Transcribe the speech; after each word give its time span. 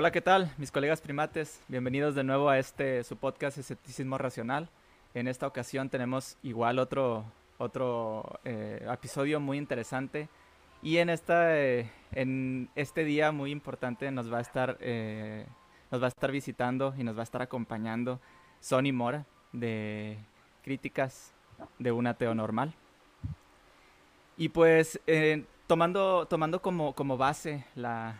Hola, 0.00 0.12
¿qué 0.12 0.22
tal? 0.22 0.50
Mis 0.56 0.70
colegas 0.70 1.02
primates, 1.02 1.62
bienvenidos 1.68 2.14
de 2.14 2.24
nuevo 2.24 2.48
a 2.48 2.58
este 2.58 3.04
su 3.04 3.18
podcast 3.18 3.58
Escepticismo 3.58 4.16
Racional. 4.16 4.70
En 5.12 5.28
esta 5.28 5.46
ocasión 5.46 5.90
tenemos 5.90 6.38
igual 6.42 6.78
otro, 6.78 7.26
otro 7.58 8.40
eh, 8.46 8.82
episodio 8.90 9.40
muy 9.40 9.58
interesante 9.58 10.30
y 10.82 10.96
en, 10.96 11.10
esta, 11.10 11.54
eh, 11.54 11.90
en 12.12 12.70
este 12.76 13.04
día 13.04 13.30
muy 13.30 13.50
importante 13.50 14.10
nos 14.10 14.32
va 14.32 14.38
a 14.38 14.40
estar 14.40 14.78
eh, 14.80 15.44
nos 15.90 16.00
va 16.00 16.06
a 16.06 16.08
estar 16.08 16.32
visitando 16.32 16.94
y 16.96 17.04
nos 17.04 17.14
va 17.14 17.20
a 17.20 17.24
estar 17.24 17.42
acompañando 17.42 18.20
Sony 18.58 18.94
Mora 18.94 19.26
de 19.52 20.16
Críticas 20.64 21.34
de 21.78 21.92
un 21.92 22.06
ateo 22.06 22.34
normal. 22.34 22.72
Y 24.38 24.48
pues 24.48 24.98
tomando, 25.66 26.24
tomando 26.24 26.62
como, 26.62 26.94
como 26.94 27.18
base 27.18 27.66
la, 27.74 28.18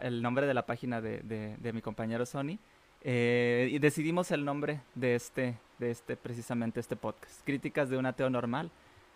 el 0.00 0.22
nombre 0.22 0.46
de 0.46 0.54
la 0.54 0.66
página 0.66 1.00
de, 1.00 1.72
mi 1.72 1.82
compañero 1.82 2.26
Sony. 2.26 2.58
Eh, 3.02 3.68
y 3.70 3.78
decidimos 3.78 4.30
el 4.32 4.44
nombre 4.44 4.80
de 4.94 5.14
este, 5.14 5.56
de 5.78 5.90
este, 5.90 6.16
precisamente 6.16 6.80
este 6.80 6.96
podcast. 6.96 7.44
Críticas 7.44 7.88
de 7.88 7.96
un 7.96 8.06
ateo 8.06 8.28
normal 8.28 8.70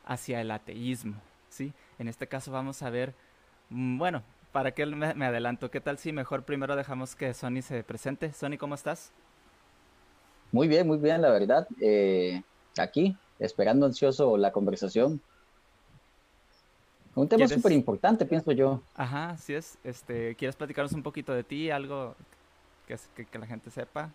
hacia 0.04 0.40
el 0.40 0.50
ateísmo. 0.50 1.16
¿sí? 1.48 1.72
En 1.98 2.08
este 2.08 2.26
caso 2.26 2.52
vamos 2.52 2.82
a 2.82 2.90
ver, 2.90 3.14
mm, 3.70 3.98
bueno, 3.98 4.22
para 4.52 4.72
que 4.72 4.86
me, 4.86 5.14
me 5.14 5.26
adelanto, 5.26 5.70
¿qué 5.70 5.80
tal 5.80 5.98
si 5.98 6.12
mejor 6.12 6.44
primero 6.44 6.76
dejamos 6.76 7.16
que 7.16 7.34
Sony 7.34 7.62
se 7.62 7.82
presente? 7.82 8.32
Sony, 8.32 8.56
¿cómo 8.58 8.74
estás? 8.74 9.12
Muy 10.52 10.68
bien, 10.68 10.86
muy 10.86 10.98
bien, 10.98 11.22
la 11.22 11.30
verdad. 11.30 11.66
Eh, 11.80 12.42
aquí, 12.78 13.16
esperando 13.38 13.86
ansioso 13.86 14.36
la 14.36 14.52
conversación. 14.52 15.20
Un 17.14 17.28
tema 17.28 17.46
súper 17.46 17.72
importante, 17.72 18.24
pienso 18.24 18.52
yo. 18.52 18.80
Ajá, 18.94 19.30
así 19.30 19.52
es. 19.52 19.76
Este, 19.84 20.34
¿Quieres 20.34 20.56
platicarnos 20.56 20.92
un 20.92 21.02
poquito 21.02 21.32
de 21.32 21.44
ti, 21.44 21.70
algo 21.70 22.14
que, 22.86 22.96
que, 23.26 23.38
la 23.38 23.46
gente 23.46 23.70
sepa? 23.70 24.10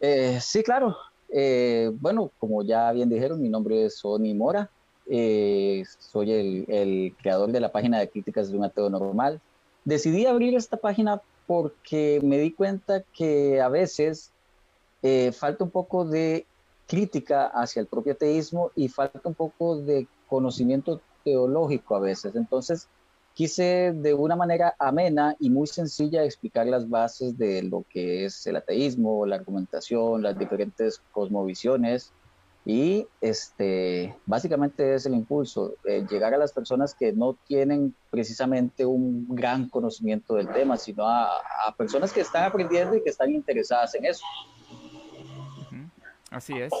Eh, 0.00 0.38
sí, 0.40 0.62
claro. 0.62 0.96
Eh, 1.30 1.90
bueno, 2.00 2.30
como 2.38 2.62
ya 2.62 2.90
bien 2.92 3.10
dijeron, 3.10 3.42
mi 3.42 3.50
nombre 3.50 3.84
es 3.84 3.98
Sony 3.98 4.34
Mora. 4.34 4.70
Eh, 5.10 5.84
soy 5.98 6.32
el, 6.32 6.64
el, 6.68 7.14
creador 7.20 7.52
de 7.52 7.60
la 7.60 7.72
página 7.72 7.98
de 7.98 8.08
críticas 8.08 8.50
de 8.50 8.56
un 8.56 8.64
ateo 8.64 8.88
normal. 8.88 9.40
Decidí 9.84 10.24
abrir 10.24 10.56
esta 10.56 10.78
página 10.78 11.20
porque 11.46 12.20
me 12.22 12.38
di 12.38 12.52
cuenta 12.52 13.02
que 13.14 13.60
a 13.60 13.68
veces 13.68 14.30
falta 15.32 15.64
un 15.64 15.70
poco 15.70 16.04
de 16.04 16.44
crítica 16.86 17.46
hacia 17.46 17.80
el 17.80 17.86
propio 17.86 18.14
ateísmo 18.14 18.72
y 18.74 18.88
falta 18.88 19.20
un 19.24 19.34
poco 19.34 19.76
de 19.76 20.06
conocimiento 20.26 21.00
teológico 21.28 21.96
a 21.96 22.00
veces. 22.00 22.34
Entonces, 22.34 22.88
quise 23.34 23.92
de 23.94 24.14
una 24.14 24.36
manera 24.36 24.74
amena 24.78 25.36
y 25.38 25.50
muy 25.50 25.66
sencilla 25.66 26.24
explicar 26.24 26.66
las 26.66 26.88
bases 26.88 27.36
de 27.38 27.62
lo 27.62 27.84
que 27.90 28.24
es 28.24 28.46
el 28.46 28.56
ateísmo, 28.56 29.26
la 29.26 29.36
argumentación, 29.36 30.22
las 30.22 30.38
diferentes 30.38 31.00
cosmovisiones 31.12 32.12
y 32.64 33.06
este, 33.20 34.14
básicamente 34.26 34.94
es 34.94 35.06
el 35.06 35.14
impulso, 35.14 35.74
eh, 35.84 36.04
llegar 36.10 36.34
a 36.34 36.38
las 36.38 36.52
personas 36.52 36.94
que 36.94 37.12
no 37.12 37.34
tienen 37.46 37.94
precisamente 38.10 38.84
un 38.84 39.26
gran 39.28 39.68
conocimiento 39.68 40.34
del 40.34 40.48
tema, 40.48 40.76
sino 40.76 41.06
a, 41.08 41.28
a 41.66 41.74
personas 41.76 42.12
que 42.12 42.20
están 42.20 42.44
aprendiendo 42.44 42.94
y 42.96 43.02
que 43.02 43.10
están 43.10 43.30
interesadas 43.30 43.94
en 43.94 44.04
eso. 44.04 44.24
Así 46.30 46.58
es. 46.58 46.72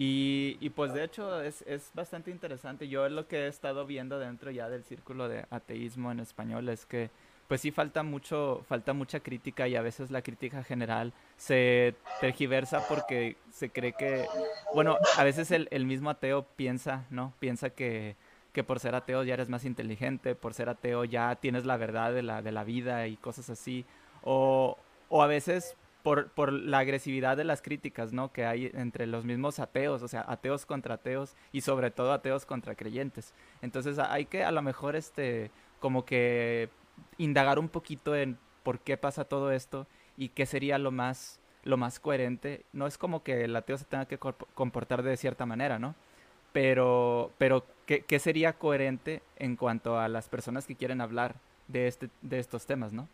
Y, 0.00 0.70
pues 0.76 0.92
de 0.92 1.02
hecho 1.02 1.42
es, 1.42 1.62
es, 1.62 1.90
bastante 1.92 2.30
interesante. 2.30 2.86
Yo 2.86 3.08
lo 3.08 3.26
que 3.26 3.46
he 3.46 3.48
estado 3.48 3.84
viendo 3.84 4.20
dentro 4.20 4.52
ya 4.52 4.68
del 4.68 4.84
círculo 4.84 5.28
de 5.28 5.44
ateísmo 5.50 6.12
en 6.12 6.20
español 6.20 6.68
es 6.68 6.86
que 6.86 7.10
pues 7.48 7.62
sí 7.62 7.72
falta 7.72 8.04
mucho, 8.04 8.62
falta 8.68 8.92
mucha 8.92 9.18
crítica 9.18 9.66
y 9.66 9.74
a 9.74 9.82
veces 9.82 10.12
la 10.12 10.22
crítica 10.22 10.62
general 10.62 11.12
se 11.36 11.96
tergiversa 12.20 12.86
porque 12.86 13.38
se 13.50 13.70
cree 13.70 13.92
que, 13.94 14.24
bueno, 14.72 14.98
a 15.16 15.24
veces 15.24 15.50
el, 15.50 15.66
el 15.72 15.84
mismo 15.84 16.10
ateo 16.10 16.46
piensa, 16.54 17.04
¿no? 17.10 17.32
Piensa 17.40 17.70
que, 17.70 18.14
que 18.52 18.62
por 18.62 18.78
ser 18.78 18.94
ateo 18.94 19.24
ya 19.24 19.34
eres 19.34 19.48
más 19.48 19.64
inteligente, 19.64 20.36
por 20.36 20.54
ser 20.54 20.68
ateo 20.68 21.06
ya 21.06 21.34
tienes 21.34 21.66
la 21.66 21.76
verdad 21.76 22.12
de 22.12 22.22
la, 22.22 22.40
de 22.40 22.52
la 22.52 22.62
vida 22.62 23.08
y 23.08 23.16
cosas 23.16 23.50
así. 23.50 23.84
O, 24.22 24.78
o 25.08 25.22
a 25.24 25.26
veces 25.26 25.74
por, 26.34 26.52
la 26.52 26.78
agresividad 26.78 27.36
de 27.36 27.44
las 27.44 27.62
críticas, 27.62 28.12
¿no? 28.12 28.32
Que 28.32 28.46
hay 28.46 28.70
entre 28.74 29.06
los 29.06 29.24
mismos 29.24 29.58
ateos, 29.58 30.02
o 30.02 30.08
sea, 30.08 30.24
ateos 30.26 30.66
contra 30.66 30.94
ateos 30.94 31.36
y 31.52 31.60
sobre 31.60 31.90
todo 31.90 32.12
ateos 32.12 32.46
contra 32.46 32.74
creyentes. 32.74 33.34
Entonces 33.62 33.98
hay 33.98 34.26
que 34.26 34.44
a 34.44 34.50
lo 34.50 34.62
mejor, 34.62 34.96
este, 34.96 35.50
como 35.80 36.04
que 36.04 36.70
indagar 37.18 37.58
un 37.58 37.68
poquito 37.68 38.16
en 38.16 38.38
por 38.62 38.80
qué 38.80 38.96
pasa 38.96 39.24
todo 39.24 39.52
esto 39.52 39.86
y 40.16 40.30
qué 40.30 40.46
sería 40.46 40.78
lo 40.78 40.90
más, 40.90 41.40
lo 41.64 41.76
más 41.76 42.00
coherente. 42.00 42.64
No 42.72 42.86
es 42.86 42.98
como 42.98 43.22
que 43.22 43.44
el 43.44 43.54
ateo 43.54 43.76
se 43.76 43.84
tenga 43.84 44.06
que 44.06 44.18
comportar 44.18 45.02
de 45.02 45.16
cierta 45.16 45.46
manera, 45.46 45.78
¿no? 45.78 45.94
Pero, 46.52 47.32
pero 47.38 47.66
¿qué, 47.86 48.00
qué 48.00 48.18
sería 48.18 48.54
coherente 48.54 49.22
en 49.36 49.56
cuanto 49.56 49.98
a 49.98 50.08
las 50.08 50.28
personas 50.28 50.66
que 50.66 50.76
quieren 50.76 51.00
hablar 51.00 51.36
de, 51.68 51.86
este, 51.86 52.08
de 52.22 52.38
estos 52.38 52.66
temas, 52.66 52.92
¿no? 52.92 53.08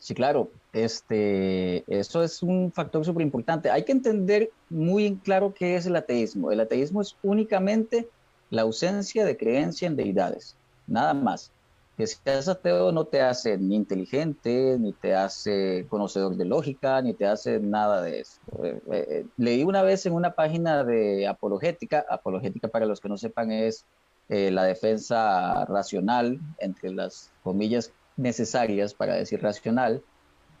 Sí, 0.00 0.14
claro, 0.14 0.50
este, 0.72 1.84
eso 1.86 2.22
es 2.24 2.42
un 2.42 2.72
factor 2.72 3.04
súper 3.04 3.22
importante. 3.22 3.70
Hay 3.70 3.84
que 3.84 3.92
entender 3.92 4.50
muy 4.70 5.06
en 5.06 5.16
claro 5.16 5.52
qué 5.52 5.76
es 5.76 5.84
el 5.84 5.94
ateísmo. 5.94 6.50
El 6.50 6.60
ateísmo 6.60 7.02
es 7.02 7.16
únicamente 7.22 8.08
la 8.48 8.62
ausencia 8.62 9.26
de 9.26 9.36
creencia 9.36 9.86
en 9.86 9.96
deidades, 9.96 10.56
nada 10.86 11.12
más. 11.12 11.52
Que 11.98 12.06
seas 12.06 12.48
ateo 12.48 12.92
no 12.92 13.04
te 13.04 13.20
hace 13.20 13.58
ni 13.58 13.76
inteligente, 13.76 14.78
ni 14.80 14.94
te 14.94 15.14
hace 15.14 15.86
conocedor 15.90 16.34
de 16.34 16.46
lógica, 16.46 17.02
ni 17.02 17.12
te 17.12 17.26
hace 17.26 17.60
nada 17.60 18.00
de 18.00 18.20
eso. 18.20 18.40
Eh, 18.62 18.80
eh, 18.90 19.26
leí 19.36 19.64
una 19.64 19.82
vez 19.82 20.06
en 20.06 20.14
una 20.14 20.30
página 20.30 20.82
de 20.82 21.28
apologética, 21.28 22.06
apologética 22.08 22.68
para 22.68 22.86
los 22.86 23.00
que 23.00 23.10
no 23.10 23.18
sepan 23.18 23.52
es 23.52 23.84
eh, 24.30 24.50
la 24.50 24.64
defensa 24.64 25.66
racional, 25.66 26.40
entre 26.58 26.90
las 26.90 27.30
comillas 27.42 27.92
necesarias 28.20 28.94
para 28.94 29.14
decir 29.14 29.42
racional 29.42 30.02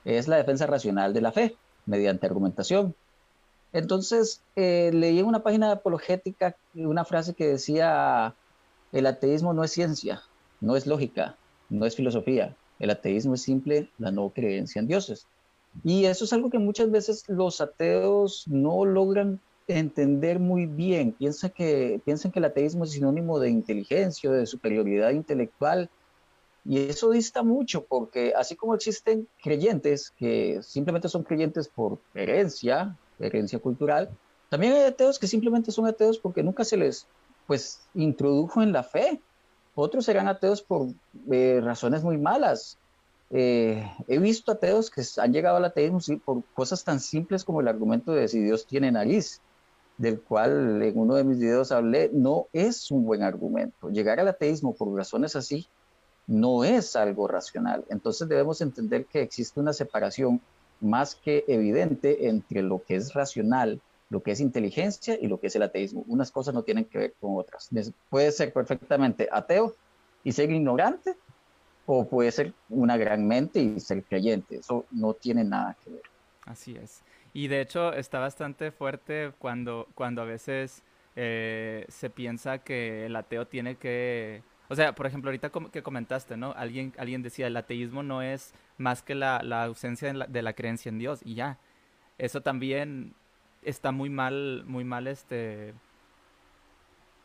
es 0.04 0.28
la 0.28 0.36
defensa 0.36 0.66
racional 0.66 1.12
de 1.12 1.20
la 1.20 1.32
fe 1.32 1.56
mediante 1.86 2.26
argumentación. 2.26 2.94
Entonces, 3.72 4.42
eh, 4.56 4.90
leí 4.92 5.20
en 5.20 5.26
una 5.26 5.42
página 5.42 5.70
apologética 5.70 6.56
una 6.74 7.04
frase 7.04 7.34
que 7.34 7.46
decía, 7.46 8.34
el 8.92 9.06
ateísmo 9.06 9.54
no 9.54 9.62
es 9.62 9.70
ciencia, 9.70 10.22
no 10.60 10.76
es 10.76 10.86
lógica, 10.86 11.36
no 11.68 11.86
es 11.86 11.94
filosofía, 11.94 12.56
el 12.80 12.90
ateísmo 12.90 13.34
es 13.34 13.42
simple 13.42 13.88
la 13.98 14.10
no 14.10 14.30
creencia 14.30 14.80
en 14.80 14.88
dioses. 14.88 15.26
Y 15.84 16.06
eso 16.06 16.24
es 16.24 16.32
algo 16.32 16.50
que 16.50 16.58
muchas 16.58 16.90
veces 16.90 17.24
los 17.28 17.60
ateos 17.60 18.44
no 18.48 18.84
logran 18.84 19.38
entender 19.68 20.40
muy 20.40 20.66
bien. 20.66 21.12
Piensan 21.12 21.50
que, 21.50 22.00
piensan 22.04 22.32
que 22.32 22.40
el 22.40 22.46
ateísmo 22.46 22.84
es 22.84 22.90
sinónimo 22.90 23.38
de 23.38 23.50
inteligencia, 23.50 24.30
de 24.32 24.46
superioridad 24.46 25.10
intelectual, 25.10 25.88
y 26.64 26.78
eso 26.78 27.10
dista 27.10 27.42
mucho 27.42 27.84
porque 27.84 28.32
así 28.36 28.56
como 28.56 28.74
existen 28.74 29.26
creyentes 29.42 30.10
que 30.10 30.60
simplemente 30.62 31.08
son 31.08 31.22
creyentes 31.22 31.68
por 31.68 31.98
herencia, 32.14 32.96
herencia 33.18 33.58
cultural, 33.58 34.10
también 34.48 34.74
hay 34.74 34.82
ateos 34.82 35.18
que 35.18 35.26
simplemente 35.26 35.70
son 35.70 35.86
ateos 35.86 36.18
porque 36.18 36.42
nunca 36.42 36.64
se 36.64 36.76
les 36.76 37.06
pues 37.46 37.80
introdujo 37.94 38.62
en 38.62 38.72
la 38.72 38.82
fe. 38.82 39.20
Otros 39.74 40.04
serán 40.04 40.28
ateos 40.28 40.62
por 40.62 40.88
eh, 41.30 41.60
razones 41.62 42.02
muy 42.02 42.18
malas. 42.18 42.76
Eh, 43.30 43.88
he 44.08 44.18
visto 44.18 44.52
ateos 44.52 44.90
que 44.90 45.02
han 45.18 45.32
llegado 45.32 45.56
al 45.56 45.64
ateísmo 45.64 46.00
por 46.24 46.42
cosas 46.52 46.84
tan 46.84 47.00
simples 47.00 47.44
como 47.44 47.60
el 47.60 47.68
argumento 47.68 48.12
de 48.12 48.28
si 48.28 48.40
Dios 48.40 48.66
tiene 48.66 48.90
nariz, 48.90 49.40
del 49.98 50.20
cual 50.20 50.82
en 50.82 50.98
uno 50.98 51.14
de 51.14 51.24
mis 51.24 51.38
videos 51.38 51.70
hablé, 51.70 52.10
no 52.12 52.48
es 52.52 52.90
un 52.90 53.04
buen 53.04 53.22
argumento. 53.22 53.88
Llegar 53.88 54.18
al 54.18 54.28
ateísmo 54.28 54.74
por 54.74 54.94
razones 54.94 55.36
así 55.36 55.68
no 56.30 56.62
es 56.62 56.94
algo 56.94 57.26
racional. 57.26 57.84
Entonces 57.90 58.28
debemos 58.28 58.60
entender 58.60 59.04
que 59.06 59.20
existe 59.20 59.58
una 59.58 59.72
separación 59.72 60.40
más 60.80 61.16
que 61.16 61.44
evidente 61.48 62.28
entre 62.28 62.62
lo 62.62 62.82
que 62.84 62.94
es 62.94 63.12
racional, 63.14 63.80
lo 64.10 64.22
que 64.22 64.30
es 64.30 64.40
inteligencia 64.40 65.18
y 65.20 65.26
lo 65.26 65.40
que 65.40 65.48
es 65.48 65.56
el 65.56 65.64
ateísmo. 65.64 66.04
Unas 66.06 66.30
cosas 66.30 66.54
no 66.54 66.62
tienen 66.62 66.84
que 66.84 66.98
ver 66.98 67.14
con 67.20 67.36
otras. 67.36 67.68
Puede 68.08 68.30
ser 68.30 68.52
perfectamente 68.52 69.28
ateo 69.30 69.74
y 70.22 70.30
ser 70.30 70.52
ignorante, 70.52 71.16
o 71.84 72.06
puede 72.06 72.30
ser 72.30 72.52
una 72.68 72.96
gran 72.96 73.26
mente 73.26 73.60
y 73.60 73.80
ser 73.80 74.04
creyente. 74.04 74.58
Eso 74.58 74.86
no 74.92 75.14
tiene 75.14 75.42
nada 75.42 75.76
que 75.82 75.90
ver. 75.90 76.02
Así 76.46 76.76
es. 76.76 77.02
Y 77.32 77.48
de 77.48 77.60
hecho 77.60 77.92
está 77.92 78.20
bastante 78.20 78.70
fuerte 78.70 79.32
cuando, 79.38 79.88
cuando 79.96 80.22
a 80.22 80.26
veces 80.26 80.84
eh, 81.16 81.86
se 81.88 82.08
piensa 82.08 82.58
que 82.58 83.06
el 83.06 83.16
ateo 83.16 83.48
tiene 83.48 83.74
que 83.74 84.42
o 84.70 84.76
sea, 84.76 84.94
por 84.94 85.04
ejemplo, 85.06 85.30
ahorita 85.30 85.50
que 85.72 85.82
comentaste, 85.82 86.36
¿no? 86.36 86.52
Alguien, 86.56 86.94
alguien 86.96 87.22
decía, 87.22 87.48
el 87.48 87.56
ateísmo 87.56 88.04
no 88.04 88.22
es 88.22 88.54
más 88.78 89.02
que 89.02 89.16
la, 89.16 89.38
ausencia 89.64 90.12
de 90.12 90.42
la, 90.42 90.52
creencia 90.52 90.90
en 90.90 90.98
Dios 91.00 91.22
y 91.24 91.34
ya. 91.34 91.58
Eso 92.18 92.40
también 92.40 93.14
está 93.62 93.90
muy 93.90 94.10
mal, 94.10 94.62
muy 94.68 94.84
mal, 94.84 95.08
este... 95.08 95.74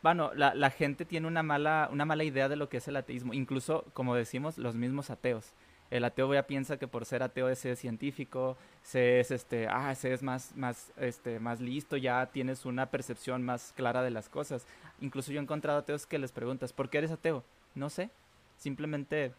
bueno, 0.02 0.32
la, 0.34 0.56
la, 0.56 0.70
gente 0.70 1.04
tiene 1.04 1.28
una 1.28 1.44
mala, 1.44 1.88
una 1.92 2.04
mala 2.04 2.24
idea 2.24 2.48
de 2.48 2.56
lo 2.56 2.68
que 2.68 2.78
es 2.78 2.88
el 2.88 2.96
ateísmo. 2.96 3.32
Incluso, 3.32 3.84
como 3.92 4.16
decimos, 4.16 4.58
los 4.58 4.74
mismos 4.74 5.10
ateos. 5.10 5.52
El 5.90 6.04
ateo 6.04 6.32
ya 6.34 6.46
piensa 6.46 6.78
que 6.78 6.88
por 6.88 7.04
ser 7.04 7.22
ateo 7.22 7.48
es 7.48 7.60
científico, 7.78 8.56
se 8.82 9.20
es 9.20 9.30
este, 9.30 9.68
ah, 9.68 9.92
es 9.92 10.22
más, 10.22 10.54
más, 10.56 10.92
este, 10.96 11.38
más 11.38 11.60
listo, 11.60 11.96
ya 11.96 12.26
tienes 12.26 12.64
una 12.64 12.86
percepción 12.86 13.42
más 13.42 13.72
clara 13.76 14.02
de 14.02 14.10
las 14.10 14.28
cosas. 14.28 14.66
Incluso 15.00 15.32
yo 15.32 15.40
he 15.40 15.42
encontrado 15.42 15.78
ateos 15.78 16.06
que 16.06 16.18
les 16.18 16.32
preguntas, 16.32 16.72
¿por 16.72 16.88
qué 16.88 16.98
eres 16.98 17.10
ateo? 17.12 17.44
No 17.74 17.90
sé. 17.90 18.10
Simplemente 18.58 19.32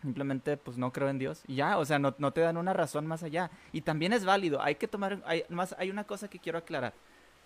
simplemente 0.00 0.56
pues 0.56 0.76
no 0.76 0.92
creo 0.92 1.08
en 1.08 1.20
Dios 1.20 1.44
y 1.46 1.54
ya, 1.54 1.78
o 1.78 1.84
sea, 1.84 2.00
no, 2.00 2.12
no, 2.18 2.32
te 2.32 2.40
dan 2.40 2.56
una 2.56 2.72
razón 2.72 3.06
más 3.06 3.22
allá. 3.22 3.50
Y 3.72 3.82
también 3.82 4.12
es 4.12 4.24
válido, 4.24 4.60
hay 4.60 4.74
que 4.74 4.88
tomar, 4.88 5.22
hay, 5.24 5.44
más, 5.48 5.76
hay 5.78 5.90
una 5.90 6.04
cosa 6.04 6.28
que 6.28 6.38
quiero 6.38 6.58
aclarar. 6.58 6.92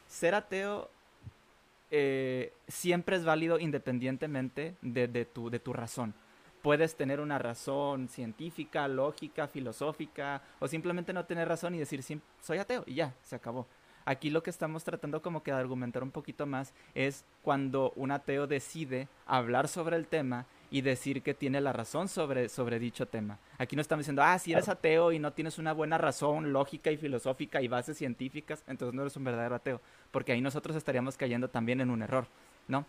Ser 0.08 0.34
ateo 0.34 0.90
eh, 1.90 2.52
siempre 2.66 3.16
es 3.16 3.24
válido 3.24 3.58
independientemente 3.58 4.74
de, 4.82 5.06
de, 5.06 5.24
tu, 5.24 5.50
de 5.50 5.58
tu 5.58 5.72
razón. 5.72 6.14
Puedes 6.66 6.96
tener 6.96 7.20
una 7.20 7.38
razón 7.38 8.08
científica, 8.08 8.88
lógica, 8.88 9.46
filosófica, 9.46 10.42
o 10.58 10.66
simplemente 10.66 11.12
no 11.12 11.24
tener 11.24 11.46
razón 11.46 11.76
y 11.76 11.78
decir, 11.78 12.02
soy 12.40 12.58
ateo 12.58 12.82
y 12.88 12.96
ya, 12.96 13.14
se 13.22 13.36
acabó. 13.36 13.68
Aquí 14.04 14.30
lo 14.30 14.42
que 14.42 14.50
estamos 14.50 14.82
tratando 14.82 15.22
como 15.22 15.44
que 15.44 15.52
de 15.52 15.58
argumentar 15.58 16.02
un 16.02 16.10
poquito 16.10 16.44
más 16.44 16.74
es 16.96 17.24
cuando 17.42 17.92
un 17.94 18.10
ateo 18.10 18.48
decide 18.48 19.06
hablar 19.26 19.68
sobre 19.68 19.94
el 19.94 20.08
tema 20.08 20.46
y 20.68 20.80
decir 20.80 21.22
que 21.22 21.34
tiene 21.34 21.60
la 21.60 21.72
razón 21.72 22.08
sobre, 22.08 22.48
sobre 22.48 22.80
dicho 22.80 23.06
tema. 23.06 23.38
Aquí 23.58 23.76
no 23.76 23.82
estamos 23.82 24.00
diciendo, 24.00 24.24
ah, 24.24 24.36
si 24.36 24.50
eres 24.52 24.68
ateo 24.68 25.12
y 25.12 25.20
no 25.20 25.32
tienes 25.34 25.58
una 25.58 25.72
buena 25.72 25.98
razón 25.98 26.52
lógica 26.52 26.90
y 26.90 26.96
filosófica 26.96 27.62
y 27.62 27.68
bases 27.68 27.96
científicas, 27.96 28.64
entonces 28.66 28.92
no 28.92 29.02
eres 29.02 29.16
un 29.16 29.22
verdadero 29.22 29.54
ateo, 29.54 29.80
porque 30.10 30.32
ahí 30.32 30.40
nosotros 30.40 30.74
estaríamos 30.74 31.16
cayendo 31.16 31.48
también 31.48 31.80
en 31.80 31.90
un 31.90 32.02
error, 32.02 32.26
¿no? 32.66 32.86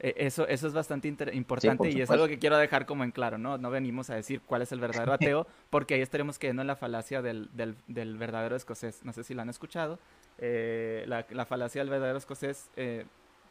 E, 0.00 0.14
eso, 0.16 0.48
eso 0.48 0.66
es 0.66 0.72
bastante 0.72 1.08
importante 1.32 1.90
y 1.90 2.00
es 2.00 2.10
algo 2.10 2.26
que 2.26 2.38
quiero 2.38 2.56
dejar 2.56 2.86
como 2.86 3.04
en 3.04 3.10
claro, 3.10 3.38
¿no? 3.38 3.58
No 3.58 3.70
venimos 3.70 4.08
a 4.10 4.14
decir 4.14 4.40
cuál 4.40 4.62
es 4.62 4.72
el 4.72 4.80
verdadero 4.80 5.12
ateo, 5.12 5.46
porque 5.68 5.94
ahí 5.94 6.00
estaremos 6.00 6.38
cayendo 6.38 6.62
en 6.62 6.68
la 6.68 6.76
falacia 6.76 7.22
del, 7.22 7.50
del, 7.52 7.76
del 7.86 8.16
verdadero 8.16 8.56
escocés. 8.56 9.04
No 9.04 9.12
sé 9.12 9.22
si 9.22 9.34
lo 9.34 9.42
han 9.42 9.50
escuchado. 9.50 9.98
Eh, 10.38 11.04
la, 11.06 11.26
la, 11.30 11.44
falacia 11.44 11.82
del 11.82 11.90
verdadero 11.90 12.16
escocés 12.16 12.70
eh, 12.76 13.04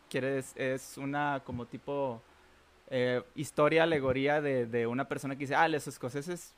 quiere, 0.10 0.40
es 0.56 0.98
una 0.98 1.42
como 1.46 1.68
tipo 1.68 2.20
eh, 2.90 3.22
historia, 3.36 3.84
alegoría 3.84 4.42
de, 4.42 4.66
de, 4.66 4.88
una 4.88 5.08
persona 5.08 5.36
que 5.36 5.42
dice, 5.42 5.54
ah, 5.54 5.68
los 5.68 5.88
escoceses 5.88 6.56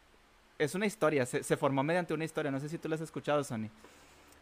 es 0.57 0.75
una 0.75 0.85
historia, 0.85 1.25
se, 1.25 1.43
se, 1.43 1.57
formó 1.57 1.83
mediante 1.83 2.13
una 2.13 2.23
historia, 2.23 2.51
no 2.51 2.59
sé 2.59 2.69
si 2.69 2.77
tú 2.77 2.87
lo 2.87 2.95
has 2.95 3.01
escuchado, 3.01 3.43
Sony. 3.43 3.69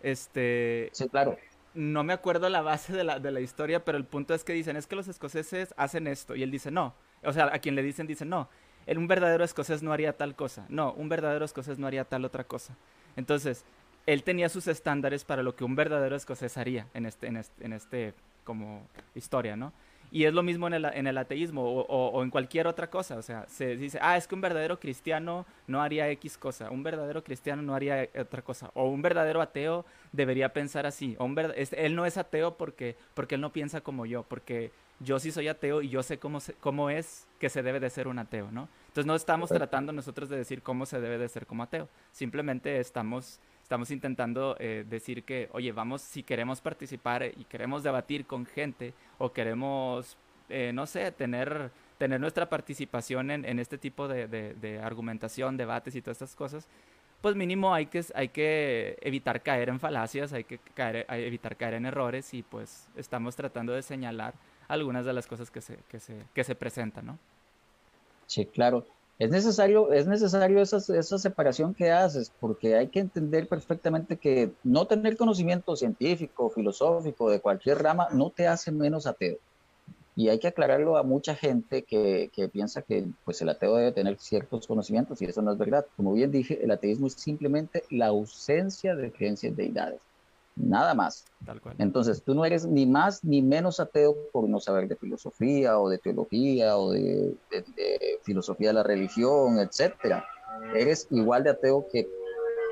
Este... 0.01 0.89
Sí, 0.91 1.09
claro. 1.09 1.37
No 1.73 2.03
me 2.03 2.13
acuerdo 2.13 2.49
la 2.49 2.61
base 2.61 2.93
de 2.93 3.03
la, 3.03 3.19
de 3.19 3.31
la 3.31 3.41
historia, 3.41 3.85
pero 3.85 3.97
el 3.97 4.05
punto 4.05 4.33
es 4.33 4.43
que 4.43 4.53
dicen, 4.53 4.75
es 4.75 4.87
que 4.87 4.95
los 4.95 5.07
escoceses 5.07 5.73
hacen 5.77 6.07
esto, 6.07 6.35
y 6.35 6.43
él 6.43 6.51
dice, 6.51 6.71
no. 6.71 6.95
O 7.23 7.33
sea, 7.33 7.53
a 7.53 7.59
quien 7.59 7.75
le 7.75 7.83
dicen, 7.83 8.07
dice, 8.07 8.25
no. 8.25 8.49
Un 8.87 9.07
verdadero 9.07 9.43
escocés 9.43 9.83
no 9.83 9.93
haría 9.93 10.17
tal 10.17 10.35
cosa. 10.35 10.65
No, 10.69 10.93
un 10.93 11.09
verdadero 11.09 11.45
escocés 11.45 11.77
no 11.77 11.85
haría 11.85 12.05
tal 12.05 12.25
otra 12.25 12.43
cosa. 12.43 12.75
Entonces, 13.15 13.63
él 14.05 14.23
tenía 14.23 14.49
sus 14.49 14.67
estándares 14.67 15.23
para 15.23 15.43
lo 15.43 15.55
que 15.55 15.63
un 15.63 15.75
verdadero 15.75 16.15
escocés 16.15 16.57
haría 16.57 16.87
en 16.95 17.05
este, 17.05 17.27
en 17.27 17.37
este, 17.37 17.65
en 17.65 17.73
este 17.73 18.13
como 18.43 18.87
historia, 19.13 19.55
¿no? 19.55 19.71
Y 20.11 20.25
es 20.25 20.33
lo 20.33 20.43
mismo 20.43 20.67
en 20.67 20.73
el, 20.73 20.85
en 20.85 21.07
el 21.07 21.17
ateísmo 21.17 21.63
o, 21.63 21.81
o, 21.81 22.23
en 22.23 22.29
cualquier 22.29 22.67
otra 22.67 22.89
cosa. 22.89 23.17
O 23.17 23.21
sea, 23.21 23.45
se 23.47 23.75
dice, 23.75 23.99
ah, 24.01 24.17
es 24.17 24.27
que 24.27 24.35
un 24.35 24.41
verdadero 24.41 24.79
cristiano 24.79 25.45
no 25.67 25.81
haría 25.81 26.09
X 26.09 26.37
cosa, 26.37 26.71
un 26.71 26.83
verdadero 26.83 27.23
cristiano 27.23 27.61
no 27.61 27.75
haría 27.75 28.07
otra 28.19 28.41
cosa, 28.41 28.71
o 28.73 28.87
un 28.87 29.01
verdadero 29.01 29.41
ateo 29.41 29.85
debería 30.11 30.51
pensar 30.51 30.85
así. 30.85 31.15
O 31.19 31.25
un 31.25 31.37
él 31.37 31.95
no 31.95 32.05
es 32.05 32.17
ateo 32.17 32.57
porque, 32.57 32.97
porque 33.13 33.35
él 33.35 33.41
no 33.41 33.51
piensa 33.51 33.81
como 33.81 34.05
yo, 34.05 34.23
porque 34.23 34.71
yo 34.99 35.19
sí 35.19 35.31
soy 35.31 35.47
ateo 35.47 35.81
y 35.81 35.89
yo 35.89 36.03
sé 36.03 36.19
cómo, 36.19 36.39
cómo 36.59 36.89
es 36.89 37.27
que 37.39 37.49
se 37.49 37.63
debe 37.63 37.79
de 37.79 37.89
ser 37.89 38.07
un 38.07 38.19
ateo, 38.19 38.51
¿no? 38.51 38.67
Entonces 38.87 39.05
no 39.05 39.15
estamos 39.15 39.49
tratando 39.49 39.93
nosotros 39.93 40.29
de 40.29 40.37
decir 40.37 40.61
cómo 40.61 40.85
se 40.85 40.99
debe 40.99 41.17
de 41.17 41.29
ser 41.29 41.45
como 41.45 41.63
ateo, 41.63 41.87
simplemente 42.11 42.79
estamos 42.79 43.39
estamos 43.69 43.91
intentando 43.91 44.55
eh, 44.57 44.83
decir 44.89 45.23
que, 45.23 45.47
oye, 45.51 45.71
vamos, 45.71 46.01
si 46.01 46.23
queremos 46.23 46.59
participar 46.59 47.23
y 47.23 47.43
queremos 47.43 47.83
debatir 47.83 48.25
con 48.25 48.47
gente 48.47 48.95
o 49.19 49.31
queremos, 49.31 50.17
eh, 50.49 50.71
no 50.73 50.87
sé, 50.87 51.11
tener, 51.11 51.69
tener 51.99 52.19
nuestra 52.19 52.49
participación 52.49 53.29
en, 53.29 53.45
en 53.45 53.59
este 53.59 53.77
tipo 53.77 54.07
de, 54.07 54.27
de, 54.27 54.79
argumentación, 54.79 55.55
debates 55.55 55.93
y 55.93 56.01
todas 56.01 56.17
estas 56.17 56.35
cosas, 56.35 56.67
pues 57.21 57.35
mínimo 57.35 57.71
hay 57.71 57.85
que, 57.85 58.03
hay 58.15 58.29
que 58.29 58.97
evitar 59.01 59.43
caer 59.43 59.69
en 59.69 59.79
falacias, 59.79 60.33
hay 60.33 60.45
que 60.45 60.57
caer, 60.73 61.05
hay 61.07 61.25
evitar 61.25 61.55
caer 61.55 61.75
en 61.75 61.85
errores 61.85 62.33
y 62.33 62.41
pues 62.41 62.89
estamos 62.95 63.35
tratando 63.35 63.73
de 63.73 63.83
señalar 63.83 64.33
algunas 64.67 65.05
de 65.05 65.13
las 65.13 65.27
cosas 65.27 65.51
que 65.51 65.61
se, 65.61 65.77
que 65.87 65.99
se, 65.99 66.15
que 66.33 66.43
se 66.43 66.55
presentan, 66.55 67.05
¿no? 67.05 67.19
Sí, 68.25 68.47
claro. 68.47 68.83
Es 69.19 69.29
necesario, 69.31 69.91
es 69.91 70.07
necesario 70.07 70.61
esa, 70.61 70.77
esa 70.77 71.17
separación 71.17 71.73
que 71.73 71.91
haces, 71.91 72.31
porque 72.39 72.75
hay 72.75 72.87
que 72.87 73.01
entender 73.01 73.49
perfectamente 73.49 74.15
que 74.15 74.51
no 74.63 74.87
tener 74.87 75.17
conocimiento 75.17 75.75
científico, 75.75 76.49
filosófico, 76.49 77.29
de 77.29 77.41
cualquier 77.41 77.83
rama, 77.83 78.07
no 78.13 78.29
te 78.29 78.47
hace 78.47 78.71
menos 78.71 79.05
ateo. 79.05 79.37
Y 80.15 80.29
hay 80.29 80.39
que 80.39 80.47
aclararlo 80.47 80.97
a 80.97 81.03
mucha 81.03 81.35
gente 81.35 81.83
que, 81.83 82.29
que, 82.33 82.47
piensa 82.47 82.81
que 82.81 83.05
pues, 83.25 83.41
el 83.41 83.49
ateo 83.49 83.75
debe 83.75 83.91
tener 83.91 84.17
ciertos 84.19 84.65
conocimientos, 84.65 85.21
y 85.21 85.25
eso 85.25 85.41
no 85.41 85.51
es 85.51 85.57
verdad. 85.57 85.85
Como 85.97 86.13
bien 86.13 86.31
dije, 86.31 86.63
el 86.63 86.71
ateísmo 86.71 87.07
es 87.07 87.13
simplemente 87.13 87.83
la 87.89 88.07
ausencia 88.07 88.95
de 88.95 89.11
creencias 89.11 89.55
deidades 89.55 89.99
nada 90.59 90.93
más. 90.93 91.25
Entonces, 91.77 92.23
tú 92.23 92.35
no 92.35 92.45
eres 92.45 92.65
ni 92.65 92.85
más 92.85 93.23
ni 93.23 93.41
menos 93.41 93.79
ateo 93.79 94.15
por 94.31 94.47
no 94.47 94.59
saber 94.59 94.87
de 94.87 94.95
filosofía 94.95 95.79
o 95.79 95.89
de 95.89 95.97
teología 95.97 96.77
o 96.77 96.91
de, 96.91 97.35
filosofía 98.23 98.69
de 98.69 98.73
la 98.73 98.83
religión, 98.83 99.59
etcétera. 99.59 100.25
Eres 100.75 101.07
igual 101.09 101.43
de 101.43 101.51
ateo 101.51 101.87
que, 101.91 102.07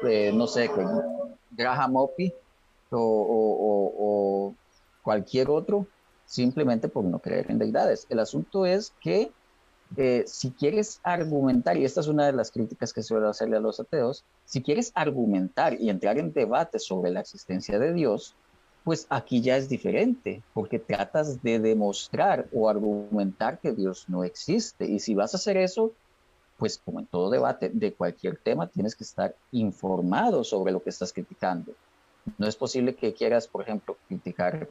eh, 0.04 0.32
no 0.34 0.48
sé, 0.48 0.70
que 0.70 0.86
Graham 1.52 1.96
Oppy 1.96 2.34
o 2.92 4.54
cualquier 5.02 5.50
otro, 5.50 5.88
simplemente 6.26 6.90
por 6.90 7.06
no 7.06 7.20
creer 7.20 7.50
en 7.50 7.58
deidades. 7.58 8.06
El 8.10 8.20
asunto 8.20 8.66
es 8.66 8.94
que 9.00 9.32
eh, 9.96 10.24
si 10.28 10.52
quieres 10.52 11.00
argumentar, 11.04 11.78
y 11.78 11.86
esta 11.86 12.02
es 12.02 12.08
una 12.08 12.26
de 12.26 12.34
las 12.34 12.52
críticas 12.52 12.94
que 12.94 13.04
suelo 13.04 13.30
hacerle 13.30 13.58
a 13.58 13.62
los 13.62 13.80
ateos, 13.80 14.26
si 14.46 14.62
quieres 14.62 14.92
argumentar 14.96 15.80
y 15.80 15.90
entrar 15.90 16.18
en 16.18 16.34
debate 16.34 16.80
sobre 16.80 17.12
la 17.12 17.22
existencia 17.22 17.80
de 17.80 17.94
Dios, 17.94 18.36
pues 18.84 19.06
aquí 19.10 19.42
ya 19.42 19.58
es 19.58 19.68
diferente, 19.70 20.44
porque 20.54 20.80
tratas 20.80 21.42
de 21.44 21.60
demostrar 21.60 22.48
o 22.54 22.70
argumentar 22.70 23.60
que 23.60 23.74
Dios 23.74 24.06
no 24.08 24.24
existe. 24.24 24.86
Y 24.86 25.00
si 25.00 25.14
vas 25.14 25.34
a 25.34 25.38
hacer 25.38 25.58
eso, 25.58 25.92
pues 26.58 26.82
como 26.84 27.00
en 27.00 27.06
todo 27.06 27.30
debate 27.30 27.70
de 27.74 27.94
cualquier 27.94 28.38
tema, 28.38 28.68
tienes 28.68 28.96
que 28.96 29.04
estar 29.04 29.36
informado 29.52 30.44
sobre 30.44 30.72
lo 30.72 30.82
que 30.82 30.90
estás 30.90 31.12
criticando. 31.12 31.74
No 32.38 32.48
es 32.48 32.56
posible 32.56 32.96
que 32.96 33.14
quieras, 33.14 33.48
por 33.48 33.62
ejemplo, 33.62 33.98
criticar, 34.08 34.70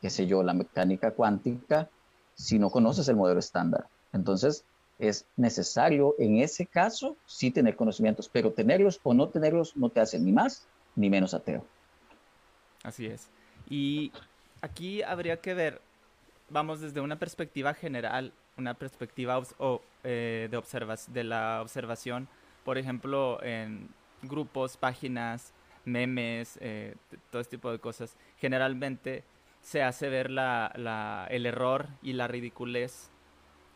qué 0.00 0.10
sé 0.10 0.26
yo, 0.26 0.42
la 0.42 0.54
mecánica 0.54 1.10
cuántica 1.10 1.88
si 2.34 2.58
no 2.58 2.70
conoces 2.70 3.08
el 3.08 3.16
modelo 3.16 3.40
estándar. 3.40 3.88
Entonces, 4.16 4.64
es 4.98 5.26
necesario 5.36 6.14
en 6.18 6.38
ese 6.38 6.66
caso 6.66 7.16
sí 7.26 7.50
tener 7.50 7.76
conocimientos, 7.76 8.28
pero 8.28 8.52
tenerlos 8.52 9.00
o 9.02 9.14
no 9.14 9.28
tenerlos 9.28 9.76
no 9.76 9.90
te 9.90 10.00
hace 10.00 10.18
ni 10.18 10.32
más 10.32 10.66
ni 10.94 11.10
menos 11.10 11.34
ateo. 11.34 11.64
Así 12.82 13.06
es. 13.06 13.28
Y 13.68 14.12
aquí 14.62 15.02
habría 15.02 15.40
que 15.40 15.54
ver, 15.54 15.80
vamos 16.50 16.80
desde 16.80 17.00
una 17.00 17.18
perspectiva 17.18 17.74
general, 17.74 18.32
una 18.56 18.74
perspectiva 18.74 19.42
eh, 20.04 20.48
de, 20.50 21.24
la 21.24 21.60
observación, 21.60 22.28
por 22.64 22.78
ejemplo, 22.78 23.42
en 23.42 23.88
grupos, 24.22 24.76
páginas, 24.76 25.52
memes, 25.84 26.58
eh, 26.60 26.94
todo 27.30 27.42
este 27.42 27.56
tipo 27.56 27.70
de 27.70 27.78
cosas, 27.78 28.16
generalmente 28.38 29.24
se 29.62 29.82
hace 29.82 30.08
ver 30.08 30.30
la, 30.30 31.26
el 31.28 31.44
error 31.44 31.88
y 32.02 32.12
la 32.12 32.28
ridiculez 32.28 33.10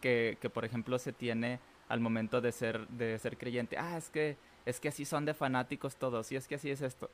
que, 0.00 0.36
por 0.52 0.64
ejemplo, 0.64 0.98
se 0.98 1.12
tiene 1.12 1.60
al 1.88 2.00
momento 2.00 2.40
de 2.40 2.52
ser, 2.52 2.86
de 2.88 3.18
ser 3.18 3.36
creyente. 3.36 3.76
Ah, 3.78 3.96
es 3.96 4.10
que, 4.10 4.36
es 4.66 4.80
que 4.80 4.88
así 4.88 5.04
son 5.04 5.24
de 5.24 5.34
fanáticos 5.34 5.96
todos, 5.96 6.30
y 6.32 6.36
es 6.36 6.48
que 6.48 6.56
así 6.56 6.70
es 6.70 6.80
esto. 6.80 7.10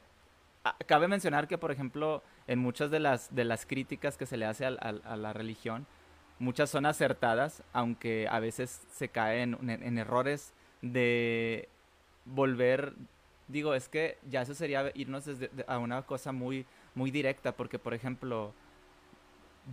Ah, 0.65 0.77
cabe 0.87 1.09
mencionar 1.09 1.47
que, 1.49 1.59
por 1.59 1.71
ejemplo, 1.71 2.23
en 2.47 2.59
muchas 2.59 2.91
de 2.91 3.01
las, 3.01 3.35
de 3.35 3.45
las 3.45 3.67
críticas 3.67 4.17
que 4.17 4.27
se 4.27 4.37
le 4.37 4.47
hace 4.47 4.67
a, 4.67 4.73
la 4.73 5.33
religión, 5.33 5.87
muchas 6.39 6.71
son 6.71 6.87
acertadas, 6.87 7.63
aunque 7.73 8.27
a 8.29 8.41
veces 8.41 8.83
se 8.93 9.09
caen 9.09 9.57
en, 9.69 9.99
errores 9.99 10.53
de 10.83 11.69
volver, 12.25 12.95
digo, 13.49 13.75
es 13.75 13.89
que 13.89 14.19
ya 14.29 14.43
eso 14.43 14.55
sería 14.55 14.91
irnos 14.95 15.25
a 15.67 15.79
una 15.79 16.03
cosa 16.03 16.33
muy, 16.33 16.67
muy 16.95 17.11
directa, 17.11 17.53
porque, 17.53 17.79
por 17.79 17.95
ejemplo, 17.95 18.53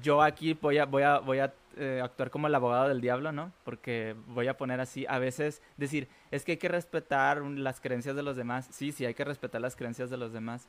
yo 0.01 0.21
aquí 0.21 0.53
voy 0.53 0.77
a, 0.77 0.85
voy 0.85 1.03
a, 1.03 1.19
voy 1.19 1.39
a 1.39 1.53
eh, 1.77 2.01
actuar 2.03 2.29
como 2.29 2.47
el 2.47 2.55
abogado 2.55 2.87
del 2.87 3.01
diablo, 3.01 3.31
¿no? 3.31 3.51
Porque 3.63 4.15
voy 4.27 4.47
a 4.47 4.57
poner 4.57 4.79
así, 4.79 5.05
a 5.07 5.19
veces 5.19 5.61
decir, 5.77 6.07
es 6.31 6.43
que 6.43 6.53
hay 6.53 6.57
que 6.57 6.67
respetar 6.67 7.41
las 7.41 7.79
creencias 7.81 8.15
de 8.15 8.23
los 8.23 8.35
demás. 8.35 8.67
Sí, 8.71 8.91
sí, 8.91 9.05
hay 9.05 9.13
que 9.13 9.23
respetar 9.23 9.61
las 9.61 9.75
creencias 9.75 10.09
de 10.09 10.17
los 10.17 10.33
demás. 10.33 10.67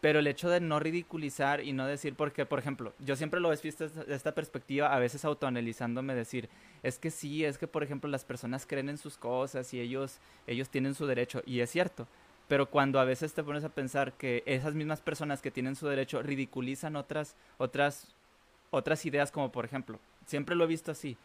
pero 0.00 0.20
el 0.20 0.26
hecho 0.28 0.48
de 0.48 0.60
no 0.60 0.78
ridiculizar 0.78 1.60
y 1.60 1.72
no 1.72 1.86
decir, 1.86 2.14
porque, 2.14 2.46
por 2.46 2.58
ejemplo, 2.58 2.94
yo 3.00 3.16
siempre 3.16 3.40
lo 3.40 3.52
he 3.52 3.56
visto 3.56 3.88
desde 3.88 4.14
esta 4.14 4.32
perspectiva, 4.32 4.94
a 4.94 4.98
veces 4.98 5.24
autoanalizándome, 5.24 6.14
decir, 6.14 6.48
es 6.82 6.98
que 6.98 7.10
sí, 7.10 7.44
es 7.44 7.58
que, 7.58 7.66
por 7.66 7.82
ejemplo, 7.82 8.08
las 8.08 8.24
personas 8.24 8.66
creen 8.66 8.88
en 8.88 8.98
sus 8.98 9.16
cosas 9.18 9.74
y 9.74 9.80
ellos, 9.80 10.20
ellos 10.46 10.68
tienen 10.68 10.94
su 10.94 11.06
derecho, 11.06 11.42
y 11.46 11.60
es 11.60 11.70
cierto, 11.70 12.06
pero 12.46 12.70
cuando 12.70 13.00
a 13.00 13.04
veces 13.04 13.34
te 13.34 13.42
pones 13.42 13.64
a 13.64 13.70
pensar 13.70 14.12
que 14.12 14.42
esas 14.46 14.74
mismas 14.74 15.00
personas 15.00 15.42
que 15.42 15.50
tienen 15.50 15.76
su 15.76 15.88
derecho 15.88 16.22
ridiculizan 16.22 16.96
otras, 16.96 17.34
otras, 17.58 18.06
otras 18.70 19.04
ideas, 19.06 19.30
como 19.30 19.52
por 19.52 19.64
ejemplo, 19.64 19.98
siempre 20.26 20.56
lo 20.56 20.64
he 20.64 20.68
visto 20.68 20.90
así, 20.90 21.16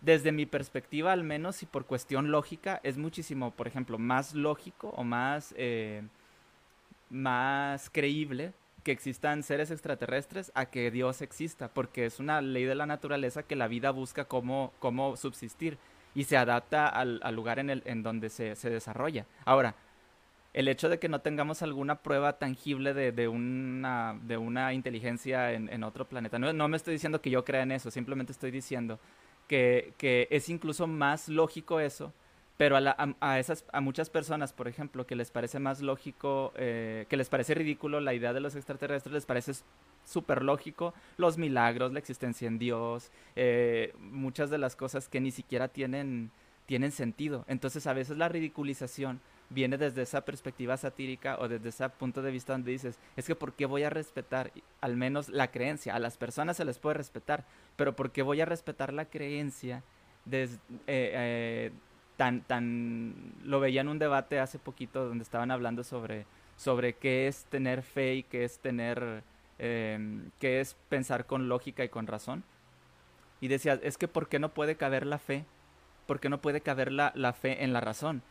desde 0.00 0.32
mi 0.32 0.46
perspectiva 0.46 1.12
al 1.12 1.22
menos 1.22 1.62
y 1.62 1.66
por 1.66 1.86
cuestión 1.86 2.30
lógica, 2.30 2.80
es 2.82 2.98
muchísimo, 2.98 3.52
por 3.52 3.68
ejemplo, 3.68 3.98
más 3.98 4.34
lógico 4.34 4.88
o 4.96 5.04
más... 5.04 5.54
Eh, 5.56 6.02
más 7.12 7.90
creíble 7.90 8.54
que 8.82 8.90
existan 8.90 9.44
seres 9.44 9.70
extraterrestres 9.70 10.50
a 10.54 10.66
que 10.66 10.90
Dios 10.90 11.22
exista, 11.22 11.68
porque 11.68 12.06
es 12.06 12.18
una 12.18 12.40
ley 12.40 12.64
de 12.64 12.74
la 12.74 12.86
naturaleza 12.86 13.44
que 13.44 13.54
la 13.54 13.68
vida 13.68 13.92
busca 13.92 14.24
cómo, 14.24 14.72
cómo 14.80 15.16
subsistir 15.16 15.78
y 16.14 16.24
se 16.24 16.36
adapta 16.36 16.88
al, 16.88 17.20
lugar 17.34 17.60
en, 17.60 17.70
el, 17.70 17.82
en 17.84 18.02
donde 18.02 18.28
se, 18.28 18.54
desarrolla. 18.68 19.26
Ahora, 19.44 19.76
el 20.52 20.68
hecho 20.68 20.88
de 20.88 20.98
que 20.98 21.08
no 21.08 21.20
tengamos 21.20 21.62
alguna 21.62 22.02
prueba 22.02 22.38
tangible 22.38 22.94
de, 22.94 23.28
una, 23.28 24.18
de 24.22 24.36
una 24.36 24.74
inteligencia 24.74 25.52
en, 25.52 25.84
otro 25.84 26.08
planeta, 26.08 26.38
no, 26.38 26.52
no, 26.52 26.68
me 26.68 26.76
estoy 26.76 26.94
diciendo 26.94 27.20
que 27.20 27.30
yo 27.30 27.44
crea 27.44 27.62
en 27.62 27.72
eso, 27.72 27.90
simplemente 27.90 28.32
estoy 28.32 28.50
diciendo 28.50 29.00
que, 29.48 29.94
que 29.96 30.28
es 30.30 30.48
incluso 30.48 30.86
más 30.86 31.28
lógico 31.28 31.80
eso 31.80 32.12
pero 32.62 32.76
a, 32.76 33.38
esas, 33.40 33.64
a 33.72 33.80
muchas 33.80 34.08
personas, 34.08 34.52
por 34.52 34.68
ejemplo, 34.68 35.04
que 35.04 35.16
les 35.16 35.32
parece 35.32 35.58
más 35.58 35.80
lógico, 35.80 36.52
eh, 36.54 37.06
que 37.08 37.16
les 37.16 37.28
parece 37.28 37.54
ridículo 37.54 38.00
la 38.00 38.14
idea 38.14 38.32
de 38.32 38.38
los 38.38 38.54
extraterrestres, 38.54 39.12
les 39.12 39.26
parece 39.26 39.52
súper 40.04 40.44
lógico 40.44 40.94
los 41.16 41.38
milagros, 41.38 41.92
la 41.92 41.98
existencia 41.98 42.46
en 42.46 42.60
Dios, 42.60 43.10
eh, 43.34 43.92
muchas 43.98 44.48
de 44.48 44.58
las 44.58 44.76
cosas 44.76 45.08
que 45.08 45.20
ni 45.20 45.32
siquiera 45.32 45.66
tienen, 45.66 46.30
tienen 46.66 46.92
sentido. 46.92 47.44
Entonces 47.48 47.86
a 47.88 47.94
veces 47.94 48.16
la 48.16 48.28
ridiculización 48.28 49.20
viene 49.52 49.76
desde 49.78 50.02
esa 50.02 50.24
perspectiva 50.24 50.76
satírica 50.76 51.36
o 51.38 51.48
desde 51.48 51.68
ese 51.68 51.88
punto 51.90 52.22
de 52.22 52.30
vista 52.30 52.52
donde 52.52 52.72
dices, 52.72 52.98
es 53.16 53.26
que 53.26 53.34
¿por 53.34 53.52
qué 53.52 53.66
voy 53.66 53.82
a 53.82 53.90
respetar 53.90 54.52
al 54.80 54.96
menos 54.96 55.28
la 55.28 55.50
creencia? 55.50 55.94
A 55.94 55.98
las 55.98 56.16
personas 56.16 56.56
se 56.56 56.64
les 56.64 56.78
puede 56.78 56.94
respetar, 56.94 57.44
pero 57.76 57.94
¿por 57.94 58.10
qué 58.10 58.22
voy 58.22 58.40
a 58.40 58.46
respetar 58.46 58.92
la 58.92 59.04
creencia? 59.04 59.82
Desde, 60.24 60.58
eh, 60.86 61.72
tan, 62.16 62.42
tan, 62.42 63.34
lo 63.44 63.60
veía 63.60 63.80
en 63.80 63.88
un 63.88 63.98
debate 63.98 64.38
hace 64.38 64.58
poquito 64.58 65.06
donde 65.06 65.24
estaban 65.24 65.50
hablando 65.50 65.84
sobre, 65.84 66.26
sobre 66.56 66.94
qué 66.94 67.26
es 67.28 67.44
tener 67.46 67.82
fe 67.82 68.16
y 68.16 68.22
qué 68.22 68.44
es 68.44 68.58
tener, 68.58 69.22
em, 69.58 70.30
qué 70.38 70.60
es 70.60 70.74
pensar 70.88 71.26
con 71.26 71.48
lógica 71.48 71.84
y 71.84 71.88
con 71.88 72.06
razón. 72.06 72.44
Y 73.40 73.48
decía, 73.48 73.78
es 73.82 73.98
que 73.98 74.08
¿por 74.08 74.28
qué 74.28 74.38
no 74.38 74.50
puede 74.54 74.76
caber 74.76 75.04
la 75.06 75.18
fe? 75.18 75.44
¿Por 76.06 76.20
qué 76.20 76.28
no 76.28 76.40
puede 76.40 76.60
caber 76.60 76.92
la, 76.92 77.12
la 77.16 77.32
fe 77.32 77.64
en 77.64 77.72
la 77.72 77.80
razón? 77.80 78.22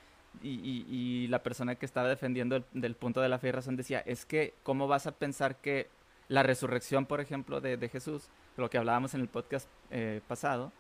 Y, 0.42 0.86
y, 0.90 1.28
la 1.28 1.44
persona 1.44 1.76
que 1.76 1.86
estaba 1.86 2.08
defendiendo 2.08 2.56
el, 2.56 2.66
del 2.74 2.96
punto 2.96 3.22
de 3.22 3.30
la 3.30 3.38
fe 3.38 3.50
y 3.50 3.52
razón 3.52 3.76
decía, 3.76 4.00
es 4.00 4.26
que 4.26 4.54
¿cómo 4.64 4.88
vas 4.88 5.06
a 5.06 5.12
pensar 5.12 5.58
que 5.58 5.90
la 6.30 6.42
resurrección, 6.42 7.06
por 7.06 7.20
ejemplo, 7.20 7.60
de, 7.60 7.90
Jesús, 7.90 8.30
lo 8.56 8.70
que 8.70 8.78
hablábamos 8.78 9.14
en 9.14 9.22
el 9.22 9.28
podcast 9.28 9.68
eh, 9.90 10.22
pasado, 10.28 10.72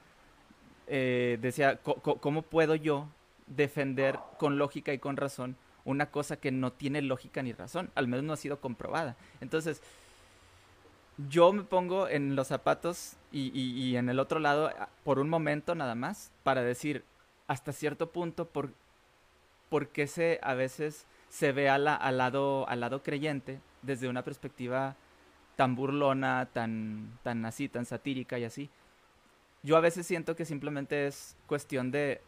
eh, 0.87 1.37
decía, 1.41 1.79
¿cómo 1.81 2.41
puedo 2.41 2.75
yo 2.75 3.09
defender 3.47 4.17
con 4.39 4.57
lógica 4.57 4.93
y 4.93 4.99
con 4.99 5.17
razón 5.17 5.57
una 5.83 6.05
cosa 6.05 6.37
que 6.37 6.51
no 6.51 6.71
tiene 6.71 7.01
lógica 7.01 7.43
ni 7.43 7.51
razón? 7.51 7.91
Al 7.95 8.07
menos 8.07 8.23
no 8.23 8.31
ha 8.31 8.37
sido 8.37 8.61
comprobada. 8.61 9.17
Entonces, 9.41 9.81
yo 11.29 11.51
me 11.53 11.63
pongo 11.63 12.07
en 12.07 12.35
los 12.35 12.47
zapatos 12.47 13.17
y, 13.31 13.95
en 13.95 14.09
el 14.09 14.19
otro 14.19 14.39
lado 14.39 14.71
por 15.03 15.19
un 15.19 15.29
momento 15.29 15.75
nada 15.75 15.95
más 15.95 16.31
para 16.43 16.63
decir 16.63 17.03
hasta 17.47 17.73
cierto 17.73 18.11
punto 18.11 18.47
por, 18.47 18.71
por 19.71 19.87
qué 19.87 20.05
se 20.05 20.37
a 20.43 20.53
veces 20.53 21.07
se 21.29 21.53
ve 21.53 21.69
al, 21.69 21.85
lado, 21.85 22.67
lado 22.75 23.03
creyente 23.03 23.61
desde 23.81 24.09
una 24.09 24.21
perspectiva 24.21 24.97
tan 25.55 25.75
burlona, 25.75 26.49
tan, 26.51 27.17
tan 27.23 27.45
así, 27.45 27.69
tan 27.69 27.85
satírica 27.85 28.37
y 28.37 28.43
así. 28.43 28.69
Yo 29.63 29.77
a 29.77 29.79
veces 29.79 30.05
siento 30.05 30.35
que 30.35 30.43
simplemente 30.43 31.07
es 31.07 31.37
cuestión 31.47 31.89
de, 31.89 32.19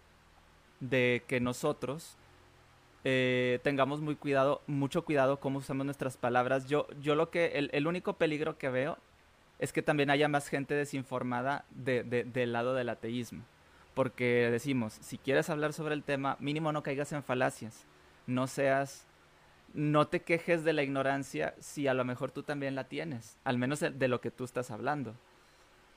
de 0.80 1.24
que 1.28 1.42
nosotros 1.42 2.16
eh, 3.04 3.60
tengamos 3.62 4.00
muy 4.00 4.16
cuidado, 4.16 4.62
mucho 4.66 5.04
cuidado 5.04 5.42
cómo 5.42 5.60
usamos 5.60 5.86
nuestras 5.86 6.16
palabras. 6.16 6.68
Yo, 6.68 6.88
yo 7.02 7.16
lo 7.16 7.30
que, 7.30 7.58
el, 7.58 7.70
el 7.74 7.88
único 7.88 8.14
peligro 8.14 8.58
que 8.58 8.70
veo 8.70 8.98
es 9.60 9.74
que 9.74 9.82
también 9.82 10.12
haya 10.12 10.30
más 10.30 10.48
gente 10.48 10.76
desinformada 10.76 11.66
de, 11.72 12.04
del 12.04 12.54
lado 12.54 12.74
del 12.74 12.88
ateísmo. 12.88 13.44
Porque 13.94 14.50
decimos, 14.50 14.98
si 15.02 15.18
quieres 15.18 15.50
hablar 15.50 15.74
sobre 15.74 15.94
el 15.94 16.04
tema, 16.04 16.38
mínimo 16.40 16.72
no 16.72 16.84
caigas 16.84 17.12
en 17.12 17.24
falacias. 17.24 17.86
No 18.26 18.48
seas, 18.48 19.06
no 19.74 20.08
te 20.08 20.22
quejes 20.22 20.64
de 20.64 20.74
la 20.74 20.84
ignorancia 20.84 21.56
si 21.60 21.88
a 21.88 21.94
lo 21.94 22.06
mejor 22.06 22.32
tú 22.32 22.44
también 22.44 22.76
la 22.76 22.86
tienes, 22.86 23.38
al 23.44 23.58
menos 23.58 23.80
de 23.80 24.08
lo 24.08 24.22
que 24.22 24.32
tú 24.32 24.44
estás 24.44 24.72
hablando. 24.72 25.16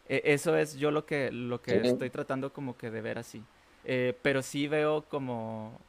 E, 0.09 0.23
eso 0.25 0.57
es 0.57 0.77
yo 0.77 0.91
lo 0.91 1.07
que, 1.07 1.31
lo 1.31 1.63
que 1.63 1.77
estoy 1.87 2.11
tratando 2.11 2.53
como 2.53 2.77
que 2.77 2.91
de 2.91 3.01
ver 3.01 3.19
así. 3.19 3.43
Eh, 3.85 4.19
pero 4.23 4.43
sí 4.43 4.67
veo 4.67 5.03
como 5.03 5.81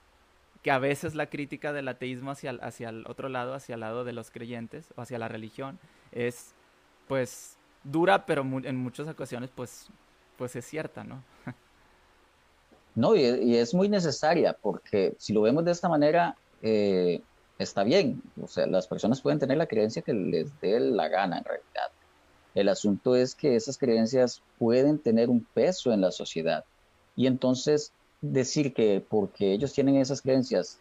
que 0.62 0.72
a 0.72 0.80
veces 0.80 1.16
la 1.16 1.30
crítica 1.30 1.74
del 1.74 1.88
ateísmo 1.88 2.32
hacia, 2.32 2.52
hacia 2.62 2.90
el 2.90 3.06
otro 3.08 3.30
lado, 3.30 3.54
hacia 3.54 3.76
el 3.76 3.82
lado 3.82 4.04
de 4.04 4.14
los 4.14 4.32
creyentes 4.32 4.94
o 4.96 5.02
hacia 5.02 5.20
la 5.20 5.28
religión, 5.28 5.80
es 6.12 6.54
pues 7.08 7.58
dura, 7.84 8.26
pero 8.26 8.42
en 8.42 8.76
muchas 8.76 9.08
ocasiones 9.08 9.50
pues, 9.54 9.90
pues 10.38 10.56
es 10.56 10.66
cierta, 10.66 11.04
¿no? 11.04 11.24
no, 12.98 13.16
y, 13.16 13.56
es 13.56 13.76
muy 13.76 13.90
necesaria 13.90 14.58
porque 14.60 15.14
si 15.20 15.32
lo 15.32 15.44
vemos 15.44 15.64
de 15.64 15.72
esta 15.72 15.88
manera, 15.88 16.36
eh, 16.64 17.22
está 17.60 17.84
bien. 17.84 18.24
O 18.42 18.48
sea, 18.48 18.66
las 18.66 18.88
personas 18.88 19.22
pueden 19.22 19.38
tener 19.38 19.60
la 19.60 19.68
creencia 19.68 20.02
que 20.02 20.16
les 20.16 20.60
dé 20.62 20.80
la 20.80 21.08
gana 21.08 21.38
en 21.38 21.44
realidad. 21.44 21.92
El 22.56 22.70
asunto 22.70 23.16
es 23.16 23.36
que 23.36 23.56
esas 23.56 23.78
creencias 23.78 24.42
pueden 24.58 24.98
tener 24.98 25.30
un 25.30 25.46
peso 25.54 25.94
en 25.94 26.02
la 26.02 26.12
sociedad. 26.12 26.66
Y 27.16 27.28
entonces 27.28 27.94
decir 28.20 28.74
que 28.74 29.06
porque 29.08 29.54
ellos 29.54 29.74
tienen 29.74 29.98
esas 29.98 30.24
creencias 30.24 30.80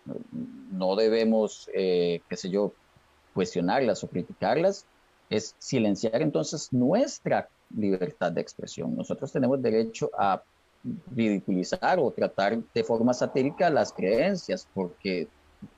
no 0.72 0.96
debemos, 0.96 1.68
eh, 1.74 2.22
qué 2.30 2.36
sé 2.38 2.48
yo, 2.48 2.72
cuestionarlas 3.34 4.02
o 4.02 4.08
criticarlas, 4.08 4.86
es 5.28 5.54
silenciar 5.58 6.22
entonces 6.22 6.72
nuestra 6.72 7.50
libertad 7.76 8.32
de 8.32 8.40
expresión. 8.40 8.96
Nosotros 8.96 9.30
tenemos 9.30 9.60
derecho 9.60 10.10
a 10.16 10.42
ridiculizar 11.14 11.98
o 11.98 12.10
tratar 12.10 12.58
de 12.74 12.84
forma 12.84 13.14
satírica 13.14 13.70
las 13.70 13.92
creencias, 13.92 14.68
porque 14.74 15.28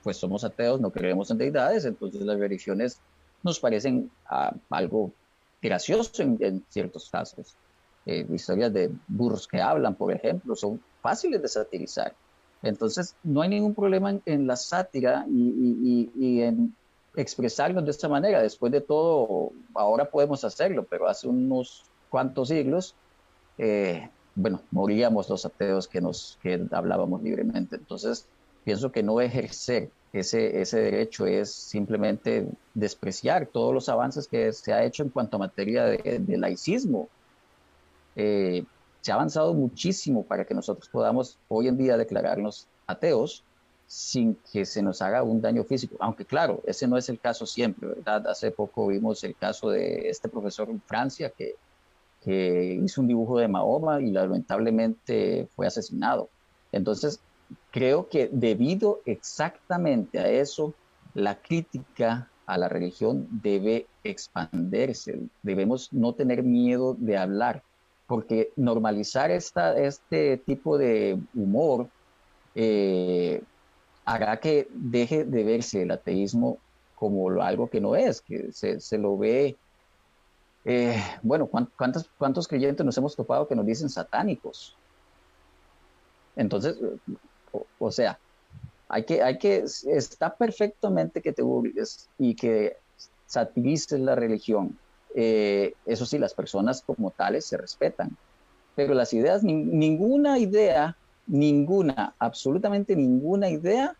pues 0.03 0.17
somos 0.17 0.43
ateos, 0.43 0.79
no 0.79 0.91
creemos 0.91 1.31
en 1.31 1.37
deidades, 1.37 1.85
entonces 1.85 2.21
las 2.21 2.37
religiones 2.37 2.99
nos 3.43 3.59
parecen 3.59 4.11
ah, 4.25 4.53
algo 4.69 5.11
gracioso 5.61 6.21
en, 6.21 6.63
ciertos 6.69 7.09
casos. 7.09 7.55
Eh, 8.05 8.25
historias 8.31 8.73
de 8.73 8.91
burros 9.07 9.47
que 9.47 9.61
hablan, 9.61 9.95
por 9.95 10.11
ejemplo, 10.11 10.55
son 10.55 10.81
fáciles 11.01 11.41
de 11.41 11.47
satirizar. 11.47 12.13
Entonces, 12.61 13.15
no 13.23 13.41
hay 13.41 13.49
ningún 13.49 13.73
problema 13.73 14.19
en, 14.25 14.47
la 14.47 14.55
sátira 14.55 15.25
y, 15.29 16.41
en 16.41 16.75
expresarnos 17.15 17.85
de 17.85 17.91
esta 17.91 18.09
manera. 18.09 18.41
Después 18.41 18.71
de 18.71 18.81
todo, 18.81 19.51
ahora 19.73 20.09
podemos 20.09 20.43
hacerlo, 20.43 20.85
pero 20.89 21.07
hace 21.07 21.27
unos 21.27 21.83
cuantos 22.09 22.49
siglos, 22.49 22.95
eh, 23.57 24.09
bueno, 24.35 24.61
moríamos 24.71 25.29
los 25.29 25.45
ateos 25.45 25.87
que, 25.87 26.01
nos, 26.01 26.37
que 26.41 26.65
hablábamos 26.71 27.21
libremente. 27.21 27.75
Entonces, 27.75 28.25
pienso 28.63 28.91
que 28.91 29.03
no 29.03 29.21
ejercer 29.21 29.89
ese, 30.13 30.61
ese 30.61 30.79
derecho 30.79 31.25
es 31.27 31.51
simplemente 31.51 32.47
despreciar 32.73 33.45
todos 33.47 33.73
los 33.73 33.89
avances 33.89 34.27
que 34.27 34.51
se 34.53 34.73
ha 34.73 34.83
hecho 34.83 35.03
en 35.03 35.09
cuanto 35.09 35.37
a 35.37 35.39
materia 35.39 35.85
de, 35.85 36.37
laicismo. 36.37 37.09
Eh, 38.15 38.63
se 39.01 39.11
ha 39.11 39.15
avanzado 39.15 39.53
muchísimo 39.53 40.23
para 40.23 40.45
que 40.45 40.53
nosotros 40.53 40.89
podamos 40.89 41.37
hoy 41.47 41.67
en 41.67 41.77
día 41.77 41.95
declararnos 41.95 42.67
ateos 42.87 43.43
sin 43.87 44.37
que 44.51 44.65
se 44.65 44.81
nos 44.81 45.01
haga 45.01 45.23
un 45.23 45.41
daño 45.41 45.63
físico. 45.63 45.95
Aunque 45.99 46.25
claro, 46.25 46.61
ese 46.65 46.87
no 46.87 46.97
es 46.97 47.09
el 47.09 47.19
caso 47.19 47.45
siempre, 47.45 47.87
¿verdad? 47.87 48.27
Hace 48.27 48.51
poco 48.51 48.87
vimos 48.87 49.23
el 49.23 49.35
caso 49.35 49.69
de 49.69 50.09
este 50.09 50.29
profesor 50.29 50.69
en 50.69 50.81
Francia 50.81 51.31
que, 51.35 51.55
que 52.23 52.79
hizo 52.83 53.01
un 53.01 53.07
dibujo 53.07 53.39
de 53.39 53.47
Mahoma 53.47 54.01
y 54.01 54.11
lamentablemente 54.11 55.47
fue 55.55 55.67
asesinado. 55.67 56.29
Entonces, 56.71 57.19
creo 57.71 58.09
que 58.09 58.29
debido 58.31 59.01
exactamente 59.05 60.19
a 60.19 60.29
eso, 60.29 60.73
la 61.13 61.35
crítica 61.35 62.29
a 62.45 62.57
la 62.57 62.67
religión 62.67 63.27
debe 63.29 63.87
expandirse. 64.03 65.19
Debemos 65.43 65.93
no 65.93 66.13
tener 66.13 66.43
miedo 66.43 66.95
de 66.97 67.17
hablar, 67.17 67.63
porque 68.07 68.51
normalizar 68.55 69.29
esta, 69.29 69.77
este 69.79 70.37
tipo 70.37 70.77
de 70.77 71.19
humor 71.35 71.87
eh, 72.55 73.43
hará 74.03 74.39
que 74.39 74.67
deje 74.73 75.23
de 75.25 75.43
verse 75.43 75.83
el 75.83 75.91
ateísmo 75.91 76.57
como 76.95 77.29
algo 77.41 77.69
que 77.69 77.79
no 77.79 77.95
es, 77.95 78.21
que 78.21 78.51
se, 78.51 78.97
lo 78.97 79.17
ve, 79.17 79.55
eh, 80.71 81.03
bueno, 81.23 81.47
¿cuántos, 81.47 82.07
¿cuántos 82.19 82.47
creyentes 82.47 82.85
nos 82.85 82.95
hemos 82.95 83.15
topado 83.15 83.47
que 83.47 83.55
nos 83.55 83.65
dicen 83.65 83.89
satánicos? 83.89 84.75
Entonces, 86.35 86.77
o, 87.79 87.91
sea, 87.91 88.19
hay 88.87 89.03
que, 89.03 89.23
hay 89.23 89.39
que, 89.39 89.63
está 89.87 90.35
perfectamente 90.35 91.23
que 91.23 91.33
te 91.33 91.41
burles 91.41 92.07
y 92.19 92.35
que 92.35 92.77
satirices 93.25 93.99
la 93.99 94.13
religión. 94.13 94.77
Eh, 95.15 95.73
eso 95.87 96.05
sí, 96.05 96.19
las 96.19 96.35
personas 96.35 96.83
como 96.83 97.09
tales 97.09 97.45
se 97.45 97.57
respetan, 97.57 98.15
pero 98.75 98.93
las 98.93 99.11
ideas, 99.11 99.43
ninguna 99.43 100.37
idea, 100.37 100.95
ninguna, 101.25 102.13
absolutamente 102.19 102.95
ninguna 102.95 103.49
idea 103.49 103.95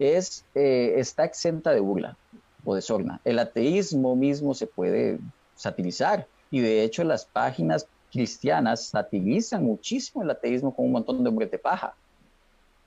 es, 0.00 0.44
eh, 0.56 0.94
está 0.96 1.24
exenta 1.24 1.70
de 1.70 1.78
burla 1.78 2.16
o 2.64 2.74
de 2.74 2.82
sorna. 2.82 3.20
El 3.24 3.38
ateísmo 3.38 4.16
mismo 4.16 4.54
se 4.54 4.66
puede 4.66 5.20
satirizar 5.54 6.26
y 6.50 6.60
de 6.60 6.82
hecho 6.82 7.04
las 7.04 7.24
páginas 7.24 7.86
cristianas 8.10 8.88
satirizan 8.88 9.64
muchísimo 9.64 10.22
el 10.22 10.30
ateísmo 10.30 10.74
con 10.74 10.86
un 10.86 10.92
montón 10.92 11.22
de 11.22 11.28
hombres 11.28 11.50
de 11.50 11.58
paja. 11.58 11.94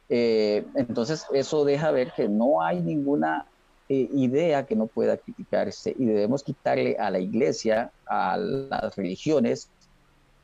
Eh, 0.10 0.66
entonces 0.76 1.26
eso 1.34 1.66
deja 1.66 1.92
ver 1.92 2.14
que 2.16 2.30
no 2.30 2.62
hay 2.62 2.80
ninguna 2.80 3.46
eh, 3.90 4.08
idea 4.14 4.66
que 4.66 4.76
no 4.76 4.88
pueda 4.88 5.18
criticarse 5.18 5.94
y 5.98 6.06
debemos 6.06 6.44
quitarle 6.44 6.96
a 6.98 7.10
la 7.12 7.20
iglesia, 7.20 7.92
a 8.06 8.38
las 8.38 8.96
religiones, 8.96 9.70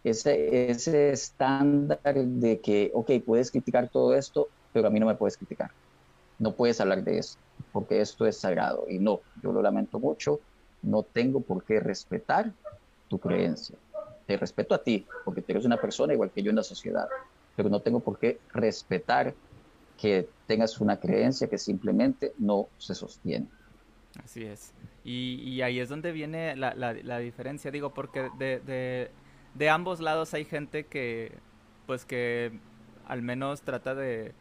ese, 0.04 0.70
ese 0.70 1.12
estándar 1.12 2.14
de 2.14 2.60
que, 2.60 2.92
ok, 2.94 3.12
puedes 3.26 3.52
criticar 3.52 3.90
todo 3.90 4.14
esto, 4.16 4.50
pero 4.74 4.88
a 4.88 4.90
mí 4.90 5.00
no 5.00 5.06
me 5.06 5.16
puedes 5.16 5.38
criticar 5.38 5.72
no 6.40 6.54
puedes 6.56 6.80
hablar 6.82 7.04
de 7.04 7.20
eso, 7.20 7.38
porque 7.72 8.02
esto 8.02 8.26
es 8.26 8.38
sagrado. 8.38 8.86
Y 8.90 9.00
no, 9.00 9.22
yo 9.42 9.52
lo 9.52 9.62
lamento 9.62 10.00
mucho, 10.00 10.40
no 10.84 11.04
tengo 11.04 11.42
por 11.42 11.64
qué 11.64 11.80
respetar 11.80 12.54
tu 13.08 13.18
creencia. 13.20 13.78
Te 14.28 14.38
respeto 14.38 14.76
a 14.76 14.84
ti, 14.84 15.06
porque 15.26 15.42
tú 15.42 15.52
eres 15.54 15.66
una 15.66 15.78
persona 15.78 16.14
igual 16.14 16.32
que 16.32 16.44
yo 16.44 16.50
en 16.50 16.58
la 16.58 16.64
sociedad, 16.64 17.08
pero 17.56 17.70
no 17.70 17.82
tengo 17.82 18.00
por 18.02 18.20
qué 18.20 18.40
respetar 18.54 19.34
que 19.98 20.30
tengas 20.48 20.80
una 20.80 21.00
creencia 21.00 21.48
que 21.48 21.58
simplemente 21.58 22.34
no 22.38 22.68
se 22.78 22.96
sostiene. 22.96 23.48
Así 24.24 24.44
es. 24.44 24.74
Y, 25.04 25.62
ahí 25.62 25.80
es 25.80 25.90
donde 25.90 26.12
viene 26.12 26.56
la, 26.56 27.20
diferencia, 27.20 27.72
digo, 27.72 27.94
porque 27.94 28.30
de, 28.38 29.70
ambos 29.70 30.00
lados 30.00 30.34
hay 30.34 30.46
gente 30.46 30.86
que, 30.86 31.38
pues 31.86 32.06
que 32.06 32.52
al 33.06 33.22
menos 33.22 33.62
trata 33.62 33.96
de 33.96 34.34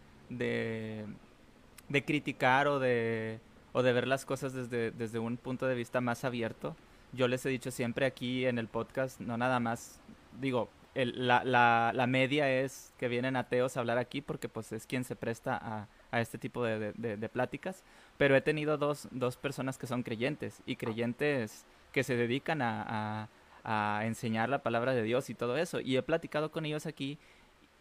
criticar 2.04 2.68
o 2.68 2.78
de, 2.78 3.40
o 3.72 3.82
de 3.82 3.92
ver 3.92 4.06
las 4.06 4.24
cosas 4.24 4.52
desde, 4.52 4.90
desde 4.90 5.18
un 5.18 5.36
punto 5.36 5.66
de 5.66 5.74
vista 5.74 6.00
más 6.00 6.24
abierto. 6.24 6.76
Yo 7.12 7.28
les 7.28 7.44
he 7.44 7.48
dicho 7.48 7.70
siempre 7.70 8.06
aquí 8.06 8.46
en 8.46 8.58
el 8.58 8.68
podcast, 8.68 9.20
no 9.20 9.36
nada 9.36 9.60
más, 9.60 10.00
digo, 10.40 10.68
la, 10.94 11.42
la, 11.44 11.92
la, 11.94 12.06
media 12.06 12.50
es 12.50 12.92
que 12.98 13.08
vienen 13.08 13.36
ateos 13.36 13.76
a 13.76 13.80
hablar 13.80 13.96
aquí 13.96 14.20
porque 14.20 14.48
pues 14.48 14.72
es 14.72 14.86
quien 14.86 15.04
se 15.04 15.16
presta 15.16 15.56
a, 15.56 15.88
a 16.10 16.20
este 16.20 16.36
tipo 16.36 16.64
de, 16.64 16.92
de, 16.92 17.28
pláticas, 17.30 17.82
pero 18.18 18.36
he 18.36 18.42
tenido 18.42 18.76
dos, 18.76 19.08
dos 19.10 19.36
personas 19.36 19.78
que 19.78 19.86
son 19.86 20.02
creyentes 20.02 20.60
y 20.66 20.76
creyentes 20.76 21.64
que 21.92 22.04
se 22.04 22.16
dedican 22.16 22.60
a, 22.60 23.28
a, 23.64 23.98
a 23.98 24.06
enseñar 24.06 24.50
la 24.50 24.62
palabra 24.62 24.92
de 24.92 25.02
Dios 25.02 25.30
y 25.30 25.34
todo 25.34 25.56
eso, 25.56 25.80
y 25.80 25.96
he 25.96 26.02
platicado 26.02 26.50
con 26.50 26.66
ellos 26.66 26.84
aquí 26.84 27.18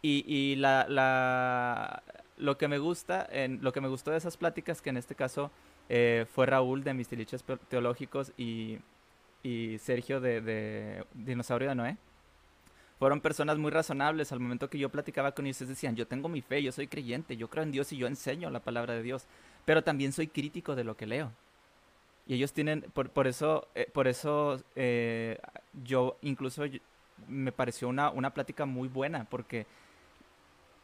y, 0.02 0.24
y 0.26 0.56
la, 0.56 0.86
la, 0.88 2.02
lo 2.36 2.58
que 2.58 2.66
me 2.66 2.78
gusta, 2.78 3.26
en, 3.30 3.62
lo 3.62 3.72
que 3.72 3.80
me 3.80 3.88
gustó 3.88 4.10
de 4.10 4.16
esas 4.16 4.36
pláticas, 4.36 4.82
que 4.82 4.90
en 4.90 4.96
este 4.96 5.14
caso 5.14 5.50
eh, 5.94 6.24
fue 6.24 6.46
Raúl 6.46 6.84
de 6.84 6.94
Mistiliches 6.94 7.44
Teológicos 7.68 8.32
y, 8.38 8.78
y 9.42 9.76
Sergio 9.78 10.22
de, 10.22 10.40
de, 10.40 11.04
Dinosaurio 11.12 11.68
de 11.68 11.74
Noé, 11.74 11.96
fueron 12.98 13.20
personas 13.20 13.58
muy 13.58 13.70
razonables. 13.70 14.32
Al 14.32 14.40
momento 14.40 14.70
que 14.70 14.78
yo 14.78 14.88
platicaba 14.88 15.32
con 15.32 15.44
ellos, 15.46 15.68
decían, 15.68 15.94
yo 15.94 16.06
tengo 16.06 16.30
mi 16.30 16.40
fe, 16.40 16.62
yo 16.62 16.72
soy 16.72 16.86
creyente, 16.86 17.36
yo 17.36 17.50
creo 17.50 17.62
en 17.62 17.72
Dios 17.72 17.92
y 17.92 17.98
yo 17.98 18.06
enseño 18.06 18.48
la 18.48 18.60
palabra 18.60 18.94
de 18.94 19.02
Dios, 19.02 19.26
pero 19.66 19.84
también 19.84 20.12
soy 20.12 20.28
crítico 20.28 20.74
de 20.74 20.84
lo 20.84 20.96
que 20.96 21.06
leo. 21.06 21.30
Y 22.26 22.36
ellos 22.36 22.54
tienen, 22.54 22.80
por, 22.94 23.10
por 23.10 23.26
eso, 23.26 23.68
eh, 23.74 23.86
por 23.92 24.08
eso 24.08 24.62
eh, 24.74 25.38
yo 25.84 26.16
incluso 26.22 26.64
me 27.28 27.52
pareció 27.52 27.88
una, 27.88 28.08
una 28.08 28.32
plática 28.32 28.64
muy 28.64 28.88
buena, 28.88 29.26
porque 29.28 29.66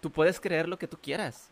tú 0.03 0.11
puedes 0.11 0.39
creer 0.39 0.69
lo 0.69 0.79
que 0.79 0.87
tú 0.87 0.99
quieras. 1.01 1.51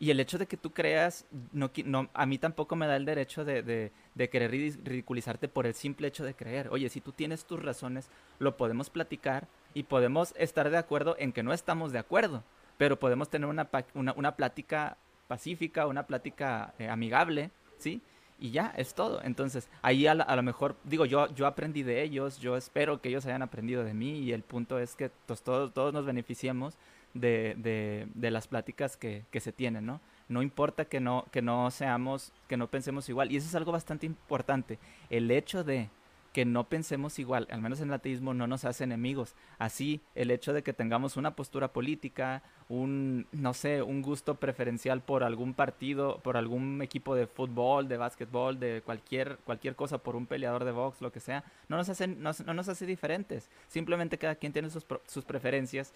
Y 0.00 0.10
el 0.10 0.20
hecho 0.20 0.38
de 0.38 0.46
que 0.46 0.56
tú 0.56 0.70
creas, 0.70 1.26
no, 1.52 1.70
no, 1.84 2.08
a 2.14 2.24
mí 2.24 2.38
tampoco 2.38 2.76
me 2.76 2.86
da 2.86 2.94
el 2.94 3.04
derecho 3.04 3.44
de, 3.44 3.62
de, 3.62 3.90
de, 4.14 4.30
querer 4.30 4.50
ridiculizarte 4.50 5.48
por 5.48 5.66
el 5.66 5.74
simple 5.74 6.06
hecho 6.06 6.24
de 6.24 6.34
creer. 6.34 6.68
Oye, 6.70 6.88
si 6.88 7.00
tú 7.00 7.10
tienes 7.10 7.44
tus 7.44 7.60
razones, 7.60 8.08
lo 8.38 8.56
podemos 8.56 8.90
platicar 8.90 9.48
y 9.74 9.82
podemos 9.82 10.34
estar 10.38 10.70
de 10.70 10.78
acuerdo 10.78 11.16
en 11.18 11.32
que 11.32 11.42
no 11.42 11.52
estamos 11.52 11.90
de 11.90 11.98
acuerdo, 11.98 12.44
pero 12.76 12.98
podemos 12.98 13.28
tener 13.28 13.48
una, 13.48 13.68
una, 13.94 14.36
plática 14.36 14.96
pacífica, 15.26 15.88
una 15.88 16.06
plática 16.06 16.74
eh, 16.78 16.88
amigable, 16.88 17.50
¿sí? 17.78 18.00
Y 18.38 18.52
ya, 18.52 18.72
es 18.76 18.94
todo. 18.94 19.20
Entonces, 19.24 19.68
ahí 19.82 20.06
a, 20.06 20.12
a, 20.12 20.36
lo 20.36 20.44
mejor, 20.44 20.76
digo, 20.84 21.06
yo, 21.06 21.26
yo 21.34 21.44
aprendí 21.44 21.82
de 21.82 22.02
ellos, 22.02 22.38
yo 22.38 22.56
espero 22.56 23.00
que 23.00 23.08
ellos 23.08 23.26
hayan 23.26 23.42
aprendido 23.42 23.82
de 23.82 23.94
mí 23.94 24.20
y 24.20 24.32
el 24.32 24.42
punto 24.42 24.78
es 24.78 24.94
que 24.94 25.10
pues, 25.26 25.42
todos, 25.42 25.74
todos 25.74 25.92
nos 25.92 26.06
beneficiemos 26.06 26.76
de, 27.20 28.06
de, 28.14 28.30
las 28.30 28.48
pláticas 28.48 28.96
que, 28.96 29.24
que, 29.30 29.40
se 29.40 29.52
tienen, 29.52 29.86
¿no? 29.86 30.00
No 30.28 30.42
importa 30.42 30.84
que 30.84 31.00
no, 31.00 31.26
que 31.32 31.42
no 31.42 31.70
seamos, 31.70 32.32
que 32.48 32.56
no 32.56 32.68
pensemos 32.68 33.08
igual. 33.08 33.32
Y 33.32 33.36
eso 33.36 33.48
es 33.48 33.54
algo 33.54 33.72
bastante 33.72 34.06
importante. 34.06 34.78
El 35.10 35.30
hecho 35.30 35.64
de 35.64 35.88
que 36.32 36.44
no 36.44 36.68
pensemos 36.68 37.18
igual, 37.18 37.48
al 37.50 37.60
menos 37.60 37.80
en 37.80 37.88
el 37.88 37.94
ateísmo, 37.94 38.34
no 38.34 38.46
nos 38.46 38.64
hace 38.64 38.84
enemigos. 38.84 39.34
Así, 39.58 40.00
el 40.14 40.30
hecho 40.30 40.52
de 40.52 40.62
que 40.62 40.72
tengamos 40.72 41.16
una 41.16 41.34
postura 41.34 41.72
política, 41.72 42.42
un, 42.68 43.26
no 43.32 43.54
sé, 43.54 43.82
un 43.82 44.02
gusto 44.02 44.34
preferencial 44.34 45.00
por 45.00 45.24
algún 45.24 45.54
partido, 45.54 46.20
por 46.22 46.36
algún 46.36 46.82
equipo 46.82 47.14
de 47.14 47.26
fútbol, 47.26 47.88
de 47.88 47.96
básquetbol, 47.96 48.60
de 48.60 48.82
cualquier, 48.84 49.38
cualquier 49.38 49.74
cosa, 49.74 49.98
por 49.98 50.16
un 50.16 50.26
peleador 50.26 50.64
de 50.64 50.72
box, 50.72 51.00
lo 51.00 51.10
que 51.10 51.20
sea, 51.20 51.44
no 51.68 51.76
nos 51.76 51.88
hace, 51.88 52.06
no, 52.06 52.30
no 52.44 52.54
nos 52.54 52.68
hace 52.68 52.86
diferentes. 52.86 53.50
Simplemente 53.68 54.18
cada 54.18 54.34
quien 54.34 54.52
tiene 54.52 54.70
sus, 54.70 54.86
sus 55.06 55.24
preferencias 55.24 55.92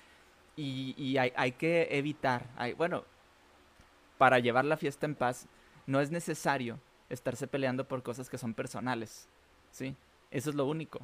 y, 0.56 1.16
hay, 1.16 1.32
hay, 1.34 1.52
que 1.52 1.88
evitar, 1.90 2.46
hay, 2.56 2.74
bueno, 2.74 3.04
para 4.18 4.38
llevar 4.38 4.64
la 4.64 4.76
fiesta 4.76 5.06
en 5.06 5.14
paz, 5.14 5.46
no 5.86 6.00
es 6.00 6.10
necesario 6.10 6.78
estarse 7.08 7.46
peleando 7.46 7.86
por 7.86 8.02
cosas 8.02 8.28
que 8.28 8.38
son 8.38 8.54
personales, 8.54 9.28
¿sí? 9.70 9.96
Eso 10.30 10.50
es 10.50 10.56
lo 10.56 10.66
único. 10.66 11.00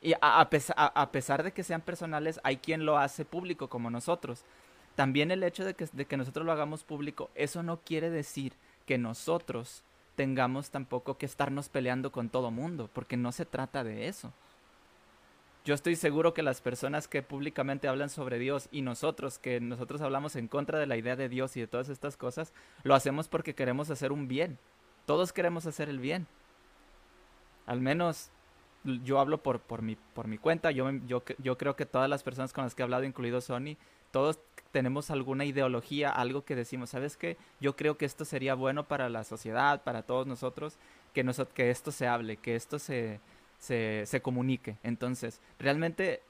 Y 0.00 0.12
a, 0.14 0.40
a, 0.40 1.10
pesar 1.12 1.42
de 1.42 1.52
que 1.52 1.64
sean 1.64 1.80
personales, 1.80 2.40
hay 2.44 2.58
quien 2.58 2.84
lo 2.84 2.98
hace 2.98 3.24
público 3.24 3.68
como 3.68 3.90
nosotros. 3.90 4.44
También 4.96 5.30
el 5.30 5.42
hecho 5.42 5.64
de 5.64 5.74
que, 5.74 5.86
de 5.90 6.04
que 6.04 6.16
nosotros 6.16 6.44
lo 6.44 6.52
hagamos 6.52 6.84
público, 6.84 7.30
eso 7.34 7.62
no 7.62 7.80
quiere 7.80 8.10
decir 8.10 8.52
que 8.86 8.98
nosotros 8.98 9.82
tengamos 10.14 10.70
tampoco 10.70 11.16
que 11.16 11.26
estarnos 11.26 11.68
peleando 11.68 12.12
con 12.12 12.28
todo 12.28 12.50
mundo, 12.50 12.90
porque 12.92 13.16
no 13.16 13.32
se 13.32 13.46
trata 13.46 13.82
de 13.82 14.08
eso 14.08 14.32
yo 15.64 15.74
estoy 15.74 15.96
seguro 15.96 16.34
que 16.34 16.42
las 16.42 16.60
personas 16.60 17.08
que 17.08 17.22
públicamente 17.22 17.88
hablan 17.88 18.10
sobre 18.10 18.38
Dios 18.38 18.68
y 18.70 18.82
nosotros 18.82 19.38
que 19.38 19.60
nosotros 19.60 20.02
hablamos 20.02 20.36
en 20.36 20.46
contra 20.46 20.78
de 20.78 20.86
la 20.86 20.98
idea 20.98 21.16
de 21.16 21.30
Dios 21.30 21.56
y 21.56 21.60
de 21.60 21.66
todas 21.66 21.88
estas 21.88 22.18
cosas, 22.18 22.52
lo 22.82 22.94
hacemos 22.94 23.28
porque 23.28 23.54
queremos 23.54 23.88
hacer 23.90 24.12
un 24.12 24.28
bien. 24.28 24.58
Todos 25.06 25.32
queremos 25.32 25.64
hacer 25.66 25.88
el 25.88 26.00
bien. 26.00 26.26
Al 27.66 27.80
menos 27.80 28.30
yo 29.04 29.18
hablo 29.18 29.42
por, 29.42 29.60
por, 29.60 29.80
mi, 29.80 29.96
por 29.96 30.28
mi 30.28 30.36
cuenta, 30.36 30.70
yo, 30.70 30.90
yo, 31.06 31.22
yo 31.38 31.56
creo 31.56 31.76
que 31.76 31.86
todas 31.86 32.10
las 32.10 32.22
personas 32.22 32.52
con 32.52 32.64
las 32.64 32.74
que 32.74 32.82
he 32.82 32.84
hablado, 32.84 33.04
incluido 33.04 33.40
Sony, 33.40 33.78
todos 34.10 34.38
tenemos 34.70 35.10
alguna 35.10 35.46
ideología, 35.46 36.10
algo 36.10 36.44
que 36.44 36.54
decimos, 36.54 36.90
¿sabes 36.90 37.16
qué? 37.16 37.38
Yo 37.60 37.74
creo 37.74 37.96
que 37.96 38.04
esto 38.04 38.26
sería 38.26 38.54
bueno 38.54 38.84
para 38.84 39.08
la 39.08 39.24
sociedad, 39.24 39.82
para 39.82 40.02
todos 40.02 40.26
nosotros, 40.26 40.76
que, 41.14 41.24
que 41.54 41.70
esto 41.70 41.90
se 41.90 42.06
hable, 42.06 42.36
que 42.36 42.54
esto 42.54 42.78
se, 42.78 43.20
se, 43.58 44.20
comunique. 44.22 44.76
Entonces, 44.82 45.40
realmente 45.58 46.22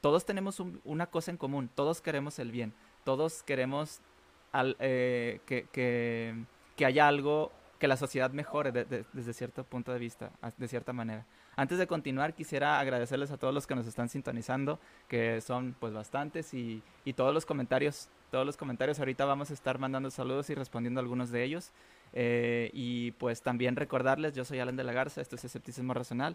todos 0.00 0.24
tenemos 0.24 0.60
una 0.84 1.06
cosa 1.06 1.30
en 1.30 1.36
común, 1.36 1.70
todos 1.74 2.00
queremos 2.00 2.38
el 2.38 2.50
bien, 2.50 2.72
todos 3.04 3.42
queremos 3.42 4.00
eh, 4.78 5.40
que, 5.46 5.66
que, 5.72 6.34
que, 6.76 6.86
haya 6.86 7.08
algo, 7.08 7.52
que 7.78 7.88
la 7.88 7.96
sociedad 7.96 8.30
mejore 8.30 8.72
desde 8.72 9.32
cierto 9.32 9.64
punto 9.64 9.92
de 9.92 9.98
vista, 9.98 10.30
de 10.56 10.68
cierta 10.68 10.92
manera. 10.92 11.24
Antes 11.58 11.78
de 11.78 11.86
continuar, 11.86 12.34
quisiera 12.34 12.78
agradecerles 12.78 13.30
a 13.30 13.38
todos 13.38 13.54
los 13.54 13.66
que 13.66 13.74
nos 13.74 13.86
están 13.86 14.10
sintonizando, 14.10 14.78
que 15.08 15.40
son 15.40 15.74
pues 15.80 15.94
bastantes, 15.94 16.52
y, 16.52 16.82
y 17.06 17.14
todos 17.14 17.32
los 17.32 17.46
comentarios, 17.46 18.10
todos 18.30 18.44
los 18.44 18.58
comentarios, 18.58 18.98
ahorita 18.98 19.24
vamos 19.24 19.50
a 19.50 19.54
estar 19.54 19.78
mandando 19.78 20.10
saludos 20.10 20.50
y 20.50 20.54
respondiendo 20.54 21.00
a 21.00 21.02
algunos 21.02 21.30
de 21.30 21.44
ellos. 21.44 21.72
Eh, 22.18 22.70
y 22.72 23.10
pues 23.12 23.42
también 23.42 23.76
recordarles, 23.76 24.34
yo 24.34 24.46
soy 24.46 24.58
Alan 24.58 24.74
de 24.74 24.84
la 24.84 24.94
Garza, 24.94 25.20
esto 25.20 25.36
es 25.36 25.44
Escepticismo 25.44 25.92
Racional. 25.92 26.34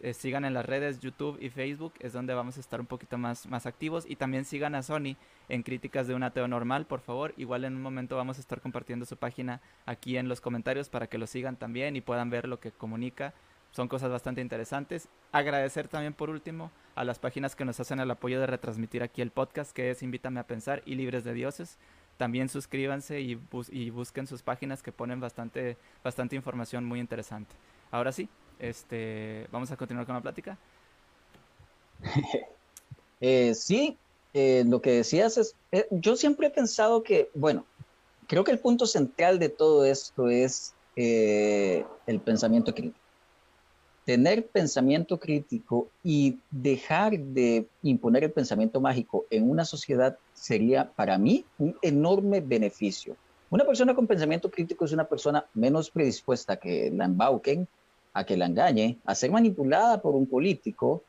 eh, 0.00 0.12
sigan 0.12 0.44
en 0.44 0.54
las 0.54 0.66
redes 0.66 0.98
YouTube 0.98 1.38
y 1.40 1.50
Facebook, 1.50 1.94
es 2.00 2.12
donde 2.12 2.34
vamos 2.34 2.56
a 2.56 2.60
estar 2.60 2.80
un 2.80 2.86
poquito 2.86 3.16
más, 3.16 3.46
más 3.46 3.64
activos. 3.64 4.04
Y 4.08 4.16
también 4.16 4.44
sigan 4.44 4.74
a 4.74 4.82
Sony 4.82 5.14
en 5.48 5.62
Críticas 5.62 6.08
de 6.08 6.16
un 6.16 6.24
Ateo 6.24 6.48
Normal, 6.48 6.84
por 6.86 7.00
favor. 7.00 7.32
Igual 7.36 7.64
en 7.64 7.76
un 7.76 7.82
momento 7.82 8.16
vamos 8.16 8.38
a 8.38 8.40
estar 8.40 8.60
compartiendo 8.60 9.06
su 9.06 9.16
página 9.16 9.60
aquí 9.86 10.16
en 10.16 10.28
los 10.28 10.40
comentarios 10.40 10.88
para 10.88 11.06
que 11.06 11.18
lo 11.18 11.28
sigan 11.28 11.56
también 11.56 11.94
y 11.94 12.00
puedan 12.00 12.28
ver 12.28 12.48
lo 12.48 12.58
que 12.58 12.72
comunica. 12.72 13.32
Son 13.70 13.86
cosas 13.86 14.10
bastante 14.10 14.40
interesantes. 14.40 15.08
Agradecer 15.30 15.86
también 15.86 16.12
por 16.12 16.28
último 16.28 16.72
a 16.96 17.04
las 17.04 17.20
páginas 17.20 17.54
que 17.54 17.64
nos 17.64 17.78
hacen 17.78 18.00
el 18.00 18.10
apoyo 18.10 18.40
de 18.40 18.48
retransmitir 18.48 19.04
aquí 19.04 19.22
el 19.22 19.30
podcast, 19.30 19.70
que 19.70 19.90
es 19.90 20.02
Invítame 20.02 20.40
a 20.40 20.46
Pensar 20.48 20.82
y 20.86 20.96
Libres 20.96 21.22
de 21.22 21.34
Dioses. 21.34 21.78
También 22.20 22.50
suscríbanse 22.50 23.18
y, 23.22 23.34
busquen 23.34 24.26
sus 24.26 24.42
páginas 24.42 24.82
que 24.82 24.92
ponen 24.92 25.20
bastante, 25.20 25.78
bastante 26.04 26.36
información 26.36 26.84
muy 26.84 27.00
interesante. 27.00 27.54
Ahora 27.90 28.12
sí, 28.12 28.28
este, 28.58 29.46
vamos 29.50 29.70
a 29.70 29.76
continuar 29.78 30.04
con 30.04 30.16
la 30.16 30.20
plática. 30.20 30.58
Eh, 33.22 33.54
sí, 33.54 33.98
eh, 34.32 34.64
lo 34.66 34.80
que 34.80 34.92
decías 34.92 35.36
es, 35.36 35.54
eh, 35.72 35.86
yo 35.90 36.16
siempre 36.16 36.46
he 36.46 36.50
pensado 36.50 37.02
que, 37.02 37.30
bueno, 37.34 37.66
creo 38.28 38.44
que 38.44 38.50
el 38.50 38.58
punto 38.58 38.86
central 38.86 39.38
de 39.38 39.50
todo 39.50 39.84
esto 39.84 40.30
es 40.30 40.72
el 40.96 42.20
pensamiento 42.24 42.74
crítico. 42.74 42.99
Tener 44.10 44.48
pensamiento 44.48 45.20
crítico 45.20 45.86
y 46.02 46.36
dejar 46.50 47.16
de 47.16 47.68
imponer 47.84 48.24
el 48.24 48.32
pensamiento 48.32 48.80
mágico 48.80 49.24
en 49.30 49.48
una 49.48 49.64
sociedad 49.64 50.18
sería 50.34 50.90
para 50.96 51.16
mí 51.16 51.44
un 51.60 51.76
enorme 51.80 52.40
beneficio. 52.40 53.14
Una 53.50 53.64
persona 53.64 53.94
con 53.94 54.08
pensamiento 54.08 54.50
crítico 54.50 54.84
es 54.84 54.90
una 54.90 55.04
persona 55.04 55.46
menos 55.54 55.92
predispuesta 55.92 56.56
que 56.56 56.90
la 56.90 57.04
embauquen, 57.04 57.68
a 58.12 58.24
que 58.24 58.36
la 58.36 58.46
engañe, 58.46 58.98
a 59.04 59.14
ser 59.14 59.30
manipulada 59.30 60.02
por 60.02 60.16
un 60.16 60.26
político, 60.26 61.04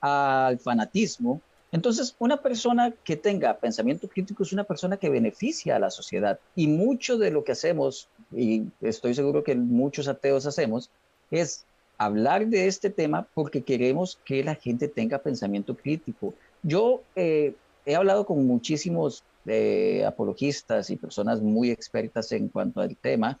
al 0.00 0.58
fanatismo. 0.58 1.40
Entonces, 1.70 2.16
una 2.18 2.38
persona 2.38 2.92
que 3.04 3.14
tenga 3.14 3.58
pensamiento 3.58 4.08
crítico 4.08 4.42
es 4.42 4.52
una 4.52 4.64
persona 4.64 4.96
que 4.96 5.08
beneficia 5.08 5.76
a 5.76 5.78
la 5.78 5.90
sociedad. 5.90 6.40
Y 6.56 6.66
mucho 6.66 7.16
de 7.16 7.30
lo 7.30 7.44
que 7.44 7.52
hacemos, 7.52 8.08
y 8.34 8.64
estoy 8.80 9.14
seguro 9.14 9.44
que 9.44 9.54
muchos 9.54 10.08
ateos 10.08 10.46
hacemos, 10.46 10.90
es 11.30 11.64
hablar 12.00 12.46
de 12.46 12.66
este 12.66 12.88
tema 12.88 13.28
porque 13.34 13.60
queremos 13.60 14.18
que 14.24 14.42
la 14.42 14.54
gente 14.54 14.88
tenga 14.88 15.18
pensamiento 15.18 15.76
crítico. 15.76 16.32
Yo 16.62 17.02
eh, 17.14 17.54
he 17.84 17.94
hablado 17.94 18.24
con 18.24 18.46
muchísimos 18.46 19.22
eh, 19.44 20.02
apologistas 20.06 20.88
y 20.88 20.96
personas 20.96 21.42
muy 21.42 21.70
expertas 21.70 22.32
en 22.32 22.48
cuanto 22.48 22.80
al 22.80 22.96
tema 22.96 23.38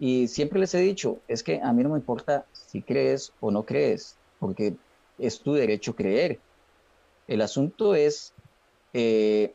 y 0.00 0.26
siempre 0.26 0.58
les 0.58 0.74
he 0.74 0.80
dicho, 0.80 1.20
es 1.28 1.44
que 1.44 1.60
a 1.62 1.72
mí 1.72 1.84
no 1.84 1.90
me 1.90 1.98
importa 1.98 2.44
si 2.52 2.82
crees 2.82 3.32
o 3.38 3.52
no 3.52 3.62
crees, 3.62 4.16
porque 4.40 4.74
es 5.16 5.38
tu 5.38 5.54
derecho 5.54 5.94
creer. 5.94 6.40
El 7.28 7.42
asunto 7.42 7.94
es 7.94 8.32
eh, 8.92 9.54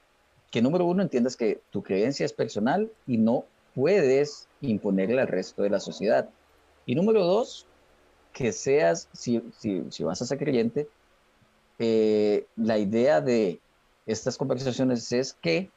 que 0.50 0.62
número 0.62 0.86
uno 0.86 1.04
entiendas 1.04 1.36
que 1.36 1.60
tu 1.72 1.84
creencia 1.84 2.26
es 2.26 2.32
personal 2.32 2.90
y 3.06 3.18
no 3.18 3.44
puedes 3.76 4.48
imponerle 4.62 5.20
al 5.20 5.28
resto 5.28 5.62
de 5.62 5.72
la 5.72 5.82
sociedad. 5.82 6.30
Y 6.86 6.96
número 6.96 7.26
dos, 7.26 7.68
que 8.34 8.52
seas, 8.52 9.10
si, 9.14 9.42
si, 9.58 10.04
vas 10.04 10.22
a 10.22 10.26
ser 10.26 10.38
creyente, 10.38 10.88
eh, 11.78 12.46
la 12.56 12.78
idea 12.78 13.22
de 13.22 13.60
estas 14.06 14.38
conversaciones 14.38 15.12
es 15.12 15.34
que 15.34 15.70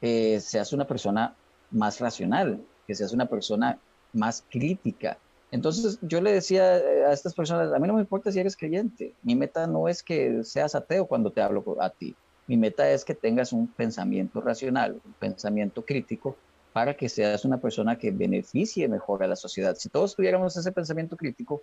eh, 0.00 0.40
seas 0.40 0.72
una 0.72 0.86
persona 0.86 1.34
más 1.70 2.00
racional, 2.00 2.60
que 2.86 2.94
seas 2.94 3.12
una 3.12 3.26
persona 3.26 3.78
más 4.12 4.44
crítica. 4.50 5.18
Entonces 5.50 5.98
yo 6.02 6.20
le 6.20 6.32
decía 6.32 6.74
a 6.74 7.12
estas 7.12 7.34
personas, 7.34 7.72
a 7.72 7.78
mí 7.78 7.88
no 7.88 7.94
me 7.94 8.00
importa 8.00 8.30
si 8.30 8.38
eres 8.38 8.56
creyente, 8.56 9.14
mi 9.22 9.34
meta 9.34 9.66
no 9.66 9.88
es 9.88 10.02
que 10.02 10.44
seas 10.44 10.74
ateo 10.74 11.06
cuando 11.06 11.30
te 11.32 11.42
hablo 11.42 11.76
a 11.80 11.90
ti, 11.90 12.14
mi 12.46 12.56
meta 12.56 12.90
es 12.90 13.04
que 13.04 13.14
tengas 13.14 13.52
un 13.52 13.66
pensamiento 13.66 14.40
racional, 14.40 15.00
un 15.04 15.12
pensamiento 15.14 15.84
crítico 15.84 16.36
para 16.72 16.96
que 16.96 17.08
seas 17.08 17.44
una 17.44 17.58
persona 17.58 17.98
que 17.98 18.10
beneficie 18.10 18.88
mejor 18.88 19.22
a 19.22 19.26
la 19.26 19.36
sociedad. 19.36 19.76
Si 19.76 19.88
todos 19.88 20.14
tuviéramos 20.14 20.56
ese 20.56 20.70
pensamiento 20.72 21.16
crítico, 21.16 21.62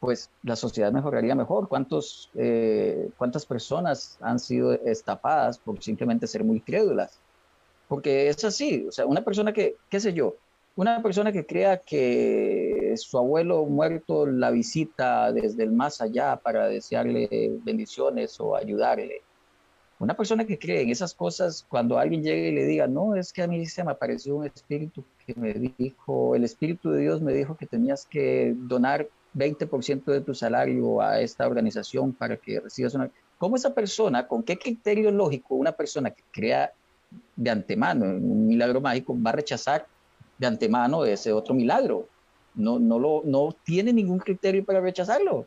pues 0.00 0.30
la 0.42 0.56
sociedad 0.56 0.92
mejoraría 0.92 1.34
mejor. 1.34 1.68
¿Cuántos, 1.68 2.30
eh, 2.34 3.08
¿Cuántas 3.16 3.46
personas 3.46 4.18
han 4.20 4.38
sido 4.38 4.72
estafadas 4.72 5.58
por 5.58 5.82
simplemente 5.82 6.26
ser 6.26 6.44
muy 6.44 6.60
crédulas? 6.60 7.18
Porque 7.88 8.28
es 8.28 8.44
así, 8.44 8.86
o 8.88 8.92
sea, 8.92 9.06
una 9.06 9.22
persona 9.22 9.52
que, 9.52 9.76
qué 9.88 10.00
sé 10.00 10.12
yo, 10.12 10.34
una 10.76 11.02
persona 11.02 11.32
que 11.32 11.46
crea 11.46 11.78
que 11.78 12.92
su 12.96 13.16
abuelo 13.16 13.64
muerto 13.64 14.26
la 14.26 14.50
visita 14.50 15.32
desde 15.32 15.62
el 15.62 15.72
más 15.72 16.02
allá 16.02 16.36
para 16.36 16.66
desearle 16.68 17.58
bendiciones 17.64 18.38
o 18.40 18.54
ayudarle. 18.54 19.22
Una 19.98 20.14
persona 20.14 20.44
que 20.44 20.58
cree 20.58 20.82
en 20.82 20.90
esas 20.90 21.14
cosas, 21.14 21.64
cuando 21.70 21.98
alguien 21.98 22.22
llegue 22.22 22.48
y 22.48 22.54
le 22.54 22.66
diga, 22.66 22.86
no, 22.86 23.14
es 23.14 23.32
que 23.32 23.42
a 23.42 23.46
mí 23.46 23.64
se 23.64 23.82
me 23.82 23.92
apareció 23.92 24.36
un 24.36 24.44
espíritu 24.44 25.02
que 25.24 25.34
me 25.34 25.54
dijo, 25.54 26.34
el 26.34 26.44
espíritu 26.44 26.90
de 26.90 27.00
Dios 27.00 27.22
me 27.22 27.32
dijo 27.32 27.56
que 27.56 27.64
tenías 27.64 28.04
que 28.04 28.54
donar 28.54 29.08
20% 29.36 30.04
de 30.04 30.20
tu 30.20 30.34
salario 30.34 31.00
a 31.00 31.20
esta 31.20 31.46
organización 31.46 32.12
para 32.12 32.36
que 32.36 32.60
recibas 32.60 32.94
una... 32.94 33.10
¿Cómo 33.38 33.56
esa 33.56 33.74
persona, 33.74 34.26
con 34.26 34.42
qué 34.42 34.58
criterio 34.58 35.10
lógico 35.10 35.54
una 35.56 35.72
persona 35.72 36.10
que 36.10 36.22
crea 36.32 36.72
de 37.36 37.50
antemano 37.50 38.04
un 38.04 38.46
milagro 38.46 38.80
mágico 38.80 39.16
va 39.20 39.30
a 39.30 39.34
rechazar 39.34 39.86
de 40.38 40.46
antemano 40.46 41.04
ese 41.04 41.32
otro 41.32 41.54
milagro. 41.54 42.08
No, 42.54 42.78
no, 42.78 42.98
lo, 42.98 43.22
no 43.24 43.54
tiene 43.64 43.92
ningún 43.92 44.18
criterio 44.18 44.64
para 44.64 44.80
rechazarlo. 44.80 45.46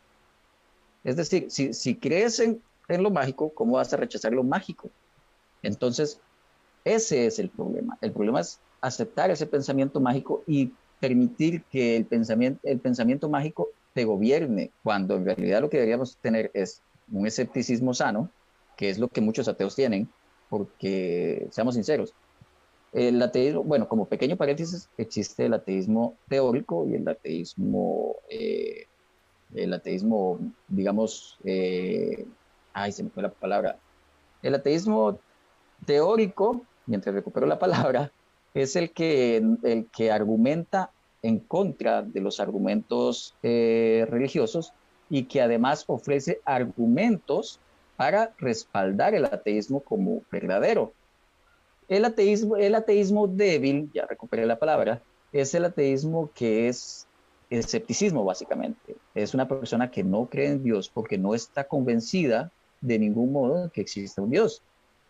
Es 1.04 1.16
decir, 1.16 1.50
si, 1.50 1.74
si 1.74 1.96
crees 1.96 2.40
en, 2.40 2.62
en 2.88 3.04
lo 3.04 3.10
mágico, 3.10 3.50
¿cómo 3.54 3.74
vas 3.74 3.94
a 3.94 3.98
rechazar 3.98 4.34
lo 4.34 4.44
mágico? 4.44 4.90
Entonces, 5.64 6.20
ese 6.84 7.26
es 7.26 7.40
el 7.40 7.50
problema. 7.50 7.98
El 8.02 8.12
problema 8.12 8.42
es 8.42 8.60
aceptar 8.82 9.32
ese 9.32 9.46
pensamiento 9.46 10.00
mágico 10.00 10.44
y 10.46 10.72
permitir 11.00 11.64
que 11.64 11.98
el 11.98 12.06
pensamiento, 12.06 12.60
el 12.64 12.80
pensamiento 12.80 13.30
mágico 13.30 13.70
te 13.94 14.06
gobierne, 14.06 14.72
cuando 14.84 15.16
en 15.16 15.26
realidad 15.26 15.62
lo 15.62 15.70
que 15.70 15.78
deberíamos 15.78 16.18
tener 16.18 16.52
es 16.54 16.82
un 17.12 17.26
escepticismo 17.26 17.94
sano, 17.94 18.30
que 18.78 18.90
es 18.90 19.00
lo 19.00 19.08
que 19.08 19.22
muchos 19.22 19.48
ateos 19.48 19.76
tienen, 19.76 20.10
porque, 20.50 21.48
seamos 21.52 21.76
sinceros, 21.76 22.14
el 22.92 23.22
ateísmo, 23.22 23.64
bueno, 23.64 23.88
como 23.88 24.06
pequeño 24.06 24.36
paréntesis, 24.36 24.90
existe 24.98 25.46
el 25.46 25.54
ateísmo 25.54 26.16
teórico 26.28 26.88
y 26.88 26.96
el 26.96 27.08
ateísmo, 27.08 28.16
eh, 28.30 28.88
el 29.54 29.74
ateísmo, 29.74 30.40
digamos, 30.68 31.38
eh, 31.44 32.26
ay, 32.74 32.92
se 32.92 33.04
me 33.04 33.10
fue 33.10 33.24
la 33.24 33.30
palabra. 33.30 33.78
El 34.42 34.56
ateísmo 34.56 35.20
teórico, 35.86 36.62
mientras 36.88 37.14
recupero 37.14 37.46
la 37.46 37.60
palabra, 37.60 38.12
es 38.54 38.76
el 38.76 38.92
que, 38.92 39.38
el 39.64 39.88
que 39.96 40.12
argumenta 40.12 40.92
en 41.22 41.40
contra 41.40 42.02
de 42.02 42.22
los 42.22 42.40
argumentos 42.40 43.36
eh, 43.44 44.06
religiosos 44.10 44.74
y 45.10 45.24
que 45.24 45.42
además 45.42 45.84
ofrece 45.88 46.40
argumentos 46.46 47.60
para 47.98 48.34
respaldar 48.38 49.14
el 49.16 49.26
ateísmo 49.26 49.82
como 49.82 50.22
verdadero. 50.32 50.94
El 51.88 52.06
ateísmo, 52.06 52.56
el 52.56 52.76
ateísmo 52.76 53.28
débil, 53.28 53.90
ya 53.94 54.06
recuperé 54.06 54.46
la 54.46 54.60
palabra, 54.60 55.02
es 55.34 55.54
el 55.54 55.66
ateísmo 55.66 56.30
que 56.34 56.70
es 56.70 57.08
escepticismo, 57.50 58.24
básicamente. 58.24 58.96
Es 59.16 59.34
una 59.34 59.48
persona 59.48 59.90
que 59.90 60.04
no 60.04 60.28
cree 60.28 60.48
en 60.50 60.64
Dios 60.64 60.90
porque 60.90 61.18
no 61.18 61.34
está 61.34 61.64
convencida 61.66 62.52
de 62.82 63.00
ningún 63.00 63.34
modo 63.34 63.70
que 63.72 63.82
exista 63.82 64.22
un 64.22 64.30
Dios. 64.30 64.62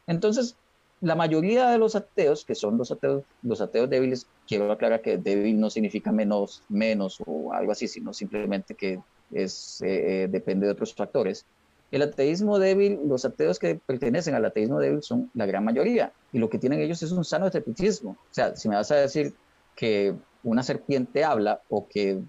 Entonces, 0.08 0.56
la 1.02 1.16
mayoría 1.16 1.70
de 1.70 1.78
los 1.78 1.96
ateos, 1.96 2.44
que 2.44 2.56
son 2.56 2.78
los 2.78 2.92
ateos, 2.92 3.24
los 3.44 3.62
ateos 3.62 3.90
débiles, 3.90 4.28
quiero 4.48 4.72
aclarar 4.72 5.02
que 5.02 5.18
débil 5.18 5.60
no 5.60 5.70
significa 5.70 6.12
menos, 6.12 6.64
menos 6.68 7.22
o 7.26 7.54
algo 7.54 7.72
así, 7.72 7.88
sino 7.88 8.14
simplemente 8.14 8.76
que 8.76 9.00
es, 9.32 9.82
eh, 9.82 10.24
eh, 10.24 10.28
depende 10.28 10.66
de 10.66 10.74
otros 10.74 10.94
factores. 10.94 11.46
El 11.92 12.02
ateísmo 12.02 12.60
débil, 12.60 13.00
los 13.08 13.26
ateos 13.26 13.60
que 13.60 13.76
pertenecen 13.76 14.36
al 14.36 14.46
ateísmo 14.46 14.80
débil 14.80 15.02
son 15.02 15.32
la 15.34 15.46
gran 15.46 15.64
mayoría, 15.64 16.12
y 16.34 16.40
lo 16.40 16.50
que 16.50 16.60
tienen 16.60 16.82
ellos 16.82 17.02
es 17.02 17.12
un 17.12 17.24
sano 17.24 17.48
escepticismo. 17.48 18.12
O 18.12 18.34
sea, 18.34 18.56
si 18.56 18.68
me 18.70 18.76
vas 18.76 18.92
a 18.92 18.96
decir 18.96 19.34
que 19.76 20.14
una 20.44 20.64
serpiente 20.64 21.24
habla 21.24 21.62
o 21.70 21.88
que 21.88 22.20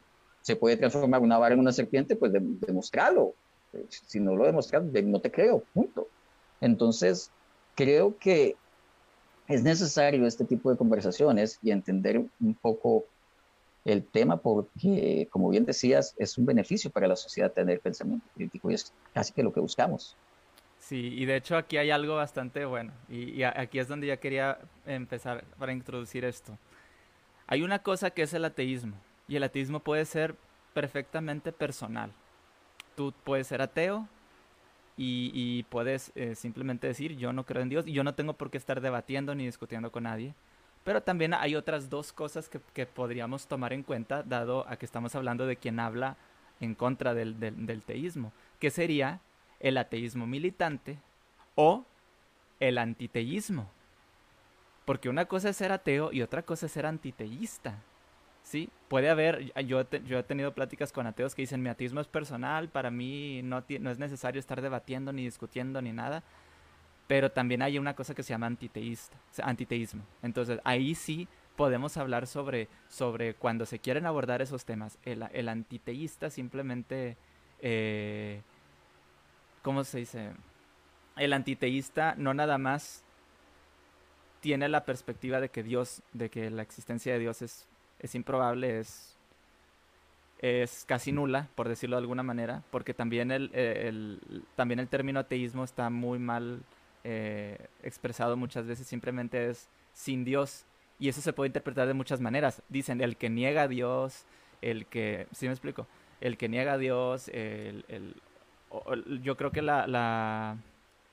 se 0.43 0.57
puede 0.57 0.77
transformar 0.77 1.21
una 1.21 1.39
vara 1.39 1.55
en 1.55 1.61
una 1.61 1.73
serpiente, 1.73 2.17
pues 2.17 2.33
demostrarlo. 2.33 3.35
Si 3.89 4.19
no 4.19 4.35
lo 4.35 4.47
demostras, 4.47 4.83
no 4.85 5.21
te 5.21 5.31
creo, 5.31 5.63
punto. 5.75 6.09
Entonces, 6.61 7.31
creo 7.75 8.17
que 8.19 8.57
es 9.51 9.65
necesario 9.65 10.27
este 10.27 10.45
tipo 10.45 10.71
de 10.71 10.77
conversaciones 10.77 11.59
y 11.61 11.73
entender 11.73 12.25
un 12.41 12.55
poco 12.55 13.05
el 13.85 14.05
tema 14.05 14.37
porque, 14.37 15.27
como 15.31 15.51
bien 15.51 15.65
decías, 15.65 16.15
es 16.19 16.39
un 16.39 16.47
beneficio 16.47 16.91
para 16.91 17.09
la 17.09 17.17
sociedad 17.17 17.51
tener 17.51 17.81
pensamiento 17.81 18.25
crítico 18.35 18.71
y 18.71 18.75
es 18.75 18.93
casi 19.13 19.33
que 19.33 19.43
lo 19.43 19.53
que 19.53 19.59
buscamos. 19.59 20.17
Sí, 20.79 21.15
y 21.15 21.25
de 21.25 21.37
hecho 21.37 21.57
aquí 21.57 21.79
hay 21.79 21.91
algo 21.91 22.15
bastante 22.15 22.65
bueno 22.65 22.93
y, 23.09 23.43
aquí 23.43 23.81
es 23.81 23.89
donde 23.89 24.07
ya 24.07 24.19
quería 24.19 24.59
empezar 24.87 25.45
para 25.59 25.73
introducir 25.73 26.25
esto. 26.25 26.57
Hay 27.49 27.63
una 27.63 27.81
cosa 27.81 28.11
que 28.11 28.23
es 28.23 28.33
el 28.33 28.45
ateísmo 28.45 28.95
y 29.27 29.35
el 29.35 29.43
ateísmo 29.43 29.81
puede 29.81 30.05
ser 30.05 30.37
perfectamente 30.73 31.53
personal. 31.53 32.13
tú 32.95 33.13
puedes 33.25 33.49
ser 33.49 33.63
ateo 33.63 34.09
y, 35.03 35.63
puedes 35.71 36.13
eh, 36.15 36.35
simplemente 36.35 36.87
decir 36.87 37.17
yo 37.17 37.33
no 37.33 37.47
creo 37.47 37.63
en 37.63 37.71
Dios 37.71 37.87
y 37.87 37.93
yo 37.93 38.05
no 38.05 38.15
tengo 38.15 38.35
por 38.35 38.51
qué 38.51 38.59
estar 38.59 38.83
debatiendo 38.83 39.35
ni 39.35 39.47
discutiendo 39.47 39.91
con 39.91 40.03
nadie. 40.03 40.35
Pero 40.85 41.03
también 41.03 41.33
hay 41.33 41.57
otras 41.57 41.89
dos 41.89 42.13
cosas 42.13 42.51
que, 42.51 42.87
podríamos 42.87 43.47
tomar 43.47 43.73
en 43.73 43.83
cuenta, 43.83 44.23
dado 44.23 44.67
a 44.69 44.77
que 44.77 44.85
estamos 44.85 45.15
hablando 45.15 45.47
de 45.47 45.57
quien 45.57 45.81
habla 45.81 46.17
en 46.61 46.75
contra 46.75 47.15
del, 47.15 47.41
del 47.41 47.83
teísmo, 47.83 48.33
que 48.59 48.71
sería 48.71 49.21
el 49.59 49.79
ateísmo 49.79 50.27
militante 50.27 50.99
o 51.55 51.85
el 52.61 52.77
antiteísmo. 52.77 53.71
Porque 54.85 55.09
una 55.09 55.25
cosa 55.27 55.51
es 55.51 55.57
ser 55.57 55.73
ateo 55.73 56.13
y 56.13 56.21
otra 56.21 56.43
cosa 56.43 56.67
es 56.67 56.73
ser 56.73 56.85
antiteísta. 56.85 57.79
¿Sí? 58.43 58.69
Puede 58.89 59.11
haber, 59.11 59.53
yo, 59.65 59.89
yo 59.91 60.19
he 60.19 60.23
tenido 60.23 60.53
pláticas 60.53 60.93
con 60.93 61.07
ateos 61.07 61.35
que 61.35 61.43
dicen 61.43 61.63
mi 61.63 61.69
ateísmo 61.69 62.01
es 62.01 62.09
personal, 62.09 62.69
para 62.69 62.91
mí 62.91 63.43
no, 63.45 63.65
no 63.81 63.91
es 63.91 63.99
necesario 63.99 64.41
estar 64.41 64.61
debatiendo 64.61 65.13
ni 65.13 65.25
discutiendo 65.25 65.81
ni 65.81 65.93
nada, 65.93 66.25
pero 67.07 67.31
también 67.31 67.63
hay 67.63 67.79
una 67.79 67.95
cosa 67.95 68.15
que 68.15 68.23
se 68.23 68.31
llama 68.31 68.47
antiteísta, 68.47 69.17
antiteísmo. 69.43 70.03
Entonces 70.23 70.59
ahí 70.65 70.95
sí 70.95 71.29
podemos 71.57 71.97
hablar 71.97 72.27
sobre, 72.27 72.69
sobre 72.89 73.35
cuando 73.35 73.67
se 73.67 73.79
quieren 73.79 74.07
abordar 74.07 74.41
esos 74.43 74.65
temas. 74.65 74.99
El, 75.05 75.25
el 75.33 75.49
antiteísta 75.49 76.31
simplemente, 76.31 77.17
eh, 77.61 78.41
¿cómo 79.63 79.85
se 79.85 79.99
dice? 79.99 80.31
El 81.17 81.35
antiteísta 81.35 82.15
no 82.17 82.33
nada 82.33 82.57
más 82.57 83.05
tiene 84.41 84.69
la 84.69 84.85
perspectiva 84.85 85.41
de 85.41 85.51
que 85.51 85.63
Dios, 85.63 86.03
de 86.13 86.31
que 86.31 86.49
la 86.49 86.63
existencia 86.63 87.13
de 87.13 87.19
Dios 87.19 87.43
es, 87.43 87.69
es 88.01 88.15
improbable, 88.15 88.81
es, 88.81 89.17
es 90.39 90.85
casi 90.87 91.13
nula, 91.13 91.49
por 91.55 91.69
decirlo 91.69 91.97
de 91.97 92.01
alguna 92.03 92.23
manera, 92.23 92.63
porque 92.71 92.95
también 92.95 93.31
el, 93.31 93.55
el 93.55 94.45
también 94.57 94.81
el 94.81 94.89
término 94.89 95.21
ateísmo 95.21 95.65
está 95.65 95.91
muy 95.91 96.19
mal 96.19 96.63
eh, 97.05 97.69
expresado 97.83 98.37
muchas 98.37 98.67
veces, 98.67 98.87
simplemente 98.87 99.51
es 99.51 99.69
sin 99.93 100.25
Dios. 100.25 100.65
Y 100.99 101.09
eso 101.09 101.23
se 101.23 101.33
puede 101.33 101.49
interpretar 101.49 101.87
de 101.87 101.95
muchas 101.95 102.21
maneras. 102.21 102.63
Dicen, 102.69 103.01
el 103.01 103.17
que 103.17 103.31
niega 103.31 103.63
a 103.63 103.69
Dios, 103.69 104.27
el 104.61 104.85
que, 104.85 105.27
¿sí 105.33 105.47
me 105.47 105.53
explico? 105.53 105.87
El 106.21 106.37
que 106.37 106.51
niega 106.51 106.75
a 106.75 106.79
Dios, 106.79 107.29
el, 107.29 107.87
el, 107.89 108.15
yo 109.23 109.37
creo 109.39 109.51
que 109.51 109.63
la, 109.63 109.87
la, 109.87 110.59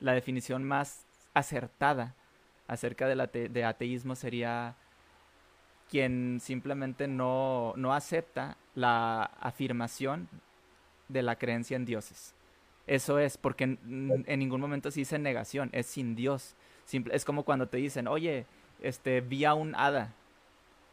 la 0.00 0.12
definición 0.12 0.64
más 0.64 1.06
acertada 1.32 2.14
acerca 2.66 3.06
de 3.06 3.64
ateísmo 3.64 4.14
sería 4.14 4.76
quien 5.90 6.38
simplemente 6.40 7.08
no, 7.08 7.72
no 7.76 7.94
acepta 7.94 8.56
la 8.74 9.24
afirmación 9.40 10.28
de 11.08 11.22
la 11.22 11.36
creencia 11.36 11.76
en 11.76 11.84
dioses. 11.84 12.34
Eso 12.86 13.18
es, 13.18 13.36
porque 13.36 13.64
en, 13.64 14.24
ningún 14.26 14.60
momento 14.60 14.90
se 14.90 15.00
dice 15.00 15.18
negación, 15.18 15.70
es 15.72 15.86
sin 15.86 16.14
Dios. 16.14 16.54
Simple, 16.84 17.14
es 17.14 17.24
como 17.24 17.44
cuando 17.44 17.68
te 17.68 17.76
dicen, 17.76 18.08
oye, 18.08 18.46
este, 18.80 19.20
vi 19.20 19.44
a 19.44 19.54
un 19.54 19.74
hada. 19.74 20.14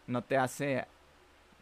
No 0.07 0.21
te 0.23 0.37
hace 0.37 0.85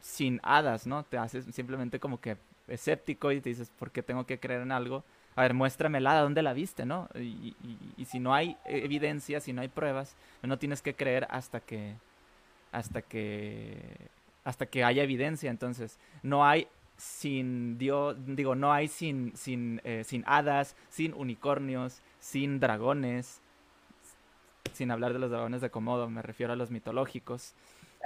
sin 0.02 0.39
hadas, 0.43 0.88
¿no? 0.88 1.04
Te 1.04 1.17
hace 1.17 1.41
simplemente 1.52 2.00
como 2.00 2.19
que 2.19 2.38
escéptico 2.67 3.32
y 3.32 3.41
te 3.41 3.50
dices, 3.50 3.72
¿por 3.78 3.91
qué 3.91 4.04
tengo 4.04 4.26
que 4.26 4.39
creer 4.39 4.62
en 4.62 4.72
algo? 4.72 5.04
a 5.36 5.41
ver, 5.41 5.54
muéstrame 5.54 6.00
la, 6.00 6.19
¿dónde 6.19 6.41
la 6.43 6.54
viste, 6.54 6.86
no? 6.86 7.10
Y, 7.15 7.56
si 8.06 8.19
no 8.19 8.34
hay 8.34 8.58
evidencia, 8.65 9.39
si 9.39 9.54
no 9.54 9.62
hay 9.62 9.67
pruebas, 9.67 10.15
no 10.43 10.60
tienes 10.60 10.82
que 10.82 10.93
creer 10.93 11.28
hasta 11.30 11.60
que, 11.60 11.96
hasta 12.73 13.01
que, 13.01 13.77
hasta 14.43 14.65
que 14.65 14.83
haya 14.83 15.03
evidencia. 15.03 15.49
Entonces, 15.49 15.97
no 16.21 16.45
hay 16.45 16.67
sin 16.97 17.77
Dios, 17.77 18.17
digo, 18.25 18.55
no 18.55 18.73
hay 18.73 18.88
sin, 18.88 19.36
sin, 19.36 19.81
eh, 19.83 20.03
sin 20.03 20.23
hadas, 20.25 20.75
sin 20.89 21.13
unicornios, 21.13 22.01
sin 22.19 22.59
dragones, 22.59 23.41
sin 24.73 24.91
hablar 24.91 25.13
de 25.13 25.19
los 25.19 25.31
dragones 25.31 25.62
de 25.62 25.69
Komodo, 25.69 26.09
me 26.09 26.21
refiero 26.21 26.53
a 26.53 26.55
los 26.55 26.71
mitológicos. 26.71 27.53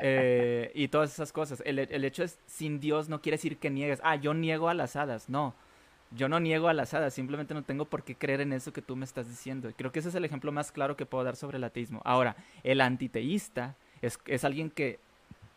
Eh, 0.01 0.71
y 0.75 0.89
todas 0.89 1.13
esas 1.13 1.32
cosas. 1.32 1.63
El, 1.65 1.80
el 1.80 2.06
hecho 2.06 2.23
es, 2.23 2.39
sin 2.45 2.80
Dios 2.80 3.10
no 3.10 3.21
quiere 3.21 3.38
decir 3.38 3.58
que 3.58 3.69
niegues, 3.69 3.99
ah, 4.03 4.15
yo 4.15 4.34
niego 4.34 4.69
a 4.69 4.73
las 4.73 4.95
hadas, 4.95 5.30
no 5.30 5.56
yo 6.12 6.30
no 6.30 6.39
niego 6.39 6.69
a 6.69 6.73
las 6.73 6.93
hadas, 6.93 7.13
simplemente 7.13 7.53
no 7.53 7.63
tengo 7.63 7.86
por 7.86 8.03
qué 8.03 8.15
creer 8.15 8.41
en 8.41 8.53
eso 8.53 8.71
que 8.71 8.82
tú 8.82 8.95
me 8.95 9.06
estás 9.06 9.27
diciendo. 9.27 9.69
Creo 9.75 9.91
que 9.91 9.99
ese 9.99 10.10
es 10.10 10.15
el 10.15 10.25
ejemplo 10.25 10.51
más 10.51 10.71
claro 10.71 10.95
que 10.95 11.06
puedo 11.06 11.23
dar 11.23 11.36
sobre 11.36 11.58
el 11.58 11.63
ateísmo. 11.63 12.01
Ahora, 12.06 12.36
el 12.63 12.82
antiteísta 12.82 13.75
es, 14.02 14.20
es 14.26 14.44
alguien 14.44 14.70
que 14.70 15.00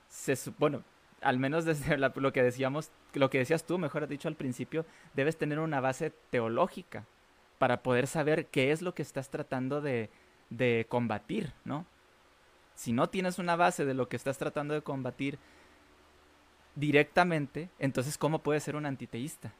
se 0.08 0.36
bueno, 0.58 0.82
al 1.20 1.38
menos 1.38 1.64
desde 1.64 1.96
lo 1.98 2.32
que 2.32 2.42
decíamos, 2.42 2.90
lo 3.14 3.30
que 3.30 3.38
decías 3.38 3.64
tú, 3.64 3.78
mejor 3.78 4.06
dicho 4.08 4.28
al 4.28 4.36
principio, 4.36 4.84
debes 5.14 5.36
tener 5.36 5.58
una 5.58 5.80
base 5.80 6.10
teológica 6.30 7.04
para 7.58 7.82
poder 7.82 8.06
saber 8.06 8.46
qué 8.46 8.72
es 8.72 8.82
lo 8.82 8.94
que 8.94 9.02
estás 9.02 9.28
tratando 9.28 9.80
de, 9.80 10.10
de 10.48 10.86
combatir, 10.88 11.52
¿no? 11.64 11.86
Si 12.74 12.92
no 12.92 13.10
tienes 13.10 13.38
una 13.38 13.56
base 13.56 13.84
de 13.84 13.94
lo 13.94 14.08
que 14.08 14.16
estás 14.16 14.38
tratando 14.38 14.72
de 14.72 14.80
combatir 14.80 15.38
directamente, 16.74 17.68
entonces 17.78 18.16
¿cómo 18.16 18.38
puedes 18.38 18.62
ser 18.62 18.76
un 18.76 18.86
antiteísta? 18.86 19.52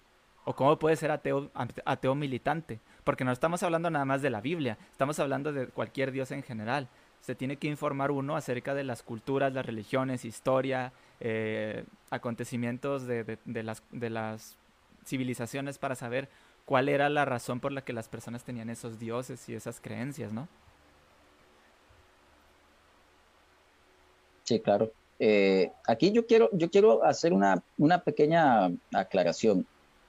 ¿O 0.44 0.54
cómo 0.54 0.78
puede 0.78 0.96
ser 0.96 1.10
ateo, 1.10 1.50
ateo 1.84 2.14
militante? 2.14 2.80
Porque 3.04 3.24
no 3.24 3.32
estamos 3.32 3.62
hablando 3.62 3.90
nada 3.90 4.06
más 4.06 4.22
de 4.22 4.30
la 4.30 4.40
Biblia, 4.40 4.78
estamos 4.90 5.18
hablando 5.18 5.52
de 5.52 5.66
cualquier 5.66 6.12
Dios 6.12 6.30
en 6.30 6.42
general. 6.42 6.88
Se 7.20 7.34
tiene 7.34 7.56
que 7.56 7.68
informar 7.68 8.10
uno 8.10 8.36
acerca 8.36 8.74
de 8.74 8.84
las 8.84 9.02
culturas, 9.02 9.52
las 9.52 9.66
religiones, 9.66 10.24
historia, 10.24 10.92
eh, 11.20 11.84
acontecimientos 12.10 13.06
de, 13.06 13.38
las, 13.44 13.82
de 13.92 14.10
las 14.10 14.56
civilizaciones 15.04 15.78
para 15.78 15.94
saber 15.94 16.28
cuál 16.64 16.88
era 16.88 17.08
la 17.08 17.24
razón 17.24 17.60
por 17.60 17.72
la 17.72 17.82
que 17.82 17.92
las 17.92 18.08
personas 18.08 18.44
tenían 18.44 18.70
esos 18.70 18.98
dioses 18.98 19.48
y 19.48 19.54
esas 19.54 19.80
creencias, 19.80 20.32
¿no? 20.32 20.48
Sí, 24.44 24.60
claro. 24.60 24.90
Eh, 25.20 25.70
aquí 25.86 26.12
yo 26.12 26.26
quiero, 26.26 26.48
yo 26.52 26.70
quiero 26.70 27.04
hacer 27.04 27.34
una, 27.34 27.62
una 27.76 28.02
pequeña 28.02 28.70
aclaración. 28.92 29.66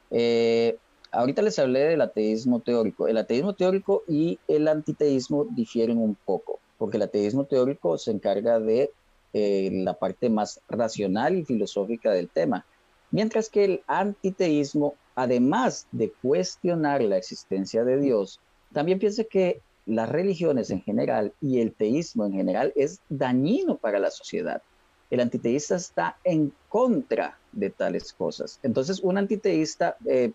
Eh, 0.10 0.78
ahorita 1.12 1.42
les 1.42 1.60
hablé 1.60 1.82
del 1.82 2.02
ateísmo 2.02 2.62
teórico. 2.62 3.08
El 3.08 3.18
ateísmo 3.18 3.54
teórico 3.54 4.04
y 4.08 4.40
el 4.48 4.68
antiteísmo 4.70 5.46
difieren 5.52 5.98
un 5.98 6.16
poco, 6.16 6.61
porque 6.82 6.98
el 6.98 7.04
ateísmo 7.04 7.46
teórico 7.46 7.96
se 8.00 8.10
encarga 8.10 8.60
de 8.60 8.90
eh, 9.34 9.70
la 9.72 9.94
parte 9.94 10.32
más 10.32 10.62
racional 10.68 11.38
y 11.38 11.46
filosófica 11.46 12.10
del 12.10 12.28
tema, 12.28 12.66
mientras 13.12 13.50
que 13.50 13.66
el 13.66 13.84
antiteísmo, 13.86 14.96
además 15.14 15.86
de 15.92 16.12
cuestionar 16.24 17.04
la 17.04 17.18
existencia 17.18 17.84
de 17.84 18.00
Dios, 18.00 18.40
también 18.74 18.98
piensa 18.98 19.24
que 19.26 19.62
las 19.86 20.10
religiones 20.10 20.72
en 20.72 20.82
general 20.82 21.34
y 21.40 21.60
el 21.60 21.72
teísmo 21.72 22.26
en 22.26 22.34
general 22.34 22.74
es 22.76 23.00
dañino 23.10 23.78
para 23.78 24.00
la 24.00 24.10
sociedad. 24.10 24.64
El 25.12 25.20
antiteísta 25.20 25.76
está 25.76 26.18
en 26.24 26.52
contra 26.68 27.38
de 27.52 27.70
tales 27.70 28.12
cosas. 28.12 28.60
Entonces, 28.64 29.02
un 29.02 29.20
antiteísta, 29.20 29.98
eh, 30.08 30.32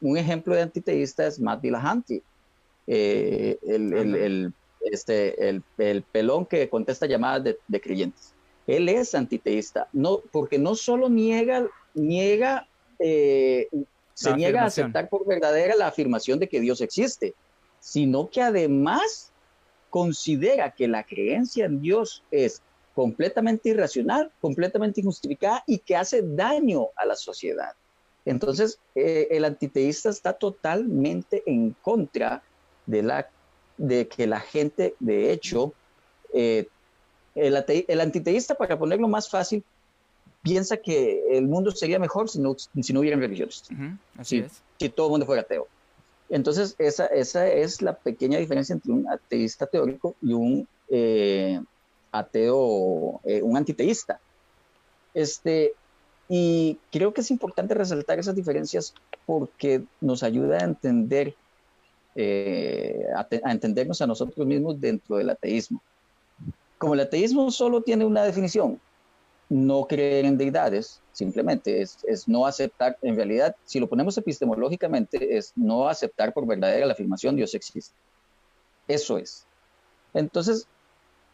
un 0.00 0.18
ejemplo 0.18 0.56
de 0.56 0.62
antiteísta 0.62 1.24
es 1.24 1.38
Matt 1.38 1.62
Dillahunty, 1.62 2.20
eh, 2.88 3.58
el, 3.62 4.52
este, 4.90 5.48
el, 5.48 5.62
pelón 6.02 6.46
que 6.46 6.68
contesta 6.68 7.06
llamadas 7.06 7.54
de, 7.66 7.80
creyentes. 7.80 8.34
Él 8.66 8.88
es 8.88 9.14
antiteísta, 9.14 9.88
no, 9.92 10.20
porque 10.32 10.58
no 10.58 10.74
solo 10.74 11.08
niega, 11.08 11.66
niega 11.94 12.66
eh, 12.98 13.68
se 14.14 14.34
niega 14.34 14.62
a 14.62 14.66
aceptar 14.66 15.08
por 15.08 15.26
verdadera 15.26 15.74
la 15.76 15.88
afirmación 15.88 16.38
de 16.38 16.48
que 16.48 16.60
Dios 16.60 16.80
existe, 16.80 17.34
sino 17.80 18.30
que 18.30 18.40
además 18.40 19.32
considera 19.90 20.70
que 20.70 20.88
la 20.88 21.04
creencia 21.04 21.66
en 21.66 21.80
Dios 21.80 22.24
es 22.30 22.62
completamente 22.94 23.70
irracional, 23.70 24.30
completamente 24.40 25.00
injustificada 25.00 25.64
y 25.66 25.78
que 25.78 25.96
hace 25.96 26.22
daño 26.22 26.88
a 26.96 27.04
la 27.04 27.16
sociedad. 27.16 27.72
Entonces, 28.24 28.78
eh, 28.94 29.28
el 29.30 29.44
antiteísta 29.44 30.08
está 30.08 30.32
totalmente 30.32 31.42
en 31.46 31.76
contra 31.82 32.42
de, 32.86 33.02
la, 33.02 33.28
de 33.76 34.08
que 34.08 34.26
la 34.26 34.40
gente, 34.40 34.94
de 35.00 35.32
hecho, 35.32 35.72
eh, 36.32 36.68
el, 37.34 38.00
antiteísta, 38.00 38.54
para 38.54 38.78
ponerlo 38.78 39.08
más 39.08 39.28
fácil, 39.28 39.64
piensa 40.42 40.76
que 40.76 41.36
el 41.36 41.46
mundo 41.46 41.70
sería 41.70 41.98
mejor 41.98 42.28
si 42.28 42.38
no, 42.38 42.56
si 42.58 42.92
no 42.92 43.00
hubieran 43.00 43.20
religiones. 43.20 43.64
así 44.16 44.38
es. 44.38 44.62
Si 44.78 44.88
todo 44.88 45.06
el 45.06 45.10
mundo 45.12 45.26
fuera 45.26 45.42
ateo. 45.42 45.66
Entonces, 46.28 46.74
esa, 46.78 47.06
esa 47.06 47.48
es 47.48 47.82
la 47.82 47.94
pequeña 47.94 48.38
diferencia 48.38 48.72
entre 48.72 48.92
un 48.92 49.08
ateísta 49.08 49.66
teórico 49.66 50.14
y 50.22 50.32
un 50.32 50.66
eh, 50.88 51.60
ateo, 52.12 53.20
eh, 53.24 53.42
un 53.42 53.56
antiteísta. 53.56 54.20
Este, 55.12 55.74
y 56.28 56.78
creo 56.90 57.12
que 57.12 57.20
es 57.20 57.30
importante 57.30 57.74
resaltar 57.74 58.18
esas 58.18 58.34
diferencias 58.34 58.94
porque 59.26 59.84
nos 60.00 60.22
ayuda 60.22 60.58
a 60.58 60.64
entender, 60.64 61.34
eh, 62.14 63.06
a, 63.14 63.50
entendernos 63.50 64.00
a 64.00 64.06
nosotros 64.06 64.46
mismos 64.46 64.80
dentro 64.80 65.16
del 65.16 65.30
ateísmo. 65.30 65.82
Como 66.78 66.94
el 66.94 67.00
ateísmo 67.00 67.50
solo 67.50 67.80
tiene 67.80 68.04
una 68.04 68.24
definición, 68.24 68.80
no 69.48 69.84
creer 69.86 70.24
en 70.24 70.38
deidades, 70.38 71.00
simplemente 71.12 71.82
es, 71.82 71.98
es, 72.04 72.26
no 72.28 72.46
aceptar, 72.46 72.96
en 73.02 73.16
realidad, 73.16 73.54
si 73.64 73.78
lo 73.78 73.88
ponemos 73.88 74.16
epistemológicamente, 74.16 75.36
es 75.36 75.52
no 75.54 75.88
aceptar 75.88 76.32
por 76.32 76.46
verdadera 76.46 76.86
la 76.86 76.92
afirmación 76.92 77.36
Dios 77.36 77.54
existe. 77.54 77.94
Eso 78.88 79.18
es. 79.18 79.46
Entonces, 80.12 80.66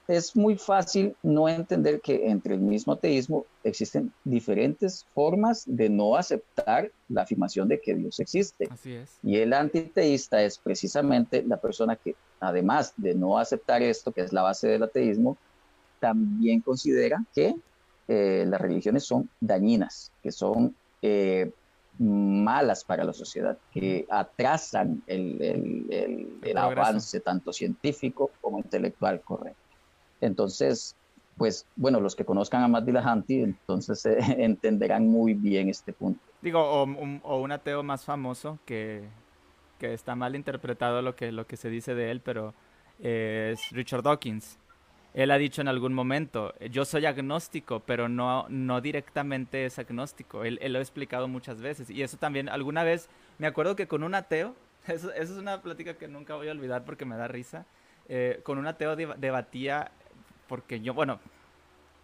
es 0.08 0.34
muy 0.34 0.56
fácil 0.56 1.14
no 1.22 1.48
entender 1.48 2.00
que 2.00 2.28
entre 2.28 2.54
el 2.54 2.60
mismo 2.60 2.94
ateísmo 2.94 3.46
existen 3.62 4.12
diferentes 4.24 5.06
formas 5.14 5.64
de 5.66 5.88
no 5.88 6.16
aceptar 6.16 6.90
la 7.08 7.22
afirmación 7.22 7.68
de 7.68 7.80
que 7.80 7.94
Dios 7.94 8.18
existe. 8.18 8.68
Así 8.70 8.94
es. 8.94 9.18
Y 9.22 9.36
el 9.36 9.52
antiteísta 9.52 10.42
es 10.42 10.58
precisamente 10.58 11.42
la 11.42 11.58
persona 11.58 11.96
que, 11.96 12.16
además 12.40 12.92
de 12.96 13.14
no 13.14 13.38
aceptar 13.38 13.82
esto, 13.82 14.10
que 14.12 14.22
es 14.22 14.32
la 14.32 14.42
base 14.42 14.68
del 14.68 14.82
ateísmo, 14.82 15.36
también 16.00 16.60
considera 16.60 17.24
que 17.34 17.54
eh, 18.08 18.44
las 18.48 18.60
religiones 18.60 19.04
son 19.04 19.28
dañinas, 19.38 20.10
que 20.22 20.32
son 20.32 20.74
eh, 21.02 21.52
malas 21.98 22.82
para 22.82 23.04
la 23.04 23.12
sociedad, 23.12 23.56
que 23.72 24.06
atrasan 24.10 25.02
el, 25.06 26.38
el 26.42 26.56
avance 26.56 27.20
tanto 27.20 27.52
científico 27.52 28.30
como 28.40 28.58
intelectual 28.58 29.20
correcto. 29.20 29.69
Entonces, 30.20 30.96
pues 31.36 31.66
bueno, 31.76 32.00
los 32.00 32.14
que 32.14 32.24
conozcan 32.24 32.62
a 32.62 32.68
Matt 32.68 32.84
Dillahunty, 32.84 33.40
entonces 33.40 34.04
eh, 34.06 34.18
entenderán 34.38 35.08
muy 35.08 35.34
bien 35.34 35.68
este 35.68 35.92
punto. 35.92 36.20
Digo, 36.42 36.60
o, 36.60 37.40
un 37.40 37.52
ateo 37.52 37.82
más 37.82 38.04
famoso 38.04 38.58
que, 38.64 39.08
que, 39.78 39.92
está 39.92 40.14
mal 40.14 40.36
interpretado 40.36 41.02
lo 41.02 41.16
que, 41.16 41.32
lo 41.32 41.46
que 41.46 41.56
se 41.56 41.68
dice 41.68 41.94
de 41.94 42.10
él, 42.10 42.20
pero 42.20 42.54
eh, 42.98 43.54
es 43.54 43.70
Richard 43.70 44.02
Dawkins. 44.02 44.58
Él 45.12 45.30
ha 45.32 45.38
dicho 45.38 45.60
en 45.60 45.68
algún 45.68 45.92
momento, 45.92 46.54
yo 46.70 46.84
soy 46.84 47.04
agnóstico, 47.04 47.80
pero 47.80 48.08
no, 48.08 48.46
no 48.48 48.80
directamente 48.80 49.64
es 49.64 49.78
agnóstico. 49.78 50.44
Él, 50.44 50.60
lo 50.62 50.78
ha 50.78 50.82
explicado 50.82 51.26
muchas 51.26 51.60
veces. 51.60 51.90
Y 51.90 52.02
eso 52.02 52.16
también, 52.16 52.48
alguna 52.48 52.84
vez, 52.84 53.08
me 53.38 53.46
acuerdo 53.48 53.74
que 53.74 53.88
con 53.88 54.04
un 54.04 54.14
ateo, 54.14 54.54
eso, 54.86 55.12
es 55.12 55.30
una 55.30 55.62
plática 55.62 55.94
que 55.94 56.06
nunca 56.06 56.36
voy 56.36 56.48
a 56.48 56.52
olvidar 56.52 56.84
porque 56.84 57.04
me 57.04 57.16
da 57.16 57.28
risa, 57.28 57.66
eh, 58.08 58.40
con 58.44 58.58
un 58.58 58.66
ateo 58.66 58.94
debatía 58.94 59.90
porque 60.50 60.80
yo, 60.80 60.94
bueno, 60.94 61.20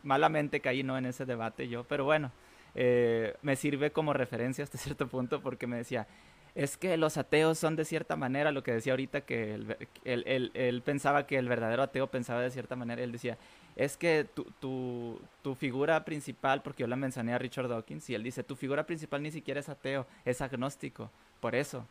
malamente 0.05 0.61
caí 0.61 0.85
no 0.85 0.97
en 0.97 1.07
ese 1.07 1.27
debate 1.27 1.67
yo, 1.67 1.83
pero 1.83 2.05
bueno, 2.05 2.31
eh, 2.77 3.35
me 3.43 3.57
sirve 3.57 3.91
como 3.91 4.13
referencia 4.13 4.63
hasta 4.63 4.79
cierto 4.87 5.09
punto 5.09 5.43
porque 5.43 5.67
me 5.67 5.77
decía, 5.77 6.07
es 6.55 6.77
que 6.77 6.97
los 6.97 7.17
ateos 7.17 7.59
son 7.59 7.75
de 7.75 7.85
cierta 7.85 8.15
manera, 8.15 8.53
lo 8.53 8.63
que 8.63 8.73
decía 8.73 8.93
ahorita 8.93 9.23
que 9.23 9.55
él, 10.05 10.83
pensaba 10.85 11.27
que 11.27 11.39
el 11.39 11.49
verdadero 11.49 11.83
ateo 11.83 12.07
pensaba 12.07 12.41
de 12.41 12.53
cierta 12.53 12.77
manera, 12.77 13.03
él 13.03 13.11
decía, 13.11 13.37
es 13.75 13.97
que 13.97 14.25
tu, 14.33 14.45
tu, 14.61 15.21
tu, 15.43 15.57
figura 15.57 16.05
principal, 16.05 16.63
porque 16.63 16.85
yo 16.85 16.87
la 16.87 16.95
mencioné 16.95 17.35
a 17.35 17.39
Richard 17.39 17.69
Dawkins, 17.69 18.09
y 18.11 18.15
él 18.15 18.23
dice, 18.23 18.45
tu 18.45 18.55
figura 18.55 18.87
principal 18.87 19.25
ni 19.25 19.33
siquiera 19.33 19.59
es 19.59 19.69
ateo, 19.69 20.07
es 20.25 20.41
agnóstico, 20.41 21.11
por 21.41 21.57
eso. 21.57 21.85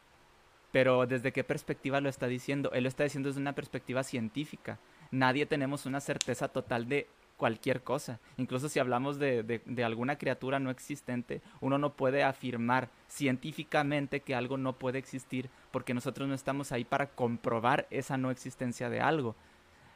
Pero 0.72 1.06
desde 1.06 1.34
qué 1.34 1.44
perspectiva 1.44 2.00
lo 2.00 2.08
está 2.08 2.28
diciendo? 2.28 2.72
Él 2.74 2.84
lo 2.84 2.90
está 2.90 3.04
diciendo 3.04 3.28
desde 3.28 3.42
una 3.42 3.54
perspectiva 3.54 4.04
científica 4.04 4.80
nadie 5.12 5.46
tenemos 5.46 5.86
una 5.86 6.00
certeza 6.00 6.48
total 6.48 6.88
de 6.88 7.08
cualquier 7.38 7.84
cosa. 7.84 8.20
Incluso 8.38 8.70
si 8.70 8.80
hablamos 8.80 9.20
de, 9.20 9.62
alguna 9.84 10.18
criatura 10.18 10.60
no 10.60 10.70
existente, 10.70 11.42
uno 11.62 11.78
no 11.78 11.94
puede 11.94 12.24
afirmar 12.24 12.90
científicamente 13.08 14.22
que 14.22 14.36
algo 14.36 14.58
no 14.58 14.74
puede 14.74 15.00
existir 15.00 15.50
porque 15.72 15.94
nosotros 15.94 16.28
no 16.28 16.36
estamos 16.36 16.72
ahí 16.72 16.86
para 16.86 17.08
comprobar 17.08 17.88
esa 17.90 18.18
no 18.18 18.32
existencia 18.32 18.90
de 18.90 19.02
algo. 19.02 19.36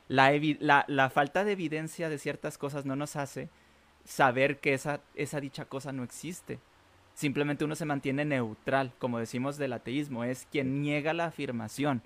La, 0.08 0.32
la, 0.88 1.10
falta 1.10 1.44
de 1.44 1.52
evidencia 1.52 2.10
de 2.10 2.18
ciertas 2.18 2.58
cosas 2.58 2.86
no 2.86 2.96
nos 2.96 3.16
hace 3.16 3.50
saber 4.06 4.60
que 4.60 4.74
esa, 4.74 5.02
esa 5.14 5.40
dicha 5.40 5.66
cosa 5.66 5.92
no 5.92 6.04
existe. 6.04 6.60
Simplemente 7.14 7.66
uno 7.66 7.76
se 7.76 7.86
mantiene 7.86 8.26
neutral, 8.26 8.92
como 8.98 9.20
decimos 9.20 9.58
del 9.58 9.74
ateísmo, 9.74 10.24
es 10.24 10.48
quien 10.52 10.82
niega 10.82 11.14
la 11.14 11.26
afirmación 11.26 12.02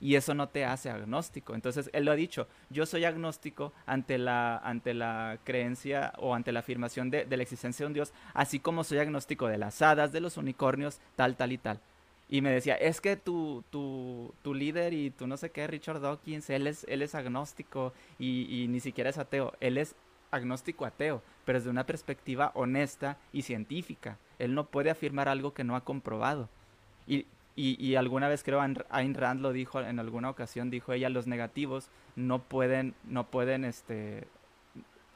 y 0.00 0.14
eso 0.14 0.34
no 0.34 0.48
te 0.48 0.64
hace 0.64 0.90
agnóstico. 0.90 1.54
Entonces, 1.54 1.90
él 1.92 2.04
lo 2.04 2.12
ha 2.12 2.16
dicho, 2.16 2.46
yo 2.70 2.86
soy 2.86 3.04
agnóstico 3.04 3.72
ante 3.86 4.18
la, 4.18 4.58
ante 4.58 4.94
la 4.94 5.38
creencia 5.44 6.12
o 6.18 6.34
ante 6.34 6.52
la 6.52 6.60
afirmación 6.60 7.10
de, 7.10 7.26
la 7.28 7.42
existencia 7.42 7.84
de 7.84 7.88
un 7.88 7.94
Dios, 7.94 8.12
así 8.34 8.58
como 8.60 8.84
soy 8.84 8.98
agnóstico 8.98 9.48
de 9.48 9.58
las 9.58 9.82
hadas, 9.82 10.12
de 10.12 10.20
los 10.20 10.36
unicornios, 10.36 11.00
tal, 11.16 11.36
tal 11.36 11.52
y 11.52 11.58
tal. 11.58 11.80
Y 12.28 12.42
me 12.42 12.52
decía, 12.52 12.74
es 12.74 13.00
que 13.00 13.16
tu, 13.16 13.64
tu, 13.70 14.34
tu 14.42 14.54
líder 14.54 14.92
y 14.92 15.10
tu 15.10 15.26
no 15.26 15.38
sé 15.38 15.50
qué, 15.50 15.66
Richard 15.66 16.00
Dawkins, 16.00 16.50
él 16.50 16.66
es, 16.66 16.84
él 16.88 17.00
es 17.00 17.14
agnóstico 17.14 17.94
y, 18.18 18.66
ni 18.68 18.80
siquiera 18.80 19.08
es 19.08 19.16
ateo. 19.16 19.54
Él 19.60 19.78
es 19.78 19.94
agnóstico 20.30 20.84
ateo, 20.84 21.22
pero 21.46 21.58
desde 21.58 21.70
una 21.70 21.86
perspectiva 21.86 22.52
honesta 22.54 23.16
y 23.32 23.42
científica. 23.42 24.18
Él 24.38 24.54
no 24.54 24.66
puede 24.66 24.90
afirmar 24.90 25.28
algo 25.28 25.54
que 25.54 25.64
no 25.64 25.74
ha 25.74 25.84
comprobado. 25.84 26.50
Y 27.06 27.24
y, 27.60 27.96
alguna 27.96 28.28
vez 28.28 28.44
creo 28.44 28.60
Ayn 28.60 29.14
Rand 29.14 29.40
lo 29.40 29.52
dijo 29.52 29.80
en 29.80 29.98
alguna 29.98 30.30
ocasión, 30.30 30.70
dijo 30.70 30.92
ella, 30.92 31.08
los 31.08 31.26
negativos 31.26 31.90
no 32.14 32.44
pueden, 32.44 32.94
no 33.02 33.30
pueden, 33.30 33.64
este, 33.64 34.28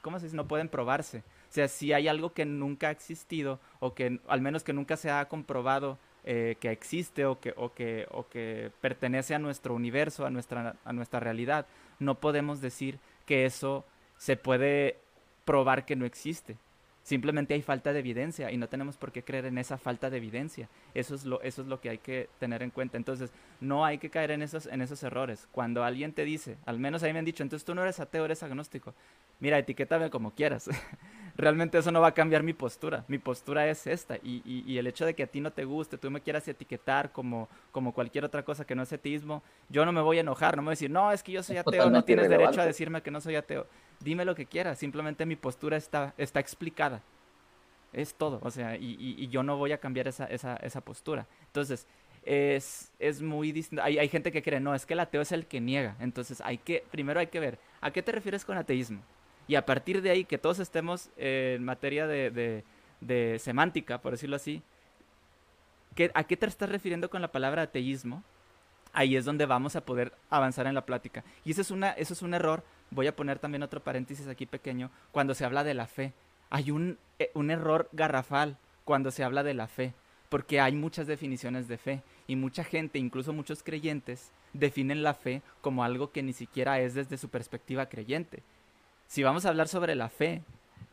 ¿cómo 0.00 0.18
se 0.18 0.26
dice? 0.26 0.36
No 0.36 0.48
pueden 0.48 0.68
probarse. 0.68 1.18
O 1.18 1.52
sea, 1.52 1.68
si 1.68 1.92
hay 1.92 2.08
algo 2.08 2.32
que 2.32 2.44
nunca 2.44 2.88
ha 2.88 2.90
existido 2.90 3.60
o 3.78 3.94
que 3.94 4.18
al 4.26 4.40
menos 4.40 4.64
que 4.64 4.72
nunca 4.72 4.96
se 4.96 5.10
ha 5.10 5.28
comprobado 5.28 5.98
eh, 6.24 6.56
que 6.58 6.72
existe 6.72 7.26
o 7.26 7.38
que, 7.38 7.54
o, 7.56 7.74
que, 7.74 8.08
o 8.10 8.26
que 8.26 8.72
pertenece 8.80 9.36
a 9.36 9.38
nuestro 9.38 9.74
universo, 9.74 10.26
a 10.26 10.30
nuestra, 10.30 10.74
a 10.84 10.92
nuestra 10.92 11.20
realidad, 11.20 11.66
no 12.00 12.16
podemos 12.16 12.60
decir 12.60 12.98
que 13.24 13.44
eso 13.44 13.84
se 14.16 14.36
puede 14.36 14.98
probar 15.44 15.84
que 15.84 15.94
no 15.94 16.06
existe. 16.06 16.56
Simplemente 17.02 17.54
hay 17.54 17.62
falta 17.62 17.92
de 17.92 17.98
evidencia 17.98 18.50
y 18.52 18.56
no 18.56 18.68
tenemos 18.68 18.96
por 18.96 19.10
qué 19.10 19.24
creer 19.24 19.46
en 19.46 19.58
esa 19.58 19.76
falta 19.76 20.08
de 20.08 20.18
evidencia. 20.18 20.68
Eso 20.94 21.14
es 21.14 21.24
lo, 21.24 21.40
eso 21.42 21.62
es 21.62 21.68
lo 21.68 21.80
que 21.80 21.90
hay 21.90 21.98
que 21.98 22.28
tener 22.38 22.62
en 22.62 22.70
cuenta. 22.70 22.96
Entonces, 22.96 23.32
no 23.60 23.84
hay 23.84 23.98
que 23.98 24.10
caer 24.10 24.30
en 24.30 24.42
esos, 24.42 24.66
en 24.66 24.82
esos 24.82 25.02
errores. 25.02 25.48
Cuando 25.50 25.82
alguien 25.82 26.12
te 26.12 26.24
dice, 26.24 26.56
al 26.64 26.78
menos 26.78 27.02
a 27.02 27.06
mí 27.06 27.12
me 27.12 27.18
han 27.18 27.24
dicho, 27.24 27.42
entonces 27.42 27.64
tú 27.64 27.74
no 27.74 27.82
eres 27.82 27.98
ateo, 27.98 28.24
eres 28.24 28.42
agnóstico. 28.42 28.94
Mira, 29.42 29.58
etiquétame 29.58 30.08
como 30.08 30.30
quieras. 30.30 30.70
Realmente 31.36 31.78
eso 31.78 31.90
no 31.90 32.00
va 32.00 32.08
a 32.08 32.14
cambiar 32.14 32.42
mi 32.42 32.54
postura. 32.54 33.04
Mi 33.08 33.18
postura 33.18 33.66
es 33.68 33.86
esta. 33.86 34.16
Y, 34.16 34.42
y, 34.44 34.78
el 34.78 34.86
hecho 34.86 35.04
de 35.04 35.14
que 35.14 35.24
a 35.24 35.26
ti 35.26 35.40
no 35.40 35.50
te 35.50 35.64
guste, 35.64 35.98
tú 35.98 36.10
me 36.10 36.20
quieras 36.20 36.46
etiquetar 36.48 37.12
como, 37.12 37.48
como 37.72 37.92
cualquier 37.92 38.24
otra 38.24 38.42
cosa 38.44 38.64
que 38.64 38.74
no 38.74 38.82
es 38.82 38.92
ateísmo, 38.92 39.42
yo 39.68 39.84
no 39.84 39.92
me 39.92 40.00
voy 40.00 40.18
a 40.18 40.20
enojar, 40.20 40.56
no 40.56 40.62
me 40.62 40.66
voy 40.66 40.72
a 40.72 40.76
decir, 40.76 40.90
no, 40.90 41.10
es 41.10 41.22
que 41.22 41.32
yo 41.32 41.42
soy 41.42 41.56
ateo, 41.56 41.90
no 41.90 42.04
tienes 42.04 42.28
derecho 42.28 42.60
a 42.60 42.66
decirme 42.66 43.02
que 43.02 43.10
no 43.10 43.20
soy 43.20 43.36
ateo 43.36 43.66
dime 44.02 44.24
lo 44.24 44.34
que 44.34 44.46
quieras, 44.46 44.78
simplemente 44.78 45.26
mi 45.26 45.36
postura 45.36 45.76
está, 45.76 46.14
está 46.18 46.40
explicada. 46.40 47.02
Es 47.92 48.14
todo, 48.14 48.40
o 48.42 48.50
sea, 48.50 48.76
y, 48.76 49.28
yo 49.28 49.42
no 49.42 49.58
voy 49.58 49.72
a 49.72 49.78
cambiar 49.78 50.08
esa, 50.08 50.24
esa, 50.24 50.56
esa 50.56 50.80
postura. 50.80 51.26
Entonces, 51.46 51.86
es, 52.24 52.90
es 52.98 53.20
muy 53.20 53.52
distinto. 53.52 53.82
Hay, 53.82 53.98
hay, 53.98 54.08
gente 54.08 54.32
que 54.32 54.42
cree, 54.42 54.60
no, 54.60 54.74
es 54.74 54.86
que 54.86 54.94
el 54.94 55.00
ateo 55.00 55.20
es 55.20 55.30
el 55.30 55.46
que 55.46 55.60
niega. 55.60 55.96
Entonces, 56.00 56.40
hay 56.40 56.56
que, 56.56 56.84
primero 56.90 57.20
hay 57.20 57.26
que 57.26 57.38
ver, 57.38 57.58
¿a 57.82 57.90
qué 57.90 58.02
te 58.02 58.12
refieres 58.12 58.46
con 58.46 58.56
ateísmo? 58.56 59.02
Y 59.48 59.54
a 59.56 59.66
partir 59.66 60.02
de 60.02 60.10
ahí, 60.10 60.24
que 60.24 60.38
todos 60.38 60.58
estemos 60.58 61.10
en 61.16 61.64
materia 61.64 62.06
de, 62.06 62.64
semántica, 63.38 63.98
por 63.98 64.12
decirlo 64.12 64.36
así, 64.36 64.62
¿qué, 65.94 66.10
¿a 66.14 66.24
qué 66.24 66.36
te 66.36 66.46
estás 66.46 66.68
refiriendo 66.68 67.10
con 67.10 67.22
la 67.22 67.32
palabra 67.32 67.62
ateísmo? 67.62 68.22
Ahí 68.92 69.16
es 69.16 69.24
donde 69.24 69.46
vamos 69.46 69.74
a 69.74 69.84
poder 69.84 70.12
avanzar 70.28 70.66
en 70.66 70.74
la 70.74 70.84
plática. 70.84 71.24
Y 71.44 71.52
eso 71.52 71.62
es, 71.62 72.22
un 72.22 72.34
error 72.34 72.62
voy 72.90 73.06
a 73.06 73.16
poner 73.16 73.38
también 73.38 73.62
otro 73.62 73.80
paréntesis 73.80 74.28
aquí 74.28 74.46
pequeño, 74.46 74.90
cuando 75.10 75.34
se 75.34 75.44
habla 75.44 75.64
de 75.64 75.74
la 75.74 75.86
fe. 75.86 76.12
Hay 76.50 76.66
eh, 77.18 77.30
un 77.34 77.50
error 77.50 77.88
garrafal 77.92 78.58
cuando 78.84 79.10
se 79.10 79.24
habla 79.24 79.42
de 79.42 79.54
la 79.54 79.66
fe, 79.66 79.94
porque 80.28 80.60
hay 80.60 80.74
muchas 80.74 81.06
definiciones 81.06 81.68
de 81.68 81.78
fe 81.78 82.02
y 82.26 82.36
mucha 82.36 82.64
gente, 82.64 82.98
incluso 82.98 83.32
muchos 83.32 83.62
creyentes, 83.62 84.30
definen 84.52 85.02
la 85.02 85.14
fe 85.14 85.42
como 85.60 85.84
algo 85.84 86.10
que 86.12 86.22
ni 86.22 86.32
siquiera 86.32 86.80
es 86.80 86.94
desde 86.94 87.16
su 87.16 87.28
perspectiva 87.28 87.86
creyente. 87.86 88.42
Si 89.12 89.22
vamos 89.22 89.44
a 89.44 89.50
hablar 89.50 89.68
sobre 89.68 89.94
la 89.94 90.08
fe, 90.08 90.42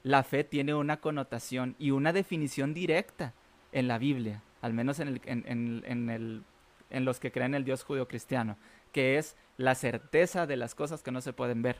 la 0.03 0.23
fe 0.23 0.43
tiene 0.43 0.75
una 0.75 0.97
connotación 0.97 1.77
y 1.79 1.91
una 1.91 2.12
definición 2.12 2.73
directa 2.73 3.34
en 3.71 3.88
la 3.88 3.97
Biblia, 3.97 4.43
al 4.62 4.73
menos 4.73 4.99
en, 4.99 5.08
el, 5.08 5.21
en, 5.23 5.45
en, 5.86 6.43
en 6.89 7.05
los 7.05 7.21
que 7.21 7.32
creen 7.32 7.55
el 7.55 7.63
Dios 7.63 7.86
judío 7.86 8.10
cristiano, 8.10 8.58
que 8.91 9.17
es 9.17 9.38
la 9.55 9.73
certeza 9.73 10.45
de 10.47 10.58
las 10.58 10.75
cosas 10.75 11.01
que 11.01 11.13
no 11.13 11.21
se 11.21 11.32
pueden 11.32 11.62
ver. 11.62 11.77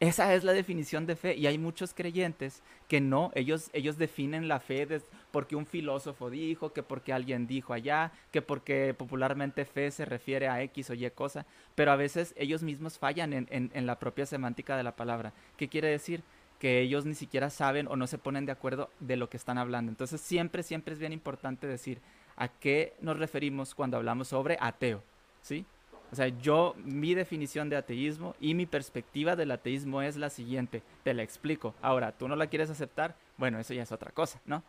Esa 0.00 0.32
es 0.34 0.44
la 0.44 0.52
definición 0.52 1.06
de 1.06 1.16
fe 1.16 1.34
y 1.34 1.48
hay 1.48 1.58
muchos 1.58 1.92
creyentes 1.92 2.62
que 2.86 3.00
no, 3.00 3.32
ellos, 3.34 3.68
ellos 3.72 3.98
definen 3.98 4.46
la 4.46 4.60
fe 4.60 4.86
porque 5.32 5.56
un 5.56 5.66
filósofo 5.66 6.30
dijo, 6.30 6.72
que 6.72 6.84
porque 6.84 7.12
alguien 7.12 7.48
dijo 7.48 7.72
allá, 7.72 8.12
que 8.30 8.40
porque 8.40 8.94
popularmente 8.96 9.64
fe 9.64 9.90
se 9.90 10.04
refiere 10.04 10.46
a 10.46 10.62
X 10.62 10.90
o 10.90 10.94
Y 10.94 11.10
cosa, 11.10 11.46
pero 11.74 11.90
a 11.90 11.96
veces 11.96 12.32
ellos 12.36 12.62
mismos 12.62 12.96
fallan 12.96 13.32
en, 13.32 13.48
en 13.50 13.86
la 13.86 13.98
propia 13.98 14.24
semántica 14.24 14.76
de 14.76 14.84
la 14.84 14.94
palabra. 14.94 15.32
¿Qué 15.56 15.68
quiere 15.68 15.88
decir? 15.88 16.22
que 16.58 16.80
ellos 16.80 17.06
ni 17.06 17.14
siquiera 17.14 17.50
saben 17.50 17.86
o 17.88 17.96
no 17.96 18.06
se 18.06 18.18
ponen 18.18 18.44
de 18.44 18.52
acuerdo 18.52 18.90
de 19.00 19.16
lo 19.16 19.30
que 19.30 19.36
están 19.36 19.58
hablando. 19.58 19.90
Entonces 19.90 20.20
siempre, 20.20 20.62
siempre 20.62 20.92
es 20.92 20.98
bien 20.98 21.12
importante 21.12 21.66
decir 21.66 22.00
a 22.36 22.48
qué 22.48 22.94
nos 23.00 23.18
referimos 23.18 23.74
cuando 23.74 23.96
hablamos 23.96 24.28
sobre 24.28 24.58
ateo, 24.60 25.02
¿sí? 25.42 25.64
O 26.10 26.16
sea, 26.16 26.28
yo, 26.28 26.74
mi 26.84 27.14
definición 27.14 27.68
de 27.68 27.76
ateísmo 27.76 28.34
y 28.40 28.54
mi 28.54 28.66
perspectiva 28.66 29.36
del 29.36 29.50
ateísmo 29.50 30.02
es 30.02 30.16
la 30.16 30.30
siguiente. 30.30 30.82
Te 31.04 31.14
la 31.14 31.22
explico. 31.22 31.74
Ahora, 31.82 32.12
tú 32.12 32.28
no 32.28 32.36
la 32.36 32.46
quieres 32.46 32.70
aceptar, 32.70 33.14
bueno, 33.36 33.58
eso 33.58 33.74
ya 33.74 33.82
es 33.82 33.92
otra 33.92 34.10
cosa, 34.12 34.40
¿no? 34.46 34.62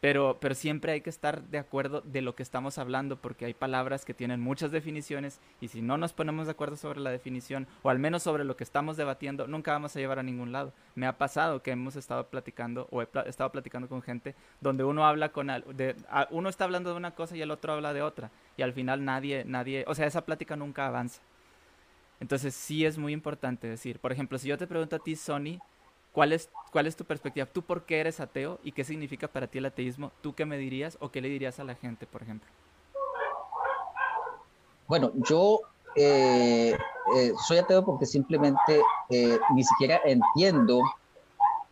Pero, 0.00 0.38
pero 0.40 0.54
siempre 0.54 0.92
hay 0.92 1.02
que 1.02 1.10
estar 1.10 1.42
de 1.42 1.58
acuerdo 1.58 2.00
de 2.00 2.22
lo 2.22 2.34
que 2.34 2.42
estamos 2.42 2.78
hablando 2.78 3.16
porque 3.16 3.44
hay 3.44 3.52
palabras 3.52 4.06
que 4.06 4.14
tienen 4.14 4.40
muchas 4.40 4.70
definiciones 4.70 5.40
y 5.60 5.68
si 5.68 5.82
no 5.82 5.98
nos 5.98 6.14
ponemos 6.14 6.46
de 6.46 6.52
acuerdo 6.52 6.76
sobre 6.76 7.00
la 7.00 7.10
definición 7.10 7.66
o 7.82 7.90
al 7.90 7.98
menos 7.98 8.22
sobre 8.22 8.44
lo 8.44 8.56
que 8.56 8.64
estamos 8.64 8.96
debatiendo, 8.96 9.46
nunca 9.46 9.72
vamos 9.72 9.94
a 9.94 9.98
llevar 9.98 10.18
a 10.18 10.22
ningún 10.22 10.52
lado. 10.52 10.72
Me 10.94 11.06
ha 11.06 11.18
pasado 11.18 11.62
que 11.62 11.72
hemos 11.72 11.96
estado 11.96 12.28
platicando 12.28 12.88
o 12.90 13.02
he 13.02 13.08
estado 13.26 13.52
platicando 13.52 13.88
con 13.88 14.00
gente 14.00 14.34
donde 14.62 14.84
uno 14.84 15.06
habla 15.06 15.30
con 15.30 15.50
uno 16.30 16.48
está 16.48 16.64
hablando 16.64 16.90
de 16.90 16.96
una 16.96 17.14
cosa 17.14 17.36
y 17.36 17.42
el 17.42 17.50
otro 17.50 17.74
habla 17.74 17.92
de 17.92 18.00
otra 18.00 18.30
y 18.56 18.62
al 18.62 18.72
final 18.72 19.04
nadie 19.04 19.44
nadie, 19.44 19.84
o 19.86 19.94
sea, 19.94 20.06
esa 20.06 20.24
plática 20.24 20.56
nunca 20.56 20.86
avanza. 20.86 21.20
Entonces 22.20 22.54
sí 22.54 22.84
es 22.84 22.98
muy 22.98 23.12
importante 23.12 23.66
decir, 23.66 23.98
por 23.98 24.12
ejemplo, 24.12 24.38
si 24.38 24.48
yo 24.48 24.58
te 24.58 24.66
pregunto 24.66 24.96
a 24.96 24.98
ti, 24.98 25.16
Sony, 25.16 25.58
¿Cuál 26.12 26.32
es, 26.32 26.50
¿Cuál 26.72 26.86
es 26.86 26.96
tu 26.96 27.04
perspectiva? 27.04 27.46
¿Tú 27.46 27.62
por 27.62 27.84
qué 27.84 28.00
eres 28.00 28.18
ateo 28.18 28.58
y 28.64 28.72
qué 28.72 28.84
significa 28.84 29.28
para 29.28 29.46
ti 29.46 29.58
el 29.58 29.66
ateísmo? 29.66 30.10
¿Tú 30.22 30.34
qué 30.34 30.44
me 30.44 30.58
dirías 30.58 30.96
o 31.00 31.10
qué 31.10 31.20
le 31.20 31.28
dirías 31.28 31.60
a 31.60 31.64
la 31.64 31.74
gente, 31.76 32.06
por 32.06 32.22
ejemplo? 32.22 32.48
Bueno, 34.88 35.12
yo 35.14 35.60
eh, 35.94 36.76
eh, 37.16 37.32
soy 37.46 37.58
ateo 37.58 37.84
porque 37.84 38.06
simplemente 38.06 38.82
eh, 39.08 39.38
ni 39.54 39.62
siquiera 39.62 40.00
entiendo, 40.04 40.82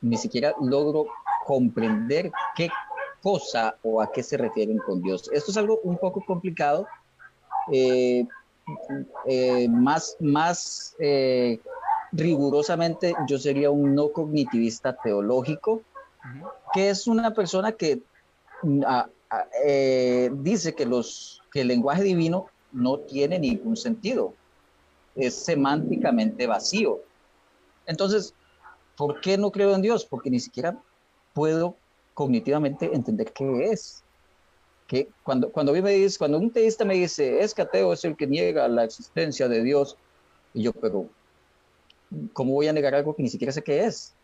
ni 0.01 0.17
siquiera 0.17 0.55
logro 0.61 1.07
comprender 1.45 2.31
qué 2.55 2.71
cosa 3.21 3.77
o 3.83 4.01
a 4.01 4.13
qué 4.13 4.23
se 4.23 4.37
refieren 4.37 4.79
con 4.79 5.03
Dios. 5.03 5.29
Esto 5.33 5.51
es 5.51 5.57
algo 5.57 5.81
un 5.83 5.99
poco 5.99 6.25
complicado, 6.25 6.87
más, 9.69 10.17
más 10.21 10.97
rigurosamente 12.13 13.15
yo 13.29 13.39
sería 13.39 13.71
un 13.71 13.95
no 13.95 14.13
cognitivista 14.13 14.97
teológico, 14.97 15.83
que 16.73 16.91
es 16.91 17.07
una 17.07 17.33
persona 17.35 17.73
que 17.73 18.03
mm, 18.63 18.83
eh, 19.65 20.31
dice 20.33 20.75
que, 20.75 20.87
los, 20.87 21.43
que 21.53 21.63
el 21.63 21.69
lenguaje 21.69 22.03
divino 22.03 22.47
no 22.73 22.99
tiene 22.99 23.39
ningún 23.39 23.77
sentido, 23.77 24.35
es 25.15 25.35
semánticamente 25.35 26.47
vacío. 26.47 27.01
Entonces, 27.87 28.35
¿por 28.97 29.21
qué 29.21 29.39
no 29.39 29.51
creo 29.51 29.75
en 29.75 29.83
Dios? 29.83 30.05
Porque 30.05 30.31
ni 30.31 30.41
siquiera 30.41 30.79
puedo 31.33 31.77
cognitivamente 32.15 32.95
entender 32.95 33.33
qué 33.33 33.71
es. 33.71 34.03
Que 34.87 35.09
cuando, 35.23 35.51
cuando, 35.51 35.73
me 35.73 35.91
dice, 35.93 36.19
cuando 36.19 36.39
un 36.39 36.51
teísta 36.51 36.85
me 36.85 36.95
dice, 36.95 37.41
es 37.41 37.55
que 37.55 37.63
ateo 37.63 37.93
es 37.93 38.05
el 38.05 38.17
que 38.17 38.27
niega 38.27 38.67
la 38.69 38.85
existencia 38.85 39.49
de 39.49 39.63
Dios, 39.63 39.97
y 40.55 40.63
yo, 40.63 40.73
pero 40.73 41.09
¿cómo 42.33 42.53
voy 42.53 42.69
a 42.69 42.73
negar 42.73 42.95
algo 42.95 43.15
que 43.15 43.23
ni 43.23 43.29
siquiera 43.29 43.53
sé 43.53 43.63
qué 43.63 43.85
es? 43.85 44.15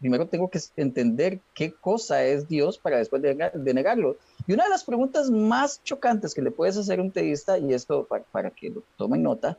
primero 0.00 0.26
tengo 0.26 0.48
que 0.48 0.58
entender 0.76 1.40
qué 1.54 1.72
cosa 1.72 2.24
es 2.24 2.48
Dios 2.48 2.78
para 2.78 2.96
después 2.96 3.20
de, 3.20 3.74
negarlo. 3.74 4.16
Y 4.46 4.54
una 4.54 4.64
de 4.64 4.70
las 4.70 4.84
preguntas 4.84 5.30
más 5.30 5.82
chocantes 5.84 6.34
que 6.34 6.42
le 6.42 6.50
puedes 6.50 6.76
hacer 6.76 6.98
a 6.98 7.02
un 7.02 7.10
teísta, 7.10 7.58
y 7.58 7.74
esto 7.74 8.08
para, 8.32 8.50
que 8.50 8.70
lo 8.70 8.82
tomen 8.96 9.22
nota, 9.22 9.58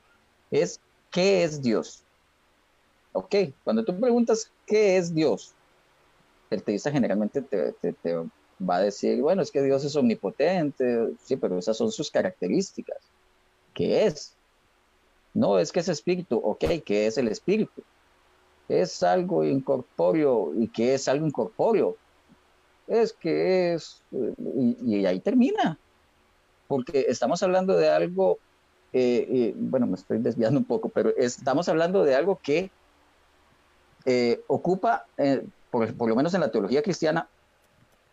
es 0.49 0.79
¿qué 1.11 1.43
es 1.43 1.61
Dios? 1.61 2.03
Ok, 3.13 3.35
cuando 3.63 3.83
tú 3.83 3.99
preguntas 3.99 4.49
¿qué 4.65 4.97
es 4.97 5.13
Dios? 5.13 5.53
El 6.49 6.63
teísta 6.63 6.91
generalmente 6.91 7.41
te, 7.41 7.73
te 7.73 8.15
va 8.59 8.77
a 8.77 8.81
decir, 8.81 9.21
bueno, 9.21 9.41
es 9.41 9.51
que 9.51 9.61
Dios 9.61 9.83
es 9.85 9.95
omnipotente, 9.95 11.09
sí, 11.23 11.35
pero 11.35 11.57
esas 11.57 11.77
son 11.77 11.91
sus 11.91 12.09
características. 12.09 12.97
¿Qué 13.73 14.05
es? 14.05 14.33
No, 15.33 15.59
es 15.59 15.71
que 15.71 15.79
es 15.79 15.87
espíritu, 15.87 16.37
ok, 16.37 16.65
¿qué 16.85 17.07
es 17.07 17.17
el 17.17 17.27
espíritu? 17.29 17.81
Es 18.67 19.01
algo 19.03 19.43
incorpóreo 19.43 20.53
y 20.55 20.67
que 20.67 20.93
es 20.93 21.07
algo 21.07 21.25
incorpóreo. 21.25 21.97
Es 22.87 23.13
que 23.13 23.73
es, 23.73 24.01
y, 24.11 25.05
ahí 25.05 25.19
termina, 25.19 25.77
porque 26.67 27.05
estamos 27.07 27.41
hablando 27.43 27.77
de 27.77 27.89
algo, 27.89 28.39
eh, 28.91 29.53
bueno, 29.55 29.87
me 29.87 29.95
estoy 29.95 30.17
desviando 30.19 30.59
un 30.59 30.65
poco, 30.65 30.89
pero 30.89 31.15
estamos 31.15 31.69
hablando 31.69 32.03
de 32.03 32.15
algo 32.15 32.39
que 32.41 32.69
eh, 34.05 34.41
ocupa, 34.47 35.05
eh, 35.17 35.45
por, 35.69 35.93
por, 35.95 36.09
lo 36.09 36.15
menos 36.15 36.33
en 36.33 36.41
la 36.41 36.51
teología 36.51 36.81
cristiana, 36.81 37.29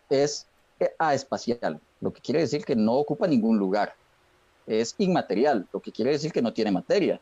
es 0.09 0.47
espacial, 1.11 1.81
lo 1.99 2.13
que 2.13 2.21
quiere 2.21 2.39
decir 2.39 2.63
que 2.63 2.75
no 2.75 2.93
ocupa 2.93 3.27
ningún 3.27 3.57
lugar 3.57 3.95
es 4.69 4.93
inmaterial, 4.99 5.67
lo 5.73 5.79
que 5.79 5.91
quiere 5.91 6.11
decir 6.11 6.31
que 6.31 6.43
no 6.43 6.53
tiene 6.53 6.71
materia. 6.71 7.19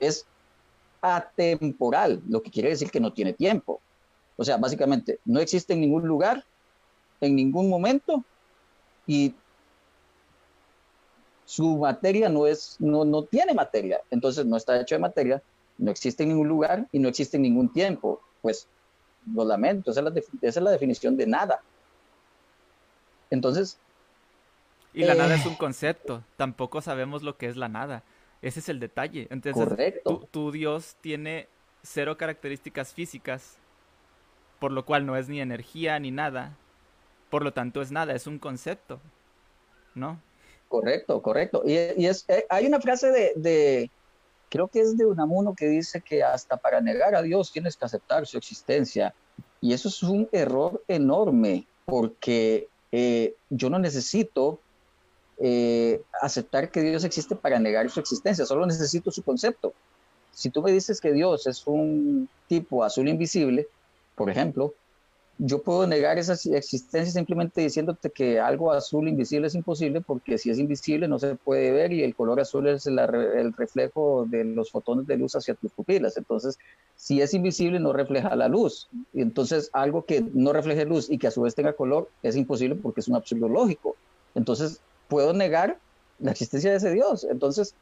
Es 0.00 0.24
atemporal, 1.02 2.22
lo 2.26 2.42
que 2.42 2.50
quiere 2.50 2.70
decir 2.70 2.90
que 2.90 3.00
no 3.00 3.12
tiene 3.12 3.34
tiempo. 3.34 3.80
O 4.36 4.44
sea, 4.44 4.56
básicamente, 4.56 5.20
no 5.26 5.40
existe 5.40 5.74
en 5.74 5.82
ningún 5.82 6.08
lugar, 6.08 6.44
en 7.20 7.36
ningún 7.36 7.68
momento, 7.68 8.24
y 9.06 9.34
su 11.44 11.76
materia 11.76 12.30
no, 12.30 12.46
es, 12.46 12.76
no, 12.78 13.04
no 13.04 13.24
tiene 13.24 13.52
materia. 13.52 14.00
Entonces, 14.10 14.46
no 14.46 14.56
está 14.56 14.80
hecho 14.80 14.94
de 14.94 15.00
materia, 15.00 15.42
no 15.76 15.90
existe 15.90 16.22
en 16.22 16.30
ningún 16.30 16.48
lugar 16.48 16.88
y 16.92 16.98
no 16.98 17.08
existe 17.08 17.36
en 17.36 17.42
ningún 17.42 17.70
tiempo. 17.70 18.22
Pues, 18.40 18.66
lo 19.34 19.44
lamento, 19.44 19.90
esa 19.90 20.00
es 20.40 20.56
la 20.56 20.70
definición 20.70 21.16
de 21.16 21.26
nada. 21.26 21.60
Entonces, 23.30 23.78
y 24.94 25.04
la 25.04 25.14
nada 25.14 25.34
es 25.34 25.46
un 25.46 25.54
eh. 25.54 25.58
concepto, 25.58 26.22
tampoco 26.36 26.80
sabemos 26.80 27.22
lo 27.22 27.36
que 27.36 27.46
es 27.46 27.56
la 27.56 27.68
nada. 27.68 28.02
Ese 28.42 28.60
es 28.60 28.68
el 28.68 28.80
detalle. 28.80 29.28
Entonces, 29.30 29.94
tu, 30.30 30.50
Dios 30.50 30.96
tiene 31.00 31.48
cero 31.82 32.16
características 32.16 32.92
físicas, 32.92 33.56
por 34.58 34.72
lo 34.72 34.84
cual 34.84 35.06
no 35.06 35.16
es 35.16 35.28
ni 35.28 35.40
energía 35.40 35.98
ni 35.98 36.10
nada. 36.10 36.56
Por 37.30 37.44
lo 37.44 37.52
tanto, 37.52 37.80
es 37.80 37.90
nada, 37.90 38.14
es 38.14 38.26
un 38.26 38.38
concepto. 38.38 39.00
¿No? 39.94 40.20
Correcto, 40.68 41.22
correcto. 41.22 41.62
Y, 41.64 41.76
es, 41.76 42.24
eh, 42.28 42.44
hay 42.48 42.66
una 42.66 42.80
frase 42.80 43.10
de, 43.10 43.32
de, 43.36 43.90
creo 44.48 44.68
que 44.68 44.80
es 44.80 44.96
de 44.96 45.06
Unamuno 45.06 45.54
que 45.54 45.66
dice 45.66 46.00
que 46.00 46.22
hasta 46.22 46.56
para 46.56 46.80
negar 46.80 47.14
a 47.14 47.22
Dios 47.22 47.52
tienes 47.52 47.76
que 47.76 47.84
aceptar 47.84 48.26
su 48.26 48.38
existencia. 48.38 49.14
Y 49.60 49.72
eso 49.72 49.88
es 49.88 50.02
un 50.02 50.28
error 50.32 50.82
enorme, 50.88 51.66
porque 51.84 52.68
eh, 52.90 53.34
yo 53.48 53.70
no 53.70 53.78
necesito 53.78 54.60
eh, 55.44 56.00
aceptar 56.20 56.70
que 56.70 56.82
Dios 56.82 57.02
existe 57.02 57.34
para 57.34 57.58
negar 57.58 57.90
su 57.90 57.98
existencia, 57.98 58.46
solo 58.46 58.64
necesito 58.64 59.10
su 59.10 59.24
concepto. 59.24 59.74
Si 60.30 60.50
tú 60.50 60.62
me 60.62 60.70
dices 60.70 61.00
que 61.00 61.12
Dios 61.12 61.48
es 61.48 61.66
un 61.66 62.28
tipo 62.46 62.84
azul 62.84 63.08
invisible, 63.08 63.66
por 64.14 64.30
ejemplo, 64.30 64.72
yo 65.38 65.60
puedo 65.60 65.84
negar 65.88 66.16
esa 66.16 66.34
existencia 66.56 67.12
simplemente 67.12 67.60
diciéndote 67.60 68.10
que 68.10 68.38
algo 68.38 68.70
azul 68.70 69.08
invisible 69.08 69.48
es 69.48 69.56
imposible 69.56 70.00
porque 70.00 70.38
si 70.38 70.50
es 70.50 70.60
invisible 70.60 71.08
no 71.08 71.18
se 71.18 71.34
puede 71.34 71.72
ver 71.72 71.92
y 71.92 72.04
el 72.04 72.14
color 72.14 72.38
azul 72.38 72.68
es 72.68 72.86
el 72.86 73.52
reflejo 73.54 74.24
de 74.28 74.44
los 74.44 74.70
fotones 74.70 75.08
de 75.08 75.16
luz 75.16 75.34
hacia 75.34 75.54
tus 75.54 75.72
pupilas. 75.72 76.16
Entonces, 76.16 76.56
si 76.94 77.20
es 77.20 77.34
invisible 77.34 77.80
no 77.80 77.92
refleja 77.92 78.36
la 78.36 78.46
luz. 78.46 78.88
Y 79.12 79.22
entonces, 79.22 79.70
algo 79.72 80.04
que 80.04 80.24
no 80.34 80.52
refleje 80.52 80.84
luz 80.84 81.10
y 81.10 81.18
que 81.18 81.26
a 81.26 81.32
su 81.32 81.42
vez 81.42 81.56
tenga 81.56 81.72
color 81.72 82.08
es 82.22 82.36
imposible 82.36 82.76
porque 82.76 83.00
es 83.00 83.08
un 83.08 83.16
absurdo 83.16 83.48
lógico. 83.48 83.96
Entonces, 84.36 84.80
puedo 85.12 85.34
negar 85.34 85.78
la 86.20 86.30
existencia 86.30 86.70
de 86.70 86.78
ese 86.78 86.90
Dios. 86.90 87.24
Entonces, 87.24 87.74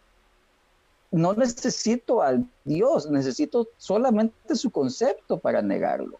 no 1.13 1.33
necesito 1.33 2.23
al 2.23 2.45
Dios, 2.65 3.09
necesito 3.09 3.69
solamente 3.79 4.57
su 4.57 4.71
concepto 4.71 5.39
para 5.39 5.63
negarlo. 5.63 6.19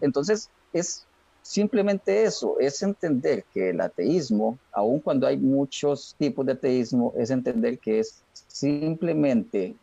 Entonces, 0.00 0.48
es 0.72 1.04
simplemente 1.42 2.22
eso, 2.22 2.56
es 2.58 2.82
entender 2.82 3.44
que 3.52 3.68
el 3.68 3.82
ateísmo, 3.82 4.58
aun 4.72 4.98
cuando 4.98 5.26
hay 5.26 5.36
muchos 5.36 6.14
tipos 6.18 6.46
de 6.46 6.52
ateísmo, 6.52 7.12
es 7.18 7.30
entender 7.30 7.78
que 7.78 7.98
es 7.98 8.22
simplemente 8.48 9.76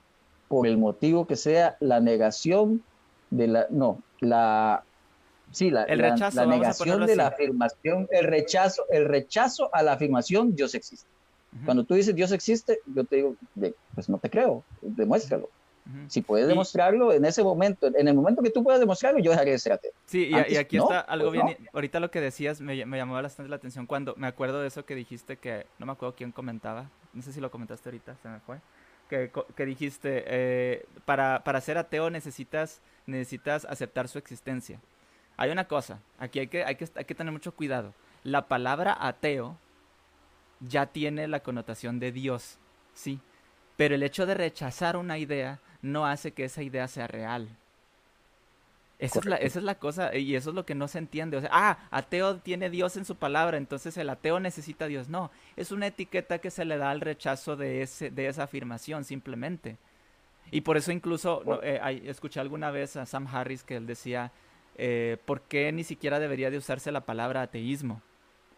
por 0.47 0.65
el 0.65 0.79
motivo 0.79 1.27
que 1.27 1.35
sea 1.35 1.77
la 1.79 1.99
negación 1.99 2.83
de 3.29 3.47
la, 3.47 3.67
no, 3.69 4.01
la 4.21 4.83
Sí, 5.51 5.69
la, 5.69 5.83
el 5.83 5.99
rechazo, 5.99 6.37
la, 6.37 6.45
negación 6.45 7.05
de 7.05 7.15
la 7.15 7.27
afirmación, 7.27 8.07
el 8.11 8.25
rechazo, 8.25 8.85
el 8.89 9.05
rechazo 9.05 9.69
a 9.73 9.83
la 9.83 9.93
afirmación 9.93 10.55
Dios 10.55 10.73
existe. 10.75 11.07
Cuando 11.65 11.83
tú 11.83 11.95
dices 11.95 12.15
Dios 12.15 12.31
existe, 12.31 12.79
yo 12.85 13.03
te 13.03 13.17
digo, 13.17 13.35
pues 13.93 14.07
no 14.07 14.17
te 14.17 14.29
creo, 14.29 14.63
demuéstralo. 14.81 15.49
Si 16.07 16.21
puedes 16.21 16.47
demostrarlo 16.47 17.11
en 17.11 17.25
ese 17.25 17.43
momento, 17.43 17.87
en 17.87 18.07
el 18.07 18.13
momento 18.13 18.41
que 18.41 18.51
tú 18.51 18.63
puedas 18.63 18.79
demostrarlo, 18.79 19.19
yo 19.19 19.31
dejaré 19.31 19.51
de 19.51 19.59
ser 19.59 19.73
ateo. 19.73 19.91
Sí, 20.05 20.29
y, 20.29 20.55
aquí 20.55 20.77
está 20.77 21.01
algo 21.01 21.31
pues 21.31 21.43
bien. 21.43 21.57
Ahorita 21.73 21.99
lo 21.99 22.11
que 22.11 22.21
decías 22.21 22.61
me, 22.61 22.85
me, 22.85 22.97
llamó 22.97 23.15
bastante 23.15 23.49
la 23.49 23.55
atención 23.57 23.87
cuando 23.87 24.15
me 24.15 24.27
acuerdo 24.27 24.61
de 24.61 24.67
eso 24.67 24.85
que 24.85 24.95
dijiste 24.95 25.37
que 25.37 25.65
no 25.79 25.85
me 25.85 25.91
acuerdo 25.91 26.15
quién 26.15 26.31
comentaba. 26.31 26.89
No 27.13 27.21
sé 27.21 27.33
si 27.33 27.41
lo 27.41 27.51
comentaste 27.51 27.89
ahorita, 27.89 28.15
se 28.21 28.29
me 28.29 28.39
fue. 28.39 28.59
Que, 29.09 29.31
que 29.55 29.65
dijiste, 29.65 30.23
eh, 30.27 30.85
para, 31.03 31.43
para 31.43 31.59
ser 31.59 31.77
ateo 31.77 32.09
necesitas, 32.09 32.79
necesitas 33.05 33.65
aceptar 33.65 34.07
su 34.07 34.17
existencia. 34.17 34.79
Hay 35.41 35.49
una 35.49 35.65
cosa, 35.65 35.97
aquí 36.19 36.37
hay 36.37 36.45
que, 36.45 36.63
hay 36.63 36.75
que, 36.75 36.87
hay 36.93 37.03
que 37.03 37.15
tener 37.15 37.33
mucho 37.33 37.51
cuidado. 37.55 37.95
La 38.23 38.47
palabra 38.47 38.95
ateo 38.99 39.57
ya 40.59 40.85
tiene 40.85 41.27
la 41.27 41.39
connotación 41.39 41.99
de 41.99 42.11
Dios, 42.11 42.59
¿sí? 42.93 43.19
Pero 43.75 43.95
el 43.95 44.03
hecho 44.03 44.27
de 44.27 44.35
rechazar 44.35 44.95
una 44.97 45.17
idea 45.17 45.59
no 45.81 46.05
hace 46.05 46.31
que 46.31 46.43
esa 46.43 46.61
idea 46.61 46.87
sea 46.87 47.07
real. 47.07 47.49
Esa 48.99 49.17
es, 49.17 49.25
la, 49.25 49.35
esa 49.37 49.57
es, 49.57 49.65
la, 49.65 49.79
cosa, 49.79 50.15
y 50.15 50.35
eso 50.35 50.51
es 50.51 50.55
lo 50.55 50.63
que 50.63 50.75
no 50.75 50.87
se 50.87 50.99
entiende. 50.99 51.37
O 51.37 51.41
sea, 51.41 51.49
ah, 51.51 51.79
ateo 51.89 52.35
tiene 52.35 52.69
Dios 52.69 52.95
en 52.95 53.05
su 53.05 53.15
palabra, 53.15 53.57
entonces 53.57 53.97
el 53.97 54.11
ateo 54.11 54.39
necesita 54.39 54.85
a 54.85 54.89
Dios. 54.89 55.09
No, 55.09 55.31
es 55.55 55.71
una 55.71 55.87
etiqueta 55.87 56.37
que 56.37 56.51
se 56.51 56.65
le 56.65 56.77
da 56.77 56.91
al 56.91 57.01
rechazo 57.01 57.55
de, 57.55 57.81
ese, 57.81 58.11
de 58.11 58.27
esa 58.27 58.43
afirmación, 58.43 59.05
simplemente. 59.05 59.77
Y 60.51 60.61
por 60.61 60.77
eso 60.77 60.91
incluso 60.91 61.63
eh, 61.63 62.03
escuché 62.05 62.39
alguna 62.39 62.69
vez 62.69 62.95
a 62.95 63.07
Sam 63.07 63.25
Harris 63.25 63.63
que 63.63 63.77
él 63.77 63.87
decía, 63.87 64.31
eh, 64.77 65.17
¿por 65.25 65.41
qué 65.41 65.71
ni 65.71 65.83
siquiera 65.83 66.19
debería 66.19 66.49
de 66.49 66.57
usarse 66.57 66.91
la 66.91 67.01
palabra 67.01 67.41
ateísmo? 67.41 68.01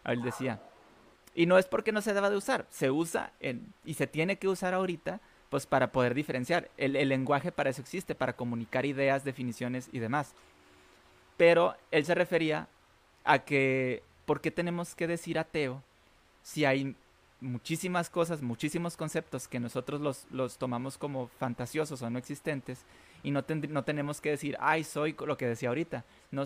Él 0.06 0.22
decía. 0.22 0.62
Y 1.36 1.46
no 1.46 1.58
es 1.58 1.66
porque 1.66 1.92
no 1.92 2.02
se 2.02 2.14
deba 2.14 2.30
de 2.30 2.38
usar, 2.38 2.68
se 2.70 2.92
usa 2.92 3.34
y 3.84 3.96
se 3.96 4.06
tiene 4.06 4.38
que 4.38 4.48
usar 4.48 4.74
ahorita 4.74 5.20
pues 5.50 5.66
para 5.66 5.92
poder 5.92 6.14
diferenciar. 6.14 6.70
El, 6.78 6.94
lenguaje 7.10 7.52
para 7.52 7.70
eso 7.70 7.82
existe, 7.82 8.16
para 8.16 8.34
comunicar 8.34 8.86
ideas, 8.86 9.24
definiciones 9.24 9.90
y 9.92 10.00
demás. 10.00 10.34
Pero 11.38 11.76
él 11.92 12.06
se 12.06 12.16
refería 12.16 12.68
a 13.24 13.40
que, 13.40 14.04
¿por 14.26 14.42
qué 14.42 14.52
tenemos 14.52 14.96
que 14.96 15.08
decir 15.08 15.40
ateo 15.40 15.82
si 16.44 16.66
hay 16.66 16.96
muchísimas 17.40 18.10
cosas, 18.10 18.42
muchísimos 18.42 18.96
conceptos 18.98 19.48
que 19.48 19.60
nosotros 19.60 20.26
los 20.32 20.58
tomamos 20.58 20.98
como 20.98 21.28
fantasiosos 21.28 22.02
o 22.02 22.10
no 22.10 22.20
existentes 22.20 22.86
y 23.24 23.32
no, 23.32 23.44
no 23.70 23.84
tenemos 23.84 24.22
que 24.22 24.32
decir, 24.32 24.58
ay, 24.60 24.84
soy 24.84 25.16
lo 25.26 25.38
que 25.38 25.48
decía 25.48 25.70
ahorita, 25.70 26.06
no, 26.32 26.44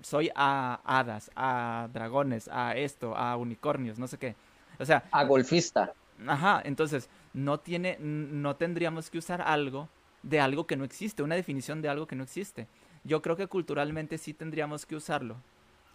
soy 0.00 0.30
a 0.34 0.80
hadas, 0.84 1.30
a 1.36 1.88
dragones, 1.92 2.48
a 2.48 2.76
esto, 2.76 3.16
a 3.16 3.36
unicornios, 3.36 3.98
no 3.98 4.06
sé 4.06 4.16
qué. 4.16 4.36
O 4.78 4.84
sea... 4.84 5.04
A 5.10 5.24
golfista. 5.24 5.92
Ajá, 6.26 6.62
entonces 6.64 7.08
no 7.32 7.58
tiene, 7.58 7.96
no 8.00 8.56
tendríamos 8.56 9.10
que 9.10 9.18
usar 9.18 9.42
algo 9.42 9.88
de 10.22 10.40
algo 10.40 10.66
que 10.66 10.76
no 10.76 10.84
existe, 10.84 11.22
una 11.22 11.34
definición 11.34 11.82
de 11.82 11.88
algo 11.88 12.06
que 12.06 12.16
no 12.16 12.24
existe. 12.24 12.66
Yo 13.04 13.22
creo 13.22 13.36
que 13.36 13.46
culturalmente 13.46 14.18
sí 14.18 14.34
tendríamos 14.34 14.84
que 14.86 14.96
usarlo, 14.96 15.36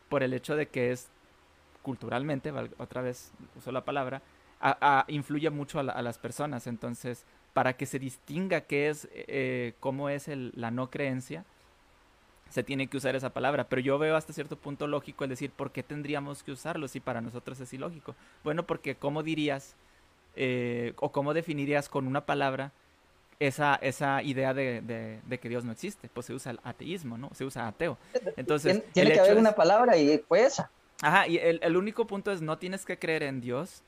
por 0.10 0.24
el 0.24 0.34
hecho 0.34 0.56
de 0.56 0.68
que 0.68 0.92
es 0.92 1.10
culturalmente, 1.82 2.52
otra 2.78 3.02
vez 3.02 3.32
uso 3.56 3.72
la 3.72 3.86
palabra, 3.86 4.22
influye 5.08 5.50
mucho 5.50 5.80
a, 5.80 5.84
las 6.02 6.18
personas. 6.18 6.68
Entonces, 6.68 7.26
para 7.56 7.78
que 7.78 7.86
se 7.86 8.00
distinga 8.00 8.60
qué 8.60 8.90
es, 8.90 9.08
eh, 9.14 9.76
cómo 9.80 10.10
es 10.10 10.28
la 10.28 10.72
no 10.72 10.90
creencia, 10.90 11.46
se 12.50 12.64
tiene 12.64 12.88
que 12.88 12.98
usar 12.98 13.16
esa 13.16 13.30
palabra. 13.30 13.70
Pero 13.70 13.82
yo 13.82 13.98
veo 13.98 14.18
hasta 14.18 14.34
cierto 14.34 14.58
punto 14.58 14.88
lógico 14.88 15.24
el 15.24 15.30
decir, 15.30 15.52
¿por 15.52 15.72
qué 15.72 15.82
tendríamos 15.82 16.44
que 16.44 16.52
usarlo 16.52 16.90
si 16.90 17.00
para 17.00 17.22
nosotros 17.22 17.58
es 17.62 17.72
ilógico? 17.72 18.14
Bueno, 18.44 18.68
porque 18.68 18.96
¿cómo 18.96 19.24
dirías 19.24 19.78
eh, 20.36 20.92
o 20.98 21.14
cómo 21.14 21.34
definirías 21.34 21.88
con 21.88 22.08
una 22.08 22.26
palabra 22.26 22.74
esa, 23.40 23.76
esa 23.76 24.22
idea 24.22 24.54
de, 24.54 25.22
que 25.42 25.48
Dios 25.48 25.64
no 25.64 25.72
existe? 25.72 26.10
Pues 26.14 26.26
se 26.26 26.34
usa 26.34 26.52
el 26.52 26.60
ateísmo, 26.62 27.18
¿no? 27.18 27.30
Se 27.36 27.46
usa 27.46 27.70
ateo. 27.70 27.98
Entonces, 28.36 28.84
tiene 28.92 29.14
que 29.14 29.22
haber 29.22 29.38
una 29.38 29.56
palabra 29.56 29.96
y 29.96 30.18
fue 30.28 30.44
esa. 30.44 30.70
Ajá, 31.02 31.26
y 31.26 31.38
el, 31.38 31.78
único 31.78 32.06
punto 32.06 32.34
es 32.34 32.42
no 32.42 32.58
tienes 32.58 32.86
que 32.86 33.00
creer 33.00 33.24
en 33.24 33.40
Dios 33.40 33.82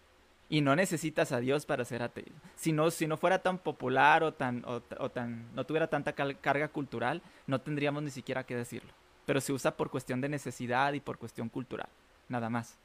y 0.50 0.62
no 0.62 0.76
necesitas 0.76 1.32
a 1.32 1.40
Dios 1.40 1.66
para 1.66 1.86
ser 1.86 2.02
ateo. 2.02 2.34
Si 2.56 2.72
no, 2.72 2.90
si 2.92 3.08
no 3.08 3.18
fuera 3.18 3.40
tan 3.40 3.58
popular 3.58 4.24
o 4.24 4.34
tan, 4.34 4.64
o, 4.66 5.10
tan, 5.10 5.46
no 5.54 5.66
tuviera 5.66 5.88
tanta 5.88 6.14
carga 6.14 6.68
cultural, 6.70 7.22
no 7.48 7.60
tendríamos 7.60 8.04
ni 8.04 8.12
siquiera 8.12 8.46
que 8.46 8.56
decirlo. 8.56 8.92
Pero 9.26 9.42
se 9.42 9.52
usa 9.52 9.76
por 9.76 9.90
cuestión 9.90 10.22
de 10.22 10.30
necesidad 10.30 10.94
y 10.94 11.02
por 11.02 11.18
cuestión 11.18 11.50
cultural, 11.50 11.90
nada 12.30 12.50
más. 12.50 12.78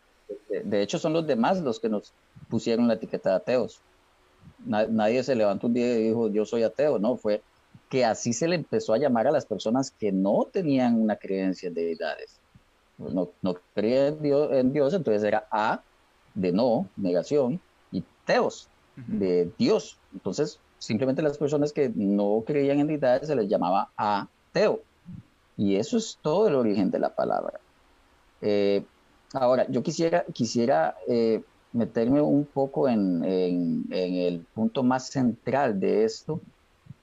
De 0.65 0.83
hecho, 0.83 0.99
son 0.99 1.13
los 1.13 1.27
demás 1.27 1.61
los 1.61 1.79
que 1.79 1.89
nos 1.89 2.13
pusieron 2.49 2.89
la 2.89 2.95
etiqueta 2.95 3.31
de 3.31 3.37
ateos. 3.37 3.81
Nadie 4.65 5.23
se 5.23 5.37
levantó 5.37 5.69
un 5.69 5.75
día 5.75 5.99
y 5.99 6.09
dijo, 6.09 6.29
yo 6.31 6.45
soy 6.45 6.65
ateo, 6.65 6.99
no, 6.99 7.17
fue 7.17 7.43
que 7.89 8.05
así 8.05 8.33
se 8.33 8.49
le 8.49 8.57
empezó 8.57 8.95
a 8.95 8.99
llamar 8.99 9.27
a 9.27 9.31
las 9.31 9.47
personas 9.47 9.91
que 9.91 10.11
no 10.11 10.49
tenían 10.51 11.01
una 11.01 11.17
creencia 11.17 11.69
en 11.69 11.75
deidades. 11.75 12.41
No, 12.99 13.31
no 13.41 13.57
creían 13.75 14.15
en 14.15 14.23
Dios, 14.23 14.53
en 14.53 14.73
Dios, 14.73 14.95
entonces 14.95 15.23
era 15.23 15.47
A 15.51 15.83
de 16.35 16.53
no, 16.53 16.89
negación, 16.97 17.61
y 17.91 18.03
teos, 18.25 18.69
de 18.97 19.51
Dios. 19.59 19.99
Entonces, 20.13 20.59
simplemente 20.79 21.23
las 21.23 21.39
personas 21.39 21.73
que 21.73 21.91
no 21.95 22.43
creían 22.47 22.81
en 22.81 22.87
deidades 22.87 23.29
se 23.29 23.37
les 23.37 23.49
llamaba 23.49 23.91
ateo. 23.97 24.81
Y 25.57 25.77
eso 25.77 25.97
es 25.99 26.19
todo 26.23 26.49
el 26.49 26.55
origen 26.55 26.91
de 26.91 26.99
la 26.99 27.15
palabra. 27.15 27.61
Eh, 28.41 28.85
Ahora, 29.35 29.67
yo 29.69 29.83
quisiera, 29.83 30.25
quisiera 30.33 30.97
eh, 31.09 31.43
meterme 31.73 32.21
un 32.21 32.45
poco 32.45 32.89
en, 32.89 33.25
el 33.91 34.45
punto 34.55 34.83
más 34.83 35.07
central 35.09 35.81
de 35.81 36.05
esto 36.05 36.41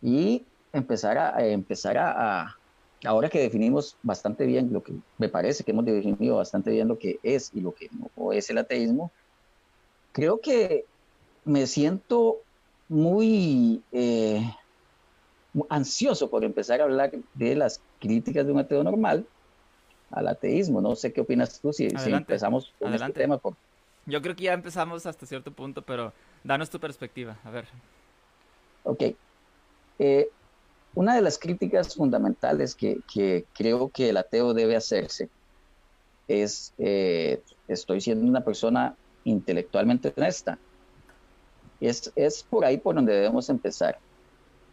y 0.02 0.46
empezar 0.72 1.18
a, 1.18 1.44
empezar 1.48 1.98
a, 1.98 2.56
ahora 3.04 3.30
que 3.30 3.40
definimos 3.40 3.98
bastante 4.04 4.46
bien 4.46 4.72
lo 4.72 4.84
que 4.84 4.94
me 5.18 5.28
parece 5.28 5.64
que 5.64 5.72
hemos 5.72 5.86
definido 5.86 6.36
bastante 6.36 6.72
bien 6.72 6.88
lo 6.88 7.00
que 7.00 7.20
es 7.24 7.52
y 7.54 7.62
lo 7.62 7.74
que 7.74 7.90
no 7.92 8.32
es 8.32 8.50
el 8.50 8.60
ateísmo, 8.60 9.12
creo 10.12 10.39
que 10.39 10.86
me 11.45 11.68
siento 11.68 12.38
muy 12.88 13.82
eh, 13.91 14.43
ansioso 15.70 16.30
por 16.30 16.43
empezar 16.43 16.82
a 16.82 16.86
hablar 16.86 17.12
de 17.34 17.55
las 17.55 17.82
críticas 17.99 18.45
de 18.45 18.51
un 18.51 18.60
ateo 18.60 18.84
normal 18.84 19.26
al 20.12 20.28
ateísmo. 20.28 20.82
No 20.82 20.95
sé 20.95 21.14
qué 21.14 21.22
opinas 21.22 21.60
tú 21.60 21.74
si, 21.74 21.88
empezamos 21.88 22.74
con 22.80 22.93
este 22.93 23.12
tema. 23.14 23.39
Yo 24.05 24.22
creo 24.22 24.36
que 24.36 24.43
ya 24.43 24.53
empezamos 24.53 25.05
hasta 25.05 25.26
cierto 25.26 25.51
punto, 25.51 25.82
pero 25.84 26.14
danos 26.43 26.70
tu 26.70 26.80
perspectiva, 26.80 27.38
a 27.43 27.51
ver. 27.51 27.68
Ok. 28.84 29.03
Eh, 29.99 30.30
una 30.95 31.16
de 31.16 31.22
las 31.22 31.38
críticas 31.38 31.95
fundamentales 31.95 32.76
que, 32.76 33.45
creo 33.53 33.89
que 33.89 34.10
el 34.10 34.18
ateo 34.18 34.53
debe 34.53 34.76
hacerse 34.76 35.30
es, 36.28 36.74
eh, 36.80 37.41
estoy 37.68 38.01
siendo 38.01 38.26
una 38.26 38.41
persona 38.41 38.95
intelectualmente 39.24 40.13
honesta. 40.15 40.57
Es, 41.80 42.11
es 42.15 42.43
por 42.43 42.65
ahí 42.65 42.78
por 42.78 42.95
donde 42.95 43.13
debemos 43.13 43.49
empezar. 43.49 43.97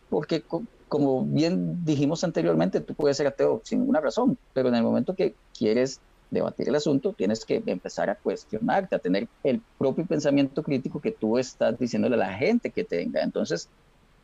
Porque 0.08 0.42
como 0.88 1.24
bien 1.24 1.84
dijimos 1.84 2.22
anteriormente, 2.24 2.80
tú 2.80 2.94
puedes 2.94 3.16
ser 3.16 3.26
ateo 3.26 3.60
sin 3.64 3.80
ninguna 3.80 4.00
razón, 4.00 4.38
pero 4.52 4.68
en 4.68 4.74
el 4.76 4.82
momento 4.82 5.14
que 5.14 5.34
quieres 5.56 6.00
debatir 6.30 6.68
el 6.68 6.74
asunto, 6.74 7.12
tienes 7.12 7.44
que 7.44 7.62
empezar 7.66 8.10
a 8.10 8.16
cuestionarte, 8.16 8.96
a 8.96 8.98
tener 8.98 9.28
el 9.44 9.60
propio 9.78 10.04
pensamiento 10.06 10.62
crítico 10.62 11.00
que 11.00 11.12
tú 11.12 11.38
estás 11.38 11.78
diciéndole 11.78 12.16
a 12.16 12.18
la 12.18 12.34
gente 12.34 12.70
que 12.70 12.84
tenga. 12.84 13.22
Entonces, 13.22 13.68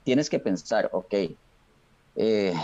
tienes 0.04 0.28
que 0.28 0.38
pensar, 0.38 0.88
ok, 0.92 1.14
eh, 2.16 2.54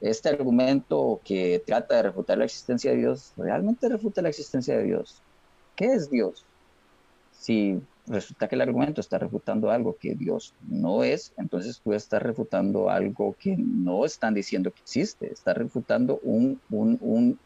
este 0.00 0.28
argumento 0.28 1.20
que 1.24 1.62
trata 1.66 1.96
de 1.96 2.02
refutar 2.04 2.38
la 2.38 2.44
existencia 2.44 2.92
de 2.92 2.98
Dios, 2.98 3.32
¿realmente 3.36 3.88
refuta 3.88 4.22
la 4.22 4.28
existencia 4.28 4.76
de 4.76 4.84
Dios? 4.84 5.22
¿Qué 5.76 5.86
es 5.86 6.10
Dios? 6.10 6.44
Si 7.38 7.80
resulta 8.06 8.48
que 8.48 8.54
el 8.54 8.60
argumento 8.60 9.00
está 9.00 9.18
refutando 9.18 9.70
algo 9.70 9.96
que 9.96 10.14
Dios 10.14 10.54
no 10.68 11.04
es, 11.04 11.32
entonces 11.36 11.80
tú 11.82 11.92
estás 11.92 12.22
refutando 12.22 12.90
algo 12.90 13.34
que 13.38 13.56
no 13.56 14.04
están 14.04 14.34
diciendo 14.34 14.70
que 14.70 14.80
existe, 14.80 15.32
estás 15.32 15.56
refutando 15.56 16.20
un, 16.22 16.60
un, 16.70 17.38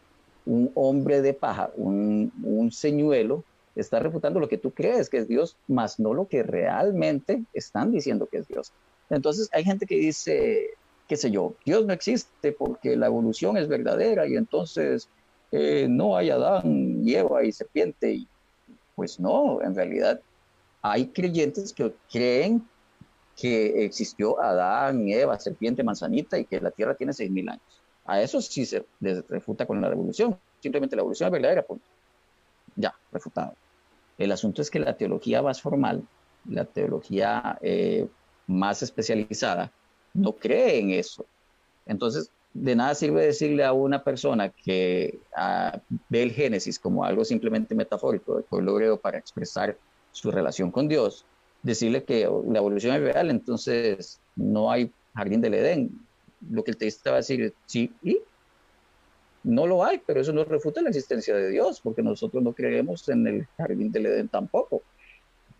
hombre 0.74 1.20
de 1.20 1.34
paja, 1.34 1.70
un, 1.76 2.32
un 2.43 2.72
señuelo, 2.72 3.45
está 3.76 4.01
refutando 4.01 4.41
lo 4.41 4.49
que 4.49 4.59
tú 4.59 4.70
crees 4.72 5.11
que 5.11 5.18
es 5.18 5.28
Dios, 5.28 5.57
más 5.68 6.01
no 6.01 6.14
lo 6.14 6.26
que 6.26 6.43
realmente 6.43 7.45
están 7.53 7.93
diciendo 7.93 8.26
que 8.26 8.39
es 8.39 8.49
Dios. 8.49 8.72
Entonces 9.11 9.49
hay 9.53 9.64
gente 9.64 9.86
que 9.86 9.97
dice, 9.97 10.70
qué 11.07 11.16
sé 11.16 11.30
yo, 11.30 11.55
Dios 11.64 11.86
no 11.86 11.93
existe 11.93 12.53
porque 12.53 12.97
la 12.97 13.07
evolución 13.07 13.57
es 13.57 13.68
verdadera 13.68 14.26
y 14.26 14.36
entonces 14.36 15.09
eh, 15.53 15.86
no 15.89 16.16
hay 16.16 16.30
Adán 16.30 17.03
y 17.05 17.14
Eva 17.14 17.45
y 17.45 17.53
serpiente. 17.53 18.12
Y, 18.12 18.28
pues 18.99 19.20
no, 19.20 19.62
en 19.62 19.76
realidad 19.76 20.20
hay 20.82 21.07
creyentes 21.07 21.72
que 21.72 21.94
creen 22.11 22.68
que 23.36 23.84
existió 23.84 24.42
Adán, 24.42 25.09
Eva, 25.09 25.38
serpiente, 25.38 25.84
manzanita 25.84 26.36
y 26.36 26.44
que 26.44 26.61
la 26.61 26.72
Tierra 26.72 26.96
tiene 26.96 27.12
6.000 27.12 27.49
años. 27.49 27.62
A 28.07 28.20
eso 28.20 28.42
sí 28.42 28.66
se 28.66 28.84
refuta 29.28 29.66
con 29.66 29.80
la 29.80 29.88
revolución. 29.88 30.36
Simplemente 30.61 30.96
la 30.96 31.03
evolución 31.03 31.28
es 31.28 31.32
verdadera, 31.32 31.62
pues 31.62 31.80
ya, 32.74 32.92
refutado. 33.12 33.55
El 34.18 34.32
asunto 34.32 34.62
es 34.62 34.68
que 34.68 34.80
la 34.80 34.96
teología 34.96 35.42
más 35.42 35.62
formal, 35.62 36.03
la 36.49 36.64
teología 36.64 37.57
eh, 37.62 38.09
más 38.49 38.82
especializada, 38.82 39.70
no 40.12 40.32
cree 40.32 40.80
en 40.80 40.90
eso. 40.90 41.24
Entonces, 41.86 42.32
de 42.61 42.76
nada 42.76 42.94
sirve 42.94 43.26
decirle 43.26 43.64
a 43.64 43.72
una 43.72 44.02
persona 44.02 44.48
que 44.50 45.18
ah, 45.36 45.80
ve 46.09 46.22
el 46.22 46.32
Génesis 46.32 46.78
como 46.78 47.04
algo 47.04 47.24
simplemente 47.24 47.74
metafórico 47.74 48.34
del 48.34 48.44
pueblo 48.44 48.74
griego 48.74 48.96
para 48.98 49.18
expresar 49.18 49.76
su 50.12 50.30
relación 50.30 50.70
con 50.70 50.88
Dios, 50.88 51.24
decirle 51.62 52.04
que 52.04 52.28
la 52.48 52.59
evolución 52.59 52.96
es 52.96 53.02
real, 53.02 53.30
entonces 53.30 54.20
no 54.34 54.70
hay 54.70 54.90
jardín 55.14 55.40
del 55.40 55.54
Edén. 55.54 55.90
Lo 56.50 56.64
que 56.64 56.72
el 56.72 56.76
texto 56.76 57.11
va 57.11 57.16
a 57.16 57.18
decir 57.18 57.54
sí 57.66 57.92
y 58.02 58.18
no 59.44 59.66
lo 59.66 59.84
hay, 59.84 60.00
pero 60.04 60.20
eso 60.20 60.32
no 60.32 60.44
refuta 60.44 60.82
la 60.82 60.88
existencia 60.88 61.34
de 61.34 61.50
Dios, 61.50 61.80
porque 61.80 62.02
nosotros 62.02 62.42
no 62.42 62.52
creemos 62.52 63.09
en 63.09 63.26
el 63.26 63.46
jardín 63.56 63.92
del 63.92 64.06
Edén 64.06 64.28
tampoco. 64.28 64.82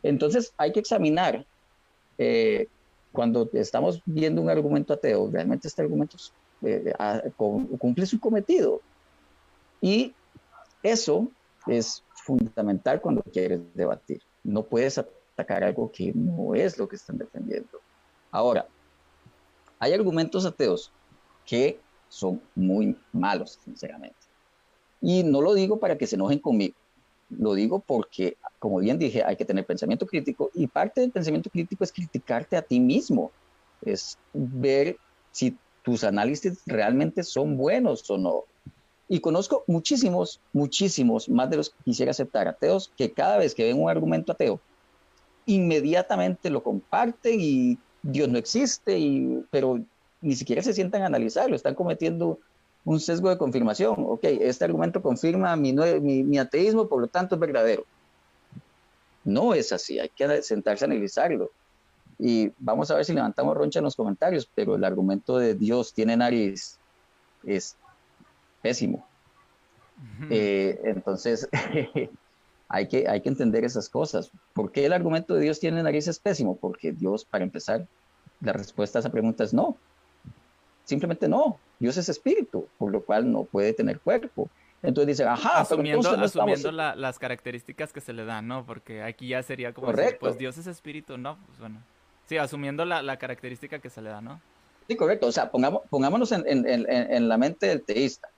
Entonces 0.03 0.53
hay 0.57 0.73
que 0.73 0.81
examinar 0.81 1.45
eh, 2.19 2.67
cuando 3.13 3.49
estamos 3.53 4.03
viendo 4.05 4.43
un 4.43 4.51
argumento 4.51 4.93
ateo, 4.93 5.31
realmente 5.31 5.69
este 5.69 5.83
argumento 5.83 6.17
eh, 6.63 6.95
cumple 7.37 8.07
su 8.07 8.19
cometido. 8.21 8.81
Y 9.81 10.15
eso 10.83 11.29
es 11.67 12.03
fundamental 12.15 13.01
cuando 13.01 13.23
quieres 13.23 13.61
debatir. 13.75 14.23
No 14.45 14.63
puedes 14.63 14.99
atacar 14.99 15.65
algo 15.65 15.91
que 15.91 16.13
no 16.15 16.55
es 16.55 16.79
lo 16.79 16.89
que 16.89 16.97
están 16.97 17.19
defendiendo. 17.19 17.81
Ahora, 18.31 18.67
hay 19.79 19.93
argumentos 19.93 20.45
ateos 20.45 20.91
que 21.47 21.81
son 22.09 22.41
muy 22.55 22.97
malos, 23.13 23.59
sinceramente. 23.65 24.17
Y 25.01 25.23
no 25.23 25.41
lo 25.41 25.55
digo 25.55 25.79
para 25.79 25.97
que 25.97 26.07
se 26.07 26.17
enojen 26.17 26.41
conmigo, 26.41 26.75
lo 27.31 27.55
digo 27.55 27.81
porque, 27.81 28.37
como 28.59 28.79
bien 28.79 28.99
dije, 28.99 29.23
hay 29.23 29.37
que 29.37 29.45
tener 29.45 29.67
pensamiento 29.67 30.07
crítico 30.07 30.51
y 30.55 30.67
parte 30.67 31.01
del 31.01 31.11
pensamiento 31.11 31.51
crítico 31.51 31.85
es 31.85 31.93
criticarte 31.93 32.57
a 32.57 32.63
ti 32.63 32.81
mismo, 32.81 33.31
es 33.83 34.19
ver 34.33 34.97
si 35.31 35.57
tus 35.89 36.05
análisis 36.05 36.59
realmente 36.67 37.25
son 37.25 37.57
buenos 37.57 38.11
o 38.11 38.19
no. 38.19 38.45
Y 39.09 39.21
conozco 39.21 39.65
muchísimos, 39.67 40.39
muchísimos, 40.53 41.31
más 41.31 41.49
de 41.49 41.57
los 41.57 41.71
que 41.71 41.77
quisiera 41.83 42.11
aceptar, 42.11 42.47
ateos, 42.47 42.93
que 42.95 43.11
cada 43.11 43.39
vez 43.39 43.55
que 43.55 43.65
ven 43.65 43.83
un 43.83 43.89
argumento 43.89 44.33
ateo, 44.33 44.61
inmediatamente 45.47 46.51
lo 46.51 46.63
comparten 46.63 47.41
y 47.41 47.79
Dios 48.03 48.29
no 48.29 48.37
existe, 48.37 48.99
y, 48.99 49.43
pero 49.51 49.81
ni 50.21 50.35
siquiera 50.35 50.61
se 50.61 50.75
sientan 50.75 51.01
a 51.01 51.07
analizarlo, 51.07 51.57
están 51.57 51.75
cometiendo 51.75 52.39
un 52.85 53.01
sesgo 53.01 53.31
de 53.31 53.39
confirmación. 53.39 53.95
Ok, 53.97 54.25
este 54.25 54.67
argumento 54.67 55.01
confirma 55.01 55.57
mi, 55.57 55.73
mi, 55.73 56.39
ateísmo, 56.39 56.87
por 56.87 57.01
lo 57.01 57.07
tanto 57.07 57.37
es 57.37 57.41
verdadero. 57.41 57.87
No 59.25 59.55
es 59.55 59.73
así, 59.73 59.99
hay 59.99 60.11
que 60.11 60.43
sentarse 60.43 60.85
a 60.85 60.89
analizarlo. 60.89 61.51
Y 62.19 62.53
vamos 62.59 62.91
a 62.91 62.97
ver 62.97 63.05
si 63.05 63.13
levantamos 63.13 63.57
roncha 63.57 63.79
en 63.79 63.85
los 63.85 63.95
comentarios, 63.95 64.51
pero 64.55 64.75
el 64.75 64.85
argumento 64.85 65.39
de 65.39 65.55
Dios 65.55 65.93
tiene 65.93 66.17
nariz 66.17 66.79
es 67.45 67.77
pésimo. 68.61 69.07
Eh, 70.31 70.81
entonces, 70.85 71.49
hay, 72.69 72.89
que, 72.89 73.09
hay 73.09 73.21
que 73.21 73.29
entender 73.29 73.65
esas 73.65 73.89
cosas. 73.89 74.31
¿Por 74.53 74.73
qué 74.73 74.87
el 74.87 74.93
argumento 74.93 75.35
de 75.35 75.43
Dios 75.43 75.61
tiene 75.61 75.83
nariz 75.83 76.09
es 76.09 76.19
pésimo? 76.19 76.57
Porque 76.57 76.93
Dios, 76.93 77.25
para 77.25 77.45
empezar, 77.45 77.87
la 78.41 78.53
respuesta 78.53 78.99
a 78.99 79.01
esa 79.01 79.11
pregunta 79.11 79.45
es 79.45 79.55
no. 79.55 79.77
Simplemente 80.85 81.29
no. 81.29 81.59
Dios 81.79 81.97
es 81.97 82.09
espíritu, 82.09 82.67
por 82.79 82.91
lo 82.91 83.03
cual 83.03 83.31
no 83.31 83.45
puede 83.45 83.73
tener 83.73 84.01
cuerpo. 84.01 84.49
Entonces 84.83 85.19
dice, 85.19 85.25
ajá, 85.25 85.61
asumiendo, 85.61 86.09
asumiendo 86.11 86.71
las 86.71 87.19
características 87.19 87.93
que 87.93 88.01
se 88.01 88.13
le 88.13 88.25
dan, 88.25 88.47
¿no? 88.47 88.65
Porque 88.65 89.03
aquí 89.03 89.29
ya 89.29 89.43
sería 89.43 89.73
como, 89.73 89.93
decir, 89.93 90.19
pues 90.21 90.39
Dios 90.39 90.57
es 90.57 90.69
espíritu, 90.69 91.19
¿no? 91.19 91.37
Pues 91.47 91.59
bueno, 91.59 91.83
sí, 92.29 92.37
asumiendo 92.37 92.85
la, 92.85 93.03
la, 93.03 93.19
característica 93.19 93.79
que 93.79 93.91
se 93.91 94.03
le 94.03 94.11
da, 94.11 94.21
¿no? 94.21 94.41
Sí, 94.87 94.97
correcto. 94.97 95.27
O 95.27 95.33
sea, 95.33 95.51
pongamos, 95.51 95.83
pongámonos 95.91 96.33
en, 96.33 96.45
en, 96.47 96.67
en, 96.67 97.29
la 97.29 97.37
mente 97.37 97.67
del 97.67 97.83
teísta. 97.83 98.29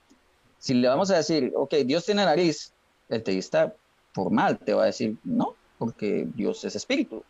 Si 0.59 0.73
le 0.73 0.87
vamos 0.87 1.09
a 1.11 1.17
decir, 1.17 1.51
ok, 1.55 1.75
Dios 1.85 2.05
tiene 2.05 2.25
nariz, 2.25 2.73
el 3.09 3.23
teísta 3.23 3.73
formal 4.13 4.59
te 4.59 4.73
va 4.73 4.83
a 4.83 4.87
decir, 4.87 5.17
no, 5.23 5.55
porque 5.77 6.27
Dios 6.35 6.63
es 6.65 6.75
espíritu. 6.75 7.23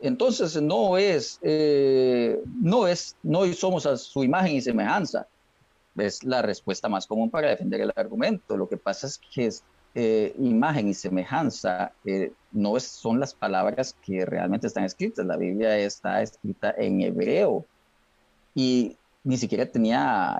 Entonces 0.00 0.60
no 0.60 0.98
es, 0.98 1.38
eh, 1.42 2.40
no 2.62 2.86
es, 2.86 3.16
no 3.22 3.50
somos 3.54 3.86
a 3.86 3.96
su 3.96 4.22
imagen 4.22 4.56
y 4.56 4.60
semejanza. 4.60 5.26
Es 5.96 6.22
la 6.22 6.42
respuesta 6.42 6.88
más 6.88 7.06
común 7.06 7.30
para 7.30 7.48
defender 7.48 7.80
el 7.80 7.92
argumento. 7.96 8.56
Lo 8.56 8.68
que 8.68 8.76
pasa 8.76 9.06
es 9.06 9.18
que 9.18 9.46
es, 9.46 9.64
eh, 9.98 10.34
imagen 10.38 10.88
y 10.88 10.94
semejanza 10.94 11.92
eh, 12.04 12.32
no 12.52 12.78
son 12.78 13.18
las 13.18 13.34
palabras 13.34 13.96
que 14.04 14.24
realmente 14.24 14.68
están 14.68 14.84
escritas. 14.84 15.26
La 15.26 15.36
Biblia 15.36 15.76
está 15.78 16.22
escrita 16.22 16.74
en 16.76 17.00
hebreo 17.00 17.64
y 18.54 18.96
ni 19.24 19.36
siquiera 19.36 19.66
tenía 19.66 20.36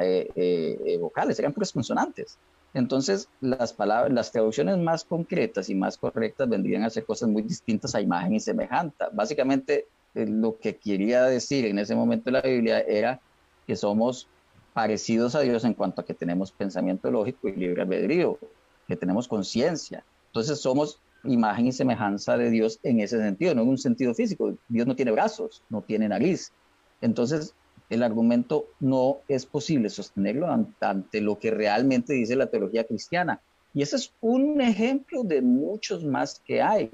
vocales, 1.01 1.39
eran 1.41 1.53
puras 1.53 1.73
consonantes. 1.73 2.39
Entonces, 2.77 3.31
las 3.41 3.73
palabras, 3.73 4.13
las 4.13 4.31
traducciones 4.31 4.77
más 4.77 5.03
concretas 5.03 5.71
y 5.71 5.75
más 5.75 5.97
correctas 5.97 6.47
vendrían 6.47 6.85
a 6.85 6.91
ser 6.91 7.07
cosas 7.07 7.27
muy 7.31 7.41
distintas 7.41 7.95
a 7.95 8.03
imagen 8.03 8.35
y 8.35 8.41
semejante. 8.41 9.07
Básicamente, 9.13 9.87
eh, 10.15 10.27
lo 10.27 10.59
que 10.59 10.77
quería 10.77 11.25
decir 11.25 11.65
en 11.65 11.79
ese 11.79 11.95
momento 11.95 12.31
la 12.31 12.43
Biblia 12.43 12.81
era 12.81 13.19
que 13.67 13.77
somos 13.77 14.29
parecidos 14.75 15.35
a 15.35 15.41
Dios 15.41 15.65
en 15.65 15.73
cuanto 15.73 16.03
a 16.03 16.05
que 16.05 16.13
tenemos 16.13 16.53
pensamiento 16.53 17.11
lógico 17.11 17.49
y 17.49 17.53
libre 17.53 17.81
albedrío, 17.81 18.39
que 18.87 18.97
tenemos 18.97 19.29
conciencia. 19.29 20.05
Entonces, 20.29 20.61
somos 20.61 21.01
imagen 21.25 21.67
y 21.67 21.73
semejanza 21.73 22.37
de 22.37 22.51
Dios 22.51 22.79
en 22.83 23.01
ese 23.01 23.19
sentido, 23.19 23.55
no 23.55 23.63
en 23.63 23.69
un 23.69 23.79
sentido 23.79 24.15
físico. 24.15 24.57
Dios 24.69 24.87
no 24.87 24.97
tiene 24.97 25.13
brazos, 25.13 25.63
no 25.69 25.83
tiene 25.83 26.09
nariz. 26.09 26.53
Entonces, 27.01 27.55
el 27.89 28.03
argumento 28.03 28.67
no 28.81 29.19
es 29.29 29.47
posible 29.47 29.91
sostenerlo 29.91 30.49
ante 30.81 31.21
lo 31.21 31.39
que 31.39 31.51
realmente 31.51 32.15
dice 32.15 32.37
la 32.37 32.47
teología 32.47 32.85
cristiana. 32.85 33.41
Y 33.75 33.83
ese 33.83 33.97
es 33.97 34.13
un 34.21 34.61
ejemplo 34.61 35.23
de 35.23 35.43
muchos 35.43 36.05
más 36.05 36.41
que 36.45 36.63
hay. 36.63 36.91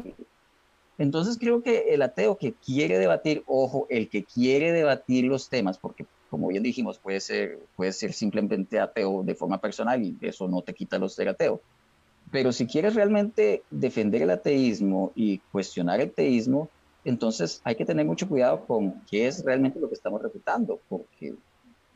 Entonces 0.99 1.39
creo 1.39 1.63
que 1.63 1.95
el 1.95 2.03
ateo 2.03 2.37
que 2.37 2.53
quiere 2.53 2.99
debatir, 2.99 3.43
ojo, 3.47 3.87
el 3.89 4.09
que 4.09 4.25
quiere 4.25 4.73
debatir 4.73 5.25
los 5.25 5.49
temas, 5.49 5.79
porque 5.79 6.07
como 6.29 6.49
bien 6.49 6.63
dijimos, 6.63 6.99
puede 6.99 7.21
ser, 7.21 7.59
puede 7.77 7.93
ser 7.93 8.13
simplemente 8.13 8.79
ateo 8.79 9.23
de 9.23 9.35
forma 9.35 9.61
personal 9.61 10.03
y 10.03 10.17
eso 10.23 10.49
no 10.49 10.63
te 10.63 10.75
quita 10.75 10.99
los 10.99 11.15
ser 11.15 11.29
ateo. 11.29 11.61
Pero 12.33 12.51
si 12.51 12.67
quieres 12.67 12.95
realmente 12.95 13.63
defender 13.71 14.23
el 14.23 14.31
ateísmo 14.31 15.13
y 15.15 15.39
cuestionar 15.53 16.01
el 16.01 16.11
teísmo, 16.11 16.71
entonces 17.05 17.61
hay 17.63 17.75
que 17.75 17.85
tener 17.85 18.07
mucho 18.07 18.27
cuidado 18.27 18.65
con 18.65 19.03
qué 19.03 19.27
es 19.27 19.45
realmente 19.45 19.79
lo 19.79 19.89
que 19.89 19.95
estamos 19.95 20.23
refutando, 20.23 20.81
porque 20.89 21.35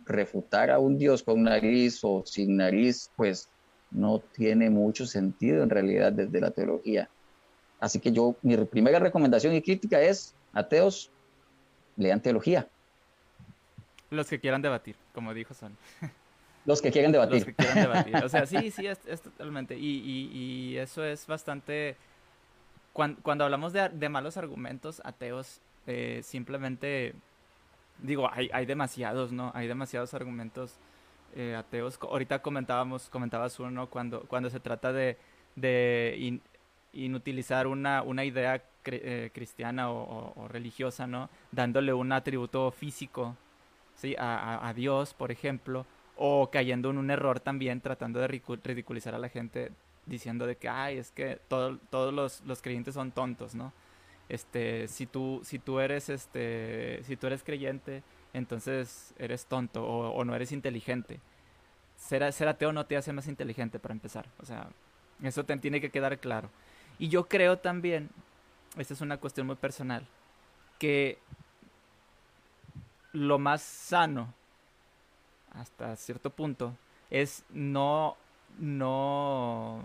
refutar 0.04 0.70
a 0.70 0.78
un 0.78 0.98
Dios 0.98 1.22
con 1.22 1.42
nariz 1.42 2.00
o 2.02 2.22
sin 2.26 2.56
nariz, 2.56 3.10
pues 3.16 3.48
no 3.90 4.18
tiene 4.18 4.68
mucho 4.68 5.06
sentido 5.06 5.62
en 5.62 5.70
realidad 5.70 6.12
desde 6.12 6.40
la 6.40 6.50
teología. 6.50 7.08
Así 7.80 7.98
que 7.98 8.12
yo, 8.12 8.36
mi 8.42 8.58
primera 8.58 8.98
recomendación 8.98 9.54
y 9.54 9.62
crítica 9.62 10.02
es, 10.02 10.34
ateos, 10.52 11.10
lean 11.96 12.20
teología. 12.20 12.68
Los 14.10 14.28
que 14.28 14.38
quieran 14.38 14.60
debatir, 14.60 14.96
como 15.14 15.32
dijo 15.32 15.54
Son. 15.54 15.76
Los 16.66 16.82
que 16.82 16.90
quieren 16.90 17.12
debatir. 17.12 17.36
Los 17.36 17.44
que 17.44 17.54
quieran 17.54 17.76
debatir. 17.76 18.16
O 18.16 18.28
sea, 18.28 18.44
sí, 18.46 18.70
sí, 18.70 18.86
es, 18.86 18.98
totalmente. 19.22 19.78
Y, 19.78 20.30
y 20.32 20.76
eso 20.76 21.04
es 21.04 21.26
bastante 21.26 21.96
cuando, 23.22 23.44
hablamos 23.44 23.74
de, 23.74 24.08
malos 24.08 24.38
argumentos 24.38 25.02
ateos, 25.04 25.60
eh, 25.86 26.20
simplemente 26.24 27.14
digo, 27.98 28.30
hay, 28.32 28.48
hay 28.54 28.64
demasiados, 28.64 29.32
¿no? 29.32 29.52
Hay 29.54 29.68
demasiados 29.68 30.14
argumentos 30.14 30.72
eh, 31.34 31.54
ateos. 31.54 31.98
Ahorita 32.00 32.40
comentábamos, 32.40 33.10
comentabas 33.10 33.60
uno 33.60 33.88
cuando, 33.90 34.22
cuando 34.22 34.48
se 34.48 34.60
trata 34.60 34.94
de, 34.94 35.18
de 35.56 36.40
inutilizar 36.94 37.66
una, 37.66 38.00
una 38.00 38.24
idea 38.24 38.62
eh, 38.86 39.30
cristiana 39.34 39.90
o, 39.90 40.48
religiosa, 40.48 41.06
¿no? 41.06 41.28
Dándole 41.52 41.92
un 41.92 42.12
atributo 42.12 42.70
físico, 42.70 43.36
¿sí? 43.94 44.16
A, 44.18 44.66
a, 44.66 44.72
Dios, 44.72 45.12
por 45.12 45.30
ejemplo, 45.30 45.84
o 46.16 46.50
cayendo 46.50 46.90
en 46.90 46.98
un 46.98 47.10
error 47.10 47.40
también, 47.40 47.80
tratando 47.80 48.20
de 48.20 48.28
ridiculizar 48.28 49.14
a 49.14 49.18
la 49.18 49.28
gente 49.28 49.72
diciendo 50.06 50.46
de 50.46 50.56
que, 50.56 50.68
ay, 50.68 50.98
es 50.98 51.10
que 51.10 51.40
todos 51.48 52.14
los, 52.14 52.40
los, 52.46 52.62
creyentes 52.62 52.94
son 52.94 53.12
tontos, 53.12 53.54
¿no? 53.54 53.72
Este, 54.28 54.88
si 54.88 55.06
tú, 55.06 55.40
si 55.44 55.58
tú 55.58 55.78
eres, 55.80 56.08
este, 56.08 57.00
si 57.04 57.16
tú 57.16 57.26
eres 57.26 57.42
creyente, 57.42 58.02
entonces 58.32 59.14
eres 59.18 59.46
tonto 59.46 59.84
o, 59.84 60.24
no 60.24 60.34
eres 60.34 60.52
inteligente. 60.52 61.20
Ser, 61.96 62.32
ser, 62.32 62.48
ateo 62.48 62.72
no 62.72 62.86
te 62.86 62.96
hace 62.96 63.12
más 63.12 63.28
inteligente 63.28 63.78
para 63.78 63.94
empezar. 63.94 64.26
O 64.38 64.44
sea, 64.44 64.68
eso 65.22 65.44
te 65.44 65.56
tiene 65.58 65.80
que 65.80 65.90
quedar 65.90 66.18
claro. 66.18 66.50
Y 66.98 67.08
yo 67.08 67.28
creo 67.28 67.58
también, 67.58 68.10
esta 68.76 68.94
es 68.94 69.00
una 69.00 69.18
cuestión 69.18 69.46
muy 69.46 69.56
personal, 69.56 70.06
que 70.78 71.18
lo 73.12 73.38
más 73.38 73.62
sano, 73.62 74.34
hasta 75.56 75.96
cierto 75.96 76.30
punto, 76.30 76.76
es 77.10 77.44
no 77.50 78.16
no, 78.58 79.82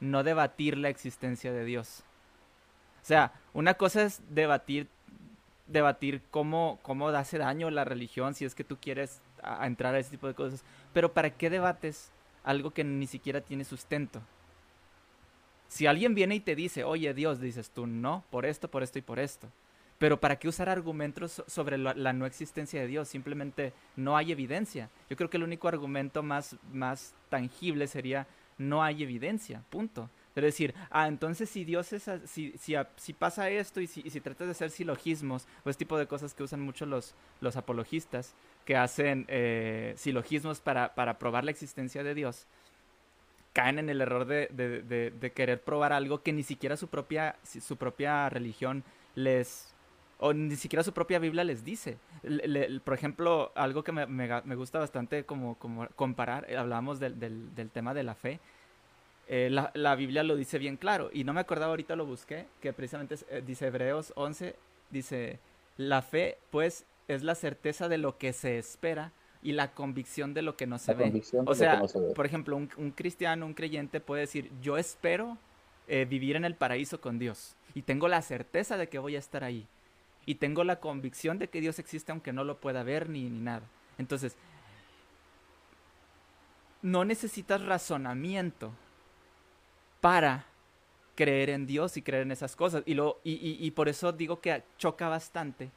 no 0.00 0.22
debatir 0.22 0.76
la 0.78 0.88
existencia 0.88 1.52
de 1.52 1.64
Dios. 1.64 2.02
O 3.02 3.06
sea, 3.06 3.32
una 3.52 3.74
cosa 3.74 4.02
es 4.02 4.22
debatir, 4.30 4.88
debatir 5.66 6.22
cómo, 6.30 6.78
cómo 6.82 7.08
hace 7.08 7.38
daño 7.38 7.70
la 7.70 7.84
religión, 7.84 8.34
si 8.34 8.44
es 8.44 8.54
que 8.54 8.64
tú 8.64 8.78
quieres 8.80 9.20
entrar 9.62 9.94
a 9.94 9.98
ese 9.98 10.10
tipo 10.10 10.26
de 10.26 10.34
cosas. 10.34 10.64
Pero 10.92 11.12
¿para 11.12 11.30
qué 11.30 11.50
debates 11.50 12.12
algo 12.44 12.70
que 12.70 12.84
ni 12.84 13.06
siquiera 13.06 13.40
tiene 13.40 13.64
sustento? 13.64 14.20
Si 15.68 15.86
alguien 15.86 16.14
viene 16.14 16.34
y 16.34 16.40
te 16.40 16.56
dice, 16.56 16.84
oye 16.84 17.14
Dios, 17.14 17.40
dices 17.40 17.70
tú, 17.70 17.86
no, 17.86 18.24
por 18.30 18.44
esto, 18.44 18.68
por 18.68 18.82
esto 18.82 18.98
y 18.98 19.02
por 19.02 19.18
esto. 19.18 19.48
Pero 20.00 20.18
¿para 20.18 20.36
qué 20.36 20.48
usar 20.48 20.70
argumentos 20.70 21.44
sobre 21.46 21.76
la, 21.76 22.12
no 22.14 22.24
existencia 22.24 22.80
de 22.80 22.86
Dios? 22.86 23.06
Simplemente 23.06 23.74
no 23.96 24.16
hay 24.16 24.32
evidencia. 24.32 24.88
Yo 25.10 25.16
creo 25.16 25.28
que 25.28 25.36
el 25.36 25.42
único 25.42 25.68
argumento 25.68 26.22
más, 26.22 26.56
más 26.72 27.14
tangible 27.28 27.86
sería 27.86 28.26
no 28.56 28.82
hay 28.82 29.02
evidencia, 29.02 29.62
punto. 29.68 30.08
Es 30.34 30.42
decir, 30.42 30.74
ah, 30.88 31.06
entonces 31.06 31.50
si 31.50 31.66
Dios 31.66 31.92
es, 31.92 32.08
si, 32.24 32.54
si, 32.56 32.74
si 32.96 33.12
pasa 33.12 33.50
esto 33.50 33.78
y 33.82 33.86
si, 33.86 34.08
si 34.08 34.22
tratas 34.22 34.46
de 34.46 34.52
hacer 34.52 34.70
silogismos, 34.70 35.46
o 35.66 35.68
ese 35.68 35.80
tipo 35.80 35.98
de 35.98 36.06
cosas 36.06 36.32
que 36.32 36.44
usan 36.44 36.62
mucho 36.62 36.86
los, 36.86 37.14
los 37.42 37.56
apologistas, 37.56 38.34
que 38.64 38.78
hacen 38.78 39.26
eh, 39.28 39.92
silogismos 39.98 40.62
para, 40.62 40.94
para 40.94 41.18
probar 41.18 41.44
la 41.44 41.50
existencia 41.50 42.02
de 42.02 42.14
Dios, 42.14 42.46
caen 43.52 43.78
en 43.78 43.90
el 43.90 44.00
error 44.00 44.24
de, 44.24 44.48
de, 44.50 45.10
de, 45.10 45.32
querer 45.32 45.60
probar 45.60 45.92
algo 45.92 46.22
que 46.22 46.32
ni 46.32 46.42
siquiera 46.42 46.78
su 46.78 46.88
propia, 46.88 47.36
su 47.42 47.76
propia 47.76 48.30
religión 48.30 48.82
les, 49.14 49.69
o 50.20 50.32
ni 50.34 50.56
siquiera 50.56 50.82
su 50.82 50.92
propia 50.92 51.18
Biblia 51.18 51.44
les 51.44 51.64
dice. 51.64 51.96
por 52.84 52.94
ejemplo, 52.94 53.52
algo 53.54 53.82
que 53.82 53.92
me, 53.92 54.06
me, 54.06 54.54
gusta 54.54 54.78
bastante 54.78 55.24
como, 55.24 55.56
como 55.56 55.88
comparar, 55.96 56.46
eh, 56.48 56.56
hablábamos 56.56 57.00
del, 57.00 57.18
del, 57.18 57.54
del, 57.54 57.70
tema 57.70 57.94
de 57.94 58.02
la 58.02 58.14
fe, 58.14 58.38
eh, 59.28 59.48
la, 59.50 59.70
la, 59.74 59.94
Biblia 59.94 60.22
lo 60.22 60.36
dice 60.36 60.58
bien 60.58 60.76
claro, 60.76 61.10
y 61.12 61.24
no 61.24 61.32
me 61.32 61.40
acordaba 61.40 61.70
ahorita, 61.70 61.96
lo 61.96 62.04
busqué, 62.04 62.46
que 62.60 62.72
precisamente 62.72 63.16
eh, 63.30 63.42
dice 63.46 63.68
Hebreos 63.68 64.12
11, 64.14 64.54
dice, 64.90 65.38
la 65.78 66.02
fe 66.02 66.36
pues 66.50 66.84
es 67.08 67.22
la 67.22 67.34
certeza 67.34 67.88
de 67.88 67.96
lo 67.96 68.18
que 68.18 68.34
se 68.34 68.58
espera 68.58 69.12
y 69.42 69.52
la 69.52 69.72
convicción 69.72 70.34
de 70.34 70.42
lo 70.42 70.54
que 70.54 70.66
no 70.66 70.78
se 70.78 70.92
ve. 70.92 71.22
O 71.46 71.54
sea, 71.54 71.80
por 72.14 72.26
ejemplo, 72.26 72.56
un, 72.56 72.68
un, 72.76 72.90
cristiano, 72.90 73.46
un 73.46 73.54
creyente 73.54 74.00
puede 74.00 74.22
decir, 74.22 74.50
yo 74.60 74.76
espero 74.76 75.38
vivir 76.08 76.36
en 76.36 76.44
el 76.44 76.54
paraíso 76.54 77.00
con 77.00 77.18
Dios 77.18 77.56
y 77.74 77.82
tengo 77.82 78.06
la 78.06 78.22
certeza 78.22 78.76
de 78.76 78.88
que 78.88 79.00
voy 79.00 79.16
a 79.16 79.18
estar 79.18 79.42
ahí 79.42 79.66
y 80.26 80.36
tengo 80.36 80.64
la 80.64 80.80
convicción 80.80 81.38
de 81.38 81.48
que 81.48 81.60
Dios 81.60 81.78
existe 81.78 82.12
aunque 82.12 82.32
no 82.32 82.44
lo 82.44 82.60
pueda 82.60 82.82
ver 82.82 83.08
ni, 83.08 83.28
ni 83.28 83.40
nada. 83.40 83.62
Entonces, 83.98 84.36
no 86.82 87.04
necesitas 87.04 87.62
razonamiento 87.62 88.72
para 90.00 90.46
creer 91.14 91.50
en 91.50 91.66
Dios 91.66 91.96
y 91.96 92.02
creer 92.02 92.22
en 92.22 92.32
esas 92.32 92.56
cosas. 92.56 92.82
Y, 92.86 92.94
lo, 92.94 93.20
y, 93.24 93.56
y, 93.64 93.70
por 93.72 93.88
eso 93.88 94.12
digo 94.12 94.40
que 94.40 94.62
choca 94.78 95.08
bastante 95.08 95.70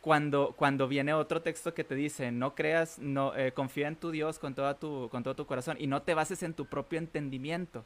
cuando, 0.00 0.54
cuando 0.56 0.88
viene 0.88 1.14
otro 1.14 1.40
texto 1.42 1.72
que 1.72 1.84
te 1.84 1.94
dice, 1.94 2.32
no 2.32 2.56
creas, 2.56 2.98
no, 2.98 3.36
eh, 3.36 3.52
confía 3.52 3.86
en 3.86 3.96
tu 3.96 4.10
Dios 4.10 4.40
con, 4.40 4.54
toda 4.54 4.78
tu, 4.78 5.08
con 5.10 5.22
todo 5.22 5.36
tu 5.36 5.46
corazón 5.46 5.76
y 5.78 5.86
no 5.86 6.02
te 6.02 6.14
bases 6.14 6.42
en 6.42 6.54
tu 6.54 6.66
propio 6.66 6.98
entendimiento. 6.98 7.84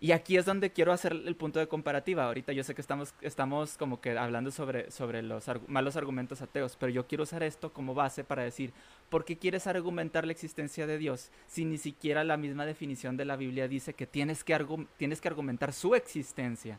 Y 0.00 0.12
aquí 0.12 0.36
es 0.36 0.44
donde 0.44 0.70
quiero 0.70 0.92
hacer 0.92 1.12
el 1.12 1.34
punto 1.34 1.58
de 1.58 1.66
comparativa. 1.66 2.24
Ahorita 2.24 2.52
yo 2.52 2.62
sé 2.62 2.74
que 2.74 2.80
estamos, 2.80 3.14
estamos 3.20 3.76
como 3.76 4.00
que 4.00 4.16
hablando 4.16 4.52
sobre, 4.52 4.92
sobre 4.92 5.22
los 5.22 5.46
malos 5.66 5.96
argumentos 5.96 6.40
ateos, 6.40 6.76
pero 6.78 6.92
yo 6.92 7.08
quiero 7.08 7.24
usar 7.24 7.42
esto 7.42 7.72
como 7.72 7.94
base 7.94 8.22
para 8.22 8.44
decir, 8.44 8.72
¿por 9.10 9.24
qué 9.24 9.36
quieres 9.36 9.66
argumentar 9.66 10.24
la 10.24 10.32
existencia 10.32 10.86
de 10.86 10.98
Dios 10.98 11.32
si 11.48 11.64
ni 11.64 11.78
siquiera 11.78 12.22
la 12.22 12.36
misma 12.36 12.64
definición 12.64 13.16
de 13.16 13.24
la 13.24 13.34
Biblia 13.34 13.66
dice 13.66 13.92
que 13.92 14.06
tienes 14.06 14.44
que, 14.44 14.64
tienes 14.96 15.20
que 15.20 15.28
argumentar 15.28 15.72
su 15.72 15.96
existencia? 15.96 16.78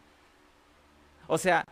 O 1.27 1.37
sea, 1.37 1.65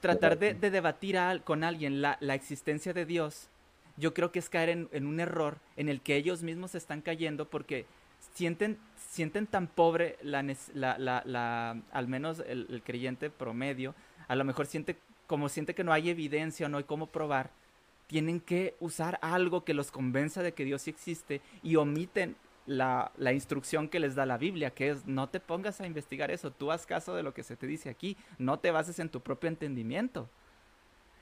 tratar 0.00 0.38
de, 0.38 0.54
debatir 0.54 1.18
con 1.44 1.64
alguien 1.64 2.00
la, 2.00 2.16
la, 2.20 2.36
existencia 2.36 2.92
de 2.92 3.06
Dios, 3.06 3.48
yo 3.96 4.14
creo 4.14 4.30
que 4.30 4.38
es 4.38 4.48
caer 4.48 4.68
en, 4.68 4.88
en 4.92 5.06
un 5.06 5.18
error 5.18 5.58
en 5.76 5.88
el 5.88 6.00
que 6.00 6.14
ellos 6.14 6.44
mismos 6.44 6.76
están 6.76 7.02
cayendo 7.02 7.50
porque 7.50 7.86
sienten, 8.34 8.78
sienten 8.96 9.46
tan 9.46 9.66
pobre 9.66 10.18
la, 10.22 11.76
al 11.92 12.08
menos 12.08 12.42
el, 12.46 12.82
creyente 12.84 13.30
promedio, 13.30 13.94
a 14.28 14.36
lo 14.36 14.44
mejor 14.44 14.66
siente 14.66 14.96
como 15.26 15.48
siente 15.48 15.74
que 15.74 15.84
no 15.84 15.92
hay 15.92 16.10
evidencia 16.10 16.68
no 16.68 16.78
hay 16.78 16.84
cómo 16.84 17.06
probar, 17.06 17.50
tienen 18.06 18.40
que 18.40 18.74
usar 18.80 19.18
algo 19.22 19.64
que 19.64 19.72
los 19.72 19.90
convenza 19.90 20.42
de 20.42 20.52
que 20.52 20.64
Dios 20.64 20.86
existe 20.88 21.40
y 21.62 21.76
omiten 21.76 22.36
la, 22.66 23.12
la, 23.16 23.32
instrucción 23.32 23.88
que 23.88 23.98
les 23.98 24.14
da 24.14 24.26
la 24.26 24.38
Biblia, 24.38 24.70
que 24.70 24.90
es 24.90 25.06
no 25.06 25.28
te 25.28 25.40
pongas 25.40 25.80
a 25.80 25.86
investigar 25.86 26.30
eso, 26.30 26.50
tú 26.50 26.70
haz 26.70 26.86
caso 26.86 27.14
de 27.14 27.22
lo 27.22 27.32
que 27.34 27.42
se 27.42 27.56
te 27.56 27.66
dice 27.66 27.88
aquí, 27.88 28.16
no 28.38 28.58
te 28.58 28.70
bases 28.70 28.98
en 28.98 29.08
tu 29.08 29.20
propio 29.20 29.48
entendimiento. 29.48 30.28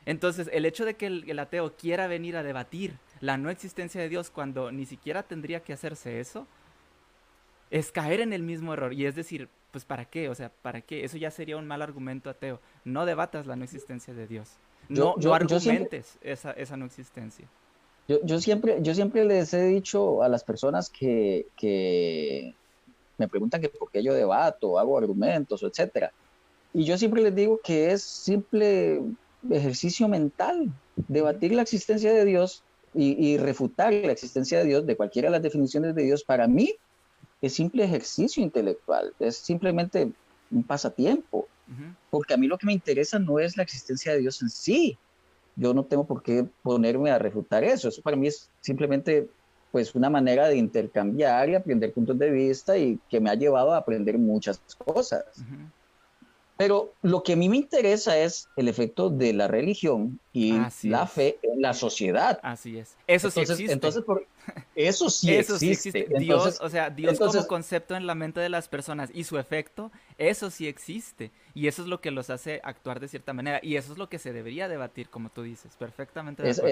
Entonces, 0.07 0.49
el 0.53 0.65
hecho 0.65 0.85
de 0.85 0.95
que 0.95 1.07
el, 1.07 1.39
ateo 1.39 1.77
quiera 1.77 2.07
venir 2.07 2.37
a 2.37 2.43
debatir 2.43 2.99
la 3.21 3.37
no 3.37 3.51
existencia 3.51 4.01
de 4.01 4.09
Dios 4.09 4.31
cuando 4.31 4.73
ni 4.73 4.87
siquiera 4.87 5.23
tendría 5.23 5.63
que 5.63 5.73
hacerse 5.73 6.21
eso, 6.21 6.47
es 7.71 7.93
caer 7.93 8.21
en 8.21 8.33
el 8.33 8.43
mismo 8.43 8.73
error. 8.75 8.93
Y 8.93 9.07
es 9.07 9.15
decir, 9.15 9.49
pues 9.71 9.85
¿para 9.85 10.05
qué? 10.05 10.29
O 10.29 10.35
sea, 10.35 10.51
¿para 10.63 10.81
qué? 10.81 11.05
Eso 11.05 11.17
ya 11.17 11.31
sería 11.31 11.57
un 11.57 11.67
mal 11.67 11.83
argumento 11.83 12.31
ateo. 12.31 12.61
No 12.85 13.07
debatas 13.07 13.47
la 13.47 13.57
no 13.57 13.65
existencia 13.65 14.13
de 14.15 14.27
Dios. 14.27 14.51
No, 14.89 15.19
yo, 15.19 15.35
argumentes 15.35 16.19
esa, 16.21 16.51
esa 16.53 16.77
no 16.77 16.85
existencia. 16.87 17.47
Yo, 18.09 18.19
yo, 18.25 18.41
siempre, 18.41 18.79
yo 18.81 18.95
siempre 18.95 19.25
les 19.25 19.55
he 19.55 19.65
dicho 19.67 20.23
a 20.23 20.29
las 20.29 20.43
personas 20.43 20.91
que, 20.91 21.47
que 21.57 22.55
me 23.19 23.29
preguntan 23.29 23.61
que 23.61 23.69
por 23.69 23.91
qué 23.91 24.03
yo 24.03 24.13
debato, 24.15 24.81
hago 24.81 24.99
argumentos, 24.99 25.63
etcétera. 25.63 26.13
Y 26.75 26.85
yo 26.85 26.99
siempre 26.99 27.23
les 27.23 27.35
digo 27.35 27.61
que 27.63 27.93
es 27.93 28.03
simple 28.03 29.01
ejercicio 29.49 30.09
mental. 30.09 30.73
Debatir 30.97 31.53
la 31.53 31.63
existencia 31.63 32.13
de 32.13 32.25
Dios 32.25 32.65
y, 32.95 33.13
y 33.25 33.39
refutar 33.39 33.93
la 33.93 34.13
existencia 34.13 34.59
de 34.59 34.65
Dios, 34.65 34.87
de 34.87 34.97
cualquiera 34.97 35.29
de 35.29 35.33
las 35.33 35.43
definiciones 35.43 35.95
de 35.95 36.03
Dios, 36.03 36.25
para 36.25 36.49
mí 36.49 36.75
es 37.41 37.55
simple 37.55 37.85
ejercicio 37.85 38.43
intelectual, 38.43 39.15
es 39.19 39.37
simplemente 39.37 40.13
un 40.51 40.63
pasatiempo, 40.63 41.49
porque 42.11 42.35
a 42.35 42.37
mí 42.37 42.47
lo 42.47 42.59
que 42.59 42.67
me 42.67 42.73
interesa 42.73 43.19
no 43.19 43.39
es 43.39 43.57
la 43.57 43.63
existencia 43.63 44.13
de 44.13 44.19
Dios 44.19 44.43
en 44.43 44.51
sí. 44.51 44.99
Yo 45.57 45.73
no 45.73 45.85
tengo 45.85 46.05
por 46.05 46.23
qué 46.23 46.45
ponerme 46.63 47.11
a 47.11 47.19
refutar 47.19 47.63
eso. 47.63 47.89
Eso 47.89 48.03
para 48.03 48.17
mí 48.17 48.27
es 48.27 48.51
simplemente 48.61 49.29
pues 49.71 49.95
una 49.95 50.11
manera 50.11 50.49
de 50.49 50.57
intercambiar 50.57 51.49
y 51.49 51.55
aprender 51.55 51.93
puntos 51.93 52.19
de 52.19 52.31
vista 52.31 52.77
y 52.77 52.99
que 53.09 53.21
me 53.21 53.31
ha 53.31 53.35
llevado 53.35 53.73
a 53.73 53.77
aprender 53.77 54.19
muchas 54.19 54.61
cosas. 54.85 55.25
Pero 56.61 56.93
lo 57.01 57.23
que 57.23 57.33
a 57.33 57.37
mí 57.37 57.49
me 57.49 57.57
interesa 57.57 58.19
es 58.19 58.47
el 58.55 58.69
efecto 58.69 59.09
de 59.09 59.33
la 59.33 59.49
religión 59.49 60.21
y 60.31 60.61
la 60.83 61.07
fe 61.07 61.39
en 61.43 61.63
la 61.63 61.73
sociedad. 61.73 62.39
Así 62.43 62.77
es. 62.77 62.97
Eso 63.07 63.31
sí 63.31 63.41
existe. 63.41 63.73
Entonces, 63.73 64.05
eso 64.75 65.09
sí 65.09 65.33
existe. 65.33 66.07
Dios, 66.19 66.59
o 66.61 66.69
sea, 66.69 66.91
Dios 66.91 67.19
como 67.19 67.47
concepto 67.47 67.97
en 67.97 68.07
la 68.07 68.15
mente 68.15 68.41
de 68.41 68.51
las 68.51 68.69
personas 68.69 69.09
y 69.15 69.25
su 69.25 69.39
efecto, 69.39 69.91
eso 70.19 70.51
sí 70.51 70.69
existe. 70.69 71.31
Y 71.55 71.67
eso 71.67 71.81
es 71.81 71.89
lo 71.89 72.03
que 72.03 72.11
los 72.11 72.29
hace 72.29 72.61
actuar 72.63 73.01
de 73.01 73.09
cierta 73.09 73.33
manera. 73.33 73.61
Y 73.63 73.77
eso 73.77 73.93
es 73.93 73.99
lo 73.99 74.11
que 74.11 74.19
se 74.19 74.35
debería 74.35 74.69
debatir, 74.69 75.09
como 75.09 75.31
tú 75.31 75.43
dices, 75.43 75.73
perfectamente. 75.79 76.47
eso, 76.47 76.67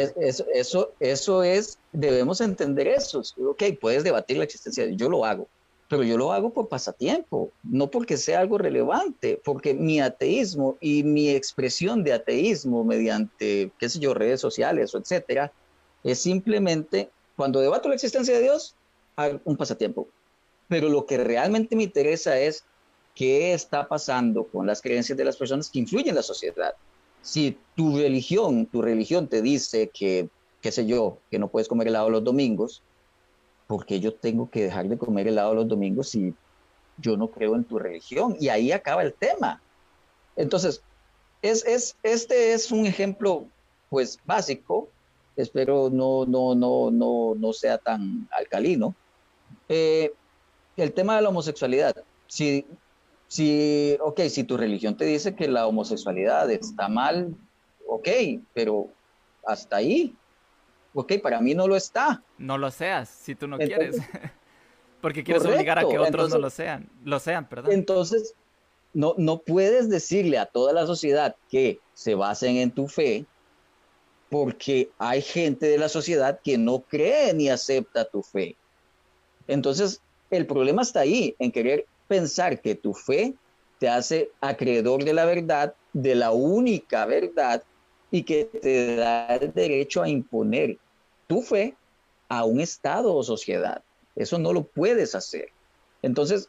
eso, 0.53 0.93
eso 1.01 1.43
es, 1.43 1.79
debemos 1.93 2.43
entender 2.43 2.89
eso. 2.89 3.23
Ok, 3.39 3.63
puedes 3.81 4.05
debatir 4.05 4.37
la 4.37 4.45
existencia, 4.45 4.85
yo 4.91 5.09
lo 5.09 5.25
hago 5.25 5.49
pero 5.89 6.03
yo 6.03 6.19
lo 6.19 6.33
hago 6.33 6.53
por 6.53 6.69
pasatiempo, 6.69 7.51
no 7.63 7.91
porque 7.91 8.19
sea 8.19 8.41
algo 8.41 8.59
relevante, 8.59 9.41
porque 9.43 9.73
mi 9.73 10.01
ateísmo 10.01 10.77
y 10.81 11.03
mi 11.03 11.31
expresión 11.31 12.05
de 12.05 12.13
ateísmo 12.13 12.85
mediante, 12.85 13.73
qué 13.79 13.89
sé 13.89 13.99
yo, 13.99 14.13
redes 14.13 14.41
sociales 14.41 14.95
o 14.95 14.99
etcétera, 14.99 15.51
es 16.05 16.19
simplemente 16.19 17.09
cuando 17.37 17.61
debato 17.61 17.89
la 17.89 17.95
existencia 17.95 18.35
de 18.35 18.43
Dios, 18.43 18.75
un 19.45 19.57
pasatiempo. 19.57 20.09
Pero 20.69 20.91
lo 20.91 21.07
que 21.07 21.17
realmente 21.17 21.75
me 21.75 21.85
interesa 21.85 22.39
es 22.39 22.65
qué 23.15 23.55
está 23.55 23.89
pasando 23.89 24.45
con 24.45 24.67
las 24.67 24.83
creencias 24.83 25.17
de 25.17 25.25
las 25.25 25.37
personas 25.39 25.71
que 25.71 25.79
influyen 25.79 26.11
en 26.11 26.15
la 26.17 26.23
sociedad. 26.23 26.75
Si 27.23 27.57
tu 27.75 27.97
religión, 27.97 28.67
tu 28.67 28.83
religión 28.83 29.27
te 29.27 29.41
dice 29.41 29.91
que, 29.93 30.29
qué 30.61 30.71
sé 30.71 30.87
yo, 30.87 31.19
que 31.31 31.39
no 31.39 31.49
puedes 31.49 31.69
comer 31.69 31.89
helado 31.89 32.11
los 32.11 32.23
domingos, 32.23 32.83
porque 33.69 34.01
yo 34.01 34.15
tengo 34.15 34.51
que 34.51 34.65
dejar 34.65 34.89
de 34.89 34.99
comer 34.99 35.29
helado 35.29 35.55
los 35.55 35.69
domingos 35.69 36.09
si 36.09 36.35
yo 36.97 37.17
no 37.17 37.31
creo 37.31 37.55
en 37.55 37.65
tu 37.65 37.79
religión? 37.79 38.35
Y 38.41 38.49
ahí 38.49 38.73
acaba 38.73 39.03
el 39.03 39.13
tema. 39.13 39.61
Entonces, 40.35 40.83
es, 41.43 41.65
es, 41.67 41.95
este 42.03 42.55
es 42.55 42.73
un 42.73 42.87
ejemplo, 42.87 43.47
pues, 43.91 44.19
básico. 44.25 44.89
Espero 45.37 45.91
no, 45.91 46.25
no, 46.25 46.55
no, 46.55 46.91
no, 46.91 47.35
no 47.37 47.53
sea 47.53 47.79
tan 47.79 48.27
alcalino. 48.33 48.95
Eh, 49.69 50.13
el 50.77 50.93
tema 50.93 51.17
de 51.17 51.23
la 51.23 51.29
homosexualidad. 51.29 51.95
Si, 52.27 52.65
si, 53.29 53.99
ok, 54.01 54.23
si 54.31 54.45
tu 54.45 54.57
religión 54.57 54.97
te 54.97 55.05
dice 55.05 55.35
que 55.35 55.47
la 55.47 55.67
homosexualidad 55.67 56.51
está 56.51 56.89
mal, 56.89 57.37
ok, 57.87 58.09
pero 58.55 58.89
hasta 59.47 59.77
ahí 59.77 60.17
ok, 61.01 61.13
para 61.23 61.41
mí 61.41 61.55
no 61.55 61.69
lo 61.69 61.77
está. 61.77 62.23
No 62.39 62.59
lo 62.59 62.71
seas, 62.73 63.09
si 63.09 63.37
tú 63.37 63.47
no 63.47 63.57
quieres. 63.57 63.97
Porque 65.01 65.23
quieres 65.23 65.45
obligar 65.45 65.79
a 65.79 65.87
que 65.87 65.97
otros 65.97 66.31
no 66.31 66.39
lo 66.39 66.51
sean, 66.51 66.89
lo 67.05 67.21
sean, 67.21 67.49
perdón. 67.49 67.71
Entonces, 67.71 68.35
no, 68.93 69.15
no 69.17 69.39
puedes 69.39 69.89
decirle 69.89 70.39
a 70.39 70.47
toda 70.47 70.73
la 70.73 70.87
sociedad 70.87 71.37
que 71.49 71.79
se 71.95 72.17
basen 72.17 72.57
en 72.57 72.73
tu 72.73 72.89
fe, 72.89 73.25
porque 74.29 74.91
hay 74.99 75.23
gente 75.23 75.67
de 75.67 75.79
la 75.79 75.89
sociedad 75.89 76.41
que 76.43 76.59
no 76.59 76.81
cree 76.81 77.33
ni 77.33 77.49
acepta 77.49 78.05
tu 78.05 78.25
fe. 78.25 78.57
Entonces, 79.47 80.03
el 80.31 80.49
problema 80.49 80.83
está 80.83 81.01
ahí, 81.01 81.37
en 81.39 81.53
querer 81.53 81.87
pensar 82.09 82.61
que 82.61 82.75
tu 82.75 82.93
fe 82.93 83.35
te 83.79 83.89
hace 83.89 84.33
acreedor 84.41 85.05
de 85.05 85.15
la 85.15 85.27
verdad, 85.27 85.75
de 85.93 86.17
la 86.17 86.33
única 86.33 87.07
verdad, 87.07 87.63
y 88.11 88.25
que 88.25 88.47
te 88.47 88.97
da 88.97 89.37
el 89.37 89.53
derecho 89.53 90.03
a 90.03 90.09
imponer 90.09 90.77
tu 91.29 91.43
fe 91.43 91.77
a 92.29 92.45
un 92.45 92.61
Estado 92.61 93.15
o 93.15 93.23
sociedad. 93.23 93.83
Eso 94.17 94.39
no 94.39 94.53
lo 94.53 94.65
puedes 94.65 95.15
hacer. 95.15 95.51
Entonces, 96.03 96.49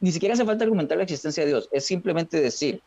ni 0.00 0.12
siquiera 0.12 0.34
hace 0.34 0.44
falta 0.44 0.64
argumentar 0.64 0.98
la 0.98 1.04
existencia 1.04 1.44
de 1.44 1.50
Dios, 1.50 1.68
es 1.72 1.86
simplemente 1.86 2.40
decir, 2.40 2.82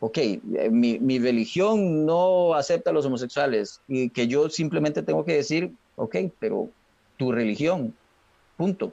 ok, 0.00 0.18
eh, 0.18 0.40
mi, 0.70 0.98
mi, 0.98 1.18
religión 1.18 2.04
no 2.04 2.54
acepta 2.54 2.90
a 2.90 2.92
los 2.92 3.06
homosexuales 3.06 3.80
y 3.88 4.10
que 4.10 4.26
yo 4.26 4.50
simplemente 4.50 5.02
tengo 5.02 5.24
que 5.24 5.36
decir, 5.36 5.72
ok, 5.96 6.16
pero 6.38 6.68
tu 7.16 7.32
religión, 7.32 7.94
punto. 8.56 8.92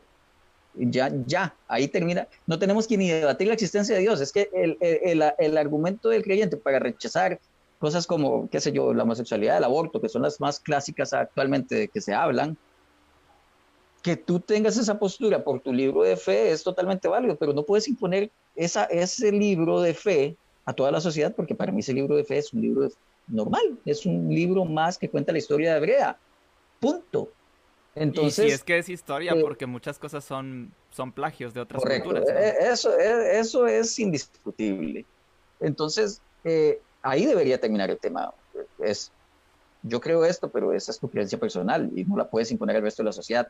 Ya, 0.75 1.11
ya, 1.27 1.55
ahí 1.67 1.87
termina. 1.87 2.27
No 2.47 2.57
tenemos 2.57 2.87
que 2.87 2.97
ni 2.97 3.07
debatir 3.09 3.47
la 3.47 3.53
existencia 3.53 3.93
de 3.93 4.01
Dios. 4.01 4.21
Es 4.21 4.31
que 4.31 4.49
el, 4.53 4.77
el, 4.81 5.23
el, 5.37 5.57
argumento 5.57 6.09
del 6.09 6.23
creyente 6.23 6.57
para 6.57 6.79
rechazar 6.79 7.39
cosas 7.83 8.07
como, 8.07 8.49
qué 8.49 8.61
sé 8.61 8.71
yo, 8.71 8.93
la 8.93 9.03
homosexualidad, 9.03 9.57
el 9.57 9.65
aborto, 9.65 9.99
que 9.99 10.07
son 10.07 10.21
las 10.21 10.39
más 10.39 10.61
clásicas 10.61 11.11
actualmente 11.11 11.75
de 11.75 11.87
que 11.89 11.99
se 11.99 12.13
hablan, 12.13 12.55
que 14.01 14.15
tú 14.15 14.39
tengas 14.39 14.77
esa 14.77 14.97
postura 14.97 15.43
por 15.43 15.59
tu 15.59 15.73
libro 15.73 16.03
de 16.03 16.15
fe 16.15 16.51
es 16.51 16.63
totalmente 16.63 17.09
válido, 17.09 17.35
pero 17.35 17.51
no 17.51 17.63
puedes 17.63 17.89
imponer 17.89 18.31
esa, 18.55 18.85
ese 18.85 19.33
libro 19.33 19.81
de 19.81 19.93
fe 19.93 20.37
a 20.63 20.71
toda 20.71 20.91
la 20.93 21.01
sociedad, 21.01 21.35
porque 21.35 21.55
para 21.55 21.73
mí 21.73 21.81
ese 21.81 21.91
libro 21.91 22.15
de 22.15 22.23
fe 22.23 22.37
es 22.37 22.53
un 22.53 22.61
libro 22.61 22.87
normal, 23.27 23.77
es 23.83 24.05
un 24.05 24.29
libro 24.29 24.63
más 24.63 24.97
que 24.97 25.09
cuenta 25.09 25.33
la 25.33 25.39
historia 25.39 25.73
de 25.73 25.81
Brea. 25.81 26.17
Punto. 26.79 27.33
Entonces, 27.95 28.45
y 28.45 28.47
si 28.47 28.53
es 28.53 28.63
que 28.63 28.77
es 28.77 28.87
historia, 28.87 29.33
eh, 29.33 29.41
porque 29.41 29.65
muchas 29.65 29.99
cosas 29.99 30.23
son, 30.23 30.73
son 30.89 31.11
plagios 31.11 31.53
de 31.53 31.59
otras 31.59 31.83
culturas. 31.83 32.23
Eh, 32.29 32.53
eso, 32.61 32.97
eh, 32.97 33.39
eso 33.39 33.67
es 33.67 33.99
indiscutible. 33.99 35.05
Entonces, 35.59 36.21
ahí 37.03 37.25
debería 37.25 37.59
terminar 37.59 37.91
el 37.91 37.99
tema. 37.99 38.33
Es, 38.79 39.11
yo 39.83 39.99
creo 40.01 40.25
esto, 40.25 40.49
pero 40.49 40.73
esa 40.73 40.91
es 40.91 40.99
tu 40.99 41.09
creencia 41.09 41.39
personal 41.39 41.91
y 41.95 42.03
no 42.05 42.17
la 42.17 42.29
puedes 42.29 42.49
imponer 42.51 42.77
al 42.77 42.81
resto 42.81 43.03
de 43.03 43.07
la 43.07 43.13
sociedad. 43.13 43.47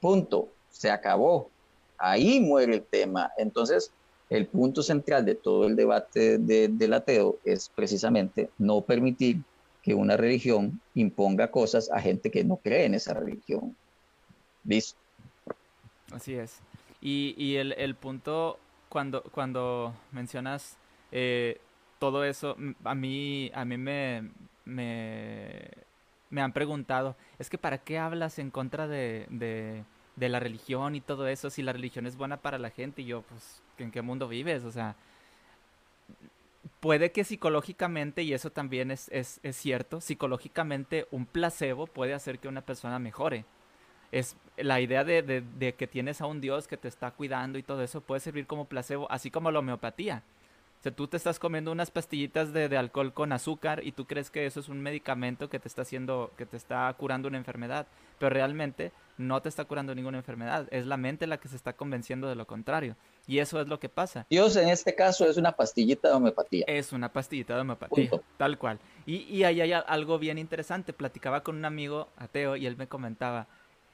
Punto. 0.00 0.48
Se 0.70 0.90
acabó. 0.90 1.50
Ahí 1.98 2.40
muere 2.40 2.76
el 2.76 2.82
tema. 2.82 3.30
Entonces, 3.36 3.92
el 4.30 4.46
punto 4.46 4.82
central 4.82 5.24
de 5.24 5.34
todo 5.34 5.66
el 5.66 5.76
debate 5.76 6.38
del 6.38 6.92
ateo 6.92 7.38
es 7.44 7.68
precisamente 7.68 8.50
no 8.58 8.80
permitir 8.80 9.42
que 9.82 9.94
una 9.94 10.16
religión 10.16 10.80
imponga 10.94 11.50
cosas 11.50 11.90
a 11.90 12.00
gente 12.00 12.30
que 12.30 12.44
no 12.44 12.56
cree 12.56 12.84
en 12.84 12.94
esa 12.94 13.14
religión. 13.14 13.76
¿Listo? 14.64 14.98
Así 16.12 16.34
es. 16.34 16.60
Y, 17.02 17.56
el, 17.56 17.94
punto, 17.94 18.58
cuando, 18.88 19.22
cuando 19.22 19.94
mencionas 20.12 20.76
eh, 21.12 21.58
todo 22.00 22.24
eso, 22.24 22.56
a 22.82 22.94
mí, 22.96 23.52
a 23.54 23.64
mí 23.64 23.76
me, 23.76 24.30
me, 24.64 26.42
han 26.42 26.52
preguntado, 26.52 27.14
es 27.38 27.48
que 27.48 27.58
¿para 27.58 27.78
qué 27.78 27.98
hablas 27.98 28.40
en 28.40 28.50
contra 28.50 28.88
de, 28.88 29.26
de 30.16 30.28
la 30.28 30.40
religión 30.40 30.96
y 30.96 31.00
todo 31.00 31.28
eso 31.28 31.50
si 31.50 31.62
la 31.62 31.72
religión 31.72 32.06
es 32.06 32.16
buena 32.16 32.38
para 32.38 32.58
la 32.58 32.70
gente? 32.70 33.02
Y 33.02 33.06
yo, 33.06 33.22
pues, 33.22 33.62
¿en 33.78 33.92
qué 33.92 34.02
mundo 34.02 34.26
vives? 34.26 34.64
O 34.64 34.72
sea, 34.72 34.96
puede 36.80 37.12
que 37.12 37.24
psicológicamente, 37.24 38.22
y 38.22 38.32
eso 38.32 38.50
también 38.50 38.90
es, 38.90 39.08
es, 39.10 39.40
es, 39.42 39.56
cierto, 39.56 40.00
psicológicamente 40.00 41.06
un 41.10 41.26
placebo 41.26 41.86
puede 41.86 42.14
hacer 42.14 42.38
que 42.38 42.48
una 42.48 42.62
persona 42.62 42.98
mejore. 42.98 43.44
Es 44.12 44.36
la 44.56 44.80
idea 44.80 45.04
de, 45.04 45.22
de, 45.22 45.40
de, 45.40 45.74
que 45.74 45.86
tienes 45.86 46.20
a 46.20 46.26
un 46.26 46.40
Dios 46.40 46.66
que 46.66 46.76
te 46.76 46.88
está 46.88 47.12
cuidando 47.12 47.58
y 47.58 47.62
todo 47.62 47.82
eso 47.82 48.00
puede 48.00 48.20
servir 48.20 48.46
como 48.46 48.64
placebo, 48.64 49.10
así 49.10 49.30
como 49.30 49.50
la 49.50 49.60
homeopatía. 49.60 50.22
O 50.80 50.82
sea, 50.82 50.92
tú 50.92 51.06
te 51.08 51.18
estás 51.18 51.38
comiendo 51.38 51.72
unas 51.72 51.90
pastillitas 51.90 52.54
de, 52.54 52.70
de, 52.70 52.78
alcohol 52.78 53.12
con 53.12 53.34
azúcar 53.34 53.82
y 53.84 53.92
tú 53.92 54.06
crees 54.06 54.30
que 54.30 54.46
eso 54.46 54.60
es 54.60 54.70
un 54.70 54.80
medicamento 54.80 55.50
que 55.50 55.58
te 55.58 55.68
está 55.68 55.82
haciendo, 55.82 56.32
que 56.38 56.46
te 56.46 56.56
está 56.56 56.90
curando 56.94 57.28
una 57.28 57.36
enfermedad, 57.36 57.86
pero 58.18 58.30
realmente 58.30 58.90
no 59.18 59.42
te 59.42 59.50
está 59.50 59.66
curando 59.66 59.94
ninguna 59.94 60.16
enfermedad, 60.16 60.66
es 60.70 60.86
la 60.86 60.96
mente 60.96 61.26
la 61.26 61.36
que 61.36 61.48
se 61.48 61.56
está 61.56 61.74
convenciendo 61.74 62.30
de 62.30 62.34
lo 62.34 62.46
contrario. 62.46 62.96
Y 63.26 63.40
eso 63.40 63.60
es 63.60 63.68
lo 63.68 63.78
que 63.78 63.90
pasa. 63.90 64.24
Dios 64.30 64.56
en 64.56 64.70
este 64.70 64.94
caso 64.94 65.28
es 65.28 65.36
una 65.36 65.52
pastillita 65.52 66.08
de 66.08 66.14
homeopatía. 66.14 66.64
Es 66.66 66.94
una 66.94 67.12
pastillita 67.12 67.54
de 67.56 67.60
homeopatía, 67.60 68.10
tal 68.38 68.56
cual. 68.56 68.78
Y, 69.04 69.16
y 69.24 69.44
ahí 69.44 69.60
hay 69.60 69.72
algo 69.72 70.18
bien 70.18 70.38
interesante. 70.38 70.94
Platicaba 70.94 71.42
con 71.42 71.56
un 71.56 71.66
amigo 71.66 72.08
ateo 72.16 72.56
y 72.56 72.64
él 72.64 72.78
me 72.78 72.88
comentaba, 72.88 73.48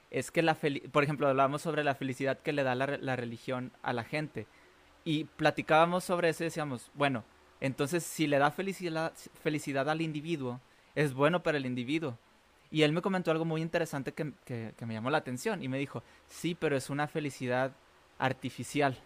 es 0.09 0.31
que 0.31 0.41
la 0.41 0.57
por 0.93 1.03
ejemplo, 1.03 1.27
hablábamos 1.27 1.61
sobre 1.61 1.83
la 1.83 1.95
felicidad 1.95 2.39
que 2.39 2.53
le 2.53 2.63
da 2.63 2.75
la, 2.75 2.97
la 2.97 3.17
religión 3.17 3.73
a 3.83 3.91
la 3.91 4.05
gente 4.05 4.47
y 5.07 5.23
platicábamos 5.23 6.03
sobre 6.03 6.27
eso 6.27 6.43
y 6.43 6.47
decíamos, 6.47 6.91
bueno, 6.93 7.23
entonces 7.61 8.03
si 8.03 8.27
le 8.27 8.39
da 8.39 8.51
felicidad, 8.51 9.13
felicidad 9.41 9.89
al 9.89 10.01
individuo, 10.01 10.59
es 10.95 11.13
bueno 11.13 11.41
para 11.41 11.57
el 11.57 11.65
individuo. 11.65 12.17
Y 12.71 12.81
él 12.81 12.91
me 12.91 13.01
comentó 13.01 13.31
algo 13.31 13.45
muy 13.45 13.61
interesante 13.61 14.11
que, 14.11 14.33
que, 14.43 14.85
me 14.85 14.93
llamó 14.93 15.09
la 15.09 15.19
atención 15.19 15.63
y 15.63 15.69
me 15.69 15.77
dijo, 15.77 16.03
sí, 16.27 16.57
pero 16.59 16.75
es 16.75 16.89
una 16.89 17.07
felicidad 17.07 17.71
artificial. 18.19 18.97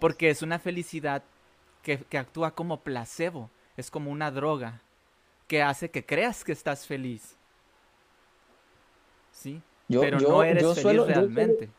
Porque 0.00 0.28
es 0.28 0.42
una 0.42 0.58
felicidad 0.58 1.22
que, 1.84 1.98
que 1.98 2.18
actúa 2.18 2.56
como 2.56 2.80
placebo, 2.80 3.48
es 3.76 3.92
como 3.92 4.10
una 4.10 4.32
droga 4.32 4.82
que 5.46 5.62
hace 5.62 5.92
que 5.92 6.04
creas 6.04 6.42
que 6.42 6.50
estás 6.50 6.84
feliz. 6.84 7.36
¿Sí? 9.30 9.62
pero 9.88 10.18
no 10.18 10.42
eres 10.42 10.82
feliz 10.82 11.06
realmente 11.06 11.70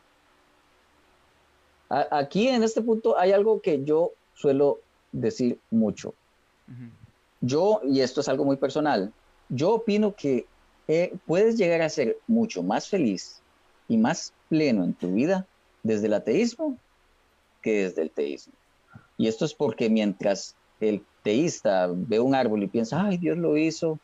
aquí 2.10 2.48
en 2.48 2.62
este 2.62 2.82
punto 2.82 3.18
hay 3.18 3.32
algo 3.32 3.60
que 3.60 3.84
yo 3.84 4.12
suelo 4.34 4.80
decir 5.12 5.58
mucho. 5.70 6.14
Yo, 7.40 7.80
y 7.84 8.00
esto 8.00 8.20
es 8.20 8.28
algo 8.28 8.44
muy 8.44 8.56
personal, 8.56 9.12
yo 9.48 9.74
opino 9.74 10.14
que 10.14 10.46
eh, 10.88 11.14
puedes 11.26 11.56
llegar 11.56 11.82
a 11.82 11.88
ser 11.88 12.18
mucho 12.26 12.62
más 12.62 12.88
feliz 12.88 13.42
y 13.88 13.98
más 13.98 14.32
pleno 14.48 14.84
en 14.84 14.94
tu 14.94 15.12
vida 15.12 15.46
desde 15.82 16.06
el 16.06 16.14
ateísmo 16.14 16.78
que 17.60 17.84
desde 17.84 18.02
el 18.02 18.10
teísmo. 18.10 18.54
Y 19.18 19.28
esto 19.28 19.44
es 19.44 19.54
porque 19.54 19.90
mientras 19.90 20.56
el 20.80 21.04
teísta 21.22 21.88
ve 21.92 22.18
un 22.20 22.34
árbol 22.34 22.62
y 22.62 22.68
piensa, 22.68 23.04
ay, 23.04 23.18
Dios 23.18 23.38
lo 23.38 23.56
hizo, 23.56 23.98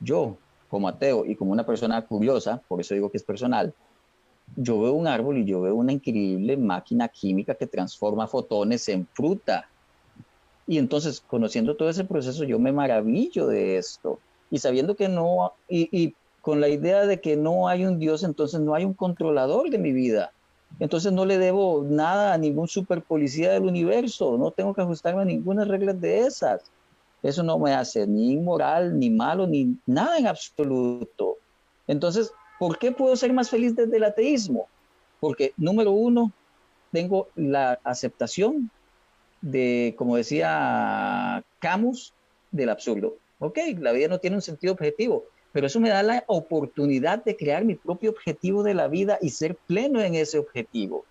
yo 0.00 0.36
como 0.70 0.88
ateo 0.88 1.24
y 1.26 1.36
como 1.36 1.52
una 1.52 1.66
persona 1.66 2.00
curiosa, 2.02 2.62
por 2.68 2.80
eso 2.80 2.94
digo 2.94 3.10
que 3.10 3.18
es 3.18 3.22
personal, 3.22 3.74
yo 4.56 4.80
veo 4.80 4.92
un 4.92 5.06
árbol 5.06 5.38
y 5.38 5.44
yo 5.44 5.60
veo 5.60 5.74
una 5.74 5.92
increíble 5.92 6.56
máquina 6.56 7.08
química 7.08 7.54
que 7.54 7.66
transforma 7.66 8.26
fotones 8.26 8.88
en 8.88 9.06
fruta. 9.06 9.68
Y 10.66 10.78
entonces, 10.78 11.20
conociendo 11.20 11.76
todo 11.76 11.90
ese 11.90 12.04
proceso, 12.04 12.44
yo 12.44 12.58
me 12.58 12.72
maravillo 12.72 13.46
de 13.46 13.76
esto. 13.76 14.18
Y 14.50 14.58
sabiendo 14.58 14.94
que 14.94 15.08
no, 15.08 15.52
y, 15.68 16.14
con 16.40 16.60
la 16.60 16.68
idea 16.68 17.06
de 17.06 17.20
que 17.20 17.36
no 17.36 17.68
hay 17.68 17.84
un 17.84 17.98
Dios, 17.98 18.22
entonces 18.22 18.60
no 18.60 18.74
hay 18.74 18.84
un 18.84 18.94
controlador 18.94 19.70
de 19.70 19.78
mi 19.78 19.92
vida. 19.92 20.30
Entonces 20.78 21.12
no 21.12 21.24
le 21.24 21.38
debo 21.38 21.84
nada 21.88 22.34
a 22.34 22.38
ningún 22.38 22.68
super 22.68 23.02
policía 23.02 23.52
del 23.52 23.64
universo, 23.64 24.36
no 24.36 24.50
tengo 24.50 24.74
que 24.74 24.82
ajustarme 24.82 25.22
a 25.22 25.24
ninguna 25.24 25.64
regla 25.64 25.92
de 25.92 26.20
esas. 26.20 26.62
Eso 27.22 27.42
no 27.42 27.58
me 27.58 27.72
hace 27.72 28.06
ni 28.06 28.32
inmoral, 28.32 28.98
ni 28.98 29.08
malo, 29.08 29.46
ni 29.46 29.76
nada 29.86 30.18
en 30.18 30.26
absoluto. 30.26 31.38
Entonces, 31.86 32.32
¿Por 32.64 32.78
qué 32.78 32.92
puedo 32.92 33.14
ser 33.14 33.30
más 33.34 33.50
feliz 33.50 33.76
desde 33.76 33.98
el 33.98 34.04
ateísmo? 34.04 34.68
Porque, 35.20 35.52
número 35.58 35.90
uno, 35.90 36.32
tengo 36.92 37.28
la 37.36 37.78
aceptación 37.84 38.70
de, 39.42 39.94
como 39.98 40.16
decía 40.16 41.44
Camus, 41.58 42.14
del 42.50 42.70
absurdo. 42.70 43.18
Ok, 43.38 43.58
la 43.80 43.92
vida 43.92 44.08
no 44.08 44.18
tiene 44.18 44.36
un 44.36 44.40
sentido 44.40 44.72
objetivo, 44.72 45.24
pero 45.52 45.66
eso 45.66 45.78
me 45.78 45.90
da 45.90 46.02
la 46.02 46.24
oportunidad 46.26 47.22
de 47.22 47.36
crear 47.36 47.66
mi 47.66 47.74
propio 47.74 48.12
objetivo 48.12 48.62
de 48.62 48.72
la 48.72 48.88
vida 48.88 49.18
y 49.20 49.28
ser 49.28 49.56
pleno 49.66 50.00
en 50.00 50.14
ese 50.14 50.38
objetivo. 50.38 51.04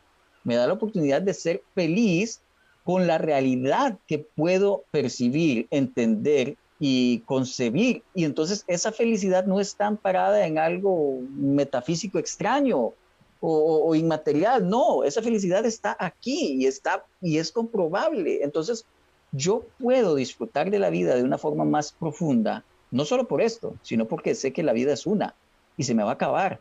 Me 0.43 0.55
da 0.55 0.65
la 0.65 0.73
oportunidad 0.73 1.21
de 1.21 1.35
ser 1.35 1.61
feliz 1.75 2.41
con 2.83 3.05
la 3.05 3.19
realidad 3.19 3.99
que 4.07 4.17
puedo 4.17 4.85
percibir, 4.89 5.67
entender 5.69 6.57
y 6.85 7.19
concebir. 7.19 8.03
Y 8.13 8.25
entonces 8.25 8.65
esa 8.67 8.91
felicidad 8.91 9.45
no 9.45 9.61
está 9.61 9.87
amparada 9.87 10.45
en 10.45 10.57
algo 10.57 11.21
metafísico 11.29 12.19
extraño 12.19 12.91
o, 13.39 13.95
inmaterial, 13.95 14.69
no, 14.69 15.05
esa 15.05 15.21
felicidad 15.21 15.65
está 15.65 15.95
aquí 15.97 16.57
y, 16.61 16.65
está, 16.65 17.05
y 17.21 17.37
es 17.37 17.53
comprobable. 17.53 18.43
Entonces 18.43 18.85
yo 19.31 19.63
puedo 19.79 20.15
disfrutar 20.15 20.71
de 20.71 20.79
la 20.79 20.89
vida 20.89 21.15
de 21.15 21.23
una 21.23 21.37
forma 21.37 21.63
más 21.63 21.93
profunda, 21.93 22.65
no 22.91 23.05
solo 23.05 23.29
por 23.29 23.41
esto, 23.41 23.75
sino 23.81 24.05
porque 24.05 24.35
sé 24.35 24.51
que 24.51 24.61
la 24.61 24.73
vida 24.73 24.91
es 24.91 25.05
una 25.05 25.35
y 25.77 25.83
se 25.83 25.95
me 25.95 26.03
va 26.03 26.09
a 26.11 26.15
acabar. 26.15 26.59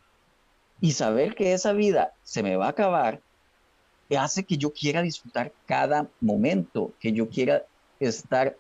Y 0.80 0.92
saber 0.92 1.34
que 1.34 1.52
esa 1.52 1.72
vida 1.72 2.14
se 2.22 2.44
me 2.44 2.54
va 2.54 2.66
a 2.66 2.70
acabar 2.70 3.20
hace 4.16 4.44
que 4.44 4.56
yo 4.56 4.72
quiera 4.72 5.02
disfrutar 5.02 5.52
cada 5.66 6.06
momento, 6.20 6.92
que 7.00 7.12
yo 7.12 7.28
quiera 7.28 7.64
estar 7.98 8.56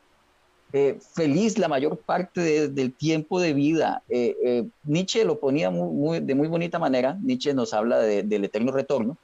eh, 0.72 0.98
feliz 1.14 1.58
la 1.58 1.68
mayor 1.68 1.98
parte 1.98 2.68
del 2.68 2.94
tiempo 2.94 3.40
de 3.40 3.52
vida. 3.52 4.02
Eh, 4.08 4.36
eh, 4.44 4.64
Nietzsche 4.84 5.24
lo 5.24 5.38
ponía 5.38 5.70
de 5.70 6.34
muy 6.34 6.48
bonita 6.48 6.78
manera. 6.78 7.18
Nietzsche 7.22 7.54
nos 7.54 7.74
habla 7.74 7.98
del 7.98 8.44
eterno 8.44 8.72
retorno, 8.72 9.16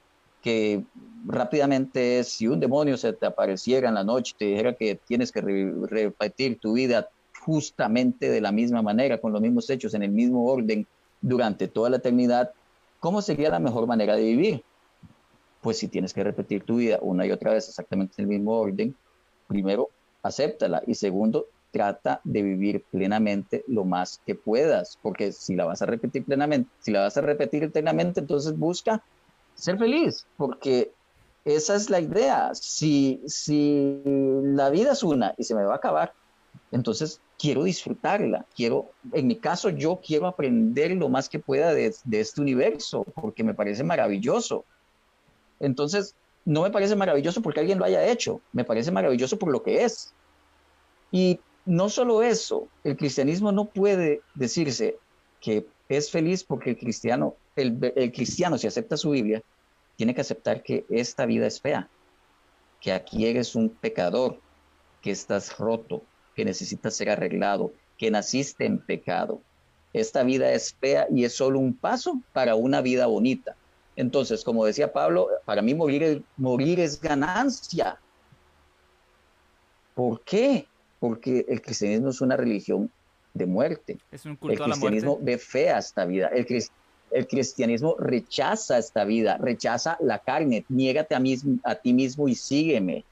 que 0.43 0.83
rápidamente 1.27 2.23
si 2.25 2.47
un 2.47 2.61
demonio 2.61 2.97
se 2.97 3.13
te 3.13 3.27
apareciera 3.27 3.89
en 3.89 3.95
la 3.95 4.05
noche, 4.05 4.35
te 4.39 4.47
dijera 4.47 4.75
que 4.75 4.97
tienes 4.97 5.33
que 5.33 5.41
repetir 5.41 6.59
tu 6.59 6.75
vida 6.75 7.09
justamente 7.41 8.29
de 8.31 8.41
la 8.41 8.53
misma 8.53 8.83
manera, 8.83 9.21
con 9.21 9.33
los 9.33 9.41
mismos 9.41 9.71
hechos, 9.71 9.95
en 9.95 10.03
el 10.03 10.11
mismo 10.11 10.47
orden, 10.47 10.87
durante 11.21 11.67
toda 11.67 11.91
la 11.91 11.97
eternidad, 11.97 12.53
¿cómo 13.01 13.23
sería 13.23 13.51
la 13.51 13.59
mejor 13.59 13.87
manera 13.87 14.15
de 14.15 14.23
vivir? 14.23 14.63
pues 15.61 15.79
si 15.79 15.89
tienes 15.89 16.13
que 16.13 16.25
repetir 16.25 16.63
tu 16.63 16.77
vida 16.77 16.99
una 17.01 17.27
y 17.27 17.33
otra 17.33 17.53
vez 17.53 17.69
exactamente 17.69 18.15
en 18.19 18.25
el 18.25 18.29
mismo 18.29 18.59
orden, 18.59 18.95
primero, 19.47 19.91
acéptala 20.29 20.83
y 20.87 20.95
segundo, 20.95 21.47
trata 21.71 22.21
de 22.25 22.43
vivir 22.43 22.85
plenamente 22.91 23.65
lo 23.67 23.85
más 23.85 24.21
que 24.27 24.35
puedas, 24.35 24.99
porque 25.03 25.33
si 25.33 25.55
la 25.55 25.65
vas 25.65 25.83
a 25.83 25.87
repetir 25.87 26.25
plenamente, 26.25 26.71
si 26.81 26.91
la 26.93 27.03
vas 27.03 27.17
a 27.17 27.21
repetir 27.21 27.63
eternamente, 27.63 28.21
entonces 28.21 28.57
busca 28.57 29.03
ser 29.55 29.79
feliz, 29.79 30.27
porque 30.37 30.93
esa 31.45 31.75
es 31.75 31.91
la 31.91 32.01
idea. 32.01 32.51
Si, 32.55 33.21
si 33.27 34.01
la 34.05 34.71
vida 34.71 34.93
es 34.93 35.03
una 35.03 35.35
y 35.37 35.45
se 35.45 35.55
me 35.55 35.65
va 35.65 35.75
a 35.75 35.77
acabar, 35.77 36.13
entonces 36.73 37.21
quiero 37.39 37.65
disfrutarla, 37.65 38.47
quiero, 38.55 38.91
en 39.13 39.27
mi 39.27 39.37
caso 39.37 39.71
yo 39.71 40.01
quiero 40.05 40.27
aprender 40.27 40.91
lo 40.93 41.09
más 41.09 41.29
que 41.29 41.39
pueda 41.39 41.73
de, 41.73 41.95
de 42.05 42.21
este 42.21 42.41
universo, 42.41 43.05
porque 43.15 43.45
me 43.45 43.55
parece 43.55 43.85
maravilloso. 43.85 44.65
Entonces, 45.61 46.15
no 46.49 46.63
me 46.63 46.71
parece 46.71 46.97
maravilloso 46.97 47.43
porque 47.43 47.61
alguien 47.61 47.79
lo 47.79 47.85
haya 47.85 48.07
hecho, 48.07 48.41
me 48.55 48.65
parece 48.65 48.91
maravilloso 48.91 49.39
por 49.39 49.53
lo 49.53 49.63
que 49.63 49.85
es. 49.85 50.15
Y 51.13 51.41
no 51.67 51.91
solo 51.91 52.23
eso, 52.23 52.69
el 52.85 52.97
cristianismo 52.97 53.53
no 53.53 53.67
puede 53.67 54.23
decirse 54.35 54.97
que 55.43 55.67
es 55.91 56.11
feliz 56.11 56.43
porque 56.43 56.71
el 56.71 56.79
cristiano, 56.79 57.35
el, 57.55 57.79
cristiano 58.15 58.57
si 58.57 58.67
acepta 58.67 58.97
su 58.97 59.11
Biblia, 59.11 59.43
tiene 59.97 60.15
que 60.15 60.23
aceptar 60.23 60.63
que 60.63 60.87
esta 60.89 61.27
vida 61.27 61.47
es 61.47 61.61
fea, 61.61 61.87
que 62.81 62.93
aquí 62.93 63.27
eres 63.27 63.55
un 63.55 63.69
pecador, 63.69 64.41
que 65.03 65.11
estás 65.11 65.59
roto, 65.59 66.03
que 66.35 66.47
necesitas 66.47 66.97
ser 66.97 67.11
arreglado, 67.11 67.75
que 67.99 68.11
naciste 68.11 68.65
en 68.65 68.79
pecado. 68.79 69.43
Esta 69.93 70.23
vida 70.23 70.51
es 70.53 70.73
fea 70.73 71.09
y 71.15 71.27
es 71.27 71.35
solo 71.35 71.59
un 71.59 71.75
paso 71.75 72.23
para 72.33 72.55
una 72.55 72.81
vida 72.81 73.07
bonita. 73.07 73.55
Entonces, 73.99 74.45
como 74.45 74.65
decía 74.65 74.93
Pablo, 74.93 75.29
para 75.45 75.61
mí 75.61 75.75
morir, 75.75 76.23
morir 76.37 76.79
es 76.79 77.01
ganancia. 77.01 77.99
¿Por 79.93 80.21
qué? 80.21 80.69
Porque 81.01 81.45
el 81.49 81.61
cristianismo 81.61 82.11
es 82.11 82.21
una 82.21 82.37
religión 82.37 82.89
de 83.35 83.47
muerte. 83.47 83.99
Es 84.13 84.25
un 84.25 84.37
culto 84.37 84.53
el 84.53 84.71
cristianismo 84.71 85.19
ve 85.21 85.37
fea 85.37 85.79
esta 85.79 86.05
vida. 86.05 86.29
El, 86.29 86.47
el, 87.11 87.27
cristianismo 87.27 87.97
rechaza 87.99 88.79
esta 88.79 89.03
vida, 89.03 89.37
rechaza 89.37 89.97
la 90.01 90.21
carne, 90.21 90.65
niégate 90.69 91.17
a, 91.17 91.21
a 91.65 91.75
ti 91.75 91.93
mismo 91.93 92.29
y 92.29 92.37
sígueme. 92.37 93.05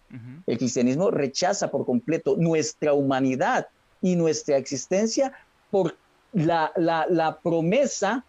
El 0.46 0.56
cristianismo 0.56 1.10
rechaza 1.10 1.68
por 1.68 1.84
completo 1.84 2.36
nuestra 2.38 2.92
humanidad 2.92 3.66
y 4.00 4.14
nuestra 4.14 4.56
existencia 4.56 5.32
por 5.72 5.96
la, 6.32 6.70
la, 6.76 7.06
la 7.10 7.40
promesa 7.40 8.24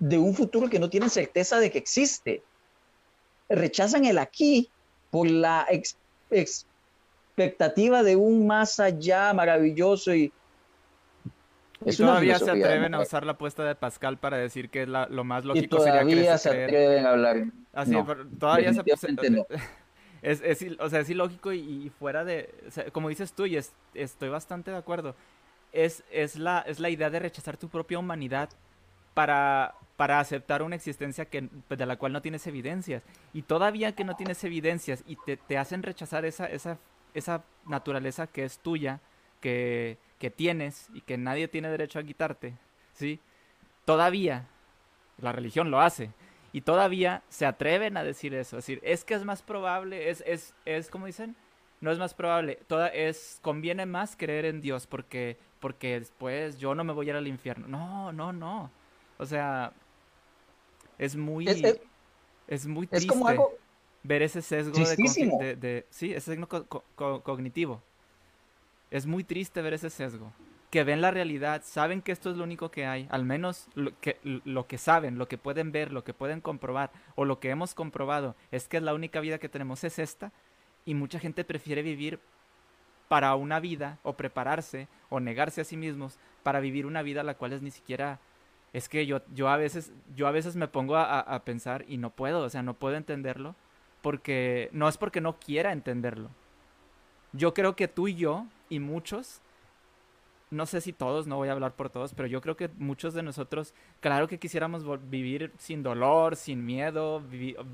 de 0.00 0.18
un 0.18 0.34
futuro 0.34 0.68
que 0.68 0.80
no 0.80 0.90
tienen 0.90 1.10
certeza 1.10 1.60
de 1.60 1.70
que 1.70 1.78
existe. 1.78 2.42
Rechazan 3.48 4.04
el 4.06 4.18
aquí 4.18 4.68
por 5.10 5.30
la 5.30 5.66
expectativa 6.30 8.02
de 8.02 8.16
un 8.16 8.46
más 8.46 8.80
allá 8.80 9.32
maravilloso 9.34 10.14
y... 10.14 10.32
y 11.84 11.96
todavía 11.96 12.38
se 12.38 12.50
atreven 12.50 12.94
a 12.94 13.00
usar 13.00 13.26
la 13.26 13.32
apuesta 13.32 13.62
de 13.64 13.74
Pascal 13.74 14.16
para 14.18 14.38
decir 14.38 14.70
que 14.70 14.82
es 14.82 14.88
lo 14.88 15.24
más 15.24 15.44
lógico 15.44 15.64
y 15.64 15.68
todavía 15.68 16.38
se 16.38 16.48
atreven 16.48 17.04
a 17.06 17.10
hablar. 17.10 17.44
Así, 17.72 17.94
todavía 18.38 18.72
se, 18.72 18.82
es, 20.22 20.40
es, 20.42 20.66
o 20.78 20.88
sea, 20.88 21.00
es 21.00 21.10
ilógico 21.10 21.52
y, 21.52 21.90
fuera 21.98 22.24
de, 22.24 22.48
como 22.92 23.10
dices 23.10 23.32
tú, 23.34 23.44
y 23.46 23.58
estoy 23.94 24.28
bastante 24.28 24.70
de 24.70 24.78
acuerdo, 24.78 25.14
es, 25.72 26.04
es, 26.10 26.36
la, 26.36 26.60
es 26.60 26.80
la 26.80 26.88
idea 26.88 27.10
de 27.10 27.18
rechazar 27.18 27.56
tu 27.56 27.68
propia 27.68 27.98
humanidad 27.98 28.48
para, 29.14 29.74
para 29.96 30.20
aceptar 30.20 30.62
una 30.62 30.76
existencia 30.76 31.24
que, 31.26 31.42
pues, 31.68 31.78
de 31.78 31.86
la 31.86 31.96
cual 31.96 32.12
no 32.12 32.22
tienes 32.22 32.46
evidencias. 32.46 33.02
Y 33.32 33.42
todavía 33.42 33.92
que 33.92 34.04
no 34.04 34.16
tienes 34.16 34.42
evidencias 34.44 35.04
y 35.06 35.16
te, 35.16 35.36
te 35.36 35.58
hacen 35.58 35.82
rechazar 35.82 36.24
esa, 36.24 36.46
esa, 36.46 36.78
esa 37.14 37.44
naturaleza 37.66 38.26
que 38.26 38.44
es 38.44 38.58
tuya, 38.58 39.00
que, 39.40 39.98
que 40.18 40.30
tienes 40.30 40.88
y 40.94 41.00
que 41.00 41.16
nadie 41.18 41.48
tiene 41.48 41.70
derecho 41.70 41.98
a 41.98 42.02
quitarte, 42.02 42.54
¿sí? 42.92 43.20
Todavía 43.84 44.46
la 45.18 45.32
religión 45.32 45.70
lo 45.70 45.80
hace. 45.80 46.10
Y 46.52 46.62
todavía 46.62 47.22
se 47.28 47.46
atreven 47.46 47.96
a 47.96 48.04
decir 48.04 48.34
eso. 48.34 48.58
Es 48.58 48.66
decir, 48.66 48.80
es 48.82 49.04
que 49.04 49.14
es 49.14 49.24
más 49.24 49.42
probable, 49.42 50.10
es, 50.10 50.22
es, 50.26 50.54
es 50.64 50.90
como 50.90 51.06
dicen, 51.06 51.36
no 51.80 51.90
es 51.90 51.98
más 51.98 52.12
probable, 52.12 52.58
toda, 52.66 52.88
es, 52.88 53.38
conviene 53.40 53.86
más 53.86 54.16
creer 54.16 54.44
en 54.44 54.60
Dios 54.60 54.86
porque, 54.86 55.38
porque 55.60 56.00
después 56.00 56.58
yo 56.58 56.74
no 56.74 56.84
me 56.84 56.92
voy 56.92 57.06
a 57.06 57.10
ir 57.10 57.16
al 57.16 57.28
infierno. 57.28 57.68
No, 57.68 58.12
no, 58.12 58.32
no. 58.32 58.70
O 59.20 59.26
sea, 59.26 59.74
es 60.98 61.14
muy, 61.14 61.46
es, 61.46 62.66
muy 62.66 62.86
triste 62.86 63.14
ver 64.02 64.22
ese 64.22 64.40
sesgo 64.40 64.72
de, 64.72 65.86
sí, 65.90 66.12
ese 66.12 66.34
sesgo 66.34 66.48
cognitivo. 67.22 67.82
Es 68.90 69.04
muy 69.04 69.22
triste 69.22 69.60
ver 69.60 69.74
ese 69.74 69.90
sesgo. 69.90 70.32
Que 70.70 70.84
ven 70.84 71.02
la 71.02 71.10
realidad, 71.10 71.62
saben 71.66 72.00
que 72.00 72.12
esto 72.12 72.30
es 72.30 72.38
lo 72.38 72.44
único 72.44 72.70
que 72.70 72.86
hay, 72.86 73.08
al 73.10 73.24
menos 73.24 73.66
lo 73.74 73.92
que, 74.00 74.18
lo 74.22 74.66
que 74.66 74.78
saben, 74.78 75.18
lo 75.18 75.28
que 75.28 75.36
pueden 75.36 75.70
ver, 75.70 75.92
lo 75.92 76.02
que 76.02 76.14
pueden 76.14 76.40
comprobar, 76.40 76.90
o 77.14 77.26
lo 77.26 77.40
que 77.40 77.50
hemos 77.50 77.74
comprobado, 77.74 78.36
es 78.52 78.68
que 78.68 78.80
la 78.80 78.94
única 78.94 79.20
vida 79.20 79.38
que 79.38 79.48
tenemos 79.50 79.84
es 79.84 79.98
esta, 79.98 80.32
y 80.86 80.94
mucha 80.94 81.18
gente 81.18 81.44
prefiere 81.44 81.82
vivir 81.82 82.20
para 83.08 83.34
una 83.34 83.60
vida, 83.60 83.98
o 84.02 84.14
prepararse, 84.14 84.88
o 85.10 85.20
negarse 85.20 85.60
a 85.60 85.64
sí 85.64 85.76
mismos, 85.76 86.18
para 86.42 86.60
vivir 86.60 86.86
una 86.86 87.02
vida 87.02 87.22
la 87.22 87.34
cual 87.34 87.52
es 87.52 87.60
ni 87.60 87.72
siquiera 87.72 88.20
es 88.72 88.88
que 88.88 89.06
yo, 89.06 89.20
yo, 89.34 89.48
a 89.48 89.56
veces, 89.56 89.92
yo 90.14 90.26
a 90.26 90.30
veces 90.30 90.56
me 90.56 90.68
pongo 90.68 90.96
a, 90.96 91.42
pensar 91.44 91.84
y 91.88 91.96
no 91.96 92.10
puedo, 92.10 92.40
o 92.40 92.50
sea, 92.50 92.62
no 92.62 92.74
puedo 92.74 92.96
entenderlo, 92.96 93.54
porque 94.02 94.68
no 94.72 94.88
es 94.88 94.96
porque 94.96 95.20
no 95.20 95.38
quiera 95.38 95.72
entenderlo. 95.72 96.30
Yo 97.32 97.54
creo 97.54 97.76
que 97.76 97.88
tú 97.88 98.08
y 98.08 98.14
yo 98.14 98.46
y 98.68 98.78
muchos, 98.78 99.40
no 100.50 100.66
sé 100.66 100.80
si 100.80 100.92
todos, 100.92 101.28
no 101.28 101.36
voy 101.36 101.48
a 101.48 101.52
hablar 101.52 101.76
por 101.76 101.90
todos, 101.90 102.12
pero 102.12 102.26
yo 102.26 102.40
creo 102.40 102.56
que 102.56 102.68
muchos 102.76 103.14
de 103.14 103.22
nosotros, 103.22 103.72
claro 104.00 104.26
que 104.26 104.38
quisiéramos 104.38 104.84
vivir 105.08 105.52
sin 105.58 105.82
dolor, 105.82 106.34
sin 106.34 106.66
miedo, 106.66 107.22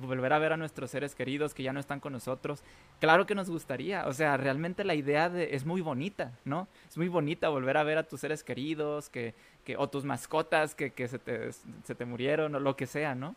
volver 0.03 0.33
a 0.35 0.39
ver 0.39 0.53
a 0.53 0.57
nuestros 0.59 0.91
seres 0.91 1.15
queridos 1.15 1.55
que 1.55 1.63
ya 1.63 1.73
no 1.73 1.81
están 1.81 2.01
con 2.01 2.13
nosotros. 2.13 2.63
Claro 3.01 3.25
que 3.25 3.35
nos 3.35 3.49
gustaría, 3.49 4.07
o 4.07 4.13
sea, 4.13 4.37
realmente 4.37 4.85
la 4.85 4.95
idea 4.95 5.31
de, 5.31 5.55
es 5.55 5.65
muy 5.65 5.81
bonita, 5.81 6.33
¿no? 6.45 6.69
Es 6.87 6.99
muy 6.99 7.09
bonita 7.09 7.49
volver 7.49 7.79
a 7.79 7.83
ver 7.83 7.97
a 7.97 8.07
tus 8.07 8.21
seres 8.21 8.45
queridos, 8.45 9.09
que, 9.09 9.35
o 9.79 9.89
tus 9.89 10.05
mascotas 10.05 10.75
que, 10.75 10.93
se, 11.09 11.19
te, 11.19 11.53
se 11.53 11.95
te 11.95 12.05
murieron 12.05 12.55
o 12.55 12.61
lo 12.61 12.77
que 12.77 12.87
sea, 12.87 13.15
¿no? 13.15 13.37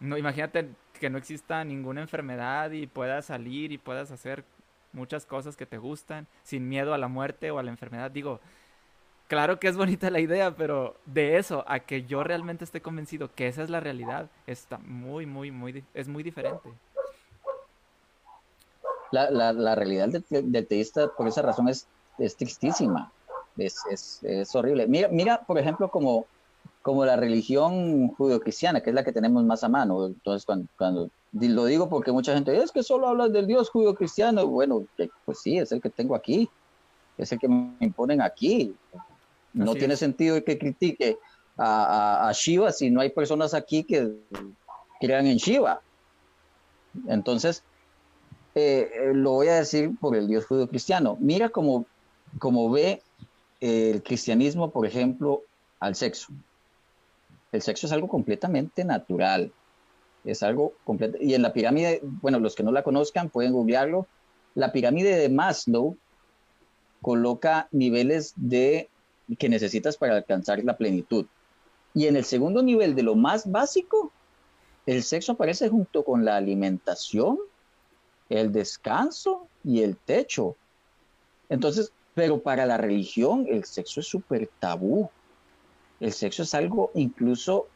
No, 0.00 0.16
imagínate 0.16 0.68
que 1.00 1.10
no 1.10 1.18
exista 1.18 1.64
ninguna 1.64 2.00
enfermedad 2.00 2.70
y 2.70 2.86
puedas 2.86 3.26
salir 3.26 3.72
y 3.72 3.78
puedas 3.78 4.12
hacer 4.12 4.44
muchas 4.92 5.26
cosas 5.26 5.56
que 5.56 5.66
te 5.66 5.78
gustan 5.78 6.26
sin 6.44 6.68
miedo 6.68 6.94
a 6.94 6.98
la 6.98 7.08
muerte 7.08 7.50
o 7.50 7.58
a 7.58 7.62
la 7.62 7.70
enfermedad. 7.70 8.10
Digo, 8.10 8.40
claro 9.28 9.60
que 9.60 9.68
es 9.68 9.76
bonita 9.76 10.10
la 10.10 10.20
idea, 10.20 10.56
pero 10.56 10.96
de 11.06 11.38
eso 11.38 11.64
a 11.68 11.80
que 11.80 12.04
yo 12.04 12.24
realmente 12.24 12.64
esté 12.64 12.82
convencido 12.82 13.32
que 13.32 13.46
esa 13.46 13.62
es 13.62 13.70
la 13.70 13.80
realidad, 13.80 14.28
está 14.46 14.78
muy, 14.78 15.26
muy, 15.26 15.50
muy, 15.50 15.84
es 15.94 16.08
muy 16.08 16.22
diferente. 16.22 16.70
La, 19.12 19.30
la, 19.30 19.52
la 19.52 19.74
realidad 19.74 20.08
del, 20.08 20.52
del, 20.52 20.66
teísta, 20.66 21.08
por 21.16 21.28
esa 21.28 21.42
razón, 21.42 21.68
es, 21.68 21.86
es 22.18 22.36
tristísima 22.36 23.10
es, 23.58 24.22
es, 24.22 24.54
horrible. 24.54 24.86
Mira, 24.86 25.08
mira, 25.08 25.42
por 25.46 25.58
ejemplo, 25.58 25.90
como, 25.90 26.26
como 26.82 27.04
la 27.04 27.16
religión 27.16 28.08
judio-cristiana, 28.08 28.80
que 28.80 28.90
es 28.90 28.94
la 28.94 29.04
que 29.04 29.12
tenemos 29.12 29.44
más 29.44 29.64
a 29.64 29.68
mano. 29.68 30.06
Entonces, 30.06 30.46
cuando, 30.46 30.68
cuando 30.76 31.10
lo 31.32 31.64
digo 31.64 31.88
porque 31.88 32.12
mucha 32.12 32.34
gente 32.34 32.56
es 32.56 32.72
que 32.72 32.82
solo 32.82 33.08
hablas 33.08 33.32
del 33.32 33.46
Dios 33.46 33.70
judio-cristiano. 33.70 34.46
Bueno, 34.46 34.84
pues 35.24 35.40
sí, 35.40 35.58
es 35.58 35.72
el 35.72 35.80
que 35.80 35.90
tengo 35.90 36.14
aquí, 36.14 36.48
es 37.16 37.32
el 37.32 37.38
que 37.38 37.48
me 37.48 37.74
imponen 37.80 38.20
aquí. 38.20 38.74
No 39.52 39.74
tiene 39.74 39.96
sentido 39.96 40.42
que 40.44 40.58
critique 40.58 41.18
a, 41.56 42.28
a, 42.28 42.32
Shiva 42.32 42.70
si 42.72 42.90
no 42.90 43.00
hay 43.00 43.10
personas 43.10 43.54
aquí 43.54 43.82
que 43.84 44.12
crean 45.00 45.26
en 45.26 45.38
Shiva. 45.38 45.80
Entonces, 47.08 47.62
eh, 48.54 48.90
eh, 48.92 49.12
lo 49.14 49.32
voy 49.32 49.48
a 49.48 49.56
decir 49.56 49.92
por 50.00 50.16
el 50.16 50.26
Dios 50.26 50.46
judío-cristiano. 50.46 51.16
Mira 51.20 51.48
cómo, 51.48 51.86
cómo 52.38 52.70
ve 52.70 53.02
el 53.60 54.02
cristianismo, 54.02 54.70
por 54.70 54.86
ejemplo, 54.86 55.42
al 55.80 55.94
sexo. 55.94 56.32
El 57.52 57.62
sexo 57.62 57.86
es 57.86 57.92
algo 57.92 58.08
completamente 58.08 58.84
natural. 58.84 59.52
Es 60.24 60.42
algo 60.42 60.72
completo. 60.84 61.18
Y 61.20 61.34
en 61.34 61.42
la 61.42 61.52
pirámide, 61.52 62.00
bueno, 62.02 62.38
los 62.40 62.54
que 62.54 62.62
no 62.62 62.72
la 62.72 62.82
conozcan 62.82 63.30
pueden 63.30 63.52
googlearlo. 63.52 64.06
La 64.54 64.72
pirámide 64.72 65.16
de 65.16 65.28
Maslow 65.28 65.96
coloca 67.00 67.68
niveles 67.70 68.32
de 68.36 68.88
que 69.36 69.48
necesitas 69.48 69.96
para 69.96 70.16
alcanzar 70.16 70.62
la 70.64 70.76
plenitud. 70.76 71.26
Y 71.94 72.06
en 72.06 72.16
el 72.16 72.24
segundo 72.24 72.62
nivel 72.62 72.94
de 72.94 73.02
lo 73.02 73.14
más 73.14 73.50
básico, 73.50 74.12
el 74.86 75.02
sexo 75.02 75.32
aparece 75.32 75.68
junto 75.68 76.04
con 76.04 76.24
la 76.24 76.36
alimentación, 76.36 77.38
el 78.28 78.52
descanso 78.52 79.46
y 79.64 79.82
el 79.82 79.96
techo. 79.96 80.56
Entonces, 81.48 81.92
pero 82.14 82.40
para 82.40 82.66
la 82.66 82.76
religión 82.76 83.46
el 83.48 83.64
sexo 83.64 84.00
es 84.00 84.06
súper 84.06 84.48
tabú. 84.58 85.10
El 86.00 86.12
sexo 86.12 86.42
es 86.42 86.54
algo 86.54 86.90
incluso 86.94 87.68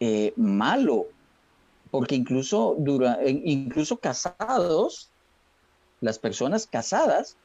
eh, 0.00 0.32
malo. 0.36 1.06
porque 1.90 2.16
incluso, 2.16 2.74
dura, 2.78 3.18
incluso 3.24 3.96
casados, 3.98 5.10
las 6.00 6.18
personas 6.18 6.66
casadas 6.66 7.36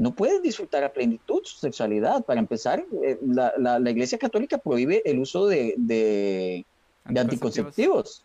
no 0.00 0.14
pueden 0.14 0.40
disfrutar 0.40 0.82
a 0.82 0.94
plenitud 0.94 1.42
su 1.44 1.58
sexualidad. 1.58 2.24
Para 2.24 2.40
empezar, 2.40 2.82
eh, 3.04 3.18
la, 3.20 3.52
la, 3.58 3.90
Iglesia 3.90 4.16
Católica 4.16 4.56
prohíbe 4.56 5.02
el 5.04 5.18
uso 5.18 5.46
de, 5.46 5.74
de, 5.76 6.64
de 7.04 7.20
anticonceptivos. 7.20 8.24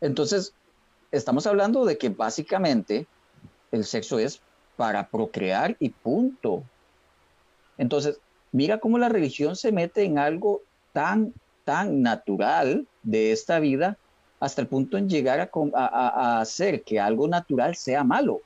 Entonces, 0.00 0.52
estamos 1.12 1.46
hablando 1.46 1.84
de 1.84 1.96
que 1.96 2.08
básicamente 2.08 3.06
el 3.70 3.84
sexo 3.84 4.18
es 4.18 4.40
para 4.76 5.08
procrear 5.08 5.76
y 5.78 5.90
punto. 5.90 6.64
Entonces, 7.78 8.18
mira 8.50 8.78
cómo 8.78 8.98
la 8.98 9.08
religión 9.08 9.54
se 9.54 9.70
mete 9.70 10.02
en 10.02 10.18
algo 10.18 10.62
tan, 10.92 11.32
tan 11.64 12.02
natural 12.02 12.88
de 13.04 13.30
esta 13.30 13.60
vida 13.60 13.96
hasta 14.40 14.60
el 14.60 14.66
punto 14.66 14.98
en 14.98 15.08
llegar 15.08 15.52
a, 15.72 16.40
hacer 16.40 16.82
que 16.82 16.98
algo 16.98 17.28
natural 17.28 17.76
sea 17.76 18.02
malo, 18.02 18.40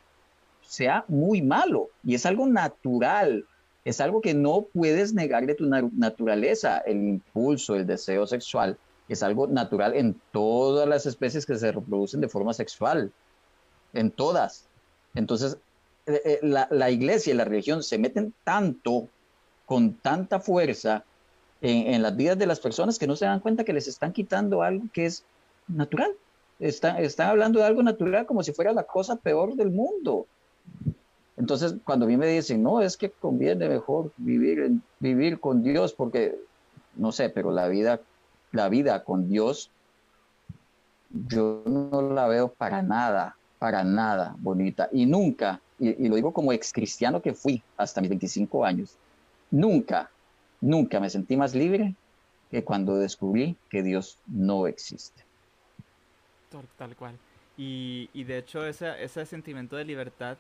sea 0.67 1.05
muy 1.09 1.43
malo. 1.43 1.89
Y 2.05 2.15
es 2.15 2.27
algo 2.27 2.47
natural, 2.47 3.47
es 3.85 4.01
algo 4.01 4.21
que 4.21 4.35
no 4.35 4.67
puedes 4.73 5.15
negar 5.15 5.47
de 5.47 5.55
tu 5.55 5.67
naturaleza, 5.67 6.79
el 6.79 6.97
impulso, 6.97 7.77
el 7.77 7.87
deseo 7.87 8.27
sexual. 8.27 8.79
Es 9.09 9.23
algo 9.23 9.47
natural 9.47 9.95
en 9.95 10.21
todas 10.33 10.89
las 10.89 11.07
especies 11.07 11.47
que 11.47 11.57
se 11.57 11.73
reproducen 11.73 12.21
de 12.21 12.29
forma 12.29 12.53
sexual, 12.53 13.13
en 13.93 14.11
todas. 14.11 14.67
Entonces, 15.15 15.59
eh, 16.07 16.21
eh, 16.25 16.39
la, 16.43 16.67
la 16.71 16.91
iglesia 16.91 17.33
y 17.33 17.37
la 17.37 17.45
religión 17.45 17.83
se 17.83 17.99
meten 17.99 18.35
tanto, 18.45 19.09
con 19.65 19.95
tanta 19.95 20.41
fuerza, 20.41 21.05
en, 21.61 22.03
las 22.03 22.17
vidas 22.17 22.39
de 22.39 22.47
las 22.47 22.61
personas 22.61 22.99
que 22.99 23.07
no 23.07 23.17
se 23.17 23.25
dan 23.25 23.41
cuenta 23.41 23.65
que 23.65 23.73
les 23.73 23.89
están 23.89 24.13
quitando 24.13 24.63
algo 24.63 24.85
que 24.93 25.07
es 25.07 25.25
natural. 25.67 26.13
Está, 26.59 27.01
están 27.01 27.31
hablando 27.31 27.59
de 27.59 27.67
algo 27.67 27.83
natural 27.83 28.27
como 28.27 28.43
si 28.43 28.53
fuera 28.53 28.73
la 28.73 28.85
cosa 28.85 29.17
peor 29.17 29.55
del 29.55 29.71
mundo. 29.71 30.27
Entonces, 31.37 31.75
cuando 31.85 32.07
a 32.07 32.09
mí 32.09 32.17
me 32.17 32.27
dicen, 32.27 32.63
no, 32.63 32.81
es 32.81 32.97
que 32.97 33.11
conviene 33.11 33.69
mejor 33.69 34.13
vivir, 34.17 34.73
vivir 35.01 35.39
con 35.39 35.63
Dios, 35.63 35.93
porque, 35.93 36.35
no 36.95 37.13
sé, 37.13 37.29
pero 37.29 37.51
la 37.51 37.69
vida, 37.69 38.01
la 38.53 38.69
vida 38.69 39.05
con 39.05 39.29
Dios, 39.29 39.71
yo 41.11 41.63
no 41.67 42.01
la 42.01 42.27
veo 42.27 42.49
para 42.49 42.83
nada, 42.83 43.37
para 43.59 43.85
nada 43.85 44.35
bonita. 44.39 44.89
Y 44.93 45.05
nunca, 45.05 45.61
y, 45.79 46.05
y 46.05 46.09
lo 46.09 46.17
digo 46.17 46.33
como 46.33 46.53
ex 46.53 46.73
cristiano 46.73 47.21
que 47.21 47.35
fui 47.35 47.63
hasta 47.77 48.01
mis 48.01 48.11
25 48.11 48.65
años, 48.65 48.97
nunca, 49.51 50.11
nunca 50.61 51.01
me 51.01 51.11
sentí 51.11 51.37
más 51.37 51.55
libre 51.55 51.95
que 52.51 52.65
cuando 52.65 52.97
descubrí 52.97 53.57
que 53.69 53.83
Dios 53.83 54.19
no 54.27 54.67
existe. 54.67 55.23
Tal 56.79 56.97
cual. 56.97 57.15
Y, 57.59 58.09
y 58.13 58.25
de 58.25 58.39
hecho 58.39 58.67
ese, 58.67 59.03
ese 59.03 59.27
sentimiento 59.27 59.77
de 59.77 59.85
libertad 59.85 60.37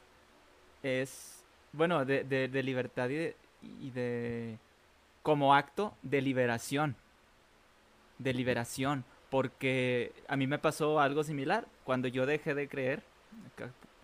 es, 0.86 1.44
bueno, 1.72 2.04
de, 2.04 2.24
de, 2.24 2.62
libertad 2.62 3.08
y 3.08 3.14
de, 3.14 3.36
y 3.80 3.90
de, 3.90 4.58
como 5.22 5.54
acto 5.54 5.94
de 6.02 6.20
liberación. 6.20 6.96
De 8.18 8.32
liberación. 8.32 9.04
Porque 9.30 10.12
a 10.28 10.36
mí 10.36 10.46
me 10.46 10.58
pasó 10.58 11.00
algo 11.00 11.24
similar. 11.24 11.66
Cuando 11.84 12.08
yo 12.08 12.26
dejé 12.26 12.54
de 12.54 12.68
creer, 12.68 13.02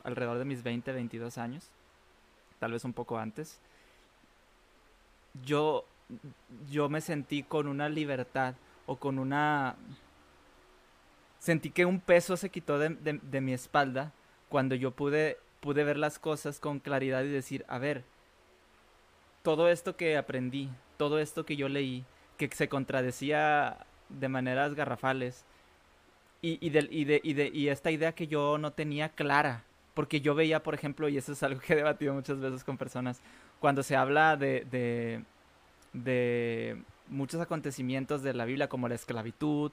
alrededor 0.04 0.38
de 0.38 0.44
mis 0.44 0.62
20, 0.62 0.92
22 0.92 1.38
años, 1.38 1.68
tal 2.58 2.72
vez 2.72 2.84
un 2.84 2.92
poco 2.92 3.18
antes, 3.18 3.60
yo, 5.44 5.84
yo 6.70 6.88
me 6.88 7.00
sentí 7.00 7.42
con 7.42 7.68
una 7.68 7.88
libertad 7.88 8.54
o 8.86 8.96
con 8.96 9.18
una 9.18 9.76
sentí 11.42 11.70
que 11.70 11.84
un 11.84 11.98
peso 11.98 12.36
se 12.36 12.50
quitó 12.50 12.78
de, 12.78 13.40
mi 13.40 13.52
espalda 13.52 14.12
cuando 14.48 14.76
yo 14.76 14.92
pude, 14.92 15.38
pude 15.62 15.84
ver 15.84 15.96
las 15.96 16.18
cosas 16.18 16.58
con 16.58 16.80
claridad 16.80 17.22
y 17.22 17.28
decir, 17.28 17.64
a 17.68 17.78
ver, 17.78 18.02
todo 19.42 19.68
esto 19.68 19.96
que 19.96 20.16
aprendí, 20.16 20.68
todo 20.96 21.20
esto 21.20 21.46
que 21.46 21.54
yo 21.56 21.68
leí, 21.68 22.04
que 22.36 22.48
se 22.48 22.68
contradecía 22.68 23.78
de 24.08 24.28
maneras 24.28 24.74
garrafales, 24.74 25.44
y, 26.42 26.58
y, 26.60 26.70
de, 26.70 26.88
y, 26.90 27.04
de, 27.04 27.20
y, 27.22 27.34
de, 27.34 27.48
y 27.54 27.68
esta 27.68 27.92
idea 27.92 28.12
que 28.12 28.26
yo 28.26 28.58
no 28.58 28.72
tenía 28.72 29.10
clara, 29.10 29.62
porque 29.94 30.20
yo 30.20 30.34
veía, 30.34 30.64
por 30.64 30.74
ejemplo, 30.74 31.08
y 31.08 31.16
eso 31.16 31.32
es 31.32 31.42
algo 31.44 31.60
que 31.64 31.74
he 31.74 31.76
debatido 31.76 32.12
muchas 32.12 32.40
veces 32.40 32.64
con 32.64 32.76
personas, 32.76 33.22
cuando 33.60 33.84
se 33.84 33.94
habla 33.94 34.36
de, 34.36 34.66
de, 34.68 35.22
de 35.92 36.82
muchos 37.06 37.40
acontecimientos 37.40 38.24
de 38.24 38.34
la 38.34 38.46
Biblia, 38.46 38.68
como 38.68 38.88
la 38.88 38.96
esclavitud, 38.96 39.70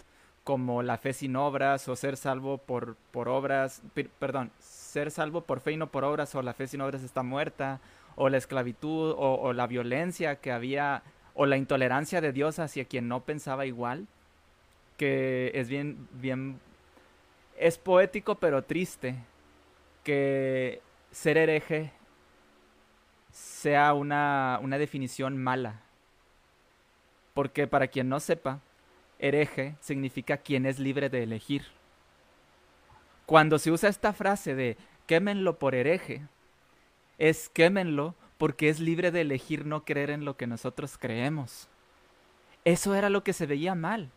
como 0.50 0.82
la 0.82 0.98
fe 0.98 1.14
sin 1.14 1.36
obras 1.36 1.88
o 1.90 1.96
ser 1.96 2.18
salvo 2.18 2.58
por, 2.58 2.96
por 3.12 3.30
obras, 3.30 3.84
perdón, 4.18 4.52
ser 4.58 5.12
salvo 5.12 5.42
por 5.42 5.60
fe 5.60 5.74
y 5.74 5.78
no 5.78 5.92
por 5.92 6.04
obras 6.04 6.34
o 6.34 6.42
la 6.42 6.56
fe 6.56 6.66
sin 6.66 6.82
obras 6.82 7.04
está 7.04 7.22
muerta 7.22 7.82
o 8.16 8.30
la 8.30 8.38
esclavitud 8.38 9.14
o, 9.16 9.54
la 9.54 9.68
violencia 9.68 10.38
que 10.38 10.52
había 10.52 11.04
o 11.36 11.46
la 11.46 11.56
intolerancia 11.56 12.20
de 12.20 12.32
Dios 12.32 12.58
hacia 12.58 12.86
quien 12.86 13.08
no 13.08 13.26
pensaba 13.26 13.68
igual, 13.68 14.08
que 14.98 15.52
es 15.54 15.70
bien, 15.70 16.08
bien, 16.14 16.60
es 17.56 17.78
poético 17.78 18.40
pero 18.40 18.64
triste 18.64 19.18
que 20.04 20.82
ser 21.12 21.38
hereje 21.38 21.92
sea 23.32 23.94
una, 23.94 24.60
una 24.64 24.80
definición 24.80 25.38
mala. 25.38 25.82
Porque 27.36 27.68
para 27.68 27.86
quien 27.86 28.10
no 28.10 28.20
sepa, 28.20 28.62
hereje 29.20 29.76
significa 29.82 30.38
quien 30.38 30.66
es 30.66 30.80
libre 30.80 31.10
de 31.10 31.24
elegir. 31.24 31.66
Cuando 33.26 33.60
se 33.60 33.72
usa 33.72 33.90
esta 33.90 34.14
frase 34.14 34.56
de 34.56 34.78
quémenlo 35.06 35.60
por 35.60 35.76
hereje, 35.76 36.26
es 37.18 37.50
quémenlo 37.50 38.16
porque 38.38 38.70
es 38.70 38.80
libre 38.80 39.12
de 39.12 39.22
elegir 39.22 39.66
no 39.66 39.84
creer 39.84 40.10
en 40.10 40.26
lo 40.26 40.38
que 40.38 40.48
nosotros 40.48 40.98
creemos. 40.98 41.68
Eso 42.66 42.96
era 42.96 43.10
lo 43.10 43.24
que 43.24 43.34
se 43.34 43.46
veía 43.46 43.76
mal, 43.76 44.10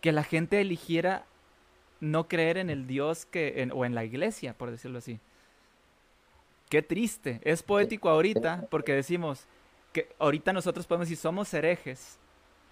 que 0.00 0.12
la 0.12 0.22
gente 0.22 0.60
eligiera 0.60 1.24
no 2.00 2.28
creer 2.28 2.58
en 2.58 2.70
el 2.70 2.86
Dios 2.86 3.26
que 3.26 3.68
o 3.74 3.84
en 3.84 3.94
la 3.94 4.04
iglesia, 4.04 4.54
por 4.54 4.70
decirlo 4.70 4.98
así. 4.98 5.18
Qué 6.68 6.82
triste. 6.82 7.40
Es 7.42 7.62
poético 7.62 8.08
ahorita 8.08 8.66
porque 8.70 8.94
decimos 8.94 9.46
que 9.92 10.08
ahorita 10.18 10.52
nosotros 10.52 10.86
podemos 10.86 11.08
decir 11.08 11.20
somos 11.20 11.52
herejes, 11.52 12.18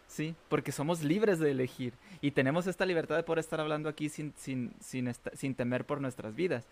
¿sí? 0.09 0.35
Porque 0.49 0.73
somos 0.73 1.05
libres 1.05 1.39
de 1.39 1.53
elegir 1.53 1.93
y 2.21 2.33
tenemos 2.33 2.67
esta 2.67 2.85
libertad 2.85 3.17
de 3.17 3.23
poder 3.23 3.39
estar 3.39 3.61
hablando 3.61 3.89
aquí 3.89 4.09
sin, 4.09 4.33
sin, 4.37 4.73
sin, 4.81 5.13
sin 5.35 5.55
temer 5.55 5.85
por 5.85 6.01
nuestras 6.01 6.35
vidas. 6.35 6.65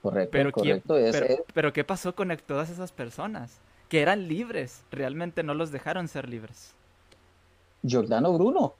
Correcto, 0.00 0.30
pero, 0.32 0.52
correcto. 0.52 0.94
pero, 1.52 1.72
¿qué 1.74 1.84
pasó 1.84 2.14
con 2.14 2.34
todas 2.46 2.70
esas 2.70 2.90
personas? 2.90 3.58
Que 3.90 4.00
eran 4.00 4.28
libres, 4.28 4.82
realmente 4.90 5.42
no 5.42 5.52
los 5.52 5.72
dejaron 5.72 6.08
ser 6.08 6.26
libres. 6.28 6.72
Giordano 7.82 8.32
Bruno. 8.32 8.74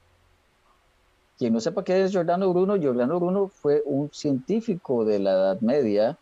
Quien 1.36 1.52
no 1.52 1.60
sepa 1.60 1.84
qué 1.84 2.04
es 2.04 2.12
Giordano 2.12 2.50
Bruno, 2.50 2.76
Giordano 2.76 3.18
Bruno 3.18 3.48
fue 3.48 3.82
un 3.84 4.10
científico 4.12 5.04
de 5.04 5.18
la 5.18 5.30
Edad 5.32 5.60
Media, 5.60 6.16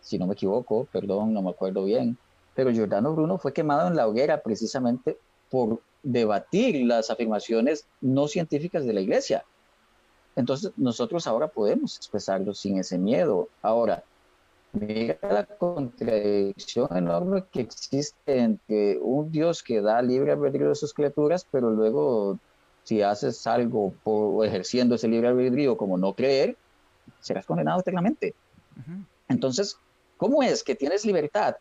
si 0.00 0.18
no 0.18 0.26
me 0.26 0.34
equivoco, 0.34 0.86
perdón, 0.90 1.34
no 1.34 1.42
me 1.42 1.50
acuerdo 1.50 1.84
bien, 1.84 2.16
pero 2.54 2.70
Giordano 2.70 3.12
Bruno 3.12 3.36
fue 3.36 3.52
quemado 3.52 3.88
en 3.88 3.96
la 3.96 4.06
hoguera 4.06 4.40
precisamente 4.40 5.18
por 5.50 5.80
debatir 6.02 6.86
las 6.86 7.10
afirmaciones 7.10 7.86
no 8.00 8.28
científicas 8.28 8.84
de 8.86 8.92
la 8.92 9.00
iglesia. 9.00 9.44
Entonces 10.36 10.72
nosotros 10.76 11.26
ahora 11.26 11.48
podemos 11.48 11.96
expresarlo 11.96 12.54
sin 12.54 12.78
ese 12.78 12.98
miedo. 12.98 13.48
Ahora, 13.62 14.04
mira 14.72 15.18
la 15.22 15.44
contradicción 15.44 16.88
enorme 16.96 17.44
que 17.50 17.60
existe 17.60 18.38
entre 18.38 18.98
un 19.00 19.30
Dios 19.30 19.62
que 19.62 19.80
da 19.80 20.00
libre 20.00 20.32
albedrío 20.32 20.70
a 20.70 20.74
sus 20.74 20.94
criaturas, 20.94 21.46
pero 21.50 21.70
luego 21.70 22.38
si 22.84 23.02
haces 23.02 23.46
algo 23.46 23.92
por, 24.02 24.46
ejerciendo 24.46 24.94
ese 24.94 25.08
libre 25.08 25.28
albedrío 25.28 25.76
como 25.76 25.98
no 25.98 26.14
creer, 26.14 26.56
serás 27.20 27.46
condenado 27.46 27.80
eternamente. 27.80 28.34
Entonces, 29.28 29.76
¿cómo 30.16 30.42
es 30.42 30.62
que 30.62 30.74
tienes 30.74 31.04
libertad 31.04 31.56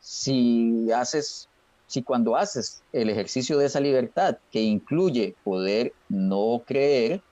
si 0.00 0.90
haces 0.92 1.48
si 1.86 2.02
cuando 2.02 2.36
haces 2.36 2.82
el 2.92 3.10
ejercicio 3.10 3.58
de 3.58 3.66
esa 3.66 3.80
libertad 3.80 4.38
que 4.50 4.60
incluye 4.60 5.34
poder 5.44 5.92
no 6.08 6.62
creer, 6.66 7.22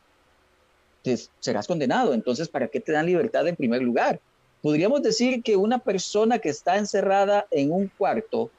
te, 1.02 1.18
serás 1.40 1.66
condenado. 1.66 2.14
Entonces, 2.14 2.48
¿para 2.48 2.68
qué 2.68 2.80
te 2.80 2.92
dan 2.92 3.06
libertad 3.06 3.46
en 3.48 3.56
primer 3.56 3.82
lugar? 3.82 4.20
Podríamos 4.62 5.02
decir 5.02 5.42
que 5.42 5.56
una 5.56 5.78
persona 5.78 6.38
que 6.38 6.48
está 6.48 6.78
encerrada 6.78 7.46
en 7.50 7.72
un 7.72 7.88
cuarto 7.88 8.50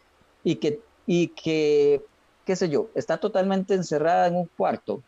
y 0.43 0.55
que, 0.55 0.79
y 1.07 1.29
que, 1.29 2.01
qué 2.45 2.55
sé 2.55 2.69
yo, 2.69 2.89
está 2.93 3.17
totalmente 3.17 3.73
encerrada 3.73 4.27
en 4.27 4.35
un 4.35 4.45
cuarto 4.57 5.01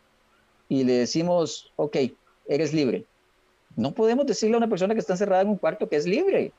y 0.68 0.84
le 0.84 0.94
decimos, 0.94 1.72
ok, 1.76 1.96
eres 2.48 2.72
libre. 2.72 3.04
No 3.76 3.92
podemos 3.92 4.26
decirle 4.26 4.56
a 4.56 4.58
una 4.58 4.68
persona 4.68 4.94
que 4.94 5.00
está 5.00 5.12
encerrada 5.12 5.42
en 5.42 5.48
un 5.50 5.56
cuarto 5.56 5.88
que 5.88 5.96
es 5.96 6.06
libre. 6.06 6.52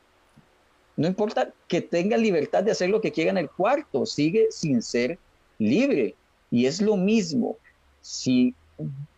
No 0.99 1.07
importa 1.07 1.53
que 1.69 1.79
tenga 1.79 2.17
libertad 2.17 2.61
de 2.61 2.71
hacer 2.71 2.89
lo 2.89 2.99
que 2.99 3.13
quiera 3.13 3.31
en 3.31 3.37
el 3.37 3.49
cuarto, 3.49 4.05
sigue 4.05 4.47
sin 4.49 4.81
ser 4.81 5.17
libre. 5.57 6.13
Y 6.51 6.65
es 6.65 6.81
lo 6.81 6.97
mismo. 6.97 7.55
Si 8.01 8.53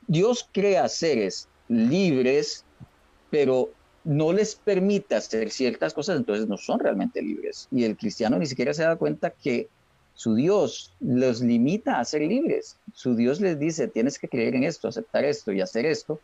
Dios 0.06 0.48
crea 0.52 0.88
seres 0.88 1.48
libres, 1.68 2.66
pero 3.32 3.72
no 4.04 4.32
les 4.32 4.54
permite 4.54 5.16
hacer 5.16 5.50
ciertas 5.50 5.96
cosas, 5.96 6.18
entonces 6.18 6.48
no 6.48 6.56
son 6.56 6.80
realmente 6.80 7.20
libres. 7.20 7.68
Y 7.72 7.84
el 7.84 7.98
cristiano 7.98 8.38
ni 8.38 8.46
siquiera 8.46 8.76
se 8.76 8.84
da 8.84 8.96
cuenta 8.96 9.32
que 9.32 9.68
su 10.14 10.36
Dios 10.36 10.94
los 11.00 11.42
limita 11.42 12.00
a 12.00 12.06
ser 12.06 12.22
libres. 12.22 12.78
Su 12.94 13.16
Dios 13.16 13.42
les 13.42 13.58
dice, 13.58 13.88
tienes 13.88 14.20
que 14.20 14.30
creer 14.30 14.54
en 14.54 14.66
esto, 14.66 14.88
aceptar 14.88 15.26
esto 15.26 15.52
y 15.52 15.62
hacer 15.62 15.88
esto, 15.88 16.20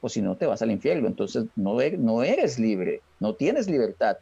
o 0.00 0.08
si 0.08 0.22
no 0.22 0.38
te 0.38 0.46
vas 0.46 0.62
al 0.62 0.70
infierno. 0.70 1.06
Entonces 1.06 1.44
no, 1.54 1.76
no 1.98 2.22
eres 2.22 2.58
libre, 2.58 3.02
no 3.20 3.34
tienes 3.34 3.68
libertad. 3.68 4.16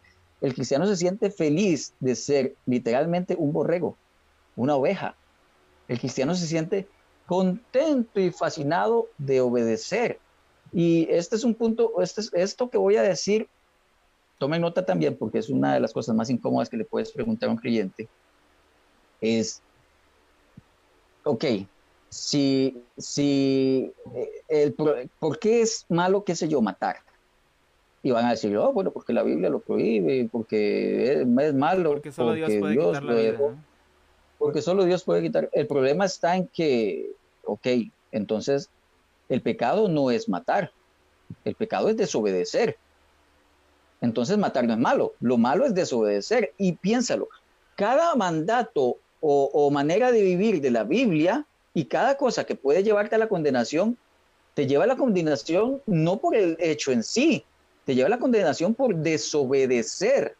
El 0.44 0.52
cristiano 0.52 0.86
se 0.86 0.96
siente 0.96 1.30
feliz 1.30 1.94
de 2.00 2.14
ser 2.14 2.54
literalmente 2.66 3.34
un 3.34 3.50
borrego, 3.50 3.96
una 4.56 4.76
oveja. 4.76 5.16
El 5.88 5.98
cristiano 5.98 6.34
se 6.34 6.46
siente 6.46 6.86
contento 7.24 8.20
y 8.20 8.30
fascinado 8.30 9.08
de 9.16 9.40
obedecer. 9.40 10.18
Y 10.70 11.08
este 11.10 11.36
es 11.36 11.44
un 11.44 11.54
punto, 11.54 11.92
este 12.02 12.20
esto 12.34 12.68
que 12.68 12.76
voy 12.76 12.96
a 12.96 13.02
decir, 13.02 13.48
tomen 14.38 14.60
nota 14.60 14.84
también 14.84 15.16
porque 15.16 15.38
es 15.38 15.48
una 15.48 15.72
de 15.72 15.80
las 15.80 15.94
cosas 15.94 16.14
más 16.14 16.28
incómodas 16.28 16.68
que 16.68 16.76
le 16.76 16.84
puedes 16.84 17.10
preguntar 17.10 17.48
a 17.48 17.52
un 17.52 17.56
creyente, 17.56 18.06
es, 19.22 19.62
ok, 21.22 21.44
si, 22.10 22.84
si 22.98 23.90
eh, 24.14 24.30
el, 24.48 24.74
¿por 24.74 25.38
qué 25.38 25.62
es 25.62 25.86
malo, 25.88 26.22
qué 26.22 26.36
sé 26.36 26.48
yo, 26.48 26.60
matar? 26.60 26.96
Y 28.04 28.10
van 28.10 28.26
a 28.26 28.30
decir, 28.30 28.56
oh, 28.56 28.72
bueno, 28.72 28.92
porque 28.92 29.12
la 29.12 29.22
Biblia 29.22 29.48
lo 29.48 29.60
prohíbe, 29.60 30.28
porque 30.30 31.22
es, 31.22 31.26
malo, 31.26 31.92
porque 31.92 32.12
solo 32.12 32.34
Dios 32.34 32.52
puede 32.60 32.76
quitar 32.76 33.02
la 33.02 33.14
vida, 33.14 33.38
porque 34.38 34.62
solo 34.62 34.84
Dios 34.84 35.02
puede 35.04 35.22
quitar. 35.22 35.48
El 35.52 35.66
problema 35.66 36.04
está 36.04 36.36
en 36.36 36.46
que, 36.46 37.10
ok, 37.44 37.66
entonces 38.12 38.68
el 39.28 39.40
pecado 39.40 39.88
no 39.88 40.10
es 40.10 40.28
matar, 40.28 40.70
el 41.44 41.54
pecado 41.54 41.88
es 41.88 41.96
desobedecer. 41.96 42.76
Entonces 44.02 44.36
matar 44.36 44.66
no 44.66 44.74
es 44.74 44.78
malo, 44.78 45.14
lo 45.20 45.38
malo 45.38 45.64
es 45.64 45.74
desobedecer. 45.74 46.52
Y 46.58 46.72
piénsalo, 46.72 47.28
cada 47.74 48.14
mandato 48.16 48.98
o, 49.26 49.70
manera 49.70 50.12
de 50.12 50.20
vivir 50.22 50.60
de 50.60 50.70
la 50.70 50.84
Biblia 50.84 51.46
y 51.72 51.86
cada 51.86 52.18
cosa 52.18 52.44
que 52.44 52.54
puede 52.54 52.82
llevarte 52.82 53.14
a 53.14 53.18
la 53.18 53.28
condenación, 53.28 53.96
te 54.52 54.66
lleva 54.66 54.84
a 54.84 54.86
la 54.86 54.96
condenación 54.96 55.80
no 55.86 56.18
por 56.18 56.36
el 56.36 56.58
hecho 56.60 56.92
en 56.92 57.02
sí, 57.02 57.46
te 57.84 57.94
lleva 57.94 58.06
a 58.06 58.10
la 58.10 58.18
condenación 58.18 58.74
por 58.74 58.94
desobedecer. 58.94 60.36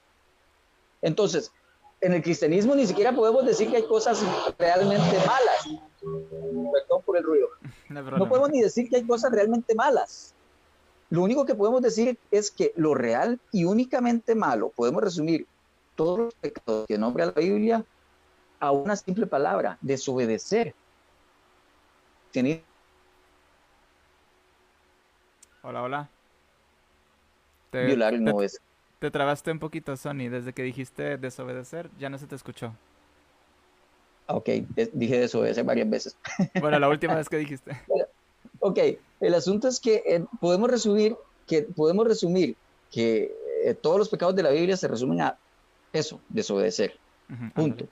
Entonces, 1.03 1.53
en 2.01 2.12
el 2.12 2.23
cristianismo 2.23 2.75
ni 2.75 2.87
siquiera 2.87 3.15
podemos 3.15 3.45
decir 3.47 3.71
que 3.71 3.77
hay 3.77 3.87
cosas 3.87 4.23
realmente 4.59 5.16
malas. 5.27 5.81
Perdón 6.01 7.03
por 7.05 7.16
el 7.16 7.23
ruido. 7.25 7.49
No, 7.89 8.29
podemos 8.29 8.51
ni 8.51 8.61
decir 8.61 8.89
que 8.89 8.97
hay 8.97 9.07
cosas 9.07 9.33
realmente 9.33 9.75
malas. 9.75 10.35
Lo 11.11 11.23
único 11.23 11.45
que 11.45 11.55
podemos 11.55 11.83
decir 11.83 12.19
es 12.31 12.51
que 12.51 12.73
lo 12.77 12.95
real 12.95 13.39
y 13.53 13.65
únicamente 13.65 14.35
malo, 14.35 14.71
podemos 14.71 15.03
resumir 15.03 15.47
todos 15.95 16.19
los 16.19 16.35
pecados 16.35 16.87
que 16.87 16.99
nombra 16.99 17.27
la 17.27 17.33
Biblia 17.33 17.85
a 18.59 18.73
una 18.73 18.97
simple 18.97 19.27
palabra, 19.27 19.79
desobedecer. 19.81 20.75
Hola, 25.62 25.83
hola. 25.83 26.14
Te, 27.74 27.86
Violar 27.86 28.20
no 28.20 28.40
es. 28.40 28.60
Te 29.01 29.10
trabaste 29.10 29.51
un 29.51 29.59
poquito, 29.59 29.96
Sony. 29.96 30.28
Desde 30.30 30.52
que 30.52 30.62
dijiste 30.62 31.18
desobedecer, 31.18 31.90
ya 31.98 32.09
no 32.09 32.18
se 32.18 32.28
te 32.28 32.36
escuchó. 32.36 32.72
Ok, 34.26 34.48
dije 34.92 35.18
desobedecer 35.18 35.64
varias 35.64 35.90
veces. 35.90 36.16
Bueno, 36.60 36.78
la 36.78 36.88
última 36.88 37.16
vez 37.16 37.28
que 37.28 37.36
dijiste. 37.36 37.72
Ok, 38.60 38.78
el 39.20 39.34
asunto 39.34 39.66
es 39.66 39.80
que 39.80 40.02
eh, 40.06 40.24
podemos 40.40 40.70
resumir 40.70 41.16
que 41.48 41.62
podemos 41.62 42.06
resumir 42.06 42.56
que 42.92 43.34
eh, 43.64 43.74
todos 43.74 43.98
los 43.98 44.09
pecados 44.09 44.36
de 44.36 44.44
la 44.44 44.51
Biblia 44.51 44.76
se 44.76 44.86
resumen 44.86 45.20
a 45.20 45.36
eso, 45.92 46.20
desobedecer. 46.28 46.96
punto. 47.55 47.88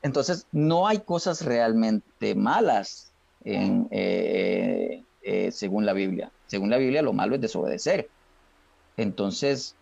Entonces, 0.00 0.46
no 0.52 0.86
hay 0.86 1.00
cosas 1.00 1.44
realmente 1.44 2.34
malas 2.34 3.12
en, 3.44 3.88
eh, 3.90 5.02
eh, 5.22 5.52
según 5.52 5.84
la 5.84 5.92
Biblia. 5.92 6.30
Según 6.46 6.70
la 6.70 6.78
Biblia, 6.78 7.02
lo 7.02 7.12
malo 7.12 7.34
es 7.34 7.42
desobedecer. 7.42 8.08
Entonces, 8.98 9.74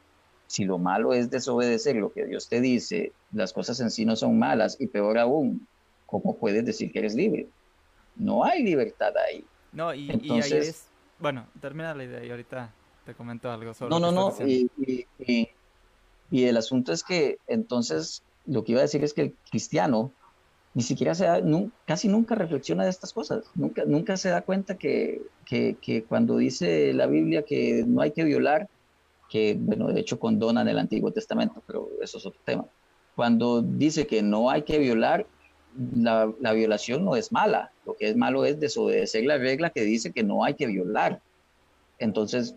si 0.46 0.64
lo 0.64 0.78
malo 0.78 1.12
es 1.12 1.30
desobedecer 1.30 1.96
lo 1.96 2.12
que 2.12 2.24
Dios 2.26 2.48
te 2.48 2.60
dice, 2.60 3.12
las 3.32 3.52
cosas 3.52 3.80
en 3.80 3.90
sí 3.90 4.04
no 4.04 4.14
son 4.14 4.38
malas 4.38 4.76
y 4.78 4.86
peor 4.86 5.18
aún, 5.18 5.66
¿cómo 6.06 6.36
puedes 6.36 6.64
decir 6.64 6.92
que 6.92 7.00
eres 7.00 7.16
libre? 7.16 7.48
No 8.14 8.44
hay 8.44 8.62
libertad 8.62 9.12
ahí. 9.28 9.44
No, 9.72 9.92
y, 9.92 10.10
ahí 10.10 10.52
es... 10.52 10.86
Bueno, 11.18 11.46
termina 11.60 11.94
la 11.94 12.04
idea 12.04 12.24
y 12.24 12.30
ahorita 12.30 12.72
te 13.04 13.14
comento 13.14 13.50
algo 13.50 13.74
sobre 13.74 13.90
No, 13.90 13.98
no, 13.98 14.12
no, 14.12 14.34
y, 14.46 14.70
y 16.30 16.44
el 16.44 16.56
asunto 16.56 16.92
es 16.92 17.02
que 17.02 17.38
entonces 17.46 18.22
lo 18.46 18.64
que 18.64 18.72
iba 18.72 18.80
a 18.80 18.82
decir 18.82 19.02
es 19.04 19.12
que 19.12 19.22
el 19.22 19.34
cristiano 19.50 20.12
ni 20.76 20.82
siquiera 20.82 21.14
se 21.14 21.24
da, 21.24 21.40
casi 21.86 22.06
nunca 22.06 22.34
reflexiona 22.34 22.84
de 22.84 22.90
estas 22.90 23.14
cosas, 23.14 23.44
nunca, 23.54 23.84
nunca 23.86 24.18
se 24.18 24.28
da 24.28 24.42
cuenta 24.42 24.76
que, 24.76 25.22
que, 25.46 26.04
cuando 26.06 26.36
dice 26.36 26.92
la 26.92 27.06
Biblia 27.06 27.44
que 27.44 27.82
no 27.86 28.02
hay 28.02 28.10
que 28.10 28.24
violar, 28.24 28.68
que 29.28 29.56
bueno, 29.58 29.88
de 29.88 30.00
hecho 30.00 30.18
condonan 30.18 30.68
el 30.68 30.78
Antiguo 30.78 31.10
Testamento, 31.10 31.62
pero 31.66 31.88
eso 32.00 32.18
es 32.18 32.26
otro 32.26 32.40
tema. 32.44 32.64
Cuando 33.14 33.62
dice 33.62 34.06
que 34.06 34.22
no 34.22 34.50
hay 34.50 34.62
que 34.62 34.78
violar, 34.78 35.26
la, 35.94 36.32
la, 36.40 36.52
violación 36.52 37.04
no 37.04 37.16
es 37.16 37.32
mala, 37.32 37.70
lo 37.84 37.94
que 37.94 38.08
es 38.08 38.16
malo 38.16 38.44
es 38.44 38.58
desobedecer 38.58 39.24
la 39.24 39.36
regla 39.38 39.70
que 39.70 39.82
dice 39.82 40.12
que 40.12 40.22
no 40.22 40.44
hay 40.44 40.54
que 40.54 40.66
violar. 40.66 41.20
Entonces, 41.98 42.54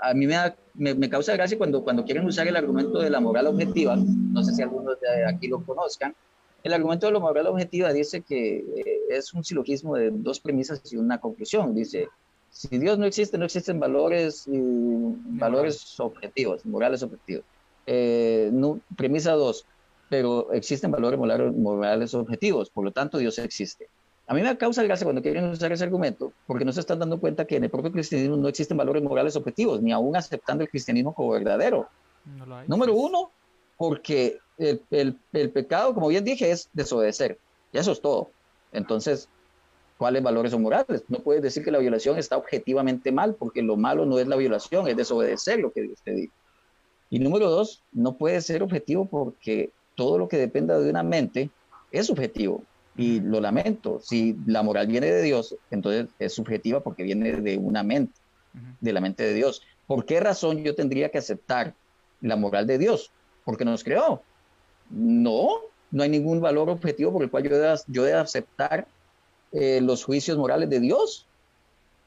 a 0.00 0.14
mí 0.14 0.26
me, 0.26 0.94
me, 0.94 1.08
causa 1.08 1.34
gracia 1.34 1.56
cuando, 1.56 1.84
cuando 1.84 2.04
quieren 2.04 2.26
usar 2.26 2.48
el 2.48 2.56
argumento 2.56 2.98
de 3.00 3.10
la 3.10 3.20
moral 3.20 3.46
objetiva, 3.46 3.96
no 3.96 4.42
sé 4.42 4.52
si 4.52 4.62
algunos 4.62 5.00
de 5.00 5.26
aquí 5.26 5.46
lo 5.46 5.64
conozcan, 5.64 6.14
el 6.62 6.72
argumento 6.72 7.06
de 7.06 7.12
la 7.12 7.18
moral 7.18 7.46
objetiva 7.46 7.92
dice 7.92 8.22
que 8.22 8.58
eh, 8.58 9.00
es 9.10 9.32
un 9.32 9.44
silogismo 9.44 9.96
de 9.96 10.10
dos 10.10 10.40
premisas 10.40 10.80
y 10.92 10.96
una 10.96 11.18
conclusión. 11.20 11.74
Dice, 11.74 12.08
si 12.52 12.78
Dios 12.78 12.98
no 12.98 13.06
existe, 13.06 13.38
no 13.38 13.46
existen 13.46 13.80
valores, 13.80 14.46
y 14.46 14.60
valores 15.38 15.98
objetivos, 15.98 16.64
morales 16.66 17.02
objetivos. 17.02 17.44
Eh, 17.86 18.50
no, 18.52 18.78
premisa 18.96 19.32
dos, 19.32 19.64
pero 20.08 20.52
existen 20.52 20.90
valores 20.90 21.18
morales 21.18 22.14
objetivos, 22.14 22.68
por 22.70 22.84
lo 22.84 22.92
tanto 22.92 23.18
Dios 23.18 23.38
existe. 23.38 23.88
A 24.26 24.34
mí 24.34 24.42
me 24.42 24.56
causa 24.56 24.82
gracia 24.82 25.04
cuando 25.04 25.22
quieren 25.22 25.46
usar 25.46 25.72
ese 25.72 25.82
argumento, 25.82 26.32
porque 26.46 26.64
no 26.64 26.72
se 26.72 26.80
están 26.80 26.98
dando 26.98 27.18
cuenta 27.18 27.46
que 27.46 27.56
en 27.56 27.64
el 27.64 27.70
propio 27.70 27.90
cristianismo 27.90 28.36
no 28.36 28.48
existen 28.48 28.76
valores 28.76 29.02
morales 29.02 29.34
objetivos, 29.34 29.82
ni 29.82 29.90
aún 29.90 30.14
aceptando 30.14 30.62
el 30.62 30.70
cristianismo 30.70 31.14
como 31.14 31.30
verdadero. 31.30 31.88
Número 32.68 32.94
uno, 32.94 33.30
porque 33.76 34.38
el, 34.58 35.18
el, 35.32 35.50
pecado, 35.50 35.94
como 35.94 36.08
bien 36.08 36.24
dije, 36.24 36.50
es 36.50 36.68
desobedecer. 36.72 37.38
Y 37.72 37.78
eso 37.78 37.92
es 37.92 38.00
todo. 38.00 38.30
Entonces, 38.72 39.28
¿cuáles 40.02 40.24
valores 40.24 40.50
son 40.50 40.62
morales? 40.62 41.04
No 41.06 41.20
puedes 41.20 41.42
decir 41.42 41.62
que 41.62 41.70
la 41.70 41.78
violación 41.78 42.18
está 42.18 42.36
objetivamente 42.36 43.12
mal, 43.12 43.36
porque 43.36 43.62
lo 43.62 43.76
malo 43.76 44.04
no 44.04 44.18
es 44.18 44.26
la 44.26 44.34
violación, 44.34 44.88
es 44.88 44.96
desobedecer 44.96 45.60
lo 45.60 45.70
que 45.70 45.82
Dios 45.82 46.00
te 46.02 46.10
dice. 46.10 46.32
Y 47.08 47.20
número 47.20 47.48
dos, 47.48 47.84
no 47.92 48.16
puede 48.16 48.40
ser 48.40 48.64
objetivo 48.64 49.04
porque 49.04 49.70
todo 49.94 50.18
lo 50.18 50.26
que 50.26 50.38
dependa 50.38 50.76
de 50.80 50.90
una 50.90 51.04
mente 51.04 51.50
es 51.92 52.08
subjetivo. 52.08 52.64
Y 52.96 53.20
lo 53.20 53.40
lamento, 53.40 54.00
si 54.02 54.36
la 54.44 54.64
moral 54.64 54.88
viene 54.88 55.06
de 55.06 55.22
Dios, 55.22 55.54
entonces 55.70 56.08
es 56.18 56.32
subjetiva 56.32 56.80
porque 56.80 57.04
viene 57.04 57.34
de 57.40 57.56
una 57.58 57.84
mente, 57.84 58.18
de 58.80 58.92
la 58.92 59.00
mente 59.00 59.22
de 59.22 59.34
Dios. 59.34 59.62
¿Por 59.86 60.04
qué 60.04 60.18
razón 60.18 60.64
yo 60.64 60.74
tendría 60.74 61.10
que 61.10 61.18
aceptar 61.18 61.74
la 62.20 62.34
moral 62.34 62.66
de 62.66 62.76
Dios? 62.76 63.12
Porque 63.44 63.64
nos 63.64 63.84
creó. 63.84 64.20
No, 64.90 65.60
no 65.92 66.02
hay 66.02 66.08
ningún 66.08 66.40
valor 66.40 66.70
objetivo 66.70 67.12
por 67.12 67.22
el 67.22 67.30
cual 67.30 67.44
yo 67.44 67.56
deba, 67.56 67.76
yo 67.86 68.18
aceptar 68.18 68.88
eh, 69.52 69.80
los 69.80 70.04
juicios 70.04 70.38
morales 70.38 70.68
de 70.70 70.80
Dios. 70.80 71.26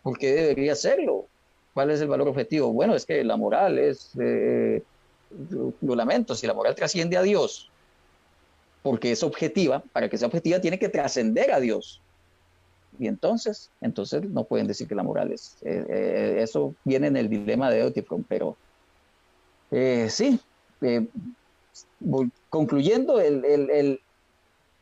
¿Por 0.03 0.17
qué 0.17 0.33
debería 0.33 0.73
hacerlo? 0.73 1.25
¿Cuál 1.73 1.91
es 1.91 2.01
el 2.01 2.07
valor 2.07 2.27
objetivo? 2.27 2.71
Bueno, 2.71 2.95
es 2.95 3.05
que 3.05 3.23
la 3.23 3.37
moral 3.37 3.77
es, 3.77 4.11
eh, 4.19 4.81
lo 5.81 5.95
lamento, 5.95 6.35
si 6.35 6.47
la 6.47 6.53
moral 6.53 6.75
trasciende 6.75 7.17
a 7.17 7.21
Dios, 7.21 7.69
porque 8.83 9.11
es 9.11 9.23
objetiva, 9.23 9.83
para 9.91 10.09
que 10.09 10.17
sea 10.17 10.27
objetiva 10.27 10.61
tiene 10.61 10.79
que 10.79 10.89
trascender 10.89 11.51
a 11.51 11.59
Dios. 11.59 12.01
Y 12.99 13.07
entonces, 13.07 13.69
entonces 13.81 14.23
no 14.29 14.45
pueden 14.45 14.67
decir 14.67 14.87
que 14.87 14.95
la 14.95 15.03
moral 15.03 15.31
es. 15.31 15.57
Eh, 15.63 15.85
eh, 15.89 16.35
eso 16.39 16.75
viene 16.83 17.07
en 17.07 17.17
el 17.17 17.29
dilema 17.29 17.69
de 17.69 17.83
Otifron, 17.83 18.23
pero 18.23 18.55
eh, 19.71 20.07
sí, 20.09 20.39
concluyendo, 22.49 23.19
el, 23.19 23.43
el, 23.43 23.99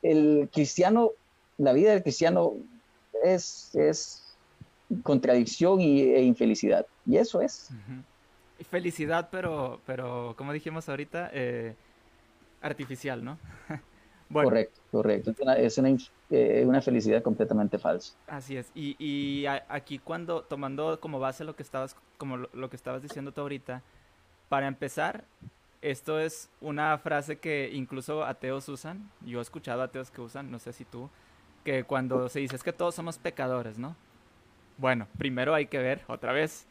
el, 0.01 0.49
cristiano, 0.51 1.11
la 1.57 1.73
vida 1.73 1.91
del 1.91 2.03
cristiano 2.03 2.53
es, 3.23 3.73
es 3.75 4.35
contradicción 5.03 5.81
y, 5.81 6.01
e 6.01 6.23
infelicidad. 6.23 6.85
Y 7.05 7.17
eso 7.17 7.41
es. 7.41 7.69
Felicidad, 8.69 9.29
pero, 9.31 9.81
pero 9.85 10.35
como 10.37 10.53
dijimos 10.53 10.87
ahorita, 10.89 11.31
artificial, 12.63 13.23
¿no? 13.23 13.37
correcto, 14.33 14.81
correcto. 14.91 15.31
Es, 15.57 15.77
una, 15.77 15.95
eh, 16.31 16.63
una, 16.65 16.81
felicidad 16.81 17.21
completamente 17.21 17.77
falsa. 17.77 18.15
Así 18.27 18.57
es. 18.57 18.71
Y, 18.73 18.95
y 18.97 19.45
aquí 19.45 19.99
cuando, 19.99 20.41
tomando 20.41 20.99
como 20.99 21.19
base 21.19 21.43
lo 21.43 21.55
que 21.55 21.63
estabas, 21.63 21.95
como 22.17 22.37
lo, 22.37 22.69
que 22.69 22.75
estabas 22.75 23.01
diciendo 23.03 23.31
tú 23.31 23.41
ahorita, 23.41 23.83
para 24.49 24.67
empezar, 24.67 25.25
esto 25.81 26.19
es 26.19 26.49
una 26.61 26.97
frase 26.97 27.37
que 27.37 27.69
incluso 27.73 28.23
ateos 28.23 28.67
usan. 28.69 29.11
Yo 29.21 29.39
he 29.39 29.41
escuchado 29.41 29.83
ateos 29.83 30.09
que 30.09 30.21
usan, 30.21 30.49
no 30.49 30.59
sé 30.59 30.73
si 30.73 30.85
tú, 30.85 31.09
que 31.63 31.83
cuando 31.83 32.29
se 32.29 32.39
dice 32.39 32.55
es 32.55 32.63
que 32.63 32.73
todos 32.73 32.95
somos 32.95 33.17
pecadores, 33.17 33.77
¿no? 33.77 33.95
Bueno, 34.77 35.07
primero 35.17 35.53
hay 35.53 35.67
que 35.67 35.77
ver, 35.77 36.01
otra 36.07 36.33
vez, 36.33 36.67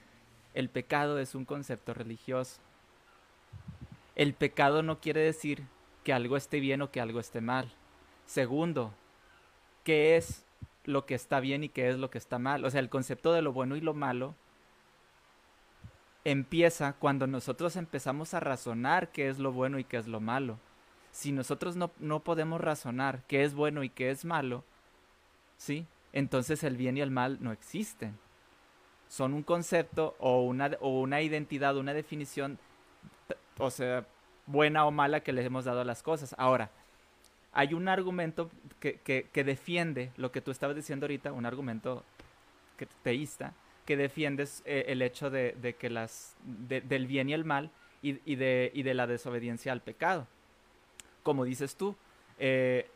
el 0.54 0.68
pecado 0.68 1.18
es 1.18 1.34
un 1.34 1.44
concepto 1.44 1.94
religioso. 1.94 2.60
El 4.14 4.34
pecado 4.34 4.82
no 4.82 5.00
quiere 5.00 5.20
decir 5.20 5.64
que 6.04 6.12
algo 6.12 6.36
esté 6.36 6.60
bien 6.60 6.82
o 6.82 6.90
que 6.90 7.00
algo 7.00 7.20
esté 7.20 7.40
mal. 7.40 7.72
Segundo, 8.26 8.92
¿qué 9.84 10.16
es 10.16 10.44
lo 10.84 11.06
que 11.06 11.14
está 11.14 11.40
bien 11.40 11.64
y 11.64 11.68
qué 11.68 11.88
es 11.88 11.98
lo 11.98 12.10
que 12.10 12.18
está 12.18 12.38
mal? 12.38 12.64
O 12.64 12.70
sea, 12.70 12.80
el 12.80 12.90
concepto 12.90 13.32
de 13.32 13.42
lo 13.42 13.52
bueno 13.52 13.76
y 13.76 13.80
lo 13.80 13.94
malo 13.94 14.34
empieza 16.24 16.92
cuando 16.94 17.26
nosotros 17.26 17.76
empezamos 17.76 18.34
a 18.34 18.40
razonar 18.40 19.10
qué 19.10 19.28
es 19.28 19.38
lo 19.38 19.52
bueno 19.52 19.78
y 19.78 19.84
qué 19.84 19.96
es 19.96 20.06
lo 20.06 20.20
malo. 20.20 20.58
Si 21.10 21.32
nosotros 21.32 21.76
no, 21.76 21.90
no 21.98 22.20
podemos 22.20 22.60
razonar 22.60 23.22
qué 23.26 23.44
es 23.44 23.54
bueno 23.54 23.82
y 23.82 23.90
qué 23.90 24.10
es 24.10 24.24
malo, 24.24 24.64
¿sí? 25.62 25.86
Entonces 26.12 26.64
el 26.64 26.76
bien 26.76 26.96
y 26.96 27.00
el 27.00 27.12
mal 27.12 27.38
no 27.40 27.52
existen. 27.52 28.18
Son 29.08 29.32
un 29.32 29.42
concepto 29.42 30.16
o 30.18 30.42
una, 30.42 30.72
o 30.80 31.00
una 31.00 31.20
identidad, 31.22 31.76
una 31.76 31.94
definición, 31.94 32.58
o 33.58 33.70
sea, 33.70 34.04
buena 34.46 34.84
o 34.86 34.90
mala 34.90 35.20
que 35.20 35.32
les 35.32 35.46
hemos 35.46 35.64
dado 35.64 35.82
a 35.82 35.84
las 35.84 36.02
cosas. 36.02 36.34
Ahora, 36.36 36.70
hay 37.52 37.74
un 37.74 37.86
argumento 37.88 38.50
que, 38.80 38.98
que, 38.98 39.44
defiende 39.44 40.10
lo 40.16 40.32
que 40.32 40.40
tú 40.40 40.50
estabas 40.50 40.74
diciendo 40.74 41.04
ahorita, 41.04 41.32
un 41.32 41.46
argumento 41.46 42.02
que, 42.76 42.86
teísta, 43.02 43.52
que 43.84 43.96
defiende 43.96 44.48
eh, 44.64 44.86
el 44.88 45.00
hecho 45.00 45.30
de, 45.30 45.52
de 45.60 45.74
que 45.74 45.90
las, 45.90 46.34
del 46.42 47.06
bien 47.06 47.28
y 47.28 47.34
el 47.34 47.44
mal 47.44 47.70
y, 48.02 48.18
y, 48.24 48.36
de, 48.36 48.72
y 48.74 48.82
de 48.82 48.94
la 48.94 49.06
desobediencia 49.06 49.70
al 49.70 49.82
pecado. 49.82 50.26
Como 51.22 51.44
dices 51.44 51.76
tú, 51.76 51.94
eh, 52.38 52.88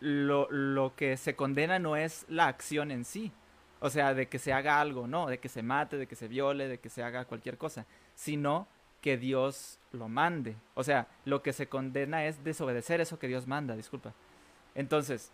lo, 0.00 0.50
lo 0.50 0.94
que 0.94 1.16
se 1.16 1.34
condena 1.34 1.78
no 1.78 1.96
es 1.96 2.24
la 2.28 2.46
acción 2.46 2.90
en 2.90 3.04
sí, 3.04 3.32
o 3.80 3.90
sea, 3.90 4.14
de 4.14 4.26
que 4.26 4.38
se 4.38 4.52
haga 4.52 4.80
algo, 4.80 5.06
no, 5.06 5.26
de 5.26 5.38
que 5.38 5.48
se 5.48 5.62
mate, 5.62 5.96
de 5.96 6.06
que 6.06 6.16
se 6.16 6.28
viole, 6.28 6.68
de 6.68 6.78
que 6.78 6.88
se 6.88 7.02
haga 7.02 7.24
cualquier 7.24 7.58
cosa, 7.58 7.86
sino 8.14 8.66
que 9.00 9.16
Dios 9.16 9.78
lo 9.92 10.08
mande. 10.08 10.56
O 10.74 10.82
sea, 10.82 11.06
lo 11.24 11.42
que 11.42 11.52
se 11.52 11.68
condena 11.68 12.24
es 12.24 12.42
desobedecer 12.42 13.00
eso 13.00 13.18
que 13.18 13.28
Dios 13.28 13.46
manda, 13.46 13.76
disculpa. 13.76 14.12
Entonces, 14.74 15.32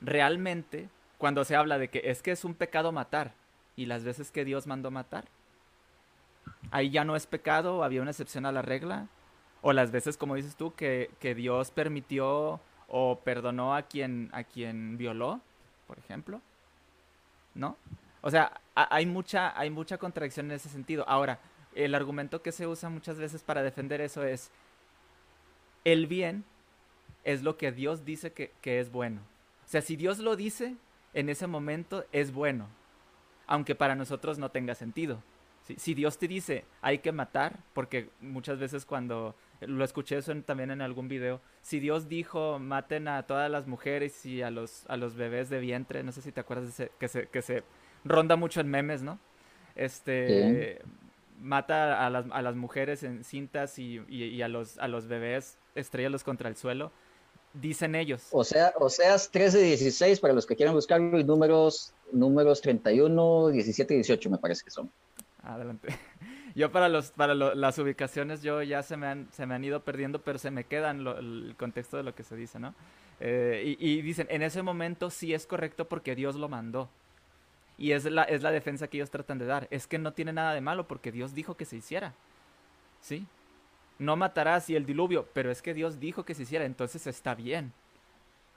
realmente, 0.00 0.88
cuando 1.18 1.44
se 1.44 1.54
habla 1.54 1.78
de 1.78 1.88
que 1.88 2.02
es 2.04 2.22
que 2.22 2.32
es 2.32 2.44
un 2.44 2.54
pecado 2.54 2.90
matar, 2.92 3.34
y 3.76 3.86
las 3.86 4.04
veces 4.04 4.30
que 4.30 4.44
Dios 4.44 4.66
mandó 4.66 4.90
matar, 4.90 5.26
ahí 6.70 6.90
ya 6.90 7.04
no 7.04 7.16
es 7.16 7.26
pecado, 7.26 7.84
había 7.84 8.02
una 8.02 8.10
excepción 8.10 8.44
a 8.44 8.52
la 8.52 8.62
regla, 8.62 9.08
o 9.62 9.72
las 9.72 9.92
veces, 9.92 10.16
como 10.16 10.34
dices 10.34 10.56
tú, 10.56 10.74
que, 10.74 11.10
que 11.20 11.36
Dios 11.36 11.70
permitió 11.70 12.60
o 12.94 13.18
perdonó 13.24 13.74
a 13.74 13.82
quien, 13.82 14.28
a 14.32 14.44
quien 14.44 14.98
violó, 14.98 15.40
por 15.86 15.98
ejemplo, 15.98 16.42
¿no? 17.54 17.76
O 18.20 18.30
sea, 18.30 18.60
hay 18.74 19.06
mucha, 19.06 19.58
hay 19.58 19.70
mucha 19.70 19.96
contradicción 19.96 20.46
en 20.46 20.52
ese 20.52 20.68
sentido. 20.68 21.04
Ahora, 21.08 21.40
el 21.74 21.94
argumento 21.94 22.42
que 22.42 22.52
se 22.52 22.66
usa 22.66 22.90
muchas 22.90 23.18
veces 23.18 23.42
para 23.42 23.62
defender 23.62 24.02
eso 24.02 24.22
es, 24.24 24.50
el 25.84 26.06
bien 26.06 26.44
es 27.24 27.42
lo 27.42 27.56
que 27.56 27.72
Dios 27.72 28.04
dice 28.04 28.32
que, 28.32 28.52
es 28.62 28.92
bueno. 28.92 29.22
O 29.64 29.68
sea, 29.68 29.80
si 29.80 29.96
Dios 29.96 30.18
lo 30.18 30.36
dice, 30.36 30.76
en 31.14 31.30
ese 31.30 31.46
momento 31.46 32.04
es 32.12 32.30
bueno, 32.30 32.68
aunque 33.46 33.74
para 33.74 33.94
nosotros 33.94 34.38
no 34.38 34.50
tenga 34.50 34.74
sentido. 34.74 35.22
Si, 35.78 35.94
Dios 35.94 36.18
te 36.18 36.28
dice 36.28 36.64
hay 36.82 36.98
que 36.98 37.10
matar, 37.10 37.58
porque 37.72 38.10
muchas 38.20 38.58
veces 38.58 38.84
cuando 38.84 39.34
lo 39.66 39.84
escuché 39.84 40.18
eso 40.18 40.34
también 40.42 40.70
en 40.70 40.80
algún 40.80 41.08
video, 41.08 41.40
si 41.62 41.80
Dios 41.80 42.08
dijo 42.08 42.58
maten 42.58 43.08
a 43.08 43.22
todas 43.24 43.50
las 43.50 43.66
mujeres 43.66 44.24
y 44.26 44.42
a 44.42 44.50
los, 44.50 44.84
a 44.88 44.96
los 44.96 45.14
bebés 45.14 45.50
de 45.50 45.60
vientre, 45.60 46.02
no 46.02 46.12
sé 46.12 46.22
si 46.22 46.32
te 46.32 46.40
acuerdas 46.40 46.64
de 46.66 46.70
ese, 46.70 46.92
que, 46.98 47.08
se, 47.08 47.26
que 47.28 47.42
se 47.42 47.62
ronda 48.04 48.36
mucho 48.36 48.60
en 48.60 48.68
memes, 48.68 49.02
¿no? 49.02 49.18
Este, 49.74 50.80
mata 51.40 52.04
a 52.06 52.10
las, 52.10 52.26
a 52.30 52.42
las 52.42 52.54
mujeres 52.54 53.02
en 53.02 53.24
cintas 53.24 53.78
y, 53.78 54.00
y, 54.08 54.42
a, 54.42 54.48
los, 54.48 54.78
a 54.78 54.88
los 54.88 55.06
bebés, 55.08 55.58
estrellalos 55.74 56.24
contra 56.24 56.48
el 56.48 56.56
suelo. 56.56 56.92
Dicen 57.54 57.94
ellos. 57.94 58.28
O 58.30 58.44
sea, 58.44 58.72
o 58.78 58.88
sea, 58.88 59.16
13 59.18 59.58
16 59.58 60.20
para 60.20 60.32
los 60.32 60.46
que 60.46 60.56
quieran 60.56 60.74
buscarlo 60.74 61.18
y 61.18 61.24
números, 61.24 61.92
números 62.10 62.62
31, 62.62 63.48
17 63.48 63.92
y 63.92 63.96
18 63.98 64.30
me 64.30 64.38
parece 64.38 64.64
que 64.64 64.70
son. 64.70 64.90
Adelante. 65.42 65.88
Yo 66.54 66.70
para 66.70 66.88
los 66.88 67.10
para 67.10 67.34
las 67.34 67.78
ubicaciones 67.78 68.42
yo 68.42 68.62
ya 68.62 68.82
se 68.82 68.96
me 68.96 69.06
han 69.06 69.28
se 69.32 69.46
me 69.46 69.54
han 69.54 69.64
ido 69.64 69.80
perdiendo, 69.80 70.20
pero 70.20 70.38
se 70.38 70.50
me 70.50 70.64
quedan 70.64 71.06
el 71.06 71.54
contexto 71.58 71.96
de 71.96 72.02
lo 72.02 72.14
que 72.14 72.22
se 72.22 72.36
dice, 72.36 72.58
¿no? 72.58 72.74
Eh, 73.20 73.76
y, 73.78 73.90
y, 73.90 74.02
dicen, 74.02 74.26
en 74.30 74.42
ese 74.42 74.62
momento 74.62 75.08
sí 75.08 75.32
es 75.32 75.46
correcto 75.46 75.88
porque 75.88 76.16
Dios 76.16 76.34
lo 76.34 76.48
mandó. 76.48 76.90
Y 77.78 77.92
es 77.92 78.04
la, 78.04 78.24
es 78.24 78.42
la 78.42 78.50
defensa 78.50 78.88
que 78.88 78.96
ellos 78.98 79.10
tratan 79.10 79.38
de 79.38 79.46
dar. 79.46 79.68
Es 79.70 79.86
que 79.86 79.98
no 79.98 80.12
tiene 80.12 80.32
nada 80.32 80.54
de 80.54 80.60
malo 80.60 80.86
porque 80.88 81.12
Dios 81.12 81.34
dijo 81.34 81.56
que 81.56 81.64
se 81.64 81.76
hiciera. 81.76 82.14
¿Sí? 83.00 83.26
No 83.98 84.16
matarás 84.16 84.68
y 84.70 84.76
el 84.76 84.86
diluvio, 84.86 85.28
pero 85.32 85.50
es 85.50 85.62
que 85.62 85.74
Dios 85.74 86.00
dijo 86.00 86.24
que 86.24 86.34
se 86.34 86.42
hiciera, 86.42 86.64
entonces 86.64 87.06
está 87.06 87.34
bien. 87.34 87.72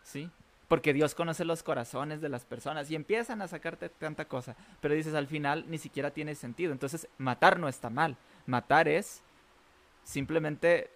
¿Sí? 0.04 0.30
Porque 0.68 0.94
Dios 0.94 1.14
conoce 1.14 1.46
los 1.46 1.62
corazones 1.62 2.22
de 2.22 2.30
las 2.30 2.46
personas 2.46 2.90
y 2.90 2.96
empiezan 2.96 3.42
a 3.42 3.48
sacarte 3.48 3.90
tanta 3.90 4.26
cosa. 4.26 4.56
Pero 4.82 4.96
dices, 4.96 5.14
al 5.14 5.28
final 5.28 5.66
ni 5.68 5.78
siquiera 5.78 6.12
tiene 6.12 6.34
sentido. 6.36 6.72
Entonces, 6.72 7.08
matar 7.18 7.60
no 7.60 7.68
está 7.68 7.90
mal. 7.90 8.18
Matar 8.48 8.88
es 8.88 9.22
simplemente 10.04 10.90